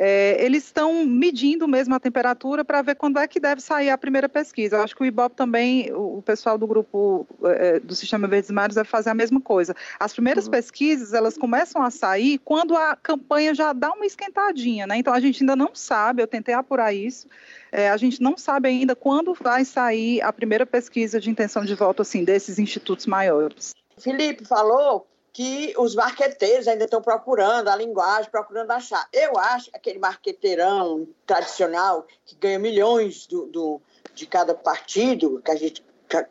É, 0.02 0.42
eles 0.42 0.64
estão 0.64 1.04
medindo 1.04 1.68
mesmo 1.68 1.94
a 1.94 2.00
temperatura 2.00 2.64
para 2.64 2.80
ver 2.80 2.94
quando 2.94 3.18
é 3.18 3.28
que 3.28 3.38
deve 3.38 3.60
sair 3.60 3.90
a 3.90 3.98
primeira 3.98 4.30
pesquisa. 4.30 4.76
Eu 4.76 4.82
acho 4.82 4.96
que 4.96 5.02
o 5.02 5.04
IBOP 5.04 5.36
também, 5.36 5.92
o 5.92 6.22
pessoal 6.22 6.56
do 6.56 6.66
grupo 6.66 7.26
é, 7.44 7.78
do 7.78 7.94
Sistema 7.94 8.26
Verdes 8.26 8.50
Mares 8.50 8.76
vai 8.76 8.84
fazer 8.84 9.10
a 9.10 9.14
mesma 9.14 9.42
coisa. 9.42 9.76
As 9.98 10.14
primeiras 10.14 10.46
uhum. 10.46 10.52
pesquisas, 10.52 11.12
elas 11.12 11.36
começam 11.36 11.82
a 11.82 11.90
sair 11.90 12.38
quando 12.38 12.74
a 12.74 12.96
campanha 12.96 13.54
já 13.54 13.74
dá 13.74 13.92
uma 13.92 14.06
esquentadinha, 14.06 14.86
né? 14.86 14.96
Então 14.96 15.12
a 15.12 15.20
gente 15.20 15.42
ainda 15.42 15.54
não 15.54 15.74
sabe, 15.74 16.22
eu 16.22 16.26
tentei 16.26 16.54
apurar 16.54 16.94
isso, 16.94 17.28
é, 17.70 17.90
a 17.90 17.96
gente 17.98 18.22
não 18.22 18.38
sabe 18.38 18.70
ainda 18.70 18.96
quando 18.96 19.34
vai 19.34 19.66
sair 19.66 20.22
a 20.22 20.32
primeira 20.32 20.64
pesquisa 20.64 21.20
de 21.20 21.28
intenção 21.28 21.62
de 21.62 21.74
voto, 21.74 22.00
assim, 22.00 22.24
desses 22.24 22.58
institutos 22.58 23.04
maiores. 23.04 23.74
Felipe 23.98 24.46
falou 24.46 25.06
que 25.32 25.74
os 25.78 25.94
marqueteiros 25.94 26.66
ainda 26.66 26.84
estão 26.84 27.00
procurando 27.00 27.68
a 27.68 27.76
linguagem, 27.76 28.30
procurando 28.30 28.70
achar. 28.70 29.08
Eu 29.12 29.38
acho 29.38 29.70
aquele 29.72 29.98
marqueteirão 29.98 31.06
tradicional 31.26 32.06
que 32.24 32.34
ganha 32.36 32.58
milhões 32.58 33.26
do, 33.26 33.46
do 33.46 33.80
de 34.14 34.26
cada 34.26 34.54
partido, 34.54 35.40
que 35.42 35.50
a 35.50 35.56
gente 35.56 35.82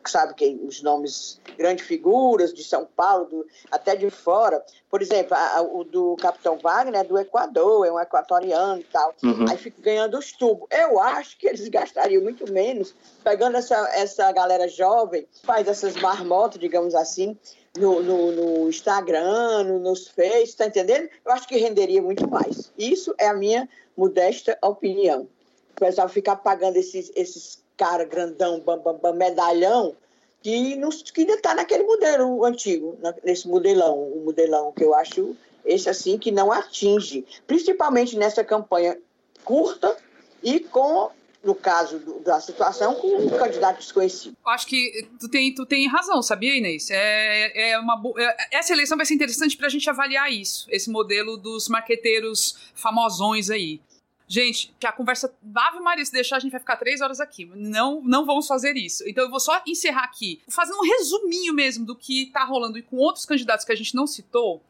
sabe 0.06 0.34
que 0.34 0.60
os 0.62 0.82
nomes, 0.82 1.40
grandes 1.56 1.86
figuras 1.86 2.52
de 2.52 2.62
São 2.62 2.84
Paulo, 2.84 3.24
do, 3.24 3.46
até 3.70 3.96
de 3.96 4.10
fora. 4.10 4.62
Por 4.90 5.00
exemplo, 5.00 5.34
a, 5.34 5.62
o 5.62 5.84
do 5.84 6.16
Capitão 6.16 6.58
Wagner 6.58 7.00
é 7.00 7.04
do 7.04 7.18
Equador, 7.18 7.86
é 7.86 7.90
um 7.90 7.98
equatoriano 7.98 8.80
e 8.80 8.84
tal. 8.84 9.14
Uhum. 9.22 9.46
Aí 9.48 9.56
fica 9.56 9.80
ganhando 9.80 10.18
os 10.18 10.32
tubos. 10.32 10.68
Eu 10.70 11.00
acho 11.00 11.38
que 11.38 11.46
eles 11.46 11.66
gastariam 11.68 12.22
muito 12.22 12.50
menos 12.52 12.94
pegando 13.24 13.56
essa, 13.56 13.76
essa 13.94 14.30
galera 14.32 14.68
jovem, 14.68 15.26
faz 15.42 15.66
essas 15.66 15.96
marmotas, 15.96 16.60
digamos 16.60 16.94
assim, 16.94 17.36
no, 17.76 18.02
no, 18.02 18.32
no 18.32 18.68
Instagram, 18.68 19.64
no, 19.64 19.78
nos 19.78 20.08
Face, 20.08 20.56
tá 20.56 20.66
entendendo? 20.66 21.08
Eu 21.24 21.32
acho 21.32 21.46
que 21.46 21.56
renderia 21.56 22.02
muito 22.02 22.28
mais. 22.28 22.72
Isso 22.76 23.14
é 23.18 23.28
a 23.28 23.34
minha 23.34 23.68
modesta 23.96 24.56
opinião. 24.62 25.28
O 25.76 25.80
pessoal 25.80 26.08
ficar 26.08 26.36
pagando 26.36 26.76
esses, 26.76 27.10
esses 27.14 27.62
cara 27.76 28.04
grandão, 28.04 28.60
bam, 28.60 28.78
bam, 28.78 28.98
bam, 28.98 29.14
medalhão, 29.14 29.94
que, 30.42 30.78
que 31.14 31.20
ainda 31.22 31.34
está 31.34 31.54
naquele 31.54 31.84
modelo 31.84 32.44
antigo, 32.44 32.98
nesse 33.24 33.48
modelão, 33.48 33.98
o 33.98 34.24
modelão 34.24 34.72
que 34.72 34.84
eu 34.84 34.94
acho 34.94 35.36
esse 35.64 35.88
assim 35.88 36.18
que 36.18 36.30
não 36.30 36.50
atinge, 36.50 37.24
principalmente 37.46 38.16
nessa 38.16 38.42
campanha 38.42 38.98
curta 39.44 39.96
e 40.42 40.60
com 40.60 41.10
no 41.42 41.54
caso 41.54 41.98
do, 41.98 42.20
da 42.20 42.38
situação, 42.40 42.94
com 42.94 43.16
um 43.16 43.30
candidato 43.30 43.78
desconhecido. 43.78 44.36
Acho 44.46 44.66
que 44.66 45.08
tu 45.18 45.28
tem, 45.28 45.54
tu 45.54 45.64
tem 45.64 45.88
razão, 45.88 46.22
sabia, 46.22 46.56
Inês? 46.56 46.90
É, 46.90 47.70
é 47.70 47.78
uma 47.78 48.00
é, 48.18 48.58
essa 48.58 48.72
eleição 48.72 48.96
vai 48.96 49.06
ser 49.06 49.14
interessante 49.14 49.56
para 49.56 49.66
a 49.66 49.70
gente 49.70 49.88
avaliar 49.88 50.30
isso, 50.30 50.66
esse 50.70 50.90
modelo 50.90 51.36
dos 51.36 51.68
marqueteiros 51.68 52.56
famosões 52.74 53.48
aí. 53.48 53.80
Gente, 54.28 54.72
que 54.78 54.86
a 54.86 54.92
conversa. 54.92 55.34
Ave 55.56 55.80
Maria, 55.80 56.04
se 56.04 56.12
deixar, 56.12 56.36
a 56.36 56.38
gente 56.38 56.52
vai 56.52 56.60
ficar 56.60 56.76
três 56.76 57.00
horas 57.00 57.18
aqui. 57.18 57.50
Não, 57.52 58.00
não 58.02 58.24
vamos 58.24 58.46
fazer 58.46 58.76
isso. 58.76 59.02
Então 59.08 59.24
eu 59.24 59.30
vou 59.30 59.40
só 59.40 59.60
encerrar 59.66 60.04
aqui, 60.04 60.40
fazendo 60.48 60.78
um 60.78 60.84
resuminho 60.84 61.52
mesmo 61.52 61.84
do 61.84 61.96
que 61.96 62.26
tá 62.26 62.44
rolando 62.44 62.78
e 62.78 62.82
com 62.82 62.96
outros 62.96 63.26
candidatos 63.26 63.64
que 63.64 63.72
a 63.72 63.74
gente 63.74 63.92
não 63.94 64.06
citou. 64.06 64.62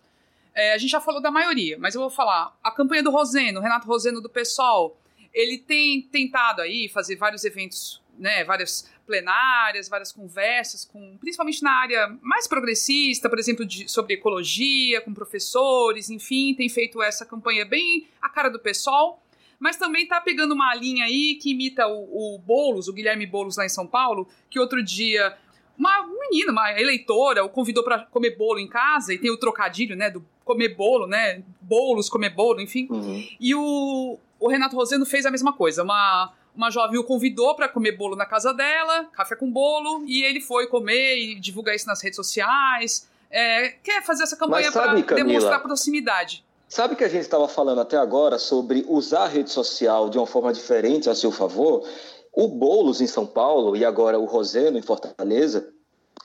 É, 0.54 0.72
a 0.72 0.78
gente 0.78 0.90
já 0.90 1.00
falou 1.00 1.20
da 1.20 1.30
maioria, 1.30 1.76
mas 1.78 1.94
eu 1.94 2.00
vou 2.00 2.08
falar. 2.08 2.56
A 2.62 2.70
campanha 2.70 3.02
do 3.02 3.10
Roseno, 3.10 3.60
Renato 3.60 3.86
Roseno 3.86 4.20
do 4.22 4.30
PSOL, 4.30 4.96
ele 5.32 5.58
tem 5.58 6.02
tentado 6.02 6.60
aí 6.60 6.88
fazer 6.88 7.16
vários 7.16 7.44
eventos, 7.44 8.02
né, 8.18 8.44
várias 8.44 8.90
plenárias, 9.06 9.88
várias 9.88 10.12
conversas, 10.12 10.84
com, 10.84 11.16
principalmente 11.18 11.62
na 11.62 11.72
área 11.72 12.16
mais 12.22 12.46
progressista, 12.46 13.28
por 13.28 13.38
exemplo, 13.38 13.64
de, 13.64 13.90
sobre 13.90 14.14
ecologia, 14.14 15.00
com 15.00 15.12
professores, 15.12 16.10
enfim, 16.10 16.54
tem 16.54 16.68
feito 16.68 17.02
essa 17.02 17.26
campanha 17.26 17.64
bem 17.64 18.08
a 18.20 18.28
cara 18.28 18.48
do 18.48 18.58
PSOL 18.58 19.20
mas 19.60 19.76
também 19.76 20.06
tá 20.06 20.18
pegando 20.18 20.54
uma 20.54 20.74
linha 20.74 21.04
aí 21.04 21.34
que 21.34 21.50
imita 21.50 21.86
o, 21.86 22.34
o 22.34 22.38
Boulos, 22.38 22.88
o 22.88 22.94
Guilherme 22.94 23.26
Boulos 23.26 23.58
lá 23.58 23.66
em 23.66 23.68
São 23.68 23.86
Paulo, 23.86 24.26
que 24.48 24.58
outro 24.58 24.82
dia 24.82 25.36
uma 25.80 26.06
menina, 26.06 26.52
uma 26.52 26.78
eleitora, 26.78 27.42
o 27.42 27.48
convidou 27.48 27.82
para 27.82 28.00
comer 28.00 28.36
bolo 28.36 28.58
em 28.58 28.68
casa, 28.68 29.14
e 29.14 29.18
tem 29.18 29.30
o 29.30 29.38
trocadilho, 29.38 29.96
né, 29.96 30.10
do 30.10 30.22
comer 30.44 30.74
bolo, 30.74 31.06
né, 31.06 31.42
bolos, 31.60 32.10
comer 32.10 32.30
bolo, 32.30 32.60
enfim. 32.60 32.86
Uhum. 32.90 33.26
E 33.40 33.54
o, 33.54 34.18
o 34.40 34.48
Renato 34.48 34.74
Roseno 34.74 35.06
fez 35.06 35.26
a 35.26 35.30
mesma 35.30 35.52
coisa, 35.52 35.82
uma 35.82 36.32
uma 36.54 36.70
jovem 36.70 36.98
o 36.98 37.04
convidou 37.04 37.54
para 37.54 37.68
comer 37.68 37.92
bolo 37.92 38.16
na 38.16 38.26
casa 38.26 38.52
dela, 38.52 39.04
café 39.12 39.36
com 39.36 39.50
bolo, 39.50 40.04
e 40.06 40.22
ele 40.24 40.40
foi 40.40 40.66
comer 40.66 41.16
e 41.16 41.34
divulgar 41.38 41.74
isso 41.74 41.86
nas 41.86 42.02
redes 42.02 42.16
sociais. 42.16 43.08
É, 43.30 43.68
quer 43.82 44.04
fazer 44.04 44.24
essa 44.24 44.36
campanha 44.36 44.72
para 44.72 44.94
demonstrar 45.14 45.62
proximidade. 45.62 46.44
Sabe 46.68 46.96
que 46.96 47.04
a 47.04 47.08
gente 47.08 47.22
estava 47.22 47.48
falando 47.48 47.80
até 47.80 47.96
agora 47.96 48.38
sobre 48.38 48.84
usar 48.88 49.24
a 49.24 49.28
rede 49.28 49.50
social 49.50 50.08
de 50.08 50.18
uma 50.18 50.26
forma 50.26 50.52
diferente 50.52 51.08
a 51.08 51.14
seu 51.14 51.30
favor? 51.30 51.86
O 52.32 52.48
Boulos 52.48 53.00
em 53.00 53.06
São 53.06 53.26
Paulo 53.26 53.76
e 53.76 53.84
agora 53.84 54.18
o 54.18 54.24
Roseno 54.24 54.78
em 54.78 54.82
Fortaleza 54.82 55.72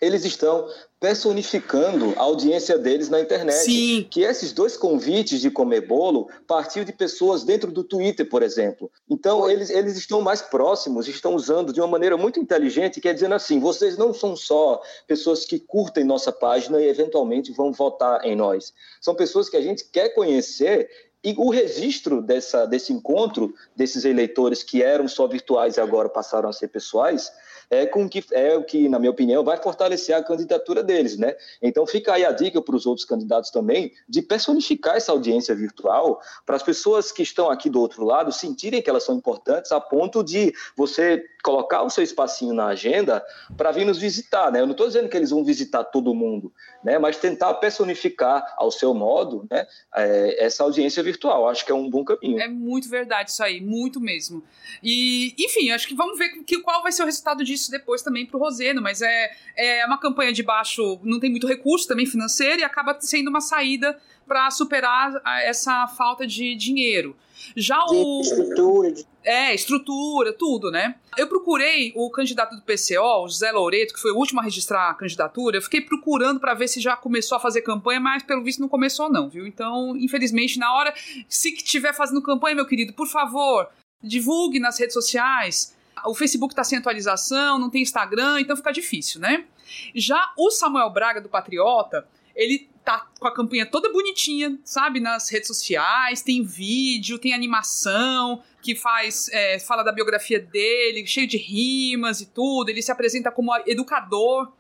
eles 0.02 0.26
estão 0.26 0.68
personificando 1.00 2.14
a 2.18 2.24
audiência 2.24 2.78
deles 2.78 3.10
na 3.10 3.20
internet. 3.20 3.64
Sim. 3.64 4.08
Que 4.10 4.24
esses 4.24 4.52
dois 4.52 4.76
convites 4.76 5.40
de 5.40 5.52
comer 5.52 5.82
bolo 5.82 6.30
partiu 6.48 6.84
de 6.84 6.92
pessoas 6.92 7.44
dentro 7.44 7.72
do 7.72 7.84
Twitter, 7.84 8.28
por 8.28 8.42
exemplo. 8.42 8.92
Então, 9.10 9.50
eles, 9.50 9.70
eles 9.70 9.96
estão 9.98 10.22
mais 10.22 10.42
próximos, 10.42 11.08
estão 11.08 11.36
usando 11.36 11.72
de 11.72 11.80
uma 11.80 11.88
maneira 11.88 12.18
muito 12.18 12.40
inteligente, 12.40 13.00
que 13.00 13.08
é 13.08 13.14
dizendo 13.14 13.36
assim: 13.36 13.60
vocês 13.60 13.98
não 13.98 14.14
são 14.14 14.36
só 14.36 14.82
pessoas 15.08 15.46
que 15.46 15.60
curtem 15.60 16.04
nossa 16.04 16.32
página 16.32 16.82
e 16.82 16.88
eventualmente 16.88 17.52
vão 17.52 17.72
votar 17.72 18.26
em 18.26 18.36
nós. 18.36 18.74
São 19.00 19.16
pessoas 19.16 19.48
que 19.48 19.58
a 19.58 19.62
gente 19.62 19.86
quer 19.92 20.10
conhecer 20.10 20.90
e 21.24 21.34
o 21.38 21.50
registro 21.50 22.22
dessa, 22.22 22.68
desse 22.68 22.94
encontro, 22.94 23.52
desses 23.76 24.06
eleitores 24.06 24.62
que 24.62 24.84
eram 24.84 25.08
só 25.08 25.28
virtuais 25.28 25.78
e 25.78 25.82
agora 25.82 26.08
passaram 26.08 26.48
a 26.48 26.54
ser 26.54 26.68
pessoais, 26.68 27.32
é, 27.70 27.86
com 27.86 28.08
que, 28.08 28.24
é 28.32 28.56
o 28.56 28.64
que, 28.64 28.88
na 28.90 29.00
minha 29.00 29.12
opinião, 29.12 29.44
vai 29.44 29.58
fortalecer 29.58 30.16
a 30.16 30.24
candidatura 30.24 30.84
deles, 30.84 31.18
né? 31.18 31.36
Então 31.62 31.86
fica 31.86 32.14
aí 32.14 32.26
a 32.26 32.32
dica 32.32 32.62
para 32.62 32.76
os 32.76 32.86
outros 32.86 33.06
candidatos 33.06 33.50
também 33.50 33.92
de 34.08 34.22
personificar 34.22 34.96
essa 34.96 35.12
audiência 35.12 35.56
virtual 35.56 36.20
para 36.46 36.56
as 36.56 36.64
pessoas 36.64 37.12
que 37.12 37.24
estão 37.24 37.50
aqui 37.50 37.70
do 37.70 37.80
outro 37.80 38.04
lado 38.04 38.32
sentirem 38.32 38.82
que 38.82 38.90
elas 38.90 39.04
são 39.04 39.16
importantes 39.16 39.72
a 39.72 39.80
ponto 39.80 40.24
de 40.24 40.54
você 40.76 41.24
colocar 41.44 41.84
o 41.84 41.90
seu 41.92 42.04
espacinho 42.04 42.56
na 42.56 42.68
agenda 42.68 43.24
para 43.56 43.72
vir 43.72 43.86
nos 43.86 44.00
visitar, 44.00 44.52
né? 44.52 44.62
Eu 44.62 44.66
não 44.66 44.72
estou 44.72 44.88
dizendo 44.88 45.08
que 45.08 45.16
eles 45.16 45.30
vão 45.30 45.44
visitar 45.44 45.84
todo 45.84 46.14
mundo, 46.14 46.52
né? 46.84 46.98
Mas 46.98 47.18
tentar 47.18 47.54
personificar 47.56 48.56
ao 48.58 48.72
seu 48.72 48.94
modo, 48.96 49.46
né? 49.50 49.68
É, 49.96 50.44
essa 50.44 50.64
audiência 50.64 51.04
virtual. 51.04 51.48
Acho 51.48 51.64
que 51.64 51.72
é 51.72 51.76
um 51.76 51.88
bom 51.88 52.04
caminho. 52.04 52.40
É 52.40 52.48
muito 52.48 52.90
verdade 52.90 53.30
isso 53.30 53.44
aí, 53.44 53.62
muito 53.62 54.00
mesmo. 54.00 54.44
E, 54.82 55.36
enfim, 55.38 55.70
acho 55.70 55.88
que 55.88 55.94
vamos 55.94 56.18
ver 56.18 56.30
que, 56.44 56.60
qual 56.62 56.82
vai 56.82 56.92
ser 56.92 57.04
o 57.04 57.06
resultado 57.06 57.44
disso 57.44 57.55
depois 57.70 58.02
também 58.02 58.26
para 58.26 58.38
o 58.38 58.40
Roseno, 58.40 58.82
mas 58.82 59.02
é, 59.02 59.32
é 59.56 59.86
uma 59.86 59.98
campanha 59.98 60.32
de 60.32 60.44
baixo, 60.44 61.00
não 61.04 61.20
tem 61.20 61.30
muito 61.30 61.48
recurso 61.48 61.88
também 61.88 62.06
financeiro 62.06 62.62
e 62.62 62.64
acaba 62.64 62.98
sendo 63.00 63.30
uma 63.30 63.42
saída 63.42 63.98
para 64.28 64.50
superar 64.52 65.22
essa 65.44 65.88
falta 65.88 66.26
de 66.26 66.56
dinheiro. 66.56 67.16
Já 67.56 67.84
o. 67.86 68.22
Estrutura. 68.22 68.94
É, 69.24 69.56
estrutura, 69.56 70.32
tudo, 70.34 70.70
né? 70.70 70.96
Eu 71.18 71.28
procurei 71.28 71.92
o 71.96 72.10
candidato 72.12 72.56
do 72.56 72.62
PCO, 72.62 73.24
o 73.24 73.28
José 73.28 73.52
Loureto, 73.52 73.94
que 73.94 74.00
foi 74.00 74.12
o 74.12 74.18
último 74.18 74.40
a 74.40 74.44
registrar 74.44 74.92
a 74.92 74.94
candidatura. 74.94 75.58
Eu 75.58 75.62
fiquei 75.62 75.82
procurando 75.82 76.40
para 76.40 76.54
ver 76.54 76.68
se 76.68 76.80
já 76.80 76.96
começou 76.96 77.36
a 77.36 77.42
fazer 77.42 77.62
campanha, 77.62 78.00
mas 78.00 78.22
pelo 78.22 78.44
visto 78.44 78.60
não 78.60 78.70
começou, 78.70 79.10
não, 79.10 79.28
viu? 79.28 79.48
Então, 79.48 79.98
infelizmente, 79.98 80.60
na 80.60 80.72
hora, 80.76 80.94
se 81.28 81.54
estiver 81.54 81.94
fazendo 81.94 82.22
campanha, 82.22 82.56
meu 82.56 82.68
querido, 82.68 82.94
por 82.94 83.08
favor, 83.08 83.68
divulgue 84.02 84.60
nas 84.60 84.80
redes 84.80 84.94
sociais. 84.94 85.76
O 86.06 86.14
Facebook 86.14 86.54
está 86.54 86.64
sem 86.64 86.78
atualização, 86.78 87.58
não 87.58 87.70
tem 87.70 87.82
Instagram, 87.82 88.42
então 88.42 88.56
fica 88.56 88.72
difícil, 88.72 89.22
né? 89.22 89.46
Já 89.94 90.34
o 90.38 90.52
Samuel 90.52 90.90
Braga 90.90 91.22
do 91.22 91.30
Patriota, 91.30 92.08
ele 92.36 92.70
tá 92.84 93.08
com 93.20 93.28
a 93.28 93.34
campanha 93.34 93.66
toda 93.66 93.92
bonitinha, 93.92 94.60
sabe? 94.64 95.00
Nas 95.00 95.30
redes 95.32 95.48
sociais, 95.48 96.22
tem 96.22 96.44
vídeo, 96.44 97.18
tem 97.18 97.34
animação 97.34 98.44
que 98.62 98.76
faz, 98.76 99.28
é, 99.30 99.60
fala 99.60 99.84
da 99.84 99.92
biografia 99.92 100.40
dele, 100.40 101.06
cheio 101.08 101.28
de 101.28 101.38
rimas 101.38 102.22
e 102.22 102.28
tudo. 102.28 102.70
Ele 102.70 102.82
se 102.82 102.92
apresenta 102.92 103.32
como 103.32 103.52
educador 103.66 104.52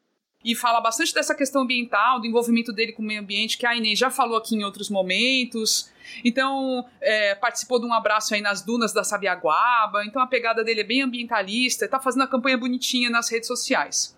e 0.45 0.53
fala 0.53 0.79
bastante 0.79 1.11
dessa 1.11 1.33
questão 1.33 1.63
ambiental, 1.63 2.21
do 2.21 2.27
envolvimento 2.27 2.71
dele 2.71 2.91
com 2.91 3.01
o 3.01 3.05
meio 3.05 3.19
ambiente, 3.19 3.57
que 3.57 3.65
a 3.65 3.75
Inês 3.75 3.97
já 3.97 4.11
falou 4.11 4.37
aqui 4.37 4.55
em 4.55 4.63
outros 4.63 4.91
momentos. 4.91 5.89
Então, 6.23 6.85
é, 7.01 7.33
participou 7.33 7.79
de 7.79 7.87
um 7.87 7.93
abraço 7.93 8.35
aí 8.35 8.41
nas 8.41 8.61
dunas 8.61 8.93
da 8.93 9.03
Sabiaguaba. 9.03 10.05
Então, 10.05 10.21
a 10.21 10.27
pegada 10.27 10.63
dele 10.63 10.81
é 10.81 10.83
bem 10.83 11.01
ambientalista, 11.01 11.87
tá 11.87 11.99
fazendo 11.99 12.21
a 12.21 12.27
campanha 12.27 12.59
bonitinha 12.59 13.09
nas 13.09 13.27
redes 13.27 13.47
sociais. 13.47 14.15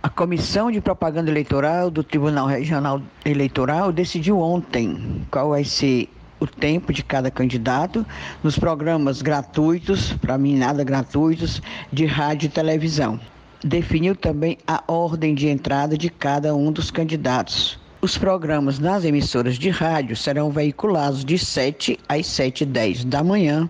A 0.00 0.08
Comissão 0.08 0.70
de 0.70 0.80
Propaganda 0.80 1.28
Eleitoral 1.28 1.90
do 1.90 2.04
Tribunal 2.04 2.46
Regional 2.46 3.02
Eleitoral 3.24 3.90
decidiu 3.90 4.38
ontem 4.38 5.26
qual 5.28 5.50
vai 5.50 5.64
ser 5.64 6.08
o 6.38 6.46
tempo 6.46 6.92
de 6.92 7.02
cada 7.02 7.32
candidato 7.32 8.06
nos 8.44 8.56
programas 8.56 9.22
gratuitos, 9.22 10.12
para 10.12 10.38
mim 10.38 10.56
nada 10.56 10.84
gratuitos, 10.84 11.60
de 11.92 12.06
rádio 12.06 12.46
e 12.46 12.48
televisão. 12.48 13.20
Definiu 13.62 14.16
também 14.16 14.56
a 14.66 14.82
ordem 14.88 15.34
de 15.34 15.46
entrada 15.46 15.96
de 15.96 16.08
cada 16.08 16.54
um 16.54 16.72
dos 16.72 16.90
candidatos. 16.90 17.78
Os 18.02 18.16
programas 18.16 18.78
nas 18.78 19.04
emissoras 19.04 19.58
de 19.58 19.68
rádio 19.68 20.16
serão 20.16 20.50
veiculados 20.50 21.22
de 21.22 21.36
7 21.36 21.98
às 22.08 22.26
7h10 22.26 23.04
da 23.04 23.22
manhã 23.22 23.68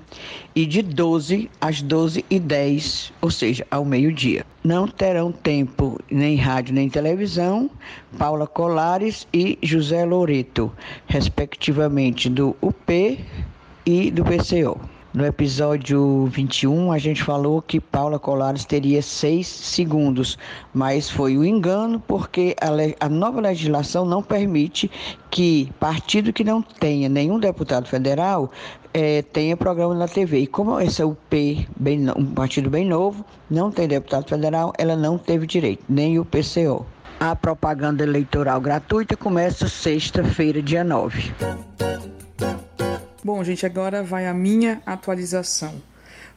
e 0.54 0.64
de 0.64 0.82
12 0.82 1.50
às 1.60 1.82
12h10, 1.82 3.10
ou 3.20 3.32
seja, 3.32 3.66
ao 3.68 3.84
meio-dia. 3.84 4.46
Não 4.62 4.86
terão 4.86 5.32
tempo 5.32 5.98
nem 6.08 6.36
rádio 6.36 6.72
nem 6.72 6.88
televisão 6.88 7.68
Paula 8.16 8.46
Colares 8.46 9.26
e 9.34 9.58
José 9.60 10.04
Loreto, 10.04 10.72
respectivamente 11.08 12.30
do 12.30 12.56
UP 12.62 13.18
e 13.84 14.10
do 14.12 14.22
PCO. 14.22 14.99
No 15.12 15.26
episódio 15.26 16.26
21, 16.26 16.92
a 16.92 16.98
gente 16.98 17.24
falou 17.24 17.60
que 17.60 17.80
Paula 17.80 18.16
Colares 18.16 18.64
teria 18.64 19.02
seis 19.02 19.48
segundos, 19.48 20.38
mas 20.72 21.10
foi 21.10 21.36
um 21.36 21.44
engano 21.44 21.98
porque 21.98 22.54
a, 22.60 23.06
a, 23.06 23.08
nova 23.08 23.40
legislação 23.40 24.04
não 24.04 24.22
permite 24.22 24.88
que 25.28 25.68
partido 25.80 26.32
que 26.32 26.44
não 26.44 26.62
tenha 26.62 27.08
nenhum 27.08 27.40
deputado 27.40 27.88
federal 27.88 28.52
é, 28.94 29.22
tenha 29.22 29.56
programa 29.56 29.96
na 29.96 30.06
TV. 30.06 30.42
E 30.42 30.46
como 30.46 30.78
esse 30.78 31.02
é 31.02 31.04
o 31.04 31.16
P, 31.28 31.66
bem, 31.76 32.08
um 32.16 32.26
partido 32.26 32.70
bem 32.70 32.86
novo, 32.86 33.24
não 33.50 33.72
tem 33.72 33.88
deputado 33.88 34.28
federal, 34.28 34.72
ela 34.78 34.94
não 34.94 35.18
teve 35.18 35.44
direito, 35.44 35.82
nem 35.88 36.20
o 36.20 36.24
PCO. 36.24 36.86
A 37.18 37.34
propaganda 37.34 38.04
eleitoral 38.04 38.60
gratuita 38.60 39.16
começa 39.16 39.68
sexta-feira, 39.68 40.62
dia 40.62 40.84
9. 40.84 41.34
Bom, 43.22 43.44
gente, 43.44 43.66
agora 43.66 44.02
vai 44.02 44.26
a 44.26 44.32
minha 44.32 44.80
atualização. 44.86 45.82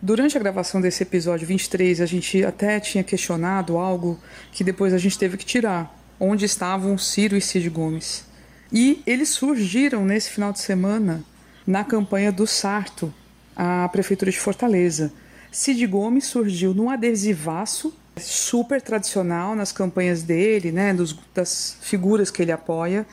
Durante 0.02 0.36
a 0.36 0.40
gravação 0.40 0.82
desse 0.82 1.02
episódio 1.04 1.48
23, 1.48 2.02
a 2.02 2.06
gente 2.06 2.44
até 2.44 2.78
tinha 2.78 3.06
questionado 3.06 3.78
algo 3.78 4.20
que 4.52 4.66
depois 4.66 4.94
a 4.94 4.98
gente 4.98 5.18
teve 5.18 5.38
que 5.38 5.46
tirar. 5.46 5.98
Onde 6.20 6.44
estavam 6.44 6.98
Ciro 6.98 7.38
e 7.38 7.42
Cid 7.42 7.70
Gomes? 7.70 8.26
E 8.70 9.02
eles 9.08 9.30
surgiram 9.30 10.04
nesse 10.04 10.30
final 10.30 10.52
de 10.52 10.60
semana 10.60 11.24
na 11.66 11.86
campanha 11.86 12.34
do 12.34 12.46
Sarto, 12.46 13.14
a 13.56 13.88
Prefeitura 13.88 14.30
de 14.30 14.40
Fortaleza. 14.40 15.14
Cid 15.54 15.88
Gomes 15.88 16.26
surgiu 16.26 16.74
num 16.74 16.90
adesivaço 16.90 17.98
super 18.20 18.82
tradicional 18.82 19.56
nas 19.56 19.72
campanhas 19.72 20.22
dele, 20.22 20.70
né, 20.70 20.94
dos, 20.94 21.18
das 21.34 21.78
figuras 21.82 22.30
que 22.30 22.42
ele 22.42 22.52
apoia. 22.52 23.08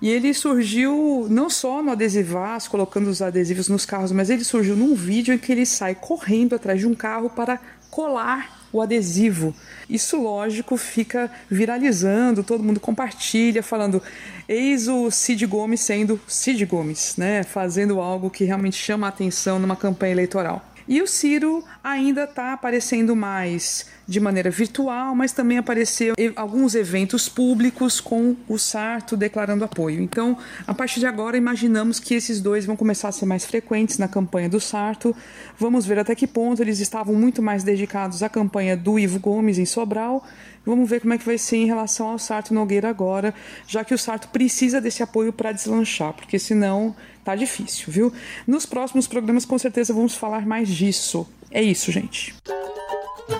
E 0.00 0.08
ele 0.08 0.32
surgiu 0.32 1.26
não 1.28 1.50
só 1.50 1.82
no 1.82 1.90
adesivaz, 1.90 2.66
colocando 2.66 3.08
os 3.08 3.20
adesivos 3.20 3.68
nos 3.68 3.84
carros, 3.84 4.12
mas 4.12 4.30
ele 4.30 4.44
surgiu 4.44 4.74
num 4.74 4.94
vídeo 4.94 5.34
em 5.34 5.38
que 5.38 5.52
ele 5.52 5.66
sai 5.66 5.94
correndo 5.94 6.54
atrás 6.54 6.80
de 6.80 6.86
um 6.86 6.94
carro 6.94 7.28
para 7.28 7.60
colar 7.90 8.60
o 8.72 8.80
adesivo. 8.80 9.54
Isso, 9.88 10.22
lógico, 10.22 10.76
fica 10.76 11.30
viralizando, 11.50 12.42
todo 12.42 12.64
mundo 12.64 12.80
compartilha, 12.80 13.62
falando: 13.62 14.02
eis 14.48 14.88
o 14.88 15.10
Cid 15.10 15.44
Gomes 15.46 15.80
sendo 15.80 16.20
Cid 16.26 16.64
Gomes, 16.64 17.14
né? 17.16 17.42
Fazendo 17.42 18.00
algo 18.00 18.30
que 18.30 18.44
realmente 18.44 18.76
chama 18.76 19.06
a 19.06 19.10
atenção 19.10 19.58
numa 19.58 19.76
campanha 19.76 20.12
eleitoral. 20.12 20.64
E 20.88 21.00
o 21.00 21.06
Ciro 21.06 21.62
ainda 21.84 22.24
está 22.24 22.52
aparecendo 22.52 23.14
mais 23.14 23.86
de 24.10 24.18
maneira 24.18 24.50
virtual, 24.50 25.14
mas 25.14 25.30
também 25.30 25.56
apareceu 25.56 26.14
alguns 26.34 26.74
eventos 26.74 27.28
públicos 27.28 28.00
com 28.00 28.34
o 28.48 28.58
Sarto 28.58 29.16
declarando 29.16 29.62
apoio. 29.62 30.02
Então, 30.02 30.36
a 30.66 30.74
partir 30.74 30.98
de 30.98 31.06
agora, 31.06 31.36
imaginamos 31.36 32.00
que 32.00 32.14
esses 32.14 32.40
dois 32.40 32.66
vão 32.66 32.74
começar 32.74 33.06
a 33.06 33.12
ser 33.12 33.24
mais 33.24 33.44
frequentes 33.44 33.98
na 33.98 34.08
campanha 34.08 34.48
do 34.48 34.58
Sarto. 34.58 35.14
Vamos 35.56 35.86
ver 35.86 36.00
até 36.00 36.12
que 36.16 36.26
ponto 36.26 36.60
eles 36.60 36.80
estavam 36.80 37.14
muito 37.14 37.40
mais 37.40 37.62
dedicados 37.62 38.20
à 38.20 38.28
campanha 38.28 38.76
do 38.76 38.98
Ivo 38.98 39.20
Gomes 39.20 39.58
em 39.58 39.64
Sobral. 39.64 40.26
Vamos 40.66 40.90
ver 40.90 41.00
como 41.00 41.14
é 41.14 41.18
que 41.18 41.24
vai 41.24 41.38
ser 41.38 41.58
em 41.58 41.66
relação 41.66 42.08
ao 42.08 42.18
Sarto 42.18 42.52
Nogueira 42.52 42.88
agora, 42.88 43.32
já 43.64 43.84
que 43.84 43.94
o 43.94 43.98
Sarto 43.98 44.26
precisa 44.30 44.80
desse 44.80 45.04
apoio 45.04 45.32
para 45.32 45.52
deslanchar, 45.52 46.14
porque 46.14 46.36
senão 46.36 46.96
tá 47.24 47.36
difícil, 47.36 47.84
viu? 47.86 48.12
Nos 48.44 48.66
próximos 48.66 49.06
programas, 49.06 49.44
com 49.44 49.56
certeza, 49.56 49.94
vamos 49.94 50.16
falar 50.16 50.44
mais 50.44 50.68
disso. 50.68 51.28
É 51.48 51.62
isso, 51.62 51.92
gente. 51.92 52.34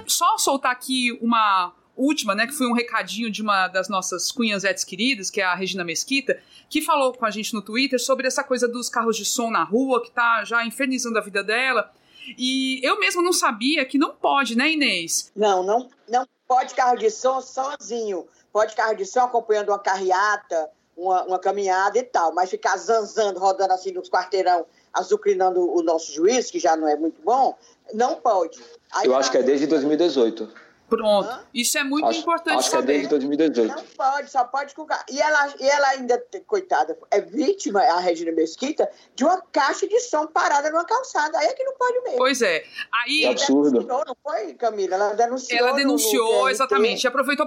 Só 0.07 0.39
soltar 0.39 0.73
aqui 0.73 1.13
uma 1.21 1.73
última, 1.97 2.35
né, 2.35 2.47
que 2.47 2.55
foi 2.55 2.67
um 2.67 2.73
recadinho 2.73 3.31
de 3.31 3.43
uma 3.43 3.69
das 3.69 3.89
nossas 3.89 4.33
cunhazetes 4.33 4.85
queridas, 4.85 5.31
que 5.31 5.41
é 5.41 5.45
a 5.45 5.55
Regina 5.55 5.85
Mesquita, 5.85 6.41
que 6.69 6.81
falou 6.81 7.13
com 7.13 7.27
a 7.27 7.31
gente 7.31 7.53
no 7.53 7.61
Twitter 7.61 8.01
sobre 8.01 8.27
essa 8.27 8.43
coisa 8.43 8.67
dos 8.67 8.89
carros 8.89 9.17
de 9.17 9.25
som 9.25 9.51
na 9.51 9.63
rua, 9.63 10.03
que 10.03 10.11
tá 10.11 10.43
já 10.45 10.65
infernizando 10.65 11.19
a 11.19 11.21
vida 11.21 11.43
dela. 11.45 11.93
E 12.39 12.81
eu 12.83 12.99
mesmo 12.99 13.23
não 13.23 13.33
sabia 13.33 13.85
que 13.85 13.99
não 13.99 14.15
pode, 14.15 14.57
né, 14.57 14.73
Inês? 14.73 15.31
Não, 15.35 15.63
não, 15.63 15.91
não 16.09 16.27
pode 16.47 16.75
carro 16.75 16.97
de 16.97 17.11
som 17.11 17.41
sozinho. 17.41 18.27
Pode 18.53 18.75
carro 18.75 18.95
de 18.95 19.05
som 19.05 19.21
acompanhando 19.21 19.69
uma 19.69 19.79
carreata, 19.79 20.71
uma, 20.97 21.25
uma 21.25 21.39
caminhada 21.39 21.99
e 21.99 22.03
tal, 22.03 22.35
mas 22.35 22.51
ficar 22.51 22.77
zanzando, 22.77 23.39
rodando 23.39 23.73
assim 23.73 23.93
nos 23.93 24.11
quarteirão, 24.11 24.67
azucrinando 24.93 25.61
o 25.61 25.83
nosso 25.83 26.13
juiz, 26.13 26.51
que 26.51 26.59
já 26.59 26.77
não 26.77 26.89
é 26.89 26.97
muito 26.97 27.21
bom, 27.23 27.57
não 27.95 28.17
pode. 28.17 28.61
Aí 28.93 29.07
Eu 29.07 29.17
acho 29.17 29.31
que 29.31 29.39
é 29.39 29.43
desde 29.43 29.67
2018. 29.67 30.71
Pronto. 30.91 31.29
Hã? 31.29 31.45
Isso 31.55 31.79
é 31.79 31.85
muito 31.85 32.09
acho, 32.09 32.19
importante 32.19 32.59
acho 32.59 32.71
saber. 32.71 32.99
Acho 32.99 33.09
que 33.09 33.15
é 33.15 33.19
desde 33.19 33.39
2018. 33.39 33.77
Não 33.77 33.85
pode, 33.97 34.31
só 34.31 34.45
pode 34.45 34.75
com 34.75 34.87
e 35.09 35.21
ela 35.21 35.55
E 35.61 35.69
ela 35.69 35.89
ainda, 35.91 36.23
coitada, 36.47 36.99
é 37.11 37.21
vítima, 37.21 37.81
a 37.81 38.01
Regina 38.01 38.33
Mesquita, 38.33 38.91
de 39.15 39.25
uma 39.25 39.41
caixa 39.53 39.87
de 39.87 40.01
som 40.01 40.27
parada 40.27 40.69
numa 40.69 40.85
calçada. 40.85 41.39
Aí 41.39 41.47
é 41.47 41.53
que 41.53 41.63
não 41.63 41.75
pode 41.77 42.01
mesmo. 42.01 42.19
Pois 42.19 42.43
é. 42.43 42.65
Aí... 42.93 43.25
É 43.25 43.31
absurdo. 43.31 43.71
Denunciou, 43.71 44.05
não 44.05 44.17
foi, 44.21 44.55
Camila? 44.55 44.97
Ela 44.97 45.15
denunciou. 45.15 45.59
Ela 45.59 45.73
denunciou, 45.77 46.33
no, 46.33 46.43
no 46.43 46.49
exatamente. 46.51 47.05
E 47.05 47.07
aproveitou... 47.07 47.47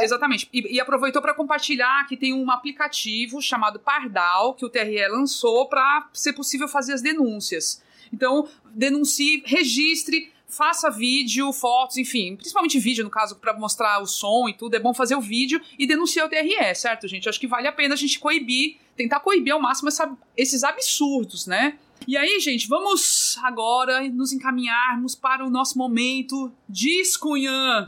Exatamente. 0.00 0.48
E, 0.50 0.76
e 0.76 0.80
aproveitou 0.80 1.20
para 1.20 1.34
compartilhar 1.34 2.06
que 2.06 2.16
tem 2.16 2.32
um 2.32 2.50
aplicativo 2.50 3.42
chamado 3.42 3.78
Pardal, 3.78 4.54
que 4.54 4.64
o 4.64 4.70
TRE 4.70 5.06
lançou 5.08 5.68
para 5.68 6.08
ser 6.14 6.32
possível 6.32 6.66
fazer 6.66 6.94
as 6.94 7.02
denúncias. 7.02 7.82
Então, 8.10 8.48
denuncie, 8.64 9.42
registre 9.44 10.32
faça 10.58 10.90
vídeo, 10.90 11.52
fotos, 11.52 11.96
enfim, 11.98 12.34
principalmente 12.34 12.80
vídeo, 12.80 13.04
no 13.04 13.10
caso, 13.10 13.36
para 13.36 13.56
mostrar 13.56 14.02
o 14.02 14.06
som 14.06 14.48
e 14.48 14.52
tudo, 14.52 14.74
é 14.74 14.80
bom 14.80 14.92
fazer 14.92 15.14
o 15.14 15.20
vídeo 15.20 15.60
e 15.78 15.86
denunciar 15.86 16.26
o 16.26 16.28
TRE, 16.28 16.74
certo, 16.74 17.06
gente? 17.06 17.28
Acho 17.28 17.38
que 17.38 17.46
vale 17.46 17.68
a 17.68 17.72
pena 17.72 17.94
a 17.94 17.96
gente 17.96 18.18
coibir, 18.18 18.76
tentar 18.96 19.20
coibir 19.20 19.54
ao 19.54 19.60
máximo 19.60 19.88
essa, 19.88 20.10
esses 20.36 20.64
absurdos, 20.64 21.46
né? 21.46 21.78
E 22.08 22.16
aí, 22.16 22.40
gente, 22.40 22.66
vamos 22.66 23.38
agora 23.44 24.08
nos 24.08 24.32
encaminharmos 24.32 25.14
para 25.14 25.46
o 25.46 25.50
nosso 25.50 25.78
momento 25.78 26.50
Discunhã. 26.68 27.86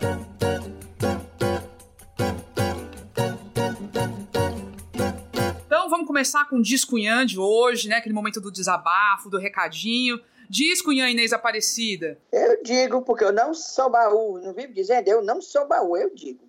Então 5.66 5.88
vamos 5.88 6.06
começar 6.06 6.44
com 6.44 6.58
o 6.58 6.62
Discunhã 6.62 7.26
de 7.26 7.36
hoje, 7.36 7.88
né? 7.88 7.96
Aquele 7.96 8.14
momento 8.14 8.40
do 8.40 8.52
desabafo, 8.52 9.28
do 9.28 9.38
recadinho. 9.38 10.20
Diz, 10.50 10.82
Cunhã 10.82 11.08
Inês 11.08 11.32
Aparecida. 11.32 12.18
Eu 12.32 12.60
digo, 12.64 13.02
porque 13.02 13.22
eu 13.22 13.32
não 13.32 13.54
sou 13.54 13.88
baú, 13.88 14.36
não 14.40 14.52
vivo 14.52 14.72
dizendo, 14.72 15.06
eu 15.06 15.22
não 15.22 15.40
sou 15.40 15.64
baú, 15.64 15.96
eu 15.96 16.10
digo. 16.12 16.40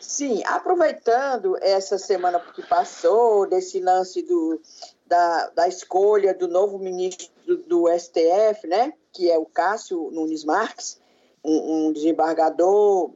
Sim, 0.00 0.42
aproveitando 0.44 1.56
essa 1.60 1.96
semana 1.96 2.40
que 2.40 2.66
passou, 2.66 3.46
desse 3.48 3.78
lance 3.78 4.22
do, 4.22 4.60
da, 5.06 5.50
da 5.50 5.68
escolha 5.68 6.34
do 6.34 6.48
novo 6.48 6.80
ministro 6.80 7.28
do, 7.46 7.56
do 7.58 7.84
STF, 7.96 8.66
né, 8.66 8.92
que 9.12 9.30
é 9.30 9.38
o 9.38 9.46
Cássio 9.46 10.10
Nunes 10.10 10.44
Marques, 10.44 11.00
um, 11.44 11.86
um 11.86 11.92
desembargador 11.92 13.12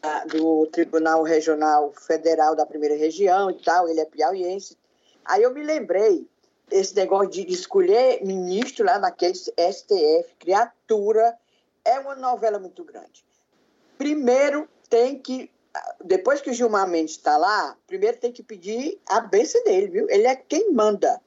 da, 0.00 0.24
do 0.24 0.66
Tribunal 0.68 1.22
Regional 1.22 1.92
Federal 1.92 2.56
da 2.56 2.64
Primeira 2.64 2.96
Região 2.96 3.50
e 3.50 3.62
tal, 3.62 3.86
ele 3.86 4.00
é 4.00 4.06
piauiense. 4.06 4.78
Aí 5.26 5.42
eu 5.42 5.52
me 5.52 5.62
lembrei 5.62 6.26
esse 6.70 6.94
negócio 6.94 7.30
de 7.30 7.52
escolher 7.52 8.24
ministro 8.24 8.84
lá 8.84 8.98
naquele 8.98 9.34
STF, 9.34 10.34
criatura, 10.38 11.36
é 11.84 11.98
uma 11.98 12.14
novela 12.14 12.58
muito 12.58 12.82
grande. 12.84 13.24
Primeiro 13.96 14.68
tem 14.88 15.18
que, 15.18 15.50
depois 16.04 16.40
que 16.40 16.50
o 16.50 16.52
Gilmar 16.52 16.88
Mendes 16.88 17.12
está 17.12 17.36
lá, 17.36 17.76
primeiro 17.86 18.18
tem 18.18 18.32
que 18.32 18.42
pedir 18.42 19.00
a 19.06 19.20
benção 19.20 19.62
dele, 19.64 19.86
viu? 19.88 20.10
Ele 20.10 20.26
é 20.26 20.34
quem 20.34 20.72
manda. 20.72 21.20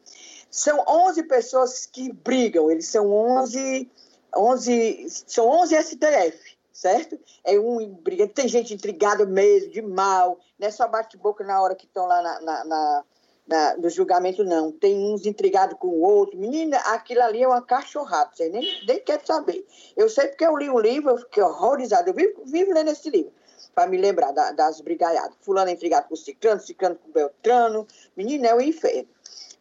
São 0.52 0.84
11 0.88 1.24
pessoas 1.24 1.86
que 1.86 2.12
brigam, 2.12 2.70
eles 2.70 2.88
são 2.88 3.12
11, 3.12 3.90
11 4.36 5.06
são 5.10 5.48
11 5.48 5.84
STF, 5.84 6.58
certo? 6.74 7.20
É 7.44 7.58
um 7.60 7.88
briga, 7.94 8.28
tem 8.28 8.48
gente 8.48 8.74
intrigada 8.74 9.26
mesmo, 9.26 9.72
de 9.72 9.82
mal, 9.82 10.40
não 10.58 10.68
é 10.68 10.72
só 10.72 10.88
bate-boca 10.88 11.44
na 11.44 11.62
hora 11.62 11.76
que 11.76 11.86
estão 11.86 12.06
lá 12.06 12.22
na, 12.22 12.42
na, 12.42 12.66
na 12.66 13.06
da, 13.50 13.76
do 13.76 13.90
julgamento, 13.90 14.44
não. 14.44 14.72
Tem 14.72 14.96
uns 14.96 15.26
intrigados 15.26 15.76
com 15.80 15.88
o 15.88 16.02
outro. 16.02 16.38
Menina, 16.38 16.78
aquilo 16.78 17.24
ali 17.24 17.42
é 17.42 17.48
uma 17.48 17.64
cachorrada, 17.64 18.30
você 18.32 18.48
nem, 18.48 18.64
nem 18.88 19.00
quer 19.02 19.20
saber. 19.26 19.66
Eu 19.98 20.08
sei 20.08 20.28
porque 20.28 20.46
eu 20.46 20.56
li 20.56 20.70
um 20.70 20.80
livro, 20.80 21.10
eu 21.10 21.18
fiquei 21.18 21.42
horrorizada. 21.42 22.10
Eu 22.10 22.14
vivo, 22.14 22.44
vivo 22.46 22.72
lendo 22.72 22.92
esse 22.92 23.10
livro, 23.10 23.34
para 23.74 23.90
me 23.90 23.98
lembrar 23.98 24.32
da, 24.32 24.52
das 24.52 24.80
brigaiadas. 24.80 25.36
Fulano 25.42 25.72
é 25.72 25.74
intrigado 25.74 26.08
com 26.08 26.14
o 26.14 26.18
Ciclano, 26.18 26.62
Ciclano 26.62 26.96
com 26.96 27.10
o 27.10 27.12
Beltrano. 27.12 27.88
Menina, 28.16 28.50
é 28.50 28.56
o 28.56 28.62
inferno. 28.62 29.10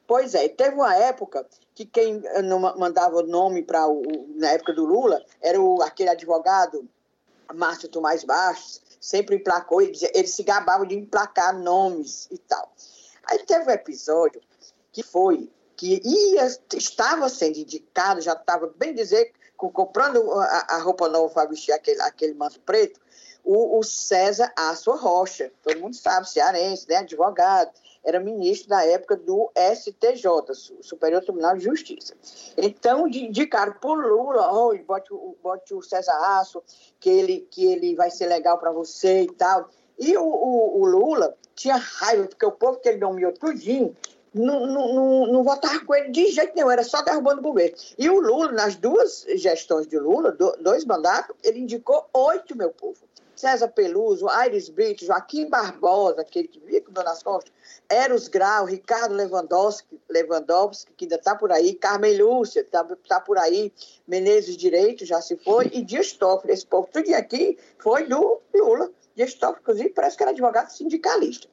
Pois 0.07 0.35
é, 0.35 0.49
teve 0.49 0.75
uma 0.75 0.95
época 0.95 1.47
que 1.75 1.87
quem 1.87 2.23
não 2.45 2.59
mandava 2.59 3.17
o 3.17 3.27
nome 3.27 3.63
para 3.63 3.89
o. 3.89 4.03
Na 4.37 4.51
época 4.51 4.75
do 4.75 4.85
Lula, 4.85 5.25
era 5.41 5.61
o, 5.61 5.81
aquele 5.83 6.11
advogado, 6.11 6.87
Márcio 7.55 7.89
Tomás 7.89 8.23
Bastos, 8.23 8.83
sempre 9.01 9.37
emplacou, 9.37 9.81
ele, 9.81 9.97
ele 10.15 10.29
se 10.29 10.43
gabava 10.43 10.87
de 10.87 10.95
emplacar 10.95 11.59
nomes 11.59 12.29
e 12.31 12.39
tal. 12.39 12.71
Aí 13.29 13.39
teve 13.45 13.65
um 13.65 13.71
episódio 13.71 14.41
que 14.93 15.03
foi 15.03 15.51
que 15.77 16.03
ia, 16.05 16.47
estava 16.75 17.29
sendo 17.29 17.59
indicado, 17.59 18.21
já 18.21 18.33
estava 18.33 18.73
bem 18.77 18.93
dizer, 18.93 19.33
comprando 19.57 20.33
a, 20.33 20.77
a 20.77 20.79
roupa 20.79 21.09
nova 21.09 21.33
para 21.33 21.49
vestir 21.49 21.73
aquele, 21.73 22.03
aquele 22.03 22.35
manto 22.35 22.59
preto, 22.61 23.01
o, 23.45 23.79
o 23.79 23.83
César 23.85 24.53
Aço 24.57 24.91
Rocha, 24.93 25.53
todo 25.63 25.79
mundo 25.79 25.95
sabe, 25.95 26.29
cearense, 26.29 26.89
né, 26.89 26.97
advogado, 26.97 27.71
era 28.05 28.21
ministro 28.21 28.69
da 28.69 28.85
época 28.85 29.17
do 29.17 29.51
STJ, 29.75 30.55
Superior 30.81 31.23
Tribunal 31.23 31.57
de 31.57 31.65
Justiça. 31.65 32.15
Então, 32.57 33.07
indicaram 33.07 33.75
por 33.75 34.05
Lula, 34.05 34.53
oh, 34.53 34.77
bote, 34.79 35.11
bote 35.43 35.75
o 35.75 35.83
César 35.83 36.39
Aço, 36.39 36.63
que 36.99 37.09
ele, 37.09 37.49
que 37.51 37.67
ele 37.67 37.95
vai 37.95 38.11
ser 38.11 38.27
legal 38.27 38.59
para 38.59 38.73
você 38.73 39.23
e 39.23 39.33
tal. 39.33 39.69
E 39.99 40.17
o, 40.17 40.23
o, 40.23 40.81
o, 40.81 40.87
Lula 40.87 41.35
tinha 41.55 41.77
raiva, 41.77 42.27
porque 42.27 42.47
o 42.47 42.53
povo 42.53 42.79
que 42.79 42.89
ele 42.89 42.99
nomeou 42.99 43.33
tudinho 43.33 43.97
não, 44.33 44.67
não, 44.67 44.95
não, 44.95 45.27
não 45.27 45.43
votava 45.43 45.85
com 45.85 45.95
ele 45.95 46.11
de 46.11 46.31
jeito 46.31 46.55
nenhum, 46.55 46.71
era 46.71 46.85
só 46.85 47.03
derrubando 47.03 47.41
o 47.41 47.43
governo. 47.43 47.77
E 47.97 48.09
o 48.09 48.21
Lula, 48.21 48.53
nas 48.53 48.77
duas 48.77 49.27
gestões 49.35 49.87
de 49.87 49.99
Lula, 49.99 50.33
do, 50.33 50.53
dois 50.61 50.85
mandatos, 50.85 51.35
ele 51.43 51.61
indicou 51.61 52.09
oito, 52.13 52.57
meu 52.57 52.71
povo. 52.71 53.09
César 53.39 53.69
Peluso, 53.69 54.29
Aires 54.29 54.69
Brito, 54.69 55.05
Joaquim 55.05 55.49
Barbosa, 55.49 56.23
aquele 56.23 56.49
que 56.49 56.59
via 56.59 56.81
com 56.81 56.91
Dona 56.91 57.15
Costa, 57.23 57.49
Eros 57.89 58.27
Grau, 58.27 58.65
Ricardo 58.65 59.15
Lewandowski, 59.15 60.01
Lewandowski 60.11 60.93
que 60.97 61.05
ainda 61.05 61.15
está 61.15 61.37
por 61.37 61.53
aí, 61.53 61.73
Carmen 61.75 62.21
Lúcia, 62.21 62.63
está 62.63 62.83
tá 62.85 63.21
por 63.21 63.39
aí, 63.39 63.73
Menezes 64.09 64.57
Direito, 64.57 65.07
já 65.07 65.21
se 65.21 65.37
foi, 65.37 65.71
e 65.73 65.83
Dias 65.83 66.13
Toffoli, 66.13 66.53
esse 66.53 66.67
povo 66.67 66.89
tudo 66.93 67.15
aqui 67.15 67.57
foi 67.79 68.09
do 68.09 68.41
Lula. 68.53 68.91
Toffoli, 69.27 69.61
inclusive, 69.61 69.91
parece 69.91 70.17
que 70.17 70.23
era 70.23 70.33
advogado 70.33 70.71
sindicalista. 70.71 71.49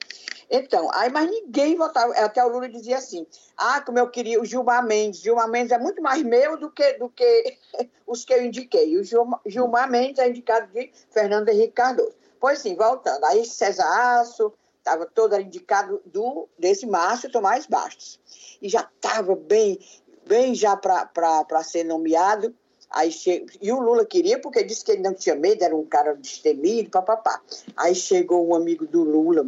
Então, 0.49 0.89
aí, 0.93 1.09
mas 1.09 1.29
ninguém 1.29 1.75
votava. 1.75 2.13
Até 2.13 2.43
o 2.43 2.49
Lula 2.49 2.69
dizia 2.69 2.97
assim: 2.97 3.25
ah, 3.57 3.81
como 3.81 3.97
eu 3.97 4.09
queria 4.09 4.39
o 4.39 4.45
Gilmar 4.45 4.85
Mendes. 4.85 5.21
Gilmar 5.21 5.49
Mendes 5.49 5.71
é 5.71 5.79
muito 5.79 6.01
mais 6.01 6.21
meu 6.23 6.57
do 6.57 6.69
que, 6.69 6.93
do 6.93 7.09
que 7.09 7.57
os 8.05 8.23
que 8.23 8.33
eu 8.33 8.43
indiquei. 8.43 8.97
O 8.97 9.03
Gilmar, 9.03 9.39
Gilmar 9.45 9.89
Mendes 9.89 10.19
é 10.19 10.29
indicado 10.29 10.67
de 10.71 10.91
Fernando 11.09 11.49
Henrique 11.49 11.73
Cardoso. 11.73 12.15
Pois 12.39 12.59
sim, 12.59 12.75
voltando. 12.75 13.23
Aí 13.25 13.45
César 13.45 14.19
Aço 14.19 14.53
estava 14.77 15.07
todo 15.07 15.39
indicado 15.39 15.99
do, 16.05 16.47
desse 16.59 16.85
Márcio 16.85 17.31
Tomás 17.31 17.65
Bastos. 17.65 18.19
E 18.61 18.69
já 18.69 18.81
estava 18.81 19.35
bem, 19.35 19.79
bem 20.27 20.53
já 20.53 20.77
para 20.77 21.63
ser 21.63 21.83
nomeado. 21.83 22.55
Aí 22.95 23.11
che... 23.11 23.45
E 23.61 23.73
o 23.73 23.79
Lula 23.81 24.05
queria, 24.05 24.39
porque 24.39 24.63
disse 24.63 24.85
que 24.85 24.93
ele 24.93 25.01
não 25.01 25.13
tinha 25.13 25.35
medo, 25.35 25.61
era 25.61 25.75
um 25.75 25.85
cara 25.85 26.15
destemido, 26.15 26.89
papapá. 26.89 27.41
Aí 27.75 27.93
chegou 27.93 28.47
um 28.47 28.55
amigo 28.55 28.87
do 28.87 29.03
Lula, 29.03 29.45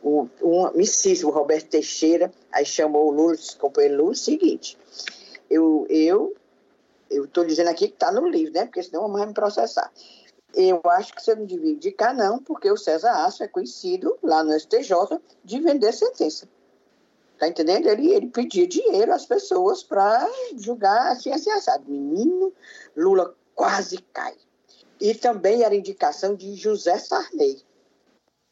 o, 0.00 0.28
um 0.40 0.66
amicíssimo, 0.66 1.32
Roberto 1.32 1.70
Teixeira, 1.70 2.32
aí 2.52 2.64
chamou 2.64 3.08
o 3.08 3.10
Lula, 3.10 3.36
disse, 3.36 3.56
companheiro 3.56 4.04
Lula, 4.04 4.14
seguinte, 4.14 4.78
eu 5.50 5.86
eu 5.90 6.36
eu 7.10 7.24
estou 7.24 7.44
dizendo 7.44 7.68
aqui 7.68 7.88
que 7.88 7.94
está 7.94 8.12
no 8.12 8.28
livro, 8.28 8.54
né? 8.54 8.64
Porque 8.64 8.82
senão 8.82 9.08
mãe 9.08 9.26
me 9.26 9.34
processar. 9.34 9.92
Eu 10.54 10.80
acho 10.84 11.14
que 11.14 11.22
você 11.22 11.34
não 11.34 11.44
devia 11.44 11.72
indicar, 11.72 12.14
não, 12.14 12.38
porque 12.38 12.70
o 12.70 12.76
César 12.76 13.24
Aço 13.24 13.42
é 13.42 13.48
conhecido 13.48 14.16
lá 14.22 14.44
no 14.44 14.58
STJ 14.58 15.20
de 15.44 15.60
vender 15.60 15.92
sentença. 15.92 16.48
Tá 17.42 17.48
entendendo? 17.48 17.88
Ele, 17.88 18.14
ele 18.14 18.28
pedia 18.28 18.68
dinheiro 18.68 19.12
às 19.12 19.26
pessoas 19.26 19.82
para 19.82 20.30
julgar 20.54 21.10
assim, 21.10 21.32
assim, 21.32 21.50
assado. 21.50 21.90
Menino, 21.90 22.52
Lula 22.96 23.34
quase 23.52 23.98
cai. 24.12 24.36
E 25.00 25.12
também 25.12 25.64
era 25.64 25.74
indicação 25.74 26.36
de 26.36 26.54
José 26.54 26.96
Sarney. 26.98 27.60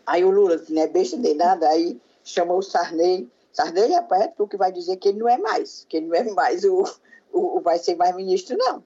Aí 0.04 0.24
o 0.24 0.30
Lula, 0.32 0.60
não 0.68 0.82
é 0.82 0.88
besta 0.88 1.16
nem 1.16 1.36
nada, 1.36 1.68
aí 1.68 2.00
chamou 2.24 2.58
o 2.58 2.62
Sarney. 2.62 3.30
Sarney 3.52 3.94
é 3.94 4.26
tu 4.36 4.48
que 4.48 4.56
vai 4.56 4.72
dizer 4.72 4.96
que 4.96 5.10
ele 5.10 5.20
não 5.20 5.28
é 5.28 5.38
mais, 5.38 5.86
que 5.88 5.98
ele 5.98 6.06
não 6.08 6.16
é 6.16 6.24
mais 6.24 6.64
o, 6.64 6.82
o, 7.32 7.58
o 7.58 7.60
vai 7.60 7.78
ser 7.78 7.94
mais 7.94 8.16
ministro, 8.16 8.56
não. 8.58 8.78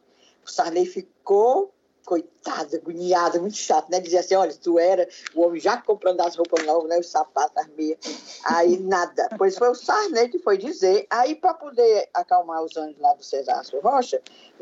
O 0.47 0.51
Sarney 0.51 0.85
ficou 0.85 1.73
coitada, 2.05 2.77
agoniada, 2.77 3.41
muito 3.41 3.57
chato, 3.57 3.91
né? 3.91 4.01
Dizia 4.01 4.21
assim, 4.21 4.35
olha, 4.35 4.55
tu 4.55 4.79
era 4.79 5.09
o 5.35 5.43
homem 5.43 5.61
já 5.61 5.81
comprando 5.81 6.21
as 6.21 6.37
roupas 6.37 6.65
novas, 6.67 6.89
né? 6.89 6.99
Os 6.99 7.09
sapatos, 7.09 7.57
as 7.57 7.69
meias. 7.69 7.99
Aí 8.45 8.79
nada. 8.79 9.29
Pois 9.37 9.57
foi 9.57 9.71
o 9.71 9.75
Sarney 9.75 10.29
que 10.29 10.39
foi 10.39 10.59
dizer. 10.59 11.07
Aí, 11.11 11.35
para 11.35 11.55
poder 11.55 12.09
acalmar 12.13 12.63
os 12.63 12.77
ânimos 12.77 13.01
lá 13.01 13.15
do 13.15 13.25
Cesário 13.25 13.81
Rocha, 13.81 14.21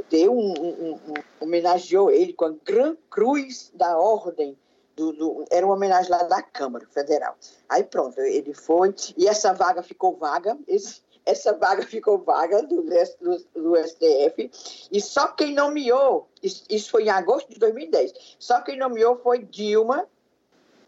deu 0.09 0.33
um, 0.33 0.55
um, 0.59 0.93
um, 0.93 1.15
homenageou 1.41 2.11
ele 2.11 2.33
com 2.33 2.47
a 2.47 2.55
Gran 2.65 2.97
Cruz 3.11 3.71
da 3.75 3.99
Ordem 3.99 4.57
do, 4.95 5.13
do, 5.13 5.45
era 5.51 5.65
uma 5.65 5.75
homenagem 5.75 6.11
lá 6.11 6.23
da 6.23 6.43
Câmara 6.43 6.87
Federal. 6.87 7.37
Aí 7.69 7.83
pronto, 7.83 8.21
ele 8.21 8.55
foi, 8.55 8.95
e 9.17 9.27
essa 9.27 9.53
vaga 9.53 9.83
ficou 9.83 10.17
vaga, 10.17 10.57
esse, 10.69 11.02
essa 11.25 11.53
vaga 11.53 11.83
ficou 11.83 12.19
vaga 12.19 12.63
do, 12.63 12.83
do, 12.83 13.45
do 13.55 13.77
STF, 13.77 14.51
e 14.91 15.01
só 15.01 15.29
quem 15.29 15.55
nomeou, 15.55 16.29
isso, 16.43 16.65
isso 16.69 16.91
foi 16.91 17.05
em 17.05 17.11
agosto 17.11 17.49
de 17.49 17.59
2010, 17.59 18.13
só 18.39 18.61
quem 18.61 18.79
nomeou 18.79 19.17
foi 19.17 19.39
Dilma 19.39 20.07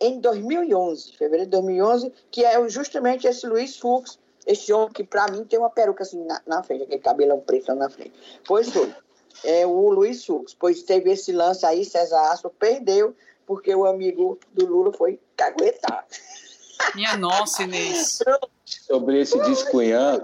em 0.01 0.20
2011, 0.20 1.16
fevereiro 1.16 1.47
de 1.47 1.51
2011, 1.52 2.12
que 2.31 2.44
é 2.44 2.69
justamente 2.69 3.27
esse 3.27 3.47
Luiz 3.47 3.78
Fux, 3.78 4.19
esse 4.47 4.73
homem 4.73 4.93
que 4.93 5.05
para 5.05 5.31
mim 5.31 5.44
tem 5.44 5.59
uma 5.59 5.70
peruca 5.70 6.02
assim 6.02 6.23
na, 6.24 6.43
na 6.47 6.62
frente, 6.62 6.82
aquele 6.82 7.01
cabelão 7.01 7.40
preto 7.40 7.74
na 7.74 7.89
frente. 7.89 8.12
Pois 8.47 8.69
foi, 8.69 8.93
é 9.44 9.66
o 9.66 9.90
Luiz 9.90 10.24
Fux, 10.24 10.55
pois 10.55 10.82
teve 10.82 11.12
esse 11.12 11.32
lance 11.32 11.65
aí, 11.65 11.85
César 11.85 12.32
Astro 12.32 12.51
perdeu, 12.51 13.15
porque 13.47 13.74
o 13.74 13.86
amigo 13.86 14.39
do 14.52 14.66
Lula 14.66 14.93
foi 14.93 15.20
caguetado. 15.36 16.06
Minha 16.94 17.16
nossa, 17.16 17.62
Inês. 17.62 18.19
Sobre 18.65 19.20
esse 19.20 19.39
Discunhã, 19.45 20.23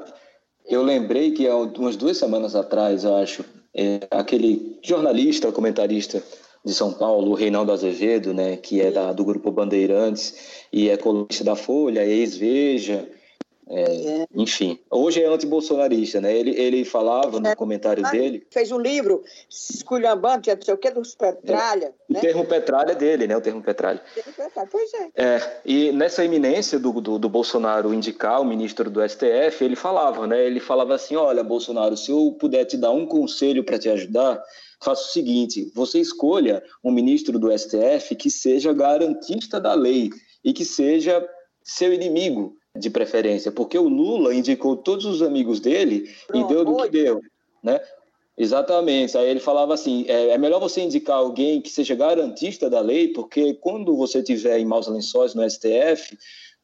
eu 0.69 0.83
lembrei 0.83 1.33
que 1.33 1.47
há 1.47 1.57
umas 1.57 1.97
duas 1.97 2.17
semanas 2.17 2.55
atrás, 2.55 3.05
eu 3.05 3.17
acho, 3.17 3.45
é, 3.75 4.01
aquele 4.11 4.79
jornalista, 4.83 5.53
comentarista 5.53 6.23
de 6.65 6.75
São 6.75 6.93
Paulo, 6.93 7.31
o 7.31 7.35
Reinaldo 7.35 7.73
Azevedo, 7.73 8.33
né, 8.33 8.57
que 8.57 8.81
é 8.81 8.91
da, 8.91 9.13
do 9.13 9.25
Grupo 9.25 9.51
Bandeirantes 9.51 10.65
e 10.73 10.89
é 10.89 10.97
colunista 10.97 11.43
da 11.45 11.57
Folha, 11.57 12.05
ex-Veja, 12.05 13.09
é, 13.71 14.23
é. 14.23 14.27
Enfim, 14.35 14.81
hoje 14.91 15.23
é 15.23 15.27
anti-bolsonarista, 15.27 16.21
né? 16.21 16.37
Ele, 16.37 16.51
ele 16.61 16.85
falava 16.85 17.39
no 17.39 17.47
é. 17.47 17.55
comentário 17.55 18.03
dele. 18.11 18.45
Fez 18.51 18.73
um 18.73 18.79
livro, 18.79 19.23
esculhambando, 19.49 20.49
não 20.49 20.63
sei 20.63 20.75
o 20.75 20.77
que, 20.77 20.91
dos 20.91 21.15
Petralha. 21.15 21.87
É. 21.87 22.13
Né? 22.13 22.19
O 22.19 22.21
termo 22.21 22.45
Petralha 22.45 22.93
é 22.93 22.95
dele, 22.97 23.29
né? 23.29 23.37
O 23.37 23.41
termo 23.41 23.63
Petralha. 23.63 24.03
Pois 24.73 24.93
é. 24.95 25.11
é. 25.15 25.61
E 25.65 25.93
nessa 25.93 26.25
iminência 26.25 26.81
do, 26.81 27.01
do, 27.01 27.17
do, 27.17 27.29
Bolsonaro 27.29 27.95
indicar 27.95 28.41
o 28.41 28.45
ministro 28.45 28.91
do 28.91 29.09
STF, 29.09 29.65
ele 29.65 29.77
falava, 29.77 30.27
né? 30.27 30.45
Ele 30.45 30.59
falava 30.59 30.97
assim: 30.97 31.15
olha, 31.15 31.45
Bolsonaro, 31.45 31.97
se 31.97 32.11
eu 32.11 32.37
puder 32.41 32.65
te 32.65 32.77
dar 32.77 32.91
um 32.91 33.07
conselho 33.07 33.63
para 33.63 33.79
te 33.79 33.89
ajudar, 33.89 34.43
faça 34.83 35.03
o 35.03 35.13
seguinte: 35.13 35.71
você 35.77 36.01
escolha 36.01 36.61
um 36.83 36.91
ministro 36.91 37.39
do 37.39 37.57
STF 37.57 38.17
que 38.17 38.31
seja 38.31 38.73
garantista 38.73 39.61
da 39.61 39.75
lei 39.75 40.11
e 40.43 40.53
que 40.53 40.65
seja 40.65 41.25
seu 41.63 41.93
inimigo 41.93 42.59
de 42.81 42.91
preferência, 42.91 43.53
porque 43.53 43.79
o 43.79 43.89
Lula 43.89 44.35
indicou 44.35 44.77
todos 44.77 45.05
os 45.05 45.23
amigos 45.23 45.61
dele 45.61 46.11
Pronto, 46.27 46.45
e 46.45 46.55
deu 46.55 46.65
do 46.65 46.77
que 46.77 46.89
deu, 46.89 47.21
né? 47.63 47.81
Exatamente. 48.41 49.19
Aí 49.19 49.29
ele 49.29 49.39
falava 49.39 49.75
assim: 49.75 50.07
é, 50.09 50.31
é, 50.31 50.39
melhor 50.39 50.59
você 50.59 50.81
indicar 50.81 51.19
alguém 51.19 51.61
que 51.61 51.69
seja 51.69 51.95
garantista 51.95 52.71
da 52.71 52.81
lei, 52.81 53.09
porque 53.09 53.53
quando 53.55 53.95
você 53.95 54.23
tiver 54.23 54.59
em 54.59 54.65
maus 54.65 54.89
lençóis 54.89 55.35
no 55.35 55.49
STF, 55.49 56.17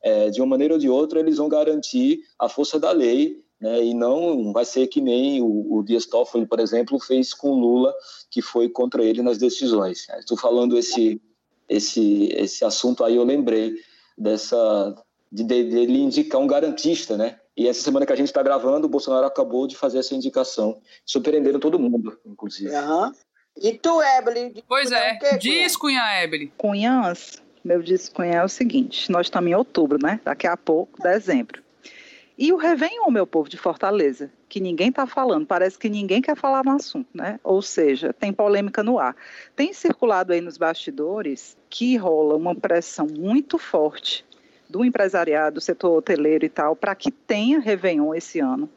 é, 0.02 0.30
de 0.30 0.40
uma 0.40 0.47
maneira 0.47 0.72
ou 0.72 0.80
de 0.80 0.88
outra, 0.88 1.20
eles 1.20 1.36
vão 1.36 1.51
garantir 1.51 2.20
a 2.38 2.48
força 2.48 2.80
da 2.80 2.93
lei, 2.93 3.43
né? 3.60 3.84
E 3.84 3.93
não 3.93 4.55
vai 4.55 4.64
ser 4.64 4.86
que 4.86 5.02
nem 5.02 5.43
o, 5.43 5.74
o 5.74 5.82
Dias 5.82 6.06
Toffoli, 6.06 6.47
por 6.47 6.60
exemplo, 6.60 6.98
fez 6.98 7.34
com 7.34 7.60
Lula, 7.60 7.94
que 8.30 8.40
foi 8.40 8.70
contra 8.70 9.05
ele 9.05 9.20
nas 9.20 9.36
decisões. 9.36 10.09
Estou 10.18 10.38
falando 10.38 10.78
esse 10.78 11.20
esse 11.68 12.32
esse 12.32 12.64
assunto 12.64 13.05
aí, 13.05 13.16
eu 13.16 13.24
lembrei 13.24 13.74
dessa 14.16 14.94
de 15.31 15.44
dele 15.44 16.01
indicar 16.01 16.40
um 16.40 16.47
garantista, 16.47 17.16
né? 17.16 17.39
E 17.57 17.66
essa 17.66 17.82
semana 17.82 18.05
que 18.05 18.12
a 18.12 18.16
gente 18.16 18.28
está 18.28 18.43
gravando, 18.43 18.86
o 18.86 18.90
Bolsonaro 18.90 19.27
acabou 19.27 19.66
de 19.66 19.77
fazer 19.77 19.98
essa 19.98 20.15
indicação. 20.15 20.78
Surpreenderam 21.05 21.59
todo 21.59 21.78
mundo, 21.78 22.19
inclusive. 22.27 22.74
Uhum. 22.74 23.12
E 23.57 23.73
tu, 23.73 24.03
Ebele? 24.03 24.62
Pois 24.69 24.93
é, 24.93 25.19
diz 25.39 25.77
Cunha 25.77 26.23
Ebele. 26.23 26.53
Cunhãs, 26.59 27.43
meu 27.65 27.82
Cunha 28.12 28.35
é 28.35 28.44
o 28.44 28.48
seguinte, 28.48 29.11
nós 29.11 29.27
estamos 29.27 29.51
em 29.51 29.55
outubro, 29.55 29.98
né? 30.01 30.20
Daqui 30.23 30.47
a 30.47 30.57
pouco, 30.57 31.03
dezembro. 31.03 31.65
E 32.39 32.53
o 32.53 32.57
Réveillon, 32.59 33.11
meu 33.11 33.27
povo 33.27 33.48
de 33.48 33.57
Fortaleza, 33.57 34.31
que 34.47 34.61
ninguém 34.61 34.90
está 34.90 35.07
falando, 35.07 35.47
parece 35.47 35.78
que 35.78 35.89
ninguém 35.89 36.20
quer 36.20 36.36
falar 36.36 36.62
no 36.62 36.73
assunto, 36.73 37.09
né? 37.15 37.40
Ou 37.43 37.62
seja, 37.62 38.12
tem 38.12 38.31
polêmica 38.31 38.82
no 38.82 38.98
ar. 38.98 39.16
Tem 39.57 39.73
circulado 39.73 40.35
aí 40.35 40.43
nos 40.43 40.59
bastidores 40.59 41.57
que 41.70 41.97
rola 41.97 42.36
uma 42.36 42.55
pressão 42.55 43.07
muito 43.07 43.57
forte 43.57 44.23
do 44.68 44.84
empresariado, 44.84 45.55
do 45.55 45.60
setor 45.60 45.97
hoteleiro 45.97 46.44
e 46.44 46.48
tal, 46.48 46.74
para 46.76 46.94
que 46.94 47.10
tenha 47.10 47.60
Réveillon 47.60 48.14
esse 48.14 48.40
ano. 48.40 48.68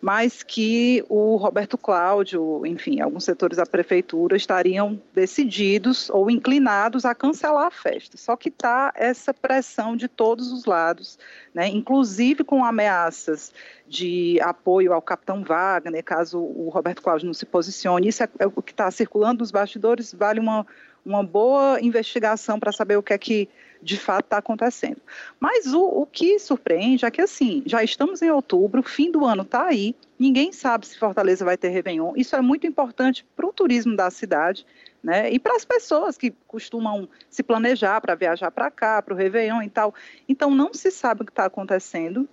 mas 0.00 0.44
que 0.44 1.04
o 1.08 1.36
Roberto 1.36 1.76
Cláudio, 1.76 2.64
enfim, 2.64 3.00
alguns 3.00 3.24
setores 3.24 3.56
da 3.56 3.66
prefeitura 3.66 4.36
estariam 4.36 5.00
decididos 5.12 6.08
ou 6.10 6.30
inclinados 6.30 7.04
a 7.04 7.14
cancelar 7.14 7.66
a 7.66 7.70
festa. 7.70 8.16
Só 8.16 8.36
que 8.36 8.48
está 8.48 8.92
essa 8.94 9.34
pressão 9.34 9.96
de 9.96 10.06
todos 10.06 10.52
os 10.52 10.66
lados, 10.66 11.18
né, 11.52 11.66
inclusive 11.68 12.44
com 12.44 12.64
ameaças 12.64 13.52
de 13.88 14.38
apoio 14.40 14.92
ao 14.92 15.02
capitão 15.02 15.42
Wagner, 15.42 16.04
caso 16.04 16.38
o 16.38 16.68
Roberto 16.68 17.02
Cláudio 17.02 17.26
não 17.26 17.34
se 17.34 17.46
posicione. 17.46 18.06
Isso 18.08 18.22
é, 18.22 18.28
é 18.38 18.46
o 18.46 18.62
que 18.62 18.70
está 18.70 18.88
circulando 18.92 19.40
nos 19.40 19.50
bastidores, 19.50 20.14
vale 20.14 20.38
uma, 20.38 20.64
uma 21.04 21.22
boa 21.22 21.80
investigação 21.80 22.58
para 22.58 22.72
saber 22.72 22.96
o 22.96 23.02
que 23.02 23.12
é 23.12 23.18
que 23.18 23.48
de 23.82 23.96
fato 23.96 24.24
está 24.24 24.38
acontecendo. 24.38 25.00
Mas 25.38 25.72
o, 25.72 25.82
o 25.82 26.06
que 26.06 26.38
surpreende 26.38 27.04
é 27.04 27.10
que, 27.10 27.20
assim, 27.20 27.62
já 27.64 27.82
estamos 27.82 28.22
em 28.22 28.30
outubro, 28.30 28.82
fim 28.82 29.10
do 29.10 29.24
ano 29.24 29.42
está 29.42 29.66
aí, 29.66 29.94
ninguém 30.18 30.52
sabe 30.52 30.86
se 30.86 30.98
Fortaleza 30.98 31.44
vai 31.44 31.56
ter 31.56 31.68
Réveillon. 31.68 32.12
Isso 32.16 32.34
é 32.34 32.40
muito 32.40 32.66
importante 32.66 33.24
para 33.36 33.46
o 33.46 33.52
turismo 33.52 33.96
da 33.96 34.10
cidade. 34.10 34.66
Né? 35.02 35.30
E 35.30 35.38
para 35.38 35.54
as 35.54 35.64
pessoas 35.64 36.18
que 36.18 36.32
costumam 36.46 37.08
se 37.30 37.42
planejar 37.42 38.00
para 38.00 38.16
viajar 38.16 38.50
para 38.50 38.70
cá, 38.70 39.00
para 39.00 39.14
o 39.14 39.16
Réveillon 39.16 39.62
e 39.62 39.70
tal. 39.70 39.94
Então, 40.28 40.50
não 40.50 40.74
se 40.74 40.90
sabe 40.90 41.22
o 41.22 41.24
que 41.24 41.30
está 41.30 41.44
acontecendo. 41.44 42.28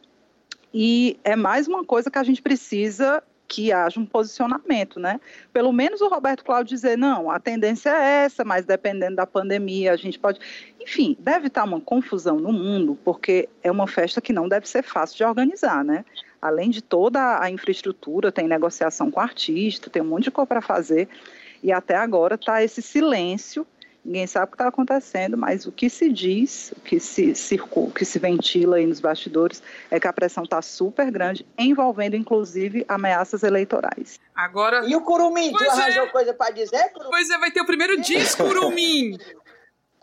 E 0.73 1.19
é 1.23 1.35
mais 1.35 1.67
uma 1.67 1.85
coisa 1.85 2.09
que 2.09 2.17
a 2.17 2.23
gente 2.23 2.41
precisa 2.41 3.23
que 3.47 3.71
haja 3.71 3.99
um 3.99 4.05
posicionamento, 4.05 4.99
né? 4.99 5.19
Pelo 5.53 5.71
menos 5.71 6.01
o 6.01 6.07
Roberto 6.07 6.43
Cláudio 6.43 6.75
dizer, 6.75 6.97
não, 6.97 7.29
a 7.29 7.39
tendência 7.39 7.89
é 7.89 8.25
essa, 8.25 8.43
mas 8.43 8.65
dependendo 8.65 9.15
da 9.15 9.25
pandemia, 9.25 9.93
a 9.93 9.95
gente 9.95 10.17
pode. 10.17 10.39
Enfim, 10.81 11.15
deve 11.19 11.47
estar 11.47 11.63
uma 11.63 11.79
confusão 11.79 12.39
no 12.39 12.51
mundo, 12.51 12.97
porque 13.03 13.49
é 13.63 13.71
uma 13.71 13.87
festa 13.87 14.21
que 14.21 14.33
não 14.33 14.47
deve 14.47 14.67
ser 14.67 14.83
fácil 14.83 15.17
de 15.17 15.23
organizar, 15.23 15.83
né? 15.83 16.05
Além 16.41 16.69
de 16.69 16.81
toda 16.81 17.41
a 17.41 17.49
infraestrutura, 17.49 18.31
tem 18.31 18.47
negociação 18.47 19.09
com 19.09 19.19
artista, 19.19 19.89
tem 19.89 20.01
um 20.01 20.05
monte 20.05 20.25
de 20.25 20.31
coisa 20.31 20.47
para 20.47 20.61
fazer, 20.61 21.07
e 21.63 21.71
até 21.71 21.95
agora 21.95 22.35
está 22.35 22.63
esse 22.63 22.81
silêncio 22.81 23.65
Ninguém 24.05 24.27
sabe 24.27 24.45
o 24.45 24.47
que 24.49 24.53
está 24.53 24.67
acontecendo, 24.67 25.35
mas 25.35 25.65
o 25.65 25.71
que 25.71 25.89
se 25.89 26.11
diz, 26.11 26.71
o 26.77 26.79
que 26.81 26.99
se 26.99 27.33
circula, 27.33 27.87
o 27.87 27.91
que 27.91 28.05
se 28.05 28.19
ventila 28.19 28.75
aí 28.75 28.85
nos 28.85 28.99
bastidores 28.99 29.63
é 29.89 29.99
que 29.99 30.07
a 30.07 30.13
pressão 30.13 30.43
está 30.43 30.61
super 30.61 31.09
grande, 31.09 31.43
envolvendo 31.57 32.15
inclusive 32.15 32.85
ameaças 32.87 33.41
eleitorais. 33.41 34.19
Agora. 34.35 34.85
E 34.87 34.95
o 34.95 35.01
Curumim, 35.01 35.51
tu 35.51 35.63
arranjou 35.63 36.03
é. 36.03 36.09
coisa 36.09 36.35
para 36.35 36.53
dizer? 36.53 36.91
Curumim? 36.93 37.09
Pois 37.09 37.29
é, 37.31 37.37
vai 37.39 37.49
ter 37.49 37.61
o 37.61 37.65
primeiro 37.65 37.99
disco, 37.99 38.43
Curumim. 38.45 39.17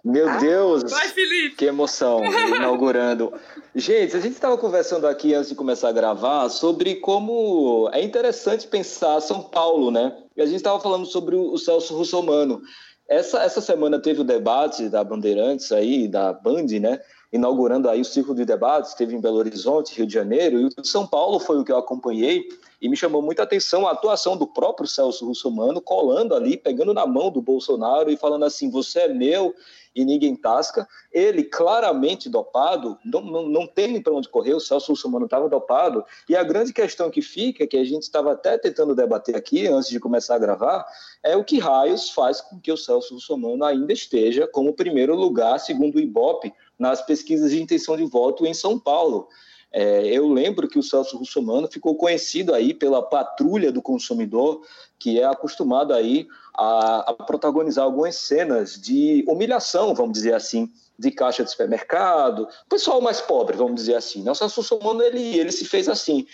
Meu 0.05 0.29
ah, 0.29 0.37
Deus! 0.39 0.91
Vai, 0.91 1.09
Felipe! 1.11 1.55
Que 1.55 1.67
emoção, 1.67 2.25
inaugurando. 2.25 3.33
Gente, 3.73 4.17
a 4.17 4.21
gente 4.21 4.33
estava 4.33 4.59
conversando 4.59 5.07
aqui 5.07 5.33
antes 5.33 5.51
de 5.51 5.55
começar 5.55 5.91
a 5.91 5.93
gravar 5.93 6.49
sobre 6.49 6.97
como 6.97 7.89
é 7.93 8.03
interessante 8.03 8.67
pensar 8.67 9.21
São 9.21 9.45
Paulo, 9.45 9.93
né? 9.93 10.13
E 10.37 10.43
a 10.43 10.47
gente 10.47 10.57
estava 10.57 10.81
falando 10.81 11.07
sobre 11.07 11.37
o 11.37 11.57
Celso 11.57 11.95
Russomano. 11.95 12.61
Essa, 13.09 13.43
essa 13.43 13.61
semana 13.61 13.99
teve 13.99 14.21
o 14.21 14.25
debate 14.25 14.89
da 14.89 15.03
Bandeirantes 15.03 15.71
aí, 15.73 16.09
da 16.09 16.33
Band, 16.33 16.67
né? 16.81 17.01
Inaugurando 17.33 17.89
aí 17.89 18.01
o 18.01 18.05
ciclo 18.05 18.35
de 18.35 18.45
debates, 18.45 18.95
teve 18.95 19.15
em 19.15 19.21
Belo 19.21 19.39
Horizonte, 19.39 19.95
Rio 19.95 20.07
de 20.07 20.13
Janeiro, 20.15 20.61
e 20.61 20.65
o 20.67 20.85
São 20.85 21.07
Paulo 21.07 21.41
foi 21.41 21.59
o 21.59 21.65
que 21.65 21.73
eu 21.73 21.79
acompanhei, 21.79 22.47
e 22.81 22.89
me 22.89 22.97
chamou 22.97 23.23
muita 23.23 23.43
atenção 23.43 23.87
a 23.87 23.93
atuação 23.93 24.37
do 24.37 24.47
próprio 24.47 24.89
Celso 24.89 25.27
Russomano, 25.27 25.81
colando 25.81 26.35
ali, 26.35 26.57
pegando 26.57 26.93
na 26.93 27.07
mão 27.07 27.31
do 27.31 27.41
Bolsonaro 27.41 28.11
e 28.11 28.17
falando 28.17 28.45
assim: 28.45 28.71
você 28.71 29.01
é 29.01 29.09
meu, 29.09 29.55
e 29.95 30.05
ninguém 30.05 30.35
tasca. 30.35 30.89
Ele, 31.13 31.45
claramente 31.45 32.29
dopado, 32.29 32.99
não, 33.05 33.21
não, 33.21 33.49
não 33.49 33.67
tem 33.67 34.01
para 34.01 34.13
onde 34.13 34.29
correr, 34.29 34.55
o 34.55 34.61
Celso 34.61 34.93
Russomano 34.93 35.27
estava 35.27 35.49
dopado. 35.49 36.05
E 36.29 36.37
a 36.37 36.43
grande 36.43 36.73
questão 36.73 37.11
que 37.11 37.23
fica, 37.23 37.67
que 37.67 37.77
a 37.77 37.85
gente 37.85 38.03
estava 38.03 38.33
até 38.33 38.57
tentando 38.59 38.95
debater 38.95 39.37
aqui 39.37 39.67
antes 39.67 39.91
de 39.91 40.01
começar 40.01 40.37
a 40.37 40.39
gravar, 40.39 40.85
é 41.23 41.37
o 41.37 41.45
que 41.45 41.59
raios 41.59 42.11
faz 42.11 42.41
com 42.41 42.59
que 42.59 42.73
o 42.73 42.77
Celso 42.77 43.15
Russomano 43.15 43.65
ainda 43.65 43.93
esteja 43.93 44.47
como 44.47 44.73
primeiro 44.73 45.15
lugar, 45.15 45.59
segundo 45.59 45.97
o 45.97 46.01
Ibope, 46.01 46.53
nas 46.79 47.03
pesquisas 47.03 47.51
de 47.51 47.63
intenção 47.63 47.97
de 47.97 48.05
voto 48.05 48.47
em 48.47 48.55
São 48.55 48.79
Paulo. 48.79 49.29
É, 49.73 50.07
eu 50.07 50.29
lembro 50.29 50.69
que 50.69 50.79
o 50.79 50.83
Celso 50.83 51.17
Russomano 51.17 51.67
ficou 51.67 51.97
conhecido 51.97 52.55
aí 52.55 52.75
pela 52.75 53.03
patrulha 53.03 53.73
do 53.73 53.81
consumidor, 53.81 54.61
que 54.99 55.19
é 55.19 55.25
acostumado 55.25 55.95
aí 55.95 56.29
a, 56.55 57.11
a, 57.11 57.15
protagonizar 57.15 57.85
algumas 57.85 58.17
cenas 58.17 58.81
de 58.81 59.25
humilhação, 59.27 59.95
vamos 59.95 60.13
dizer 60.13 60.35
assim, 60.35 60.71
de 60.99 61.11
caixa 61.11 61.43
de 61.43 61.51
supermercado, 61.51 62.49
pessoal 62.69 63.01
mais 63.01 63.21
pobre, 63.21 63.57
vamos 63.57 63.77
dizer 63.77 63.95
assim. 63.95 64.29
O 64.29 64.35
Celso 64.35 64.61
Russomano, 64.61 65.03
ele, 65.03 65.39
ele 65.39 65.53
se 65.53 65.65
fez 65.65 65.89
assim. 65.89 66.27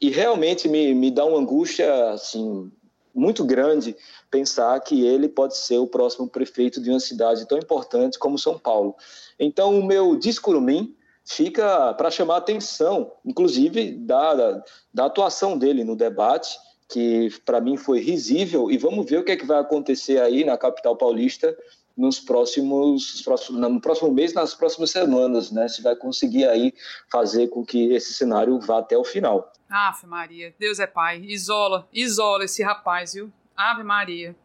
E 0.00 0.10
realmente 0.10 0.68
me, 0.68 0.94
me 0.94 1.10
dá 1.10 1.24
uma 1.24 1.38
angústia, 1.38 2.10
assim, 2.10 2.70
muito 3.14 3.44
grande 3.44 3.96
pensar 4.30 4.78
que 4.80 5.06
ele 5.06 5.28
pode 5.28 5.56
ser 5.56 5.78
o 5.78 5.86
próximo 5.86 6.28
prefeito 6.28 6.80
de 6.80 6.90
uma 6.90 7.00
cidade 7.00 7.46
tão 7.46 7.56
importante 7.56 8.18
como 8.18 8.38
São 8.38 8.58
Paulo. 8.58 8.94
Então, 9.38 9.78
o 9.78 9.84
meu 9.84 10.16
discurumim 10.16 10.94
fica 11.24 11.92
para 11.94 12.10
chamar 12.10 12.34
a 12.34 12.38
atenção, 12.38 13.12
inclusive 13.24 13.92
da, 13.92 14.34
da, 14.34 14.64
da, 14.94 15.04
atuação 15.06 15.58
dele 15.58 15.82
no 15.82 15.96
debate, 15.96 16.56
que 16.88 17.30
para 17.44 17.60
mim 17.60 17.76
foi 17.76 18.00
risível, 18.00 18.70
e 18.70 18.78
vamos 18.78 19.08
ver 19.08 19.18
o 19.18 19.24
que, 19.24 19.32
é 19.32 19.36
que 19.36 19.46
vai 19.46 19.58
acontecer 19.58 20.20
aí 20.20 20.44
na 20.44 20.56
capital 20.56 20.96
paulista 20.96 21.56
nos 21.96 22.20
próximos, 22.20 23.24
no 23.50 23.80
próximo 23.80 24.12
mês, 24.12 24.34
nas 24.34 24.54
próximas 24.54 24.90
semanas, 24.90 25.50
né? 25.50 25.66
Se 25.66 25.82
vai 25.82 25.96
conseguir 25.96 26.46
aí 26.46 26.74
fazer 27.10 27.48
com 27.48 27.64
que 27.64 27.92
esse 27.92 28.12
cenário 28.12 28.60
vá 28.60 28.78
até 28.78 28.98
o 28.98 29.04
final. 29.04 29.50
Ave 29.68 30.06
Maria, 30.06 30.54
Deus 30.58 30.78
é 30.78 30.86
pai, 30.86 31.22
isola, 31.22 31.88
isola 31.92 32.44
esse 32.44 32.62
rapaz, 32.62 33.14
viu? 33.14 33.32
Ave 33.56 33.82
Maria. 33.82 34.36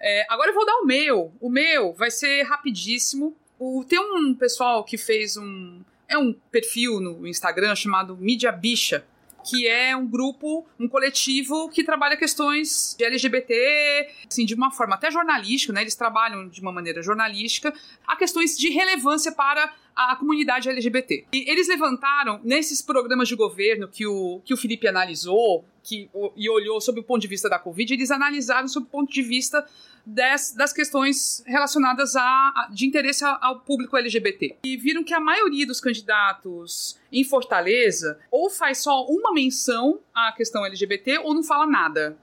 É, 0.00 0.24
agora 0.28 0.50
eu 0.50 0.54
vou 0.54 0.64
dar 0.64 0.76
o 0.76 0.86
meu. 0.86 1.32
O 1.40 1.50
meu 1.50 1.92
vai 1.92 2.10
ser 2.10 2.42
rapidíssimo. 2.44 3.36
O, 3.58 3.84
tem 3.86 3.98
um 3.98 4.34
pessoal 4.34 4.84
que 4.84 4.96
fez 4.96 5.36
um, 5.36 5.80
é 6.08 6.16
um 6.16 6.32
perfil 6.32 7.00
no 7.00 7.26
Instagram 7.26 7.74
chamado 7.74 8.16
Mídia 8.16 8.52
Bicha, 8.52 9.04
que 9.44 9.66
é 9.66 9.96
um 9.96 10.06
grupo, 10.06 10.66
um 10.78 10.88
coletivo 10.88 11.68
que 11.68 11.84
trabalha 11.84 12.16
questões 12.16 12.94
de 12.98 13.04
LGBT, 13.04 14.08
assim, 14.28 14.44
de 14.44 14.54
uma 14.54 14.70
forma 14.70 14.94
até 14.94 15.10
jornalística, 15.10 15.72
né? 15.72 15.82
Eles 15.82 15.94
trabalham 15.94 16.48
de 16.48 16.60
uma 16.60 16.72
maneira 16.72 17.02
jornalística 17.02 17.72
a 18.06 18.16
questões 18.16 18.56
de 18.56 18.70
relevância 18.70 19.32
para 19.32 19.72
a 19.94 20.16
comunidade 20.16 20.68
LGBT. 20.68 21.26
E 21.32 21.50
eles 21.50 21.68
levantaram 21.68 22.40
nesses 22.42 22.80
programas 22.80 23.28
de 23.28 23.36
governo 23.36 23.88
que 23.88 24.06
o, 24.06 24.40
que 24.44 24.54
o 24.54 24.56
Felipe 24.56 24.88
analisou 24.88 25.64
que, 25.82 26.08
e 26.36 26.48
olhou 26.48 26.80
sob 26.80 27.00
o 27.00 27.02
ponto 27.02 27.20
de 27.20 27.28
vista 27.28 27.48
da 27.48 27.58
Covid, 27.58 27.92
eles 27.92 28.10
analisaram 28.10 28.68
sob 28.68 28.86
o 28.86 28.88
ponto 28.88 29.12
de 29.12 29.22
vista 29.22 29.66
das, 30.04 30.52
das 30.52 30.72
questões 30.72 31.42
relacionadas 31.46 32.16
a, 32.16 32.22
a, 32.22 32.68
de 32.72 32.86
interesse 32.86 33.24
ao 33.24 33.60
público 33.60 33.96
LGBT. 33.96 34.56
E 34.64 34.76
viram 34.76 35.04
que 35.04 35.14
a 35.14 35.20
maioria 35.20 35.66
dos 35.66 35.80
candidatos 35.80 36.98
em 37.10 37.24
Fortaleza 37.24 38.18
ou 38.30 38.50
faz 38.50 38.78
só 38.78 39.04
uma 39.06 39.32
menção 39.32 40.00
à 40.14 40.32
questão 40.32 40.64
LGBT 40.64 41.18
ou 41.18 41.34
não 41.34 41.42
fala 41.42 41.66
nada. 41.66 42.16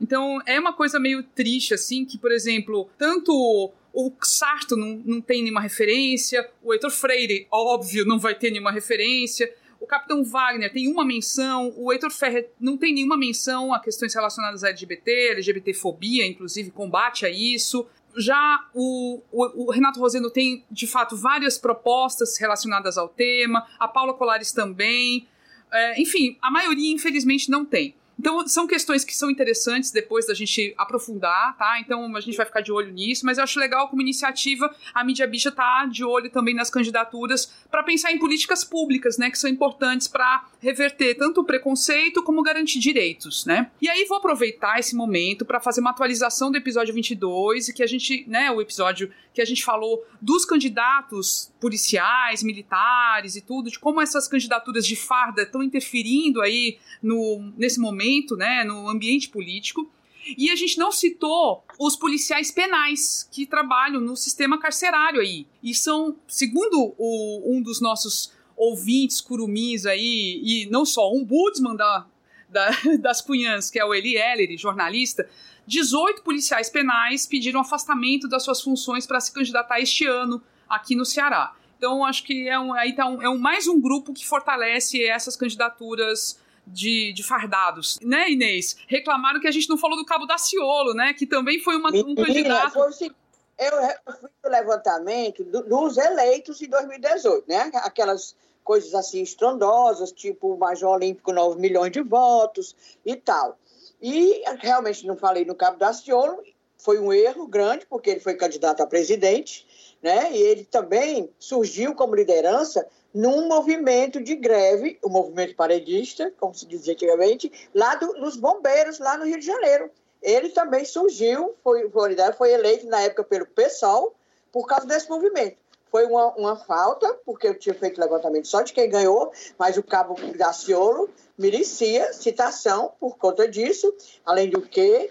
Então 0.00 0.40
é 0.46 0.58
uma 0.58 0.72
coisa 0.72 0.98
meio 0.98 1.22
triste, 1.22 1.72
assim, 1.72 2.04
que, 2.04 2.18
por 2.18 2.32
exemplo, 2.32 2.90
tanto 2.98 3.72
o 3.92 4.12
Sarto 4.22 4.76
não, 4.76 5.00
não 5.04 5.20
tem 5.20 5.42
nenhuma 5.42 5.60
referência, 5.60 6.50
o 6.62 6.72
Heitor 6.72 6.90
Freire, 6.90 7.46
óbvio, 7.50 8.04
não 8.04 8.18
vai 8.18 8.34
ter 8.34 8.50
nenhuma 8.50 8.72
referência. 8.72 9.52
O 9.84 9.86
Capitão 9.86 10.24
Wagner 10.24 10.72
tem 10.72 10.90
uma 10.90 11.04
menção, 11.04 11.70
o 11.76 11.92
Heitor 11.92 12.10
Ferrer 12.10 12.50
não 12.58 12.74
tem 12.74 12.94
nenhuma 12.94 13.18
menção 13.18 13.74
a 13.74 13.78
questões 13.78 14.14
relacionadas 14.14 14.64
à 14.64 14.70
LGBT, 14.70 15.32
LGBTfobia, 15.32 16.26
inclusive 16.26 16.70
combate 16.70 17.26
a 17.26 17.28
isso. 17.28 17.86
Já 18.16 18.66
o, 18.72 19.20
o, 19.30 19.66
o, 19.66 19.70
Renato 19.70 20.00
Roseno 20.00 20.30
tem, 20.30 20.64
de 20.70 20.86
fato, 20.86 21.18
várias 21.18 21.58
propostas 21.58 22.38
relacionadas 22.38 22.96
ao 22.96 23.10
tema, 23.10 23.66
a 23.78 23.86
Paula 23.86 24.14
Colares 24.14 24.52
também. 24.52 25.28
É, 25.70 26.00
enfim, 26.00 26.38
a 26.40 26.50
maioria, 26.50 26.90
infelizmente, 26.90 27.50
não 27.50 27.62
tem. 27.62 27.94
Então, 28.18 28.46
são 28.46 28.66
questões 28.66 29.04
que 29.04 29.14
são 29.14 29.30
interessantes 29.30 29.90
depois 29.90 30.26
da 30.26 30.34
gente 30.34 30.74
aprofundar, 30.76 31.56
tá? 31.56 31.78
Então, 31.80 32.16
a 32.16 32.20
gente 32.20 32.36
vai 32.36 32.46
ficar 32.46 32.60
de 32.60 32.72
olho 32.72 32.92
nisso, 32.92 33.26
mas 33.26 33.38
eu 33.38 33.44
acho 33.44 33.58
legal 33.58 33.88
como 33.88 34.02
iniciativa 34.02 34.74
a 34.94 35.04
mídia 35.04 35.26
bicha 35.26 35.50
tá 35.50 35.86
de 35.86 36.04
olho 36.04 36.30
também 36.30 36.54
nas 36.54 36.70
candidaturas 36.70 37.52
para 37.70 37.82
pensar 37.82 38.12
em 38.12 38.18
políticas 38.18 38.64
públicas, 38.64 39.18
né, 39.18 39.30
que 39.30 39.38
são 39.38 39.50
importantes 39.50 40.08
para 40.08 40.46
reverter 40.60 41.14
tanto 41.16 41.40
o 41.40 41.44
preconceito 41.44 42.22
como 42.22 42.42
garantir 42.42 42.78
direitos, 42.78 43.44
né? 43.44 43.70
E 43.80 43.88
aí 43.88 44.04
vou 44.04 44.18
aproveitar 44.18 44.78
esse 44.78 44.94
momento 44.94 45.44
para 45.44 45.60
fazer 45.60 45.80
uma 45.80 45.90
atualização 45.90 46.50
do 46.50 46.56
episódio 46.56 46.94
22 46.94 47.68
e 47.68 47.74
que 47.74 47.82
a 47.82 47.86
gente, 47.86 48.24
né, 48.28 48.50
o 48.50 48.60
episódio 48.60 49.10
que 49.34 49.42
a 49.42 49.44
gente 49.44 49.64
falou 49.64 50.06
dos 50.22 50.44
candidatos 50.44 51.52
policiais, 51.60 52.42
militares 52.42 53.34
e 53.34 53.40
tudo, 53.40 53.68
de 53.68 53.78
como 53.78 54.00
essas 54.00 54.28
candidaturas 54.28 54.86
de 54.86 54.94
farda 54.94 55.42
estão 55.42 55.62
interferindo 55.62 56.40
aí 56.40 56.78
no, 57.02 57.52
nesse 57.56 57.80
momento, 57.80 58.03
né, 58.36 58.64
no 58.64 58.88
ambiente 58.88 59.28
político. 59.28 59.90
E 60.38 60.50
a 60.50 60.56
gente 60.56 60.78
não 60.78 60.90
citou 60.90 61.64
os 61.78 61.96
policiais 61.96 62.50
penais 62.50 63.28
que 63.30 63.44
trabalham 63.44 64.00
no 64.00 64.16
sistema 64.16 64.58
carcerário 64.58 65.20
aí. 65.20 65.46
E 65.62 65.74
são, 65.74 66.16
segundo 66.26 66.94
o, 66.96 67.42
um 67.54 67.60
dos 67.60 67.80
nossos 67.80 68.32
ouvintes 68.56 69.20
curumins 69.20 69.84
aí, 69.84 70.40
e 70.42 70.66
não 70.70 70.86
só, 70.86 71.12
um 71.12 71.22
ombudsman 71.22 71.76
da, 71.76 72.06
da, 72.48 72.70
das 73.00 73.20
Cunhãs, 73.20 73.70
que 73.70 73.78
é 73.78 73.84
o 73.84 73.92
Eli 73.92 74.16
Ellery, 74.16 74.56
jornalista, 74.56 75.28
18 75.66 76.22
policiais 76.22 76.68
penais 76.68 77.26
pediram 77.26 77.60
afastamento 77.60 78.28
das 78.28 78.42
suas 78.42 78.60
funções 78.60 79.06
para 79.06 79.20
se 79.20 79.32
candidatar 79.32 79.80
este 79.80 80.06
ano 80.06 80.42
aqui 80.68 80.94
no 80.94 81.04
Ceará. 81.04 81.54
Então, 81.76 82.04
acho 82.04 82.24
que 82.24 82.48
é, 82.48 82.58
um, 82.58 82.72
aí 82.72 82.94
tá 82.94 83.06
um, 83.06 83.20
é 83.20 83.28
um, 83.28 83.38
mais 83.38 83.66
um 83.66 83.80
grupo 83.80 84.12
que 84.12 84.26
fortalece 84.26 85.02
essas 85.04 85.36
candidaturas 85.36 86.40
de, 86.66 87.12
de, 87.12 87.22
fardados. 87.22 87.98
Né, 88.02 88.30
Inês? 88.30 88.76
Reclamaram 88.88 89.40
que 89.40 89.48
a 89.48 89.52
gente 89.52 89.68
não 89.68 89.78
falou 89.78 89.96
do 89.96 90.04
Cabo 90.04 90.26
Daciolo, 90.26 90.94
né? 90.94 91.12
Que 91.14 91.26
também 91.26 91.60
foi 91.60 91.76
uma, 91.76 91.90
um 91.90 92.14
candidato. 92.14 92.72
Foi, 92.72 93.10
eu 93.58 94.14
fui 94.20 94.30
no 94.44 94.50
levantamento 94.50 95.44
dos 95.44 95.96
eleitos 95.96 96.60
em 96.60 96.68
2018, 96.68 97.44
né? 97.48 97.70
Aquelas 97.74 98.34
coisas 98.64 98.94
assim 98.94 99.22
estrondosas, 99.22 100.10
tipo 100.10 100.54
o 100.54 100.58
Major 100.58 100.94
Olímpico, 100.94 101.32
9 101.32 101.60
milhões 101.60 101.92
de 101.92 102.02
votos 102.02 102.74
e 103.04 103.14
tal. 103.14 103.58
E 104.00 104.42
realmente 104.58 105.06
não 105.06 105.16
falei 105.16 105.44
no 105.44 105.54
Cabo 105.54 105.78
Daciolo, 105.78 106.42
foi 106.78 106.98
um 106.98 107.12
erro 107.12 107.46
grande, 107.46 107.86
porque 107.86 108.10
ele 108.10 108.20
foi 108.20 108.34
candidato 108.34 108.82
a 108.82 108.86
presidente, 108.86 109.66
né? 110.02 110.32
E 110.32 110.36
ele 110.36 110.64
também 110.64 111.30
surgiu 111.38 111.94
como 111.94 112.14
liderança 112.14 112.86
num 113.14 113.46
movimento 113.46 114.20
de 114.20 114.34
greve, 114.34 114.98
o 115.00 115.08
movimento 115.08 115.54
paredista, 115.54 116.32
como 116.40 116.52
se 116.52 116.66
dizia 116.66 116.94
antigamente, 116.94 117.50
lá 117.72 117.94
do, 117.94 118.14
nos 118.14 118.36
bombeiros, 118.36 118.98
lá 118.98 119.16
no 119.16 119.24
Rio 119.24 119.38
de 119.38 119.46
Janeiro. 119.46 119.88
Ele 120.20 120.48
também 120.48 120.84
surgiu, 120.84 121.54
foi, 121.62 121.88
foi, 121.90 122.52
eleito 122.52 122.86
na 122.88 123.02
época 123.02 123.22
pelo 123.22 123.46
PSOL, 123.46 124.14
por 124.50 124.66
causa 124.66 124.86
desse 124.86 125.08
movimento. 125.08 125.56
Foi 125.90 126.06
uma, 126.06 126.34
uma 126.34 126.56
falta, 126.56 127.14
porque 127.24 127.46
eu 127.46 127.56
tinha 127.56 127.74
feito 127.74 128.00
levantamento 128.00 128.48
só 128.48 128.62
de 128.62 128.72
quem 128.72 128.88
ganhou, 128.88 129.30
mas 129.56 129.76
o 129.76 129.82
cabo 129.82 130.16
Daciolo 130.36 131.08
merecia 131.38 132.12
citação 132.12 132.92
por 132.98 133.16
conta 133.16 133.46
disso, 133.46 133.94
além 134.26 134.50
do 134.50 134.60
que 134.60 135.10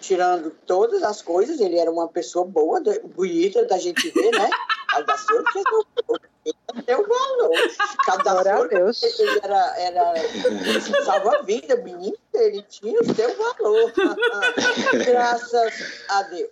tirando 0.00 0.50
todas 0.66 1.02
as 1.02 1.22
coisas, 1.22 1.60
ele 1.60 1.78
era 1.78 1.90
uma 1.90 2.08
pessoa 2.08 2.44
boa, 2.44 2.80
bonita 3.16 3.64
da 3.64 3.78
gente 3.78 4.10
ver, 4.10 4.30
né? 4.32 4.50
A 4.94 5.00
Daciolo 5.02 5.44
tinha 5.52 5.64
deu 6.86 7.06
valor. 7.06 7.50
Cada 8.06 8.66
Deus. 8.66 9.02
ele 9.02 9.40
era, 9.42 9.74
era 9.78 11.04
salva-vida, 11.04 11.76
menino, 11.76 12.16
ele 12.34 12.62
tinha 12.62 13.00
o 13.00 13.14
seu 13.14 13.36
valor. 13.36 13.92
Graças 15.04 16.04
a 16.08 16.22
Deus. 16.22 16.50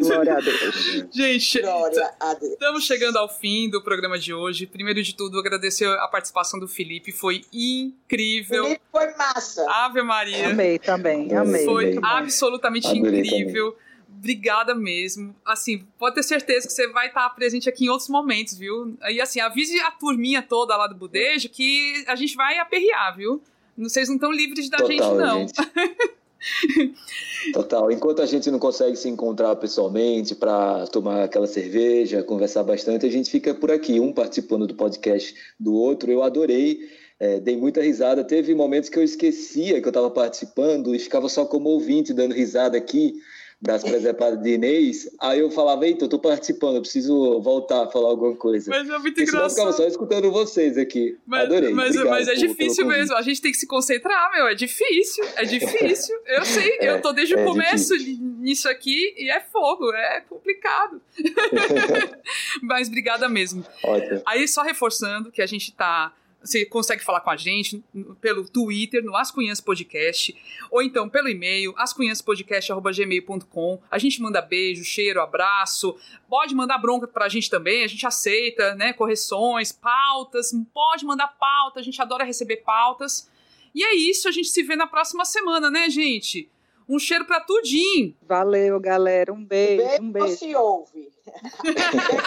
Glória 0.00 0.36
a 0.36 0.40
Deus. 0.40 0.74
Gente, 1.12 1.60
Glória 1.60 2.14
a 2.20 2.34
Deus. 2.34 2.52
estamos 2.52 2.84
chegando 2.84 3.18
ao 3.18 3.28
fim 3.28 3.68
do 3.70 3.82
programa 3.82 4.18
de 4.18 4.32
hoje. 4.32 4.66
Primeiro 4.66 5.02
de 5.02 5.14
tudo, 5.14 5.38
agradecer 5.38 5.86
a 5.86 6.08
participação 6.08 6.58
do 6.58 6.68
Felipe, 6.68 7.12
foi 7.12 7.44
incrível. 7.52 8.64
Felipe 8.64 8.82
foi 8.90 9.14
massa. 9.14 9.64
Ave 9.70 10.02
Maria. 10.02 10.48
Amei 10.48 10.78
também, 10.78 11.34
amei. 11.34 11.64
Foi 11.64 11.98
absolutamente 12.02 12.88
Adorei 12.88 13.20
incrível. 13.20 13.72
Também 13.72 13.83
obrigada 14.16 14.74
mesmo. 14.74 15.34
Assim, 15.44 15.86
pode 15.98 16.14
ter 16.14 16.22
certeza 16.22 16.66
que 16.66 16.72
você 16.72 16.86
vai 16.88 17.08
estar 17.08 17.28
presente 17.30 17.68
aqui 17.68 17.86
em 17.86 17.88
outros 17.88 18.08
momentos, 18.08 18.56
viu? 18.56 18.96
E 19.08 19.20
assim, 19.20 19.40
avise 19.40 19.78
a 19.80 19.90
turminha 19.90 20.42
toda 20.42 20.76
lá 20.76 20.86
do 20.86 20.94
Budejo 20.94 21.48
que 21.48 22.04
a 22.06 22.16
gente 22.16 22.34
vai 22.36 22.58
aperrear, 22.58 23.16
viu? 23.16 23.42
Vocês 23.76 24.08
não 24.08 24.14
estão 24.16 24.32
livres 24.32 24.70
da 24.70 24.78
Total, 24.78 24.92
gente, 24.92 25.16
não. 25.16 25.38
Gente. 25.40 25.54
Total. 27.52 27.90
Enquanto 27.90 28.22
a 28.22 28.26
gente 28.26 28.50
não 28.50 28.58
consegue 28.58 28.96
se 28.96 29.08
encontrar 29.08 29.56
pessoalmente 29.56 30.34
para 30.34 30.86
tomar 30.86 31.24
aquela 31.24 31.46
cerveja, 31.46 32.22
conversar 32.22 32.62
bastante, 32.62 33.06
a 33.06 33.10
gente 33.10 33.30
fica 33.30 33.54
por 33.54 33.70
aqui, 33.70 33.98
um 33.98 34.12
participando 34.12 34.66
do 34.66 34.74
podcast 34.74 35.34
do 35.58 35.74
outro. 35.74 36.10
Eu 36.10 36.22
adorei, 36.22 36.80
é, 37.18 37.40
dei 37.40 37.56
muita 37.56 37.82
risada. 37.82 38.22
Teve 38.22 38.54
momentos 38.54 38.88
que 38.88 38.98
eu 38.98 39.02
esquecia 39.02 39.80
que 39.80 39.86
eu 39.86 39.90
estava 39.90 40.10
participando 40.10 40.94
e 40.94 40.98
ficava 40.98 41.28
só 41.28 41.44
como 41.44 41.70
ouvinte, 41.70 42.12
dando 42.12 42.34
risada 42.34 42.78
aqui 42.78 43.14
das 43.60 43.82
presepadas 43.82 44.42
de 44.42 44.54
Inês, 44.54 45.08
aí 45.20 45.40
eu 45.40 45.50
falava, 45.50 45.86
eita, 45.86 46.04
eu 46.04 46.08
tô 46.08 46.18
participando, 46.18 46.76
eu 46.76 46.80
preciso 46.82 47.40
voltar 47.40 47.84
a 47.84 47.90
falar 47.90 48.08
alguma 48.08 48.36
coisa. 48.36 48.70
Mas 48.70 48.88
é 48.88 48.98
muito 48.98 49.20
engraçado. 49.20 49.44
Eu 49.44 49.50
ficava 49.50 49.72
só 49.72 49.86
escutando 49.86 50.30
vocês 50.30 50.76
aqui. 50.76 51.16
Mas, 51.26 51.44
Adorei. 51.44 51.72
Mas, 51.72 51.96
mas 51.96 52.28
é 52.28 52.34
difícil 52.34 52.86
mesmo, 52.86 53.16
a 53.16 53.22
gente 53.22 53.40
tem 53.40 53.50
que 53.50 53.58
se 53.58 53.66
concentrar, 53.66 54.30
meu, 54.32 54.48
é 54.48 54.54
difícil, 54.54 55.24
é 55.36 55.44
difícil. 55.44 56.14
Eu 56.26 56.44
sei, 56.44 56.76
é, 56.80 56.90
eu 56.90 57.00
tô 57.00 57.12
desde 57.12 57.34
é 57.34 57.42
o 57.42 57.44
começo 57.46 57.96
difícil. 57.96 58.24
nisso 58.40 58.68
aqui 58.68 59.14
e 59.16 59.30
é 59.30 59.40
fogo, 59.40 59.92
é 59.92 60.20
complicado. 60.28 61.00
mas 62.62 62.88
obrigada 62.88 63.28
mesmo. 63.28 63.64
Ótimo. 63.82 64.22
Aí 64.26 64.46
só 64.46 64.62
reforçando 64.62 65.30
que 65.30 65.40
a 65.40 65.46
gente 65.46 65.72
tá 65.72 66.12
você 66.44 66.66
consegue 66.66 67.02
falar 67.02 67.20
com 67.20 67.30
a 67.30 67.36
gente 67.36 67.82
pelo 68.20 68.46
Twitter, 68.46 69.02
no 69.02 69.16
Ascunhas 69.16 69.60
Podcast, 69.60 70.36
ou 70.70 70.82
então 70.82 71.08
pelo 71.08 71.28
e-mail, 71.28 71.72
ascunhaspodcast.gmail.com. 71.76 73.80
A 73.90 73.98
gente 73.98 74.20
manda 74.20 74.42
beijo, 74.42 74.84
cheiro, 74.84 75.22
abraço. 75.22 75.96
Pode 76.28 76.54
mandar 76.54 76.76
bronca 76.78 77.08
pra 77.08 77.28
gente 77.28 77.48
também, 77.48 77.82
a 77.82 77.88
gente 77.88 78.06
aceita, 78.06 78.74
né? 78.74 78.92
Correções, 78.92 79.72
pautas. 79.72 80.52
Pode 80.72 81.06
mandar 81.06 81.28
pauta, 81.28 81.80
a 81.80 81.82
gente 81.82 82.00
adora 82.00 82.24
receber 82.24 82.58
pautas. 82.58 83.28
E 83.74 83.82
é 83.82 83.94
isso, 83.94 84.28
a 84.28 84.30
gente 84.30 84.48
se 84.48 84.62
vê 84.62 84.76
na 84.76 84.86
próxima 84.86 85.24
semana, 85.24 85.70
né, 85.70 85.90
gente? 85.90 86.48
Um 86.88 86.98
cheiro 86.98 87.24
pra 87.24 87.40
tudinho. 87.40 88.14
Valeu, 88.22 88.78
galera. 88.78 89.32
Um 89.32 89.42
beijo. 89.42 89.82
Beijo, 89.82 90.02
um 90.02 90.12
beijo. 90.12 90.36
se 90.36 90.54
ouve. 90.54 91.08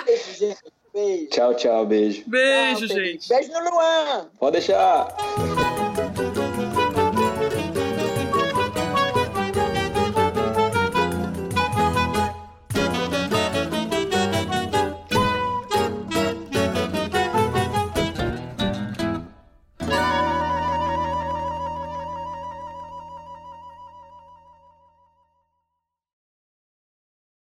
beijo, 0.06 0.34
gente. 0.38 0.60
Beijo. 0.98 1.30
Tchau, 1.30 1.54
tchau. 1.54 1.86
Beijo. 1.86 2.24
Beijo, 2.26 2.88
tchau, 2.88 2.98
gente. 2.98 3.30
Beijo 3.30 3.52
no 3.54 3.70
Luan. 3.70 4.30
Pode 4.40 4.54
deixar. 4.54 5.16